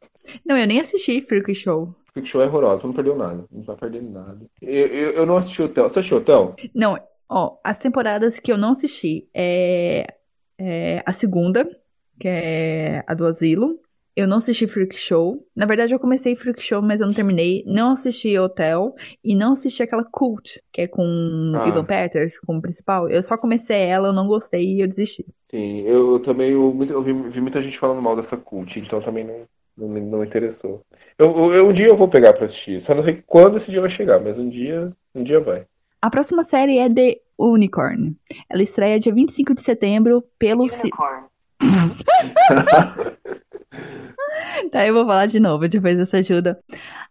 Não, 0.45 0.57
eu 0.57 0.67
nem 0.67 0.79
assisti 0.79 1.21
Freak 1.23 1.55
Show. 1.55 1.95
Freak 2.13 2.29
Show 2.29 2.43
é 2.43 2.47
horrorosa, 2.47 2.87
não 2.87 2.93
perdeu 2.93 3.17
nada. 3.17 3.45
Não 3.51 3.63
tá 3.63 3.75
perdendo 3.75 4.11
nada. 4.11 4.39
Eu, 4.61 4.87
eu, 4.87 5.11
eu 5.13 5.27
não 5.27 5.39
assisti 5.39 5.63
o 5.63 5.65
Hotel. 5.65 5.89
Você 5.89 6.01
assistiu 6.01 6.19
o 6.19 6.21
Hotel? 6.21 6.55
Não, 6.75 6.99
Ó, 7.29 7.59
as 7.63 7.79
temporadas 7.79 8.41
que 8.41 8.51
eu 8.51 8.57
não 8.57 8.73
assisti 8.73 9.29
é, 9.35 10.15
é 10.57 11.03
a 11.05 11.13
segunda, 11.13 11.69
que 12.19 12.27
é 12.27 13.05
a 13.07 13.15
do 13.15 13.27
Asilo. 13.27 13.79
Eu 14.19 14.27
não 14.27 14.39
assisti 14.39 14.67
Freak 14.67 14.99
Show. 14.99 15.47
Na 15.55 15.65
verdade, 15.65 15.95
eu 15.95 15.99
comecei 16.01 16.35
Freak 16.35 16.61
Show, 16.61 16.83
mas 16.83 17.01
eu 17.01 17.07
não 17.07 17.15
terminei. 17.15 17.63
Não 17.65 17.93
assisti 17.93 18.37
Hotel 18.37 18.93
e 19.23 19.33
não 19.33 19.53
assisti 19.53 19.81
aquela 19.81 20.03
Cult, 20.03 20.61
que 20.73 20.81
é 20.81 20.89
com 20.89 21.53
ah. 21.55 21.69
Ivan 21.69 21.85
Peters 21.85 22.37
como 22.41 22.61
principal. 22.61 23.09
Eu 23.09 23.23
só 23.23 23.39
comecei 23.39 23.81
ela, 23.81 24.09
eu 24.09 24.13
não 24.13 24.27
gostei 24.27 24.75
e 24.75 24.81
eu 24.81 24.89
desisti. 24.89 25.25
Sim, 25.49 25.83
eu, 25.83 26.19
também 26.19 26.51
eu, 26.51 26.77
eu 26.91 27.01
vi, 27.01 27.13
vi, 27.13 27.41
muita 27.41 27.63
gente 27.63 27.79
falando 27.79 28.03
mal 28.03 28.17
dessa 28.17 28.37
Cult, 28.37 28.81
então 28.81 29.01
também 29.01 29.23
não, 29.23 29.43
não, 29.77 29.89
me, 29.89 30.01
não 30.01 30.19
me 30.19 30.27
interessou. 30.27 30.83
Eu, 31.17 31.55
eu, 31.55 31.69
um 31.69 31.73
dia 31.73 31.87
eu 31.87 31.97
vou 31.97 32.09
pegar 32.09 32.33
pra 32.33 32.47
assistir. 32.47 32.81
Só 32.81 32.97
não 32.97 33.05
sei 33.05 33.23
quando 33.25 33.59
esse 33.59 33.71
dia 33.71 33.81
vai 33.81 33.89
chegar, 33.89 34.19
mas 34.19 34.37
um 34.37 34.49
dia, 34.49 34.93
um 35.15 35.23
dia 35.23 35.39
vai. 35.39 35.65
A 36.03 36.11
próxima 36.11 36.43
série 36.43 36.79
é 36.79 36.93
The 36.93 37.19
Unicorn. 37.39 38.17
Ela 38.51 38.63
estreia 38.65 38.99
dia 38.99 39.15
25 39.15 39.55
de 39.55 39.63
setembro 39.63 40.25
pelo... 40.41 40.65
Unicorn. 40.65 41.27
tá, 44.73 44.87
eu 44.87 44.95
vou 44.95 45.07
falar 45.07 45.27
de 45.27 45.41
novo 45.41 45.69
depois 45.69 45.97
dessa 45.97 46.19
ajuda. 46.19 46.59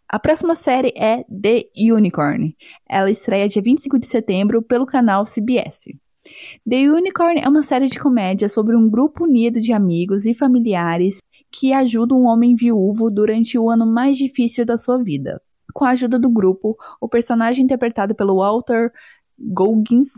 A 0.09 0.19
próxima 0.19 0.55
série 0.55 0.93
é 0.95 1.23
The 1.23 1.65
Unicorn. 1.75 2.55
Ela 2.87 3.11
estreia 3.11 3.49
dia 3.49 3.61
25 3.61 3.99
de 3.99 4.07
setembro 4.07 4.61
pelo 4.61 4.85
canal 4.85 5.25
CBS. 5.25 5.85
The 6.67 6.89
Unicorn 6.89 7.41
é 7.41 7.47
uma 7.47 7.63
série 7.63 7.87
de 7.87 7.99
comédia 7.99 8.49
sobre 8.49 8.75
um 8.75 8.89
grupo 8.89 9.25
unido 9.25 9.59
de 9.59 9.73
amigos 9.73 10.25
e 10.25 10.33
familiares 10.33 11.19
que 11.51 11.73
ajuda 11.73 12.13
um 12.13 12.25
homem 12.25 12.55
viúvo 12.55 13.09
durante 13.09 13.57
o 13.57 13.69
ano 13.69 13.85
mais 13.85 14.17
difícil 14.17 14.65
da 14.65 14.77
sua 14.77 15.01
vida. 15.01 15.41
Com 15.73 15.85
a 15.85 15.91
ajuda 15.91 16.17
do 16.17 16.29
grupo, 16.29 16.77
o 16.99 17.07
personagem 17.07 17.63
interpretado 17.63 18.15
pelo 18.15 18.37
Walter 18.37 18.91
Goggins 19.37 20.09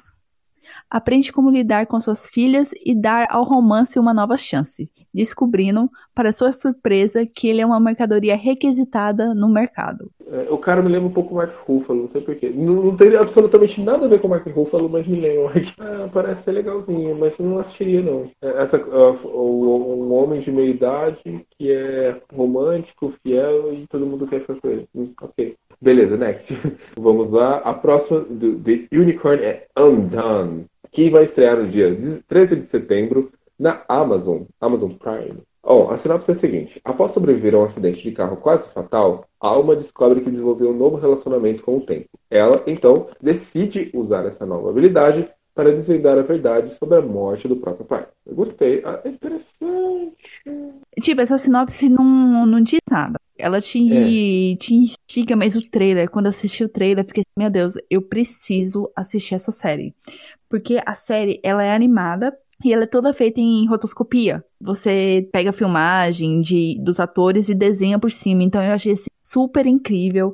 aprende 0.90 1.32
como 1.32 1.49
lidar 1.49 1.86
com 1.86 1.99
suas 1.99 2.26
filhas 2.26 2.72
e 2.84 2.95
dar 2.95 3.28
ao 3.30 3.44
romance 3.44 3.99
uma 3.99 4.14
nova 4.14 4.38
chance, 4.38 4.90
descobrindo, 5.14 5.90
para 6.16 6.32
sua 6.32 6.52
surpresa, 6.52 7.26
que 7.26 7.48
ele 7.48 7.61
é 7.61 7.66
uma 7.66 7.80
mercadoria 7.80 8.36
requisitada 8.36 9.34
no 9.34 9.48
mercado. 9.48 10.10
É, 10.32 10.48
o 10.49 10.57
cara 10.57 10.82
me 10.82 10.90
lembra 10.90 11.07
um 11.07 11.14
pouco 11.14 11.34
o 11.34 11.38
Mark 11.38 11.53
Ruffalo, 11.66 12.03
não 12.03 12.10
sei 12.10 12.22
porquê. 12.22 12.49
Não, 12.49 12.74
não 12.84 12.95
tem 12.95 13.16
absolutamente 13.16 13.82
nada 13.82 14.06
a 14.06 14.10
ver 14.10 14.20
com 14.20 14.28
o 14.28 14.30
Mark 14.30 14.45
Ruffalo, 14.48 14.90
mas 14.90 15.06
me 15.06 15.20
lembra. 15.20 15.40
Ah, 15.80 16.10
parece 16.11 16.44
ser 16.44 16.52
legalzinho, 16.52 17.18
mas 17.18 17.38
eu 17.40 17.45
não 17.45 17.57
assistiria, 17.57 18.02
não. 18.02 18.30
É, 18.41 18.64
essa, 18.64 18.78
um 18.78 20.14
homem 20.14 20.41
de 20.41 20.52
meia 20.52 20.70
idade 20.70 21.45
que 21.57 21.72
é 21.72 22.22
romântico, 22.34 23.14
fiel 23.24 23.74
e 23.74 23.88
todo 23.88 24.06
mundo 24.06 24.28
quer 24.28 24.41
ficar 24.41 24.56
com 24.56 24.68
ele. 24.68 24.88
Hum, 24.94 25.11
ok. 25.22 25.56
Beleza, 25.82 26.18
next. 26.18 26.53
Vamos 26.98 27.32
lá. 27.32 27.57
A 27.57 27.74
próxima 27.74 28.20
do 28.22 28.60
The 28.60 28.88
Unicorn 28.91 29.44
é 29.44 29.68
Undone, 29.78 30.66
que 30.91 31.10
vai 31.10 31.24
estrear 31.24 31.57
no 31.57 31.68
dia 31.68 31.95
13 32.28 32.57
de 32.57 32.66
setembro 32.66 33.32
na 33.57 33.84
Amazon, 33.88 34.44
Amazon 34.60 34.91
Prime. 34.94 35.40
Bom, 35.61 35.91
a 35.91 35.98
sinopse 35.98 36.32
é 36.32 36.34
a 36.34 36.38
seguinte: 36.38 36.82
após 36.84 37.11
sobreviver 37.11 37.53
a 37.53 37.60
um 37.60 37.66
acidente 37.66 38.02
de 38.02 38.11
carro 38.11 38.38
quase 38.38 38.68
fatal, 38.70 39.26
Alma 39.40 39.76
descobre 39.76 40.22
que 40.22 40.30
desenvolveu 40.30 40.72
um 40.72 40.78
novo 40.78 40.98
relacionamento 40.98 41.64
com 41.64 41.78
o 41.78 41.82
tempo. 41.82 42.10
Ela, 42.30 42.64
então, 42.68 43.07
decide 43.22 43.90
usar 43.94 44.26
essa 44.26 44.45
nova 44.45 44.70
habilidade 44.70 45.30
para 45.60 45.76
desvendar 45.76 46.18
a 46.18 46.22
verdade 46.22 46.73
sobre 46.76 46.99
a 46.99 47.02
morte 47.02 47.45
do 47.45 47.57
próprio 47.57 47.86
pai. 47.86 48.07
Eu 48.26 48.34
gostei. 48.34 48.81
Ah, 48.86 49.02
é 49.03 49.10
interessante. 49.10 50.15
Tipo, 51.02 51.19
essa 51.19 51.38
sinopse 51.38 51.90
não, 51.90 52.45
não 52.45 52.61
diz 52.61 52.80
nada. 52.90 53.19
Ela 53.38 53.60
te, 53.60 53.77
é. 53.91 54.56
te 54.56 54.73
instiga, 54.73 55.36
mas 55.36 55.57
o 55.57 55.69
trailer, 55.69 56.10
quando 56.10 56.27
eu 56.27 56.30
assisti 56.30 56.64
o 56.64 56.69
trailer, 56.69 57.03
eu 57.03 57.07
fiquei 57.10 57.23
assim, 57.27 57.44
meu 57.44 57.49
Deus, 57.49 57.73
eu 57.90 58.02
preciso 58.02 58.90
assistir 58.95 59.36
essa 59.36 59.52
série. 59.52 59.94
Porque 60.48 60.81
a 60.86 60.95
série, 60.95 61.41
ela 61.44 61.61
é 61.61 61.76
animada 61.76 62.34
e 62.64 62.73
ela 62.73 62.84
é 62.84 62.88
toda 62.88 63.14
feita 63.14 63.41
em 63.41 63.68
rotoscopia. 63.68 64.41
Você 64.61 65.27
pega 65.30 65.49
a 65.49 65.53
filmagem 65.53 66.40
de, 66.40 66.80
dos 66.81 67.02
atores 67.02 67.49
e 67.49 67.53
desenha 67.53 67.99
por 67.99 68.11
cima. 68.11 68.44
Então 68.44 68.64
eu 68.64 68.72
achei 68.72 68.94
assim, 68.94 69.10
super 69.22 69.65
incrível 69.65 70.34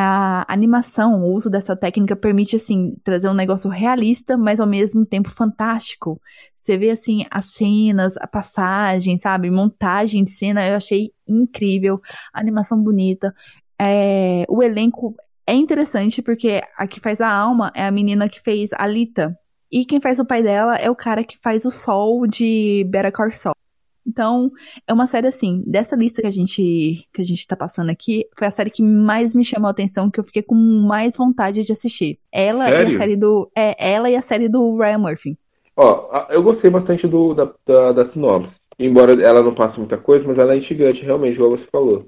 a 0.00 0.44
animação, 0.46 1.22
o 1.22 1.34
uso 1.34 1.50
dessa 1.50 1.74
técnica 1.74 2.14
permite, 2.14 2.54
assim, 2.54 2.96
trazer 3.02 3.28
um 3.28 3.34
negócio 3.34 3.68
realista, 3.68 4.36
mas 4.36 4.60
ao 4.60 4.66
mesmo 4.66 5.04
tempo 5.04 5.28
fantástico. 5.28 6.20
Você 6.54 6.76
vê, 6.76 6.90
assim, 6.90 7.24
as 7.30 7.46
cenas, 7.46 8.16
a 8.18 8.26
passagem, 8.28 9.18
sabe? 9.18 9.50
Montagem 9.50 10.22
de 10.22 10.30
cena, 10.30 10.64
eu 10.68 10.76
achei 10.76 11.10
incrível. 11.26 12.00
A 12.32 12.38
animação 12.38 12.80
bonita. 12.80 13.34
É, 13.80 14.44
o 14.48 14.62
elenco 14.62 15.16
é 15.44 15.54
interessante 15.54 16.22
porque 16.22 16.62
a 16.76 16.86
que 16.86 17.00
faz 17.00 17.20
a 17.20 17.28
alma 17.28 17.72
é 17.74 17.84
a 17.84 17.90
menina 17.90 18.28
que 18.28 18.40
fez 18.40 18.70
a 18.74 18.86
Lita. 18.86 19.36
E 19.70 19.84
quem 19.84 20.00
faz 20.00 20.20
o 20.20 20.24
pai 20.24 20.44
dela 20.44 20.76
é 20.76 20.88
o 20.88 20.94
cara 20.94 21.24
que 21.24 21.36
faz 21.42 21.64
o 21.64 21.70
Sol 21.72 22.24
de 22.26 22.84
Better 22.88 23.10
Call 23.12 23.32
Saul. 23.32 23.54
Então, 24.08 24.50
é 24.86 24.92
uma 24.92 25.06
série 25.06 25.26
assim, 25.26 25.62
dessa 25.66 25.94
lista 25.94 26.22
que 26.22 26.26
a 26.26 26.30
gente 26.30 27.06
que 27.12 27.20
a 27.20 27.24
gente 27.24 27.46
tá 27.46 27.54
passando 27.54 27.90
aqui, 27.90 28.26
foi 28.36 28.46
a 28.46 28.50
série 28.50 28.70
que 28.70 28.82
mais 28.82 29.34
me 29.34 29.44
chamou 29.44 29.68
a 29.68 29.70
atenção, 29.70 30.10
que 30.10 30.18
eu 30.18 30.24
fiquei 30.24 30.42
com 30.42 30.54
mais 30.54 31.14
vontade 31.14 31.62
de 31.62 31.72
assistir. 31.72 32.18
Ela 32.32 32.64
Sério? 32.64 32.92
e 32.92 32.94
a 32.94 32.98
série 32.98 33.16
do 33.16 33.50
é 33.54 33.92
ela 33.92 34.08
e 34.08 34.16
a 34.16 34.22
série 34.22 34.48
do 34.48 34.78
Ryan 34.78 34.98
Murphy. 34.98 35.38
Ó, 35.76 36.26
eu 36.30 36.42
gostei 36.42 36.70
bastante 36.70 37.06
do 37.06 37.34
da, 37.34 37.52
da, 37.66 37.92
da 37.92 38.04
sinopse. 38.04 38.56
Embora 38.78 39.12
ela 39.22 39.42
não 39.42 39.54
passe 39.54 39.78
muita 39.78 39.98
coisa, 39.98 40.26
mas 40.26 40.38
ela 40.38 40.54
é 40.54 40.58
instigante, 40.58 41.04
realmente, 41.04 41.34
igual 41.34 41.50
você 41.50 41.66
falou. 41.70 42.06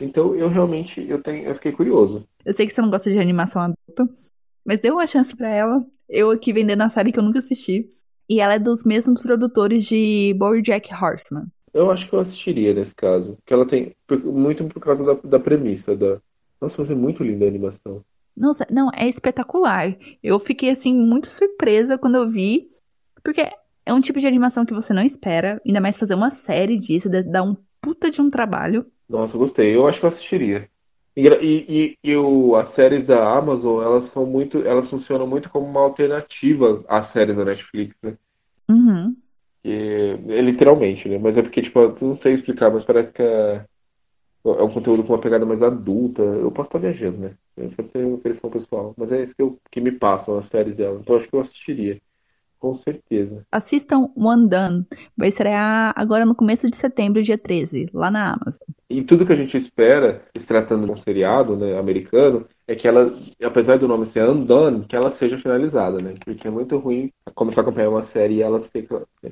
Então, 0.00 0.34
eu 0.36 0.48
realmente 0.48 1.04
eu 1.08 1.20
tenho 1.20 1.48
eu 1.48 1.54
fiquei 1.56 1.72
curioso. 1.72 2.24
Eu 2.44 2.54
sei 2.54 2.66
que 2.66 2.72
você 2.72 2.80
não 2.80 2.90
gosta 2.90 3.10
de 3.10 3.18
animação 3.18 3.60
adulta, 3.60 4.08
mas 4.64 4.80
deu 4.80 4.94
uma 4.94 5.06
chance 5.06 5.34
para 5.34 5.48
ela. 5.48 5.84
Eu 6.08 6.30
aqui 6.30 6.52
vendendo 6.52 6.82
a 6.82 6.88
série 6.88 7.10
que 7.10 7.18
eu 7.18 7.22
nunca 7.24 7.40
assisti. 7.40 7.88
E 8.30 8.38
ela 8.38 8.54
é 8.54 8.58
dos 8.60 8.84
mesmos 8.84 9.20
produtores 9.20 9.84
de 9.84 10.32
BoJack 10.38 10.94
Horseman. 10.94 11.48
Eu 11.74 11.90
acho 11.90 12.08
que 12.08 12.14
eu 12.14 12.20
assistiria 12.20 12.72
nesse 12.72 12.94
caso. 12.94 13.36
Que 13.44 13.52
ela 13.52 13.66
tem. 13.66 13.92
Muito 14.22 14.64
por 14.66 14.78
causa 14.78 15.04
da, 15.04 15.14
da 15.24 15.40
premissa. 15.40 15.96
Da... 15.96 16.18
Nossa, 16.60 16.76
mas 16.78 16.88
é 16.92 16.94
muito 16.94 17.24
linda 17.24 17.44
a 17.44 17.48
animação. 17.48 18.04
Nossa, 18.36 18.64
não, 18.70 18.88
é 18.94 19.08
espetacular. 19.08 19.96
Eu 20.22 20.38
fiquei, 20.38 20.70
assim, 20.70 20.94
muito 20.94 21.26
surpresa 21.26 21.98
quando 21.98 22.14
eu 22.14 22.30
vi. 22.30 22.68
Porque 23.24 23.50
é 23.84 23.92
um 23.92 24.00
tipo 24.00 24.20
de 24.20 24.28
animação 24.28 24.64
que 24.64 24.72
você 24.72 24.92
não 24.92 25.02
espera. 25.02 25.60
Ainda 25.66 25.80
mais 25.80 25.98
fazer 25.98 26.14
uma 26.14 26.30
série 26.30 26.78
disso, 26.78 27.10
dá 27.10 27.42
um 27.42 27.56
puta 27.80 28.12
de 28.12 28.20
um 28.20 28.30
trabalho. 28.30 28.86
Nossa, 29.08 29.36
gostei. 29.36 29.74
Eu 29.74 29.88
acho 29.88 29.98
que 29.98 30.04
eu 30.04 30.08
assistiria. 30.08 30.70
E, 31.20 31.96
e, 32.02 32.10
e, 32.10 32.16
o, 32.16 32.56
as 32.56 32.68
séries 32.68 33.04
da 33.04 33.36
Amazon, 33.36 33.82
elas 33.82 34.04
são 34.04 34.24
muito, 34.24 34.58
elas 34.58 34.88
funcionam 34.88 35.26
muito 35.26 35.50
como 35.50 35.66
uma 35.66 35.80
alternativa 35.80 36.82
às 36.88 37.06
séries 37.06 37.36
da 37.36 37.44
Netflix, 37.44 37.94
né? 38.02 38.16
Uhum. 38.70 39.16
E, 39.64 40.16
é, 40.28 40.40
literalmente, 40.40 41.08
né? 41.08 41.18
Mas 41.18 41.36
é 41.36 41.42
porque, 41.42 41.62
tipo, 41.62 41.78
eu 41.78 41.96
não 42.00 42.16
sei 42.16 42.32
explicar, 42.32 42.70
mas 42.70 42.84
parece 42.84 43.12
que 43.12 43.22
é, 43.22 43.64
é 44.44 44.62
um 44.62 44.70
conteúdo 44.70 45.04
com 45.04 45.12
uma 45.12 45.20
pegada 45.20 45.44
mais 45.44 45.62
adulta. 45.62 46.22
Eu 46.22 46.50
posso 46.50 46.68
estar 46.68 46.78
viajando, 46.78 47.18
né? 47.18 47.36
Pode 47.76 47.90
ser 47.90 48.04
uma 48.04 48.16
impressão 48.16 48.48
pessoal. 48.48 48.94
Mas 48.96 49.12
é 49.12 49.22
isso 49.22 49.34
que, 49.34 49.42
eu, 49.42 49.58
que 49.70 49.80
me 49.80 49.92
passam 49.92 50.38
as 50.38 50.46
séries 50.46 50.74
dela. 50.74 50.98
Então 51.00 51.16
acho 51.16 51.28
que 51.28 51.34
eu 51.34 51.40
assistiria. 51.40 52.00
Com 52.60 52.74
certeza. 52.74 53.42
Assistam 53.50 54.10
One 54.14 54.46
Done. 54.46 54.86
Vai 55.16 55.28
estrear 55.28 55.94
agora 55.96 56.26
no 56.26 56.34
começo 56.34 56.70
de 56.70 56.76
setembro, 56.76 57.22
dia 57.22 57.38
13, 57.38 57.88
lá 57.94 58.10
na 58.10 58.34
Amazon. 58.34 58.68
E 58.88 59.02
tudo 59.02 59.24
que 59.24 59.32
a 59.32 59.36
gente 59.36 59.56
espera, 59.56 60.22
se 60.36 60.46
tratando 60.46 60.84
de 60.84 60.92
um 60.92 60.96
seriado 60.96 61.56
né, 61.56 61.78
americano, 61.78 62.46
é 62.68 62.74
que 62.74 62.86
ela, 62.86 63.10
apesar 63.42 63.78
do 63.78 63.88
nome 63.88 64.04
ser 64.04 64.28
Undone, 64.28 64.84
que 64.84 64.94
ela 64.94 65.10
seja 65.10 65.38
finalizada, 65.38 66.02
né? 66.02 66.14
Porque 66.22 66.46
é 66.46 66.50
muito 66.50 66.76
ruim 66.76 67.10
começar 67.34 67.62
a 67.62 67.64
acompanhar 67.64 67.88
uma 67.88 68.02
série 68.02 68.34
e 68.34 68.42
ela 68.42 68.62
ser 68.62 68.86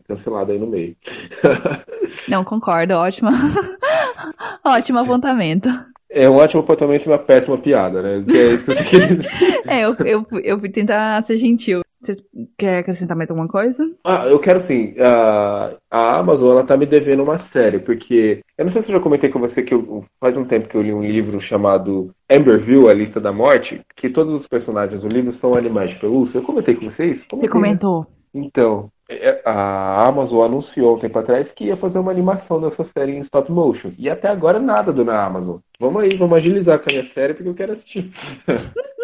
cancelada 0.08 0.52
aí 0.52 0.58
no 0.58 0.66
meio. 0.66 0.96
Não, 2.26 2.42
concordo, 2.42 2.94
ótima. 2.94 3.30
ótimo 4.64 5.00
apontamento. 5.00 5.68
É 6.10 6.28
um 6.28 6.36
ótimo 6.36 6.62
apontamento 6.62 7.06
e 7.06 7.12
uma 7.12 7.18
péssima 7.18 7.58
piada, 7.58 8.00
né? 8.00 8.24
É 8.26 8.54
isso 8.54 8.64
que 8.64 8.74
você 8.74 8.82
É, 9.68 9.84
eu, 9.84 9.94
eu, 10.04 10.26
eu 10.42 10.58
fui 10.58 10.70
tentar 10.70 11.22
ser 11.22 11.36
gentil. 11.36 11.82
Você 12.08 12.16
quer 12.56 12.78
acrescentar 12.78 13.14
mais 13.14 13.28
alguma 13.30 13.46
coisa? 13.46 13.84
Ah, 14.02 14.26
eu 14.26 14.38
quero 14.38 14.60
sim. 14.62 14.94
A, 14.98 15.74
a 15.90 16.18
Amazon, 16.18 16.52
ela 16.52 16.64
tá 16.64 16.74
me 16.74 16.86
devendo 16.86 17.22
uma 17.22 17.38
série, 17.38 17.78
porque... 17.78 18.40
Eu 18.56 18.64
não 18.64 18.72
sei 18.72 18.80
se 18.80 18.90
eu 18.90 18.96
já 18.96 19.02
comentei 19.02 19.28
com 19.28 19.38
você 19.38 19.62
que 19.62 19.74
eu, 19.74 20.04
faz 20.18 20.36
um 20.36 20.44
tempo 20.44 20.68
que 20.68 20.74
eu 20.74 20.82
li 20.82 20.92
um 20.92 21.04
livro 21.04 21.38
chamado 21.38 22.10
Amberville, 22.30 22.88
A 22.88 22.94
Lista 22.94 23.20
da 23.20 23.30
Morte, 23.30 23.82
que 23.94 24.08
todos 24.08 24.32
os 24.32 24.48
personagens 24.48 25.02
do 25.02 25.08
livro 25.08 25.34
são 25.34 25.54
animais 25.54 25.90
de 25.90 25.96
pelúcia. 25.96 26.38
Eu 26.38 26.42
comentei 26.42 26.74
com 26.74 26.90
vocês? 26.90 27.22
Comentei, 27.24 27.40
você 27.40 27.48
comentou. 27.48 28.00
Né? 28.00 28.06
Então, 28.46 28.90
é, 29.08 29.42
a 29.44 30.06
Amazon 30.08 30.44
anunciou 30.44 30.96
um 30.96 30.98
tempo 30.98 31.18
atrás 31.18 31.52
que 31.52 31.64
ia 31.64 31.76
fazer 31.76 31.98
uma 31.98 32.10
animação 32.10 32.60
dessa 32.60 32.84
série 32.84 33.12
em 33.12 33.20
stop 33.20 33.52
motion. 33.52 33.90
E 33.98 34.08
até 34.08 34.28
agora 34.28 34.58
nada 34.58 34.92
do 34.92 35.04
na 35.04 35.24
Amazon. 35.24 35.58
Vamos 35.78 36.02
aí, 36.02 36.16
vamos 36.16 36.38
agilizar 36.38 36.78
com 36.78 36.88
a 36.88 36.92
minha 36.92 37.04
série 37.04 37.34
porque 37.34 37.48
eu 37.48 37.54
quero 37.54 37.72
assistir. 37.72 38.10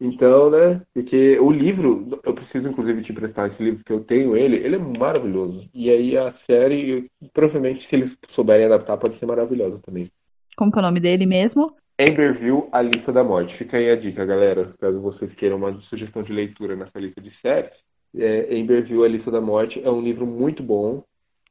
então, 0.00 0.50
né? 0.50 0.80
Porque 0.94 1.38
o 1.38 1.50
livro, 1.50 2.20
eu 2.24 2.32
preciso 2.34 2.68
inclusive 2.68 3.02
te 3.02 3.12
emprestar 3.12 3.46
esse 3.46 3.62
livro 3.62 3.82
que 3.84 3.92
eu 3.92 4.00
tenho 4.00 4.36
ele, 4.36 4.56
ele 4.56 4.76
é 4.76 4.78
maravilhoso. 4.78 5.68
E 5.74 5.90
aí 5.90 6.16
a 6.16 6.30
série, 6.30 7.10
provavelmente, 7.32 7.86
se 7.86 7.96
eles 7.96 8.16
souberem 8.28 8.66
adaptar, 8.66 8.96
pode 8.96 9.16
ser 9.16 9.26
maravilhosa 9.26 9.78
também. 9.78 10.10
Como 10.56 10.70
que 10.70 10.78
é 10.78 10.80
o 10.80 10.82
nome 10.82 11.00
dele 11.00 11.26
mesmo? 11.26 11.74
Amberville, 11.98 12.64
A 12.70 12.80
Lista 12.80 13.12
da 13.12 13.24
Morte. 13.24 13.56
Fica 13.56 13.76
aí 13.76 13.90
a 13.90 13.96
dica, 13.96 14.24
galera. 14.24 14.72
Caso 14.78 15.00
vocês 15.00 15.34
queiram 15.34 15.56
uma 15.56 15.80
sugestão 15.80 16.22
de 16.22 16.32
leitura 16.32 16.76
nessa 16.76 16.98
lista 16.98 17.20
de 17.20 17.30
séries, 17.30 17.82
é, 18.16 18.56
Amberville, 18.56 19.04
A 19.04 19.08
Lista 19.08 19.30
da 19.30 19.40
Morte, 19.40 19.82
é 19.84 19.90
um 19.90 20.00
livro 20.00 20.24
muito 20.26 20.62
bom 20.62 21.02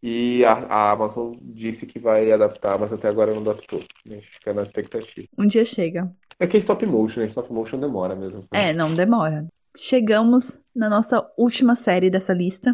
e 0.09 0.45
a, 0.45 0.51
a, 0.51 0.91
Amazon 0.91 1.35
disse 1.41 1.85
que 1.85 1.99
vai 1.99 2.31
adaptar, 2.31 2.79
mas 2.79 2.93
até 2.93 3.09
agora 3.09 3.33
não 3.33 3.41
adaptou. 3.41 3.81
A 4.05 4.09
gente 4.09 4.25
fica 4.29 4.53
na 4.53 4.63
expectativa. 4.63 5.27
Um 5.37 5.45
dia 5.45 5.65
chega. 5.65 6.09
É 6.39 6.47
que 6.47 6.55
é 6.55 6.59
stop 6.61 6.85
motion, 6.85 7.19
né? 7.19 7.25
Stop 7.25 7.51
motion 7.51 7.77
demora 7.77 8.15
mesmo. 8.15 8.45
É, 8.53 8.71
não 8.71 8.95
demora. 8.95 9.45
Chegamos 9.75 10.57
na 10.73 10.89
nossa 10.89 11.29
última 11.37 11.75
série 11.75 12.09
dessa 12.09 12.31
lista, 12.31 12.73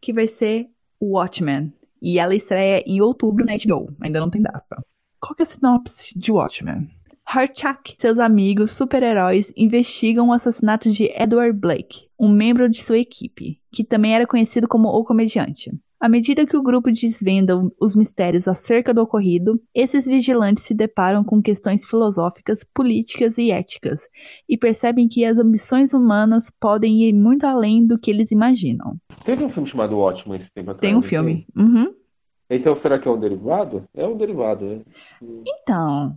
que 0.00 0.10
vai 0.10 0.26
ser 0.26 0.70
Watchmen. 0.98 1.70
E 2.00 2.18
ela 2.18 2.34
estreia 2.34 2.82
em 2.86 3.02
outubro 3.02 3.44
na 3.44 3.52
HBO. 3.52 3.94
Ainda 4.00 4.18
não 4.18 4.30
tem 4.30 4.40
data. 4.40 4.82
Qual 5.20 5.34
que 5.34 5.42
é 5.42 5.44
a 5.44 5.46
sinopse 5.46 6.18
de 6.18 6.32
Watchmen? 6.32 6.88
Harchak 7.26 7.92
e 7.92 8.00
seus 8.00 8.18
amigos 8.18 8.72
super-heróis 8.72 9.52
investigam 9.54 10.30
o 10.30 10.32
assassinato 10.32 10.90
de 10.90 11.12
Edward 11.14 11.52
Blake, 11.52 12.08
um 12.18 12.30
membro 12.30 12.70
de 12.70 12.82
sua 12.82 12.98
equipe, 12.98 13.60
que 13.70 13.84
também 13.84 14.14
era 14.14 14.26
conhecido 14.26 14.66
como 14.66 14.88
o 14.88 15.04
comediante. 15.04 15.70
À 16.00 16.08
medida 16.08 16.46
que 16.46 16.56
o 16.56 16.62
grupo 16.62 16.90
desvenda 16.90 17.60
os 17.78 17.94
mistérios 17.94 18.48
acerca 18.48 18.94
do 18.94 19.02
ocorrido, 19.02 19.60
esses 19.74 20.06
vigilantes 20.06 20.64
se 20.64 20.72
deparam 20.72 21.22
com 21.22 21.42
questões 21.42 21.84
filosóficas, 21.84 22.64
políticas 22.72 23.36
e 23.36 23.50
éticas, 23.50 24.08
e 24.48 24.56
percebem 24.56 25.06
que 25.06 25.26
as 25.26 25.36
ambições 25.36 25.92
humanas 25.92 26.50
podem 26.58 27.02
ir 27.02 27.12
muito 27.12 27.44
além 27.44 27.86
do 27.86 27.98
que 27.98 28.10
eles 28.10 28.30
imaginam. 28.30 28.96
Teve 29.26 29.44
um 29.44 29.50
filme 29.50 29.68
chamado 29.68 29.98
Ótimo 29.98 30.34
esse 30.34 30.50
tempo 30.50 30.70
atrás. 30.70 30.80
Tem 30.80 30.96
um 30.96 31.02
filme. 31.02 31.46
Uhum. 31.54 31.94
Então, 32.48 32.74
será 32.76 32.98
que 32.98 33.06
é 33.06 33.10
um 33.10 33.20
derivado? 33.20 33.84
É 33.94 34.06
um 34.06 34.16
derivado, 34.16 34.64
né? 34.64 34.80
Então, 35.46 36.16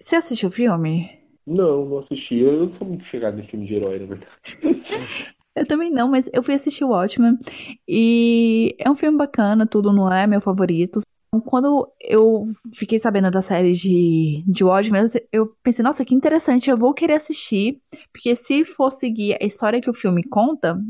você 0.00 0.14
assistiu 0.14 0.48
o 0.48 0.52
filme? 0.52 1.10
Não, 1.44 1.84
não 1.84 1.98
assisti. 1.98 2.38
Eu 2.38 2.66
não 2.66 2.72
sou 2.72 2.86
muito 2.86 3.04
chegado 3.04 3.40
em 3.40 3.42
filme 3.42 3.66
de 3.66 3.74
herói, 3.74 3.98
na 3.98 4.06
verdade. 4.06 4.28
eu 5.60 5.66
também 5.66 5.90
não, 5.90 6.08
mas 6.08 6.28
eu 6.32 6.42
fui 6.42 6.54
assistir 6.54 6.84
o 6.84 6.88
Watchmen. 6.88 7.38
E 7.86 8.74
é 8.78 8.90
um 8.90 8.94
filme 8.94 9.16
bacana, 9.16 9.66
tudo 9.66 9.92
não 9.92 10.12
é 10.12 10.26
meu 10.26 10.40
favorito. 10.40 11.00
Quando 11.44 11.86
eu 12.00 12.50
fiquei 12.74 12.98
sabendo 12.98 13.30
da 13.30 13.42
série 13.42 13.72
de, 13.74 14.42
de 14.46 14.64
Watchmen, 14.64 15.04
eu 15.30 15.54
pensei, 15.62 15.82
nossa, 15.82 16.04
que 16.04 16.14
interessante, 16.14 16.70
eu 16.70 16.76
vou 16.76 16.94
querer 16.94 17.14
assistir. 17.14 17.80
Porque 18.12 18.34
se 18.34 18.64
for 18.64 18.90
seguir 18.90 19.36
a 19.40 19.44
história 19.44 19.80
que 19.80 19.90
o 19.90 19.94
filme 19.94 20.22
conta, 20.24 20.80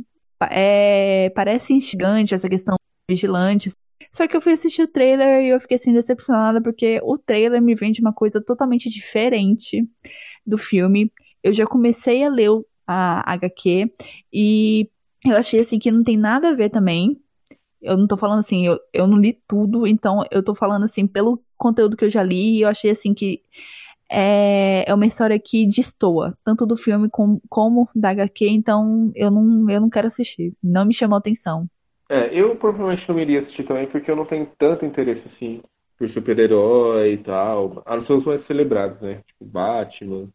é, 0.50 1.30
parece 1.30 1.72
instigante 1.72 2.34
essa 2.34 2.48
questão 2.48 2.76
de 2.76 3.14
vigilantes 3.14 3.74
só 4.10 4.26
que 4.26 4.36
eu 4.36 4.40
fui 4.40 4.52
assistir 4.52 4.82
o 4.82 4.88
trailer 4.88 5.42
e 5.42 5.48
eu 5.50 5.60
fiquei 5.60 5.76
assim 5.76 5.92
decepcionada 5.92 6.62
porque 6.62 7.00
o 7.02 7.18
trailer 7.18 7.60
me 7.60 7.74
vende 7.74 8.00
uma 8.00 8.12
coisa 8.12 8.40
totalmente 8.40 8.88
diferente 8.88 9.86
do 10.46 10.56
filme. 10.56 11.12
Eu 11.42 11.52
já 11.52 11.66
comecei 11.66 12.24
a 12.24 12.30
ler 12.30 12.50
a 12.88 13.32
HQ 13.34 13.92
e 14.32 14.88
eu 15.24 15.36
achei 15.36 15.60
assim 15.60 15.78
que 15.78 15.90
não 15.90 16.02
tem 16.02 16.16
nada 16.16 16.50
a 16.50 16.54
ver 16.54 16.70
também. 16.70 17.20
Eu 17.80 17.96
não 17.96 18.06
tô 18.08 18.16
falando 18.16 18.40
assim, 18.40 18.66
eu, 18.66 18.78
eu 18.92 19.06
não 19.06 19.18
li 19.18 19.40
tudo, 19.46 19.86
então 19.86 20.24
eu 20.30 20.42
tô 20.42 20.54
falando 20.54 20.84
assim 20.84 21.06
pelo 21.06 21.42
conteúdo 21.56 21.96
que 21.96 22.04
eu 22.04 22.10
já 22.10 22.22
li 22.22 22.60
eu 22.62 22.68
achei 22.68 22.90
assim 22.90 23.14
que 23.14 23.42
é, 24.10 24.84
é 24.88 24.94
uma 24.94 25.06
história 25.06 25.38
que 25.38 25.66
destoa, 25.66 26.36
tanto 26.44 26.64
do 26.64 26.76
filme 26.76 27.08
com, 27.10 27.40
como 27.48 27.88
da 27.94 28.10
HQ, 28.10 28.48
então 28.48 29.12
eu 29.14 29.30
não, 29.30 29.68
eu 29.70 29.80
não 29.80 29.90
quero 29.90 30.06
assistir. 30.06 30.54
Não 30.62 30.84
me 30.84 30.94
chamou 30.94 31.18
atenção. 31.18 31.68
É, 32.08 32.32
eu 32.32 32.56
provavelmente 32.56 33.06
não 33.08 33.20
iria 33.20 33.40
assistir 33.40 33.64
também 33.64 33.86
porque 33.86 34.10
eu 34.10 34.16
não 34.16 34.24
tenho 34.24 34.50
tanto 34.58 34.86
interesse 34.86 35.26
assim 35.26 35.60
por 35.98 36.08
super-herói 36.08 37.12
e 37.12 37.18
tal. 37.18 37.82
A 37.84 37.96
não 37.96 38.00
ser 38.00 38.14
os 38.14 38.24
mais 38.24 38.40
celebrados, 38.40 39.00
né? 39.00 39.20
Tipo 39.26 39.44
Batman. 39.44 40.28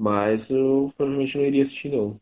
Mas 0.00 0.48
eu 0.48 0.90
provavelmente 0.96 1.36
não 1.36 1.44
iria 1.44 1.62
assistir, 1.62 1.90
não. 1.90 2.18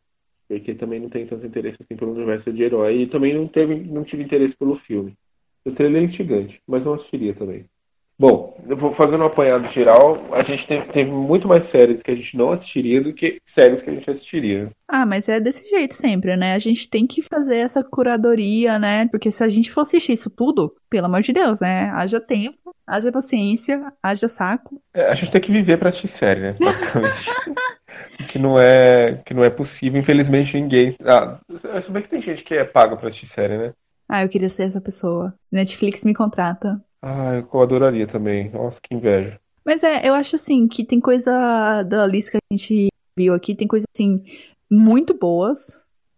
Porque 0.48 0.74
também 0.74 0.98
não 1.00 1.09
tenho 1.09 1.28
tanto 1.28 1.46
interesse 1.46 1.78
assim 1.80 1.96
pelo 1.96 2.12
universo 2.12 2.52
de 2.52 2.62
herói. 2.62 3.02
E 3.02 3.06
também 3.06 3.34
não, 3.34 3.46
teve, 3.46 3.76
não 3.76 4.02
tive 4.02 4.24
interesse 4.24 4.56
pelo 4.56 4.74
filme. 4.74 5.16
O 5.64 5.70
trailer 5.70 6.02
é 6.02 6.05
instigante, 6.06 6.60
mas 6.66 6.84
não 6.84 6.94
assistiria 6.94 7.34
também. 7.34 7.66
Bom, 8.20 8.59
eu 8.69 8.77
vou 8.77 8.93
fazendo 8.93 9.23
um 9.23 9.28
apanhado 9.28 9.70
geral. 9.73 10.19
A 10.32 10.43
gente 10.43 10.66
teve, 10.66 10.86
teve, 10.86 11.09
muito 11.09 11.47
mais 11.47 11.66
séries 11.66 12.03
que 12.03 12.11
a 12.11 12.16
gente 12.16 12.36
não 12.36 12.51
assistiria 12.51 13.01
do 13.01 13.12
que 13.12 13.40
séries 13.45 13.81
que 13.81 13.89
a 13.89 13.93
gente 13.93 14.11
assistiria. 14.11 14.70
Ah, 14.89 15.07
mas 15.07 15.28
é 15.28 15.39
desse 15.39 15.69
jeito 15.70 15.95
sempre, 15.95 16.36
né? 16.36 16.55
A 16.55 16.59
gente 16.59 16.90
tem 16.90 17.07
que 17.07 17.23
fazer 17.23 17.59
essa 17.59 17.85
curadoria, 17.85 18.77
né? 18.77 19.07
Porque 19.07 19.31
se 19.31 19.45
a 19.45 19.49
gente 19.49 19.70
for 19.70 19.82
assistir 19.82 20.15
isso 20.15 20.28
tudo, 20.28 20.74
pelo 20.90 21.07
amor 21.07 21.23
de 21.23 21.32
Deus, 21.32 21.61
né? 21.61 21.90
Haja 21.90 22.20
tempo, 22.20 22.74
haja 22.85 23.12
paciência, 23.12 23.93
haja 24.03 24.27
saco. 24.27 24.82
É, 24.93 25.07
a 25.07 25.15
gente 25.15 25.31
tem 25.31 25.40
que 25.40 25.53
viver 25.53 25.78
pra 25.78 25.90
assistir 25.90 26.09
série, 26.09 26.40
né? 26.40 26.55
Basicamente. 26.59 27.31
que 28.28 28.39
não 28.39 28.59
é 28.59 29.23
que 29.24 29.32
não 29.32 29.45
é 29.45 29.51
possível, 29.51 30.01
infelizmente 30.01 30.61
ninguém. 30.61 30.97
Ah, 31.05 31.39
se 31.81 31.90
bem 31.93 32.03
que 32.03 32.09
tem 32.09 32.20
gente 32.20 32.43
que 32.43 32.55
é 32.55 32.65
paga 32.65 32.97
pra 32.97 33.09
assistir 33.09 33.27
série, 33.27 33.57
né? 33.57 33.73
Ah, 34.09 34.24
eu 34.24 34.28
queria 34.28 34.49
ser 34.49 34.65
essa 34.65 34.81
pessoa. 34.81 35.35
Netflix 35.53 36.03
me 36.03 36.15
contrata. 36.15 36.82
Ah, 37.03 37.35
eu 37.35 37.61
adoraria 37.61 38.07
também. 38.07 38.51
Nossa, 38.51 38.81
que 38.83 38.95
inveja. 38.95 39.41
Mas 39.65 39.83
é, 39.83 40.09
eu 40.09 40.15
acho 40.15 40.37
assim 40.37 40.66
que 40.66 40.85
tem 40.85 40.99
coisa 40.99 41.83
da 41.83 42.07
lista 42.07 42.33
que 42.33 42.39
a 42.39 42.55
gente 42.55 42.89
viu 43.16 43.35
aqui, 43.35 43.55
tem 43.55 43.69
coisas 43.69 43.87
assim 43.95 44.23
muito 44.70 45.12
boas, 45.12 45.70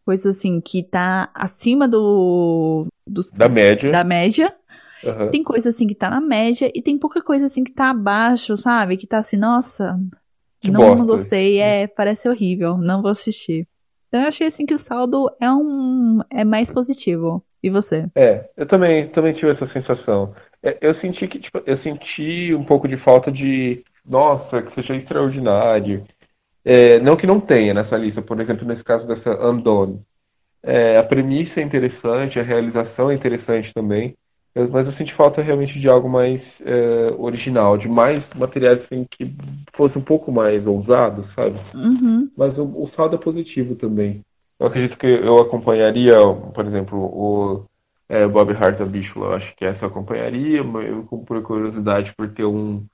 coisas 0.04 0.36
assim 0.36 0.60
que 0.60 0.82
tá 0.82 1.30
acima 1.34 1.88
do, 1.88 2.86
do 3.06 3.20
da 3.32 3.48
média. 3.48 3.90
Da 3.90 4.04
média. 4.04 4.54
Uhum. 5.02 5.30
Tem 5.30 5.42
coisa 5.42 5.70
assim 5.70 5.86
que 5.86 5.94
tá 5.94 6.10
na 6.10 6.20
média 6.20 6.70
e 6.74 6.82
tem 6.82 6.98
pouca 6.98 7.22
coisa 7.22 7.46
assim 7.46 7.64
que 7.64 7.72
tá 7.72 7.90
abaixo, 7.90 8.56
sabe? 8.56 8.96
Que 8.96 9.06
tá 9.06 9.18
assim, 9.18 9.36
nossa, 9.36 9.98
que 10.60 10.70
não, 10.70 10.94
não 10.94 11.06
gostei, 11.06 11.58
é, 11.58 11.86
parece 11.86 12.28
horrível, 12.28 12.76
não 12.76 13.00
vou 13.00 13.10
assistir. 13.10 13.66
Então 14.08 14.20
eu 14.20 14.28
achei 14.28 14.46
assim 14.46 14.66
que 14.66 14.74
o 14.74 14.78
saldo 14.78 15.30
é 15.40 15.50
um 15.50 16.20
é 16.30 16.44
mais 16.44 16.70
positivo. 16.70 17.42
E 17.62 17.68
você? 17.68 18.06
É, 18.14 18.48
eu 18.56 18.66
também, 18.66 19.08
também 19.08 19.32
tive 19.32 19.50
essa 19.50 19.66
sensação. 19.66 20.34
É, 20.62 20.78
eu 20.80 20.94
senti 20.94 21.28
que, 21.28 21.38
tipo, 21.38 21.62
eu 21.66 21.76
senti 21.76 22.54
um 22.54 22.64
pouco 22.64 22.88
de 22.88 22.96
falta 22.96 23.30
de, 23.30 23.84
nossa, 24.04 24.62
que 24.62 24.72
seja 24.72 24.96
extraordinário. 24.96 26.04
É, 26.64 26.98
não 27.00 27.16
que 27.16 27.26
não 27.26 27.40
tenha 27.40 27.74
nessa 27.74 27.96
lista, 27.96 28.20
por 28.22 28.40
exemplo, 28.40 28.66
nesse 28.66 28.84
caso 28.84 29.06
dessa 29.06 29.30
Undone. 29.46 30.00
É, 30.62 30.98
a 30.98 31.04
premissa 31.04 31.60
é 31.60 31.62
interessante, 31.62 32.38
a 32.38 32.42
realização 32.42 33.10
é 33.10 33.14
interessante 33.14 33.72
também, 33.72 34.14
mas 34.70 34.86
eu 34.86 34.92
senti 34.92 35.14
falta 35.14 35.40
realmente 35.40 35.78
de 35.80 35.88
algo 35.88 36.08
mais 36.08 36.60
é, 36.66 37.14
original, 37.16 37.78
de 37.78 37.88
mais 37.88 38.28
materiais 38.34 38.84
assim, 38.84 39.06
que 39.08 39.34
fosse 39.72 39.96
um 39.96 40.02
pouco 40.02 40.30
mais 40.30 40.66
ousado, 40.66 41.22
sabe? 41.22 41.56
Uhum. 41.74 42.30
Mas 42.36 42.58
o, 42.58 42.64
o 42.64 42.86
saldo 42.88 43.16
é 43.16 43.18
positivo 43.18 43.74
também. 43.74 44.22
Eu 44.60 44.66
acredito 44.66 44.98
que 44.98 45.06
eu 45.06 45.38
acompanharia, 45.38 46.16
por 46.54 46.66
exemplo, 46.66 46.98
o 46.98 47.64
é, 48.06 48.26
Bob 48.28 48.52
Hart 48.52 48.78
da 48.78 48.84
Bíchola. 48.84 49.28
Eu 49.28 49.32
acho 49.34 49.56
que 49.56 49.64
essa 49.64 49.86
eu 49.86 49.88
acompanharia, 49.88 50.58
eu, 50.58 51.02
por 51.26 51.42
curiosidade 51.42 52.12
por 52.14 52.28
ter 52.28 52.44
um, 52.44 52.84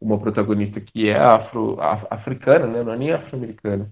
uma 0.00 0.18
protagonista 0.18 0.80
que 0.80 1.10
é 1.10 1.18
afro, 1.18 1.78
af, 1.78 2.06
africana, 2.10 2.66
né? 2.66 2.82
Não 2.82 2.94
é 2.94 2.96
nem 2.96 3.12
afro-americana. 3.12 3.90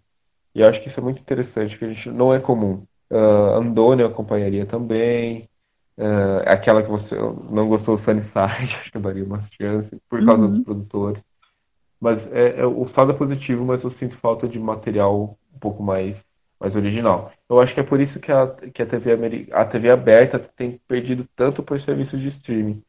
E 0.54 0.60
eu 0.62 0.68
acho 0.68 0.80
que 0.80 0.88
isso 0.88 1.00
é 1.00 1.02
muito 1.02 1.20
interessante, 1.20 1.78
que 1.78 1.84
a 1.84 1.88
gente 1.88 2.10
não 2.10 2.32
é 2.32 2.40
comum. 2.40 2.84
Uh, 3.10 3.56
Andônia 3.56 4.04
eu 4.04 4.08
acompanharia 4.08 4.64
também. 4.64 5.48
Uh, 5.98 6.40
aquela 6.46 6.82
que 6.82 6.90
você 6.90 7.14
não 7.50 7.68
gostou 7.68 7.94
do 7.94 8.00
Sunnyside, 8.00 8.38
acho 8.80 8.90
que 8.90 8.96
eu 8.96 9.02
daria 9.02 9.24
uma 9.24 9.42
chance, 9.60 10.00
por 10.08 10.24
causa 10.24 10.42
uhum. 10.42 10.50
dos 10.50 10.60
produtores. 10.64 11.22
Mas 12.00 12.30
é, 12.32 12.60
é, 12.60 12.66
o 12.66 12.88
saldo 12.88 13.12
é 13.12 13.14
positivo, 13.14 13.66
mas 13.66 13.82
eu 13.82 13.90
sinto 13.90 14.16
falta 14.16 14.48
de 14.48 14.58
material 14.58 15.36
um 15.54 15.58
pouco 15.58 15.82
mais, 15.82 16.24
mais 16.60 16.74
original. 16.74 17.32
Eu 17.48 17.60
acho 17.60 17.72
que 17.72 17.80
é 17.80 17.84
por 17.84 18.00
isso 18.00 18.18
que 18.18 18.32
a, 18.32 18.46
que 18.46 18.82
a, 18.82 18.86
TV, 18.86 19.48
a 19.52 19.64
TV 19.64 19.90
aberta 19.90 20.38
tem 20.38 20.80
perdido 20.88 21.26
tanto 21.36 21.62
por 21.62 21.80
serviços 21.80 22.20
de 22.20 22.28
streaming. 22.28 22.82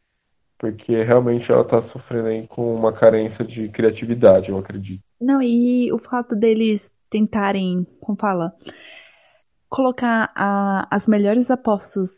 Porque 0.58 1.04
realmente 1.04 1.52
ela 1.52 1.62
está 1.62 1.82
sofrendo 1.82 2.28
aí 2.28 2.48
com 2.48 2.76
uma 2.76 2.92
carência 2.92 3.46
de 3.46 3.70
criatividade, 3.70 4.50
eu 4.50 4.58
acredito. 4.58 5.02
Não, 5.20 5.42
e 5.42 5.92
o 5.94 5.98
fato 5.98 6.36
deles 6.36 6.94
tentarem, 7.10 7.88
como 8.02 8.18
fala, 8.20 8.54
colocar 9.70 10.32
a, 10.36 10.88
as 10.92 11.08
melhores 11.08 11.50
apostas 11.50 12.10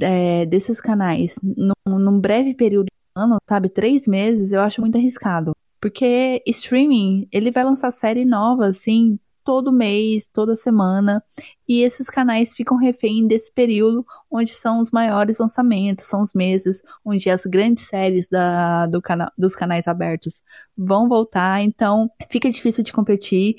é, 0.00 0.46
desses 0.46 0.80
canais 0.80 1.38
num, 1.42 1.98
num 1.98 2.18
breve 2.18 2.54
período 2.54 2.86
de 2.86 3.20
ano, 3.20 3.38
sabe, 3.48 3.68
três 3.68 4.06
meses, 4.06 4.52
eu 4.52 4.60
acho 4.60 4.80
muito 4.80 4.96
arriscado. 4.96 5.52
Porque 5.80 6.42
streaming, 6.46 7.28
ele 7.30 7.50
vai 7.52 7.62
lançar 7.62 7.92
série 7.92 8.24
nova, 8.24 8.66
assim, 8.66 9.18
todo 9.48 9.72
mês, 9.72 10.28
toda 10.28 10.54
semana, 10.54 11.24
e 11.66 11.80
esses 11.80 12.10
canais 12.10 12.52
ficam 12.52 12.76
refém 12.76 13.26
desse 13.26 13.50
período 13.50 14.04
onde 14.30 14.52
são 14.52 14.78
os 14.78 14.90
maiores 14.90 15.38
lançamentos, 15.38 16.04
são 16.04 16.20
os 16.20 16.34
meses 16.34 16.82
onde 17.02 17.30
as 17.30 17.46
grandes 17.46 17.88
séries 17.88 18.28
da, 18.28 18.84
do 18.84 19.00
cana 19.00 19.32
dos 19.38 19.56
canais 19.56 19.88
abertos 19.88 20.42
vão 20.76 21.08
voltar, 21.08 21.62
então 21.62 22.10
fica 22.28 22.50
difícil 22.50 22.84
de 22.84 22.92
competir 22.92 23.56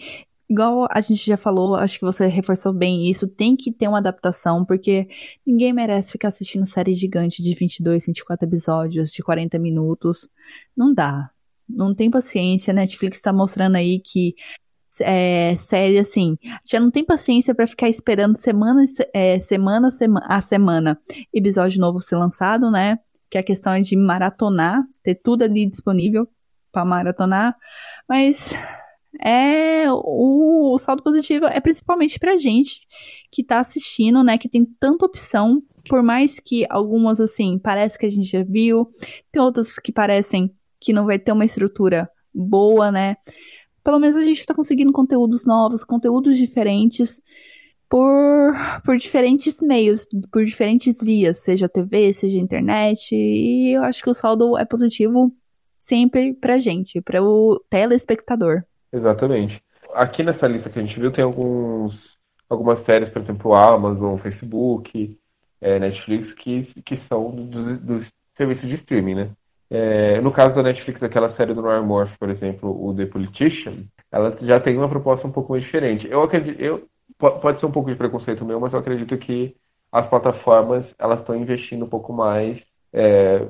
igual 0.48 0.88
a 0.92 1.02
gente 1.02 1.26
já 1.26 1.38
falou, 1.38 1.74
acho 1.76 1.98
que 1.98 2.06
você 2.06 2.28
reforçou 2.28 2.72
bem 2.72 3.10
isso, 3.10 3.28
tem 3.28 3.56
que 3.56 3.72
ter 3.72 3.88
uma 3.88 3.98
adaptação, 3.98 4.64
porque 4.64 5.08
ninguém 5.44 5.74
merece 5.74 6.12
ficar 6.12 6.28
assistindo 6.28 6.68
série 6.68 6.94
gigante 6.94 7.42
de 7.42 7.56
22, 7.56 8.06
24 8.06 8.48
episódios, 8.48 9.12
de 9.12 9.24
40 9.24 9.58
minutos. 9.58 10.30
Não 10.78 10.94
dá. 10.94 11.32
Não 11.68 11.94
tem 11.96 12.12
paciência. 12.12 12.74
Netflix 12.74 13.22
tá 13.22 13.34
mostrando 13.34 13.76
aí 13.76 14.00
que 14.00 14.36
é, 15.02 15.56
série 15.58 15.98
assim, 15.98 16.38
já 16.66 16.80
não 16.80 16.92
tem 16.92 17.04
paciência 17.04 17.54
para 17.54 17.68
ficar 17.68 17.90
esperando 17.90 18.38
semana, 18.38 18.84
é, 19.14 19.40
semana, 19.40 19.92
semana 19.92 20.26
a 20.30 20.42
semana 20.42 21.00
episódio 21.34 21.80
novo 21.80 22.02
ser 22.02 22.16
lançado, 22.16 22.70
né? 22.72 23.00
Que 23.30 23.38
a 23.38 23.44
questão 23.44 23.74
é 23.74 23.82
de 23.82 23.96
maratonar, 23.96 24.84
ter 25.04 25.16
tudo 25.16 25.44
ali 25.44 25.66
disponível 25.66 26.28
para 26.72 26.86
maratonar, 26.86 27.56
mas 28.08 28.54
é 29.22 29.86
o, 29.92 30.74
o 30.74 30.78
saldo 30.78 31.04
positivo 31.04 31.46
é 31.46 31.60
principalmente 31.60 32.20
pra 32.20 32.38
gente 32.38 32.82
que 33.32 33.44
tá 33.44 33.60
assistindo, 33.60 34.24
né, 34.24 34.38
que 34.38 34.50
tem 34.50 34.66
tanta 34.80 35.06
opção, 35.06 35.62
por 35.88 36.04
mais 36.04 36.40
que 36.40 36.66
algumas 36.70 37.20
assim, 37.20 37.58
parece 37.58 37.98
que 37.98 38.06
a 38.06 38.10
gente 38.10 38.30
já 38.30 38.44
viu, 38.44 38.88
tem 39.32 39.42
outras 39.42 39.78
que 39.80 39.92
parecem 39.92 40.54
que 40.80 40.94
não 40.94 41.06
vai 41.06 41.20
ter 41.20 41.32
uma 41.32 41.46
estrutura 41.46 42.10
boa, 42.34 42.92
né? 42.92 43.18
Pelo 43.90 44.00
menos 44.00 44.18
a 44.18 44.24
gente 44.24 44.46
tá 44.46 44.54
conseguindo 44.54 44.92
conteúdos 44.92 45.48
novos, 45.48 45.84
conteúdos 45.84 46.38
diferentes 46.38 47.20
por, 47.90 48.54
por 48.86 48.96
diferentes 48.98 49.60
meios, 49.60 50.06
por 50.32 50.46
diferentes 50.46 51.02
vias, 51.02 51.38
seja 51.38 51.68
TV, 51.68 52.14
seja 52.14 52.38
internet, 52.38 53.16
e 53.16 53.76
eu 53.76 53.84
acho 53.84 54.04
que 54.04 54.10
o 54.12 54.14
saldo 54.14 54.56
é 54.56 54.64
positivo 54.64 55.34
sempre 55.76 56.36
pra 56.36 56.60
gente, 56.60 57.02
para 57.02 57.24
o 57.24 57.60
telespectador. 57.68 58.64
Exatamente. 58.94 59.60
Aqui 59.96 60.22
nessa 60.22 60.48
lista 60.48 60.70
que 60.70 60.78
a 60.78 60.84
gente 60.84 61.00
viu 61.00 61.12
tem 61.12 61.24
alguns, 61.24 62.16
algumas 62.48 62.82
séries, 62.82 63.10
por 63.10 63.24
exemplo, 63.24 63.56
Amazon, 63.56 64.20
Facebook, 64.20 65.18
é, 65.60 65.80
Netflix, 65.80 66.32
que, 66.32 66.62
que 66.84 66.96
são 66.96 67.32
dos, 67.32 67.80
dos 67.80 68.14
serviços 68.36 68.70
de 68.70 68.76
streaming, 68.76 69.16
né? 69.16 69.30
É, 69.70 70.20
no 70.22 70.32
caso 70.32 70.56
da 70.56 70.64
Netflix, 70.64 71.04
aquela 71.04 71.30
série 71.30 71.54
do 71.54 71.62
Noir 71.62 71.84
Morph, 71.84 72.18
por 72.18 72.30
exemplo, 72.30 72.70
o 72.88 72.94
The 72.94 73.06
Politician, 73.06 73.84
ela 74.12 74.36
já 74.42 74.60
tem 74.60 74.76
uma 74.76 74.90
proposta 74.90 75.28
um 75.28 75.32
pouco 75.32 75.52
mais 75.52 75.64
diferente. 75.64 76.08
Eu 76.10 76.24
acredito, 76.24 76.60
eu, 76.60 76.88
pode 77.18 77.60
ser 77.60 77.66
um 77.66 77.72
pouco 77.72 77.90
de 77.90 77.96
preconceito 77.96 78.44
meu, 78.44 78.60
mas 78.60 78.74
eu 78.74 78.80
acredito 78.80 79.16
que 79.18 79.56
as 79.92 80.08
plataformas 80.08 80.96
elas 80.98 81.20
estão 81.20 81.36
investindo 81.36 81.86
um 81.86 81.90
pouco 81.90 82.12
mais 82.12 82.66
é, 82.92 83.48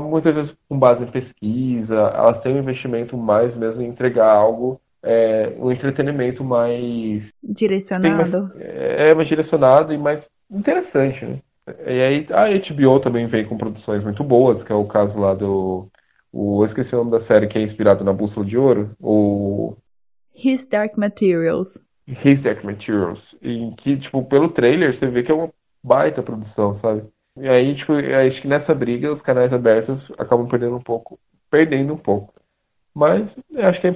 muitas 0.00 0.34
vezes 0.34 0.56
com 0.68 0.78
base 0.78 1.04
em 1.04 1.06
pesquisa, 1.06 1.94
elas 1.94 2.40
têm 2.40 2.54
um 2.54 2.58
investimento 2.58 3.16
mais 3.16 3.54
mesmo 3.54 3.82
em 3.82 3.86
entregar 3.86 4.28
algo, 4.28 4.80
é, 5.02 5.52
um 5.58 5.70
entretenimento 5.70 6.42
mais 6.42 7.32
direcionado. 7.42 8.42
Mais, 8.42 8.56
é, 8.58 9.14
mais 9.14 9.28
direcionado 9.28 9.92
e 9.92 9.98
mais 9.98 10.28
interessante, 10.50 11.24
né? 11.24 11.38
E 11.86 12.00
aí 12.02 12.26
a 12.30 12.48
HBO 12.48 13.00
também 13.00 13.26
vem 13.26 13.44
com 13.44 13.56
produções 13.56 14.02
muito 14.02 14.22
boas, 14.24 14.62
que 14.62 14.72
é 14.72 14.74
o 14.74 14.86
caso 14.86 15.18
lá 15.18 15.34
do. 15.34 15.88
O, 16.32 16.62
eu 16.62 16.66
esqueci 16.66 16.94
o 16.94 16.98
nome 16.98 17.10
da 17.10 17.20
série 17.20 17.46
que 17.46 17.58
é 17.58 17.62
inspirado 17.62 18.04
na 18.04 18.12
Bússola 18.12 18.46
de 18.46 18.56
Ouro. 18.56 18.94
O. 19.00 19.76
His 20.34 20.66
Dark 20.66 20.96
Materials. 20.96 21.78
His 22.06 22.42
Dark 22.42 22.64
Materials. 22.64 23.34
Em 23.42 23.72
que, 23.72 23.96
tipo, 23.96 24.24
pelo 24.24 24.48
trailer 24.48 24.94
você 24.94 25.06
vê 25.06 25.22
que 25.22 25.32
é 25.32 25.34
uma 25.34 25.50
baita 25.82 26.22
produção, 26.22 26.74
sabe? 26.74 27.04
E 27.36 27.48
aí, 27.48 27.74
tipo, 27.74 27.92
acho 27.92 28.42
que 28.42 28.48
nessa 28.48 28.74
briga 28.74 29.12
os 29.12 29.22
canais 29.22 29.52
abertos 29.52 30.10
acabam 30.18 30.46
perdendo 30.48 30.76
um 30.76 30.82
pouco, 30.82 31.18
perdendo 31.50 31.94
um 31.94 31.98
pouco. 31.98 32.34
Mas 32.94 33.36
acho 33.56 33.80
que 33.80 33.86
é, 33.86 33.92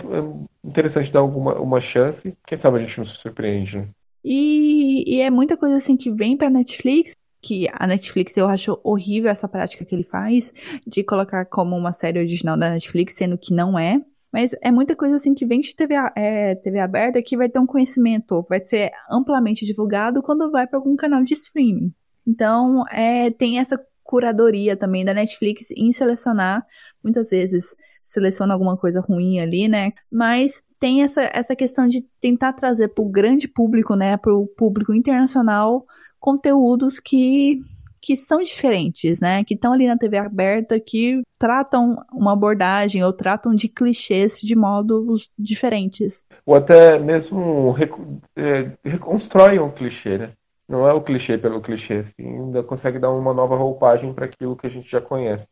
interessante 0.63 1.13
dar 1.13 1.21
alguma 1.21 1.55
uma 1.55 1.81
chance. 1.81 2.37
Quem 2.47 2.57
sabe 2.59 2.79
a 2.79 2.81
gente 2.81 2.99
não 2.99 3.05
se 3.05 3.17
surpreende, 3.17 3.79
né? 3.79 3.89
E, 4.25 5.17
e 5.17 5.21
é 5.21 5.31
muita 5.31 5.57
coisa 5.57 5.77
assim 5.77 5.97
que 5.97 6.11
vem 6.11 6.37
pra 6.37 6.49
Netflix, 6.49 7.15
que 7.45 7.69
a 7.71 7.87
Netflix 7.87 8.35
eu 8.39 8.49
acho 8.49 8.81
horrível 8.83 9.31
essa 9.31 9.47
prática 9.47 9.85
que 9.85 9.95
ele 9.95 10.03
faz 10.03 10.51
de 10.87 11.05
colocar 11.05 11.45
como 11.45 11.77
uma 11.77 11.93
série 11.93 12.19
original 12.19 12.57
da 12.57 12.71
Netflix, 12.71 13.15
sendo 13.15 13.37
que 13.37 13.53
não 13.53 13.79
é. 13.79 14.01
Mas 14.33 14.53
é 14.63 14.73
muita 14.73 14.97
coisa 14.97 15.17
assim 15.17 15.35
que 15.35 15.45
vem 15.45 15.61
de 15.61 15.77
TV, 15.77 15.95
é, 16.17 16.55
TV 16.57 16.81
aberta 16.81 17.23
que 17.23 17.37
vai 17.37 17.49
ter 17.49 17.59
um 17.59 17.67
conhecimento, 17.67 18.45
vai 18.49 18.65
ser 18.65 18.91
amplamente 19.11 19.67
divulgado 19.67 20.23
quando 20.23 20.51
vai 20.51 20.67
para 20.67 20.79
algum 20.79 20.97
canal 20.97 21.23
de 21.23 21.35
streaming. 21.35 21.93
Então, 22.27 22.85
é, 22.89 23.31
tem 23.31 23.59
essa 23.59 23.79
curadoria 24.03 24.77
também 24.77 25.05
da 25.05 25.15
Netflix 25.15 25.71
em 25.71 25.93
selecionar, 25.93 26.67
muitas 27.03 27.29
vezes 27.29 27.77
seleciona 28.03 28.55
alguma 28.55 28.77
coisa 28.77 29.01
ruim 29.01 29.39
ali, 29.39 29.69
né? 29.69 29.93
Mas 30.11 30.65
tem 30.81 31.03
essa, 31.03 31.23
essa 31.33 31.55
questão 31.55 31.87
de 31.87 32.03
tentar 32.21 32.55
trazer 32.55 32.89
para 32.89 33.05
o 33.05 33.09
grande 33.09 33.47
público, 33.47 33.95
né, 33.95 34.17
para 34.17 34.35
o 34.35 34.47
público 34.47 34.93
internacional, 34.93 35.87
conteúdos 36.25 36.99
que, 36.99 37.61
que 38.01 38.17
são 38.17 38.43
diferentes, 38.43 39.21
né? 39.21 39.45
Que 39.45 39.53
estão 39.53 39.75
ali 39.75 39.87
na 39.87 39.99
TV 39.99 40.17
aberta, 40.17 40.81
que 40.81 41.21
tratam 41.39 42.03
uma 42.11 42.33
abordagem 42.33 43.05
ou 43.05 43.13
tratam 43.13 43.55
de 43.55 43.69
clichês 43.69 44.41
de 44.41 44.57
modos 44.57 45.29
diferentes. 45.39 46.25
Ou 46.47 46.55
até 46.55 46.99
mesmo 46.99 47.73
rec 47.73 47.93
é, 48.35 48.71
reconstrói 48.83 49.59
um 49.59 49.71
clichê, 49.71 50.17
né? 50.17 50.31
Não 50.67 50.89
é 50.89 50.95
o 50.95 51.03
clichê 51.03 51.37
pelo 51.37 51.61
clichê, 51.61 52.07
assim, 52.07 52.27
ainda 52.27 52.63
consegue 52.63 52.99
dar 52.99 53.11
uma 53.11 53.35
nova 53.35 53.55
roupagem 53.55 54.15
para 54.15 54.25
aquilo 54.25 54.57
que 54.57 54.67
a 54.67 54.71
gente 54.71 54.91
já 54.91 55.03
conhece. 55.03 55.47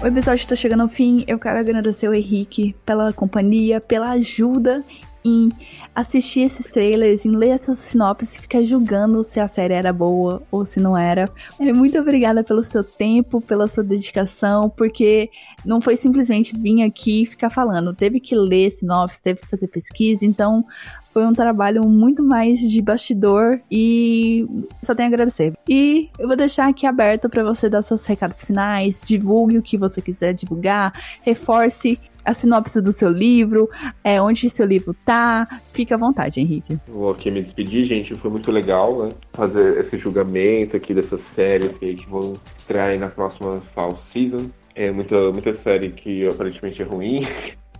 O 0.00 0.06
episódio 0.06 0.44
está 0.44 0.54
chegando 0.54 0.82
ao 0.82 0.88
fim. 0.88 1.24
Eu 1.26 1.40
quero 1.40 1.58
agradecer 1.58 2.06
ao 2.06 2.14
Henrique 2.14 2.72
pela 2.86 3.12
companhia, 3.12 3.80
pela 3.80 4.12
ajuda 4.12 4.76
em 5.24 5.50
assistir 5.94 6.40
esses 6.40 6.66
trailers, 6.66 7.24
em 7.24 7.34
ler 7.34 7.50
essas 7.50 7.78
sinopses 7.78 8.34
e 8.34 8.40
ficar 8.40 8.62
julgando 8.62 9.22
se 9.22 9.38
a 9.38 9.48
série 9.48 9.74
era 9.74 9.92
boa 9.92 10.42
ou 10.50 10.64
se 10.64 10.80
não 10.80 10.96
era. 10.96 11.28
É, 11.58 11.72
muito 11.72 11.98
obrigada 11.98 12.42
pelo 12.42 12.62
seu 12.62 12.82
tempo, 12.82 13.40
pela 13.40 13.66
sua 13.66 13.84
dedicação, 13.84 14.70
porque 14.70 15.30
não 15.64 15.80
foi 15.80 15.96
simplesmente 15.96 16.56
vir 16.56 16.82
aqui 16.82 17.22
e 17.22 17.26
ficar 17.26 17.50
falando. 17.50 17.94
Teve 17.94 18.20
que 18.20 18.34
ler 18.34 18.70
sinopse, 18.70 19.20
teve 19.22 19.40
que 19.40 19.48
fazer 19.48 19.68
pesquisa, 19.68 20.24
então 20.24 20.64
foi 21.12 21.26
um 21.26 21.32
trabalho 21.32 21.86
muito 21.88 22.22
mais 22.22 22.60
de 22.60 22.80
bastidor 22.80 23.60
e 23.70 24.46
só 24.82 24.94
tenho 24.94 25.08
a 25.08 25.12
agradecer. 25.12 25.52
E 25.68 26.08
eu 26.18 26.28
vou 26.28 26.36
deixar 26.36 26.68
aqui 26.68 26.86
aberto 26.86 27.28
para 27.28 27.42
você 27.42 27.68
dar 27.68 27.82
seus 27.82 28.04
recados 28.04 28.42
finais, 28.42 29.00
divulgue 29.04 29.58
o 29.58 29.62
que 29.62 29.76
você 29.76 30.00
quiser 30.00 30.32
divulgar, 30.34 30.92
reforce 31.24 31.98
a 32.24 32.34
sinopse 32.34 32.80
do 32.80 32.92
seu 32.92 33.08
livro, 33.08 33.68
é, 34.04 34.20
onde 34.20 34.48
seu 34.50 34.66
livro 34.66 34.94
tá. 35.04 35.46
Fique 35.72 35.92
à 35.94 35.96
vontade, 35.96 36.40
Henrique. 36.40 36.78
Vou 36.88 37.10
aqui 37.10 37.30
me 37.30 37.40
despedir, 37.40 37.84
gente. 37.84 38.14
Foi 38.14 38.30
muito 38.30 38.50
legal, 38.50 39.04
né? 39.04 39.12
Fazer 39.32 39.78
esse 39.78 39.96
julgamento 39.96 40.76
aqui 40.76 40.94
dessas 40.94 41.20
séries 41.20 41.78
que, 41.78 41.94
que 41.94 42.08
vão 42.08 42.34
estrear 42.56 42.98
na 42.98 43.08
próxima 43.08 43.60
Fall 43.74 43.96
Season. 43.96 44.50
É 44.74 44.90
muita, 44.90 45.32
muita 45.32 45.52
série 45.54 45.90
que 45.90 46.26
aparentemente 46.26 46.82
é 46.82 46.84
ruim. 46.84 47.26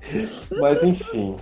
Mas 0.61 0.83
enfim. 0.83 1.37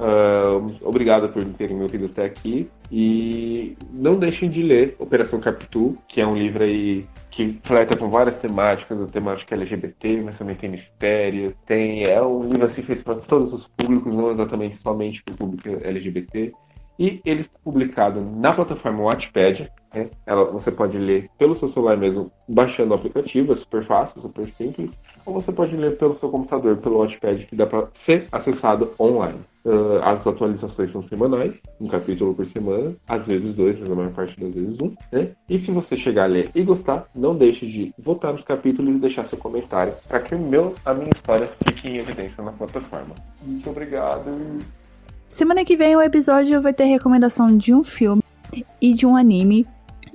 Uh, 0.00 0.64
obrigado 0.82 1.28
por 1.28 1.44
terem 1.44 1.76
me 1.76 1.82
ouvido 1.82 2.06
até 2.06 2.24
aqui. 2.24 2.68
E 2.90 3.76
não 3.92 4.16
deixem 4.16 4.48
de 4.48 4.62
ler 4.62 4.96
Operação 4.98 5.40
Capitu, 5.40 5.96
que 6.08 6.20
é 6.20 6.26
um 6.26 6.36
livro 6.36 6.64
aí 6.64 7.04
que 7.30 7.58
flerta 7.62 7.96
com 7.96 8.10
várias 8.10 8.36
temáticas, 8.36 9.00
a 9.00 9.06
temática 9.06 9.54
LGBT, 9.54 10.20
mas 10.22 10.38
também 10.38 10.56
tem 10.56 10.68
mistério, 10.68 11.54
tem 11.64 12.04
é 12.04 12.20
um 12.20 12.42
livro 12.48 12.66
assim 12.66 12.82
feito 12.82 13.04
para 13.04 13.16
todos 13.16 13.52
os 13.52 13.68
públicos, 13.68 14.12
não 14.12 14.30
exatamente 14.30 14.76
somente 14.76 15.22
para 15.22 15.34
o 15.34 15.38
público 15.38 15.68
LGBT. 15.68 16.52
E 16.98 17.18
ele 17.24 17.40
está 17.40 17.58
publicado 17.64 18.20
na 18.20 18.52
plataforma 18.52 19.04
Wattpad. 19.04 19.72
Né? 19.94 20.10
Ela, 20.26 20.44
você 20.44 20.70
pode 20.70 20.98
ler 20.98 21.30
pelo 21.38 21.54
seu 21.54 21.66
celular 21.66 21.96
mesmo, 21.96 22.30
baixando 22.46 22.90
o 22.92 22.94
aplicativo, 22.94 23.54
é 23.54 23.56
super 23.56 23.82
fácil, 23.82 24.20
super 24.20 24.50
simples. 24.50 25.00
Ou 25.24 25.32
você 25.32 25.50
pode 25.50 25.74
ler 25.74 25.96
pelo 25.96 26.14
seu 26.14 26.28
computador, 26.28 26.76
pelo 26.76 26.98
Wattpad, 26.98 27.46
que 27.46 27.56
dá 27.56 27.66
para 27.66 27.88
ser 27.94 28.28
acessado 28.30 28.92
online. 29.00 29.40
Uh, 29.64 30.02
as 30.02 30.26
atualizações 30.26 30.90
são 30.90 31.02
semanais, 31.02 31.54
um 31.78 31.86
capítulo 31.86 32.34
por 32.34 32.46
semana, 32.46 32.94
às 33.06 33.26
vezes 33.26 33.52
dois, 33.52 33.78
mas 33.78 33.88
na 33.88 33.94
maior 33.94 34.12
parte 34.12 34.38
das 34.40 34.54
vezes 34.54 34.80
um. 34.80 34.94
Né? 35.12 35.32
E 35.48 35.58
se 35.58 35.70
você 35.70 35.96
chegar 35.96 36.24
a 36.24 36.26
ler 36.26 36.50
e 36.54 36.62
gostar, 36.62 37.06
não 37.14 37.36
deixe 37.36 37.66
de 37.66 37.92
votar 37.98 38.32
nos 38.32 38.42
capítulos 38.42 38.96
e 38.96 38.98
deixar 38.98 39.24
seu 39.26 39.36
comentário 39.36 39.92
para 40.08 40.20
que 40.20 40.34
o 40.34 40.38
meu, 40.38 40.74
a 40.84 40.94
minha 40.94 41.10
história 41.14 41.46
fique 41.46 41.88
em 41.88 41.98
evidência 41.98 42.42
na 42.42 42.52
plataforma. 42.52 43.14
Muito 43.44 43.68
obrigado. 43.68 44.34
Semana 45.28 45.64
que 45.64 45.76
vem 45.76 45.94
o 45.94 46.02
episódio 46.02 46.60
vai 46.60 46.72
ter 46.72 46.84
recomendação 46.84 47.56
de 47.56 47.74
um 47.74 47.84
filme 47.84 48.22
e 48.80 48.94
de 48.94 49.06
um 49.06 49.16
anime. 49.16 49.64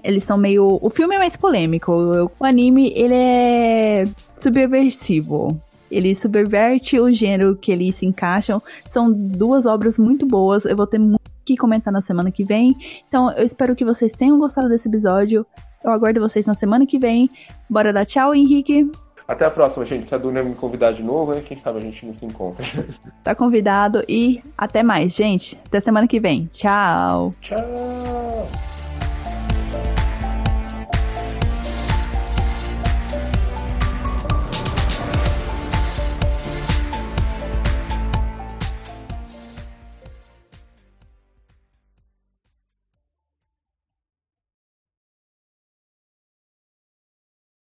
Eles 0.03 0.23
são 0.23 0.37
meio. 0.37 0.77
O 0.81 0.89
filme 0.89 1.15
é 1.15 1.17
mais 1.17 1.35
polêmico. 1.35 1.91
O 2.39 2.45
anime 2.45 2.91
ele 2.95 3.13
é 3.13 4.03
subversivo. 4.37 5.59
Ele 5.89 6.13
subverte 6.15 6.99
o 6.99 7.11
gênero 7.11 7.55
que 7.55 7.71
eles 7.71 7.95
se 7.95 8.05
encaixam. 8.05 8.61
São 8.85 9.11
duas 9.11 9.65
obras 9.65 9.97
muito 9.97 10.25
boas. 10.25 10.65
Eu 10.65 10.75
vou 10.75 10.87
ter 10.87 10.99
muito 10.99 11.21
que 11.45 11.55
comentar 11.55 11.93
na 11.93 12.01
semana 12.01 12.31
que 12.31 12.43
vem. 12.43 12.75
Então 13.07 13.31
eu 13.31 13.45
espero 13.45 13.75
que 13.75 13.85
vocês 13.85 14.11
tenham 14.11 14.37
gostado 14.39 14.67
desse 14.67 14.87
episódio. 14.87 15.45
Eu 15.83 15.91
aguardo 15.91 16.19
vocês 16.19 16.45
na 16.45 16.55
semana 16.55 16.85
que 16.85 16.97
vem. 16.97 17.29
Bora 17.69 17.93
dar 17.93 18.05
tchau, 18.05 18.33
Henrique. 18.33 18.89
Até 19.27 19.45
a 19.45 19.51
próxima, 19.51 19.85
gente. 19.85 20.07
Se 20.07 20.13
a 20.13 20.17
Duna 20.17 20.43
me 20.43 20.53
convidar 20.55 20.91
de 20.91 21.01
novo, 21.01 21.31
aí 21.31 21.41
quem 21.41 21.57
sabe 21.57 21.79
a 21.79 21.81
gente 21.81 22.05
não 22.05 22.13
se 22.13 22.25
encontra. 22.25 22.65
Tá 23.23 23.33
convidado 23.33 24.03
e 24.07 24.39
até 24.55 24.83
mais, 24.83 25.13
gente. 25.13 25.57
Até 25.65 25.79
semana 25.79 26.07
que 26.07 26.19
vem. 26.19 26.45
Tchau. 26.47 27.31
Tchau. 27.41 27.55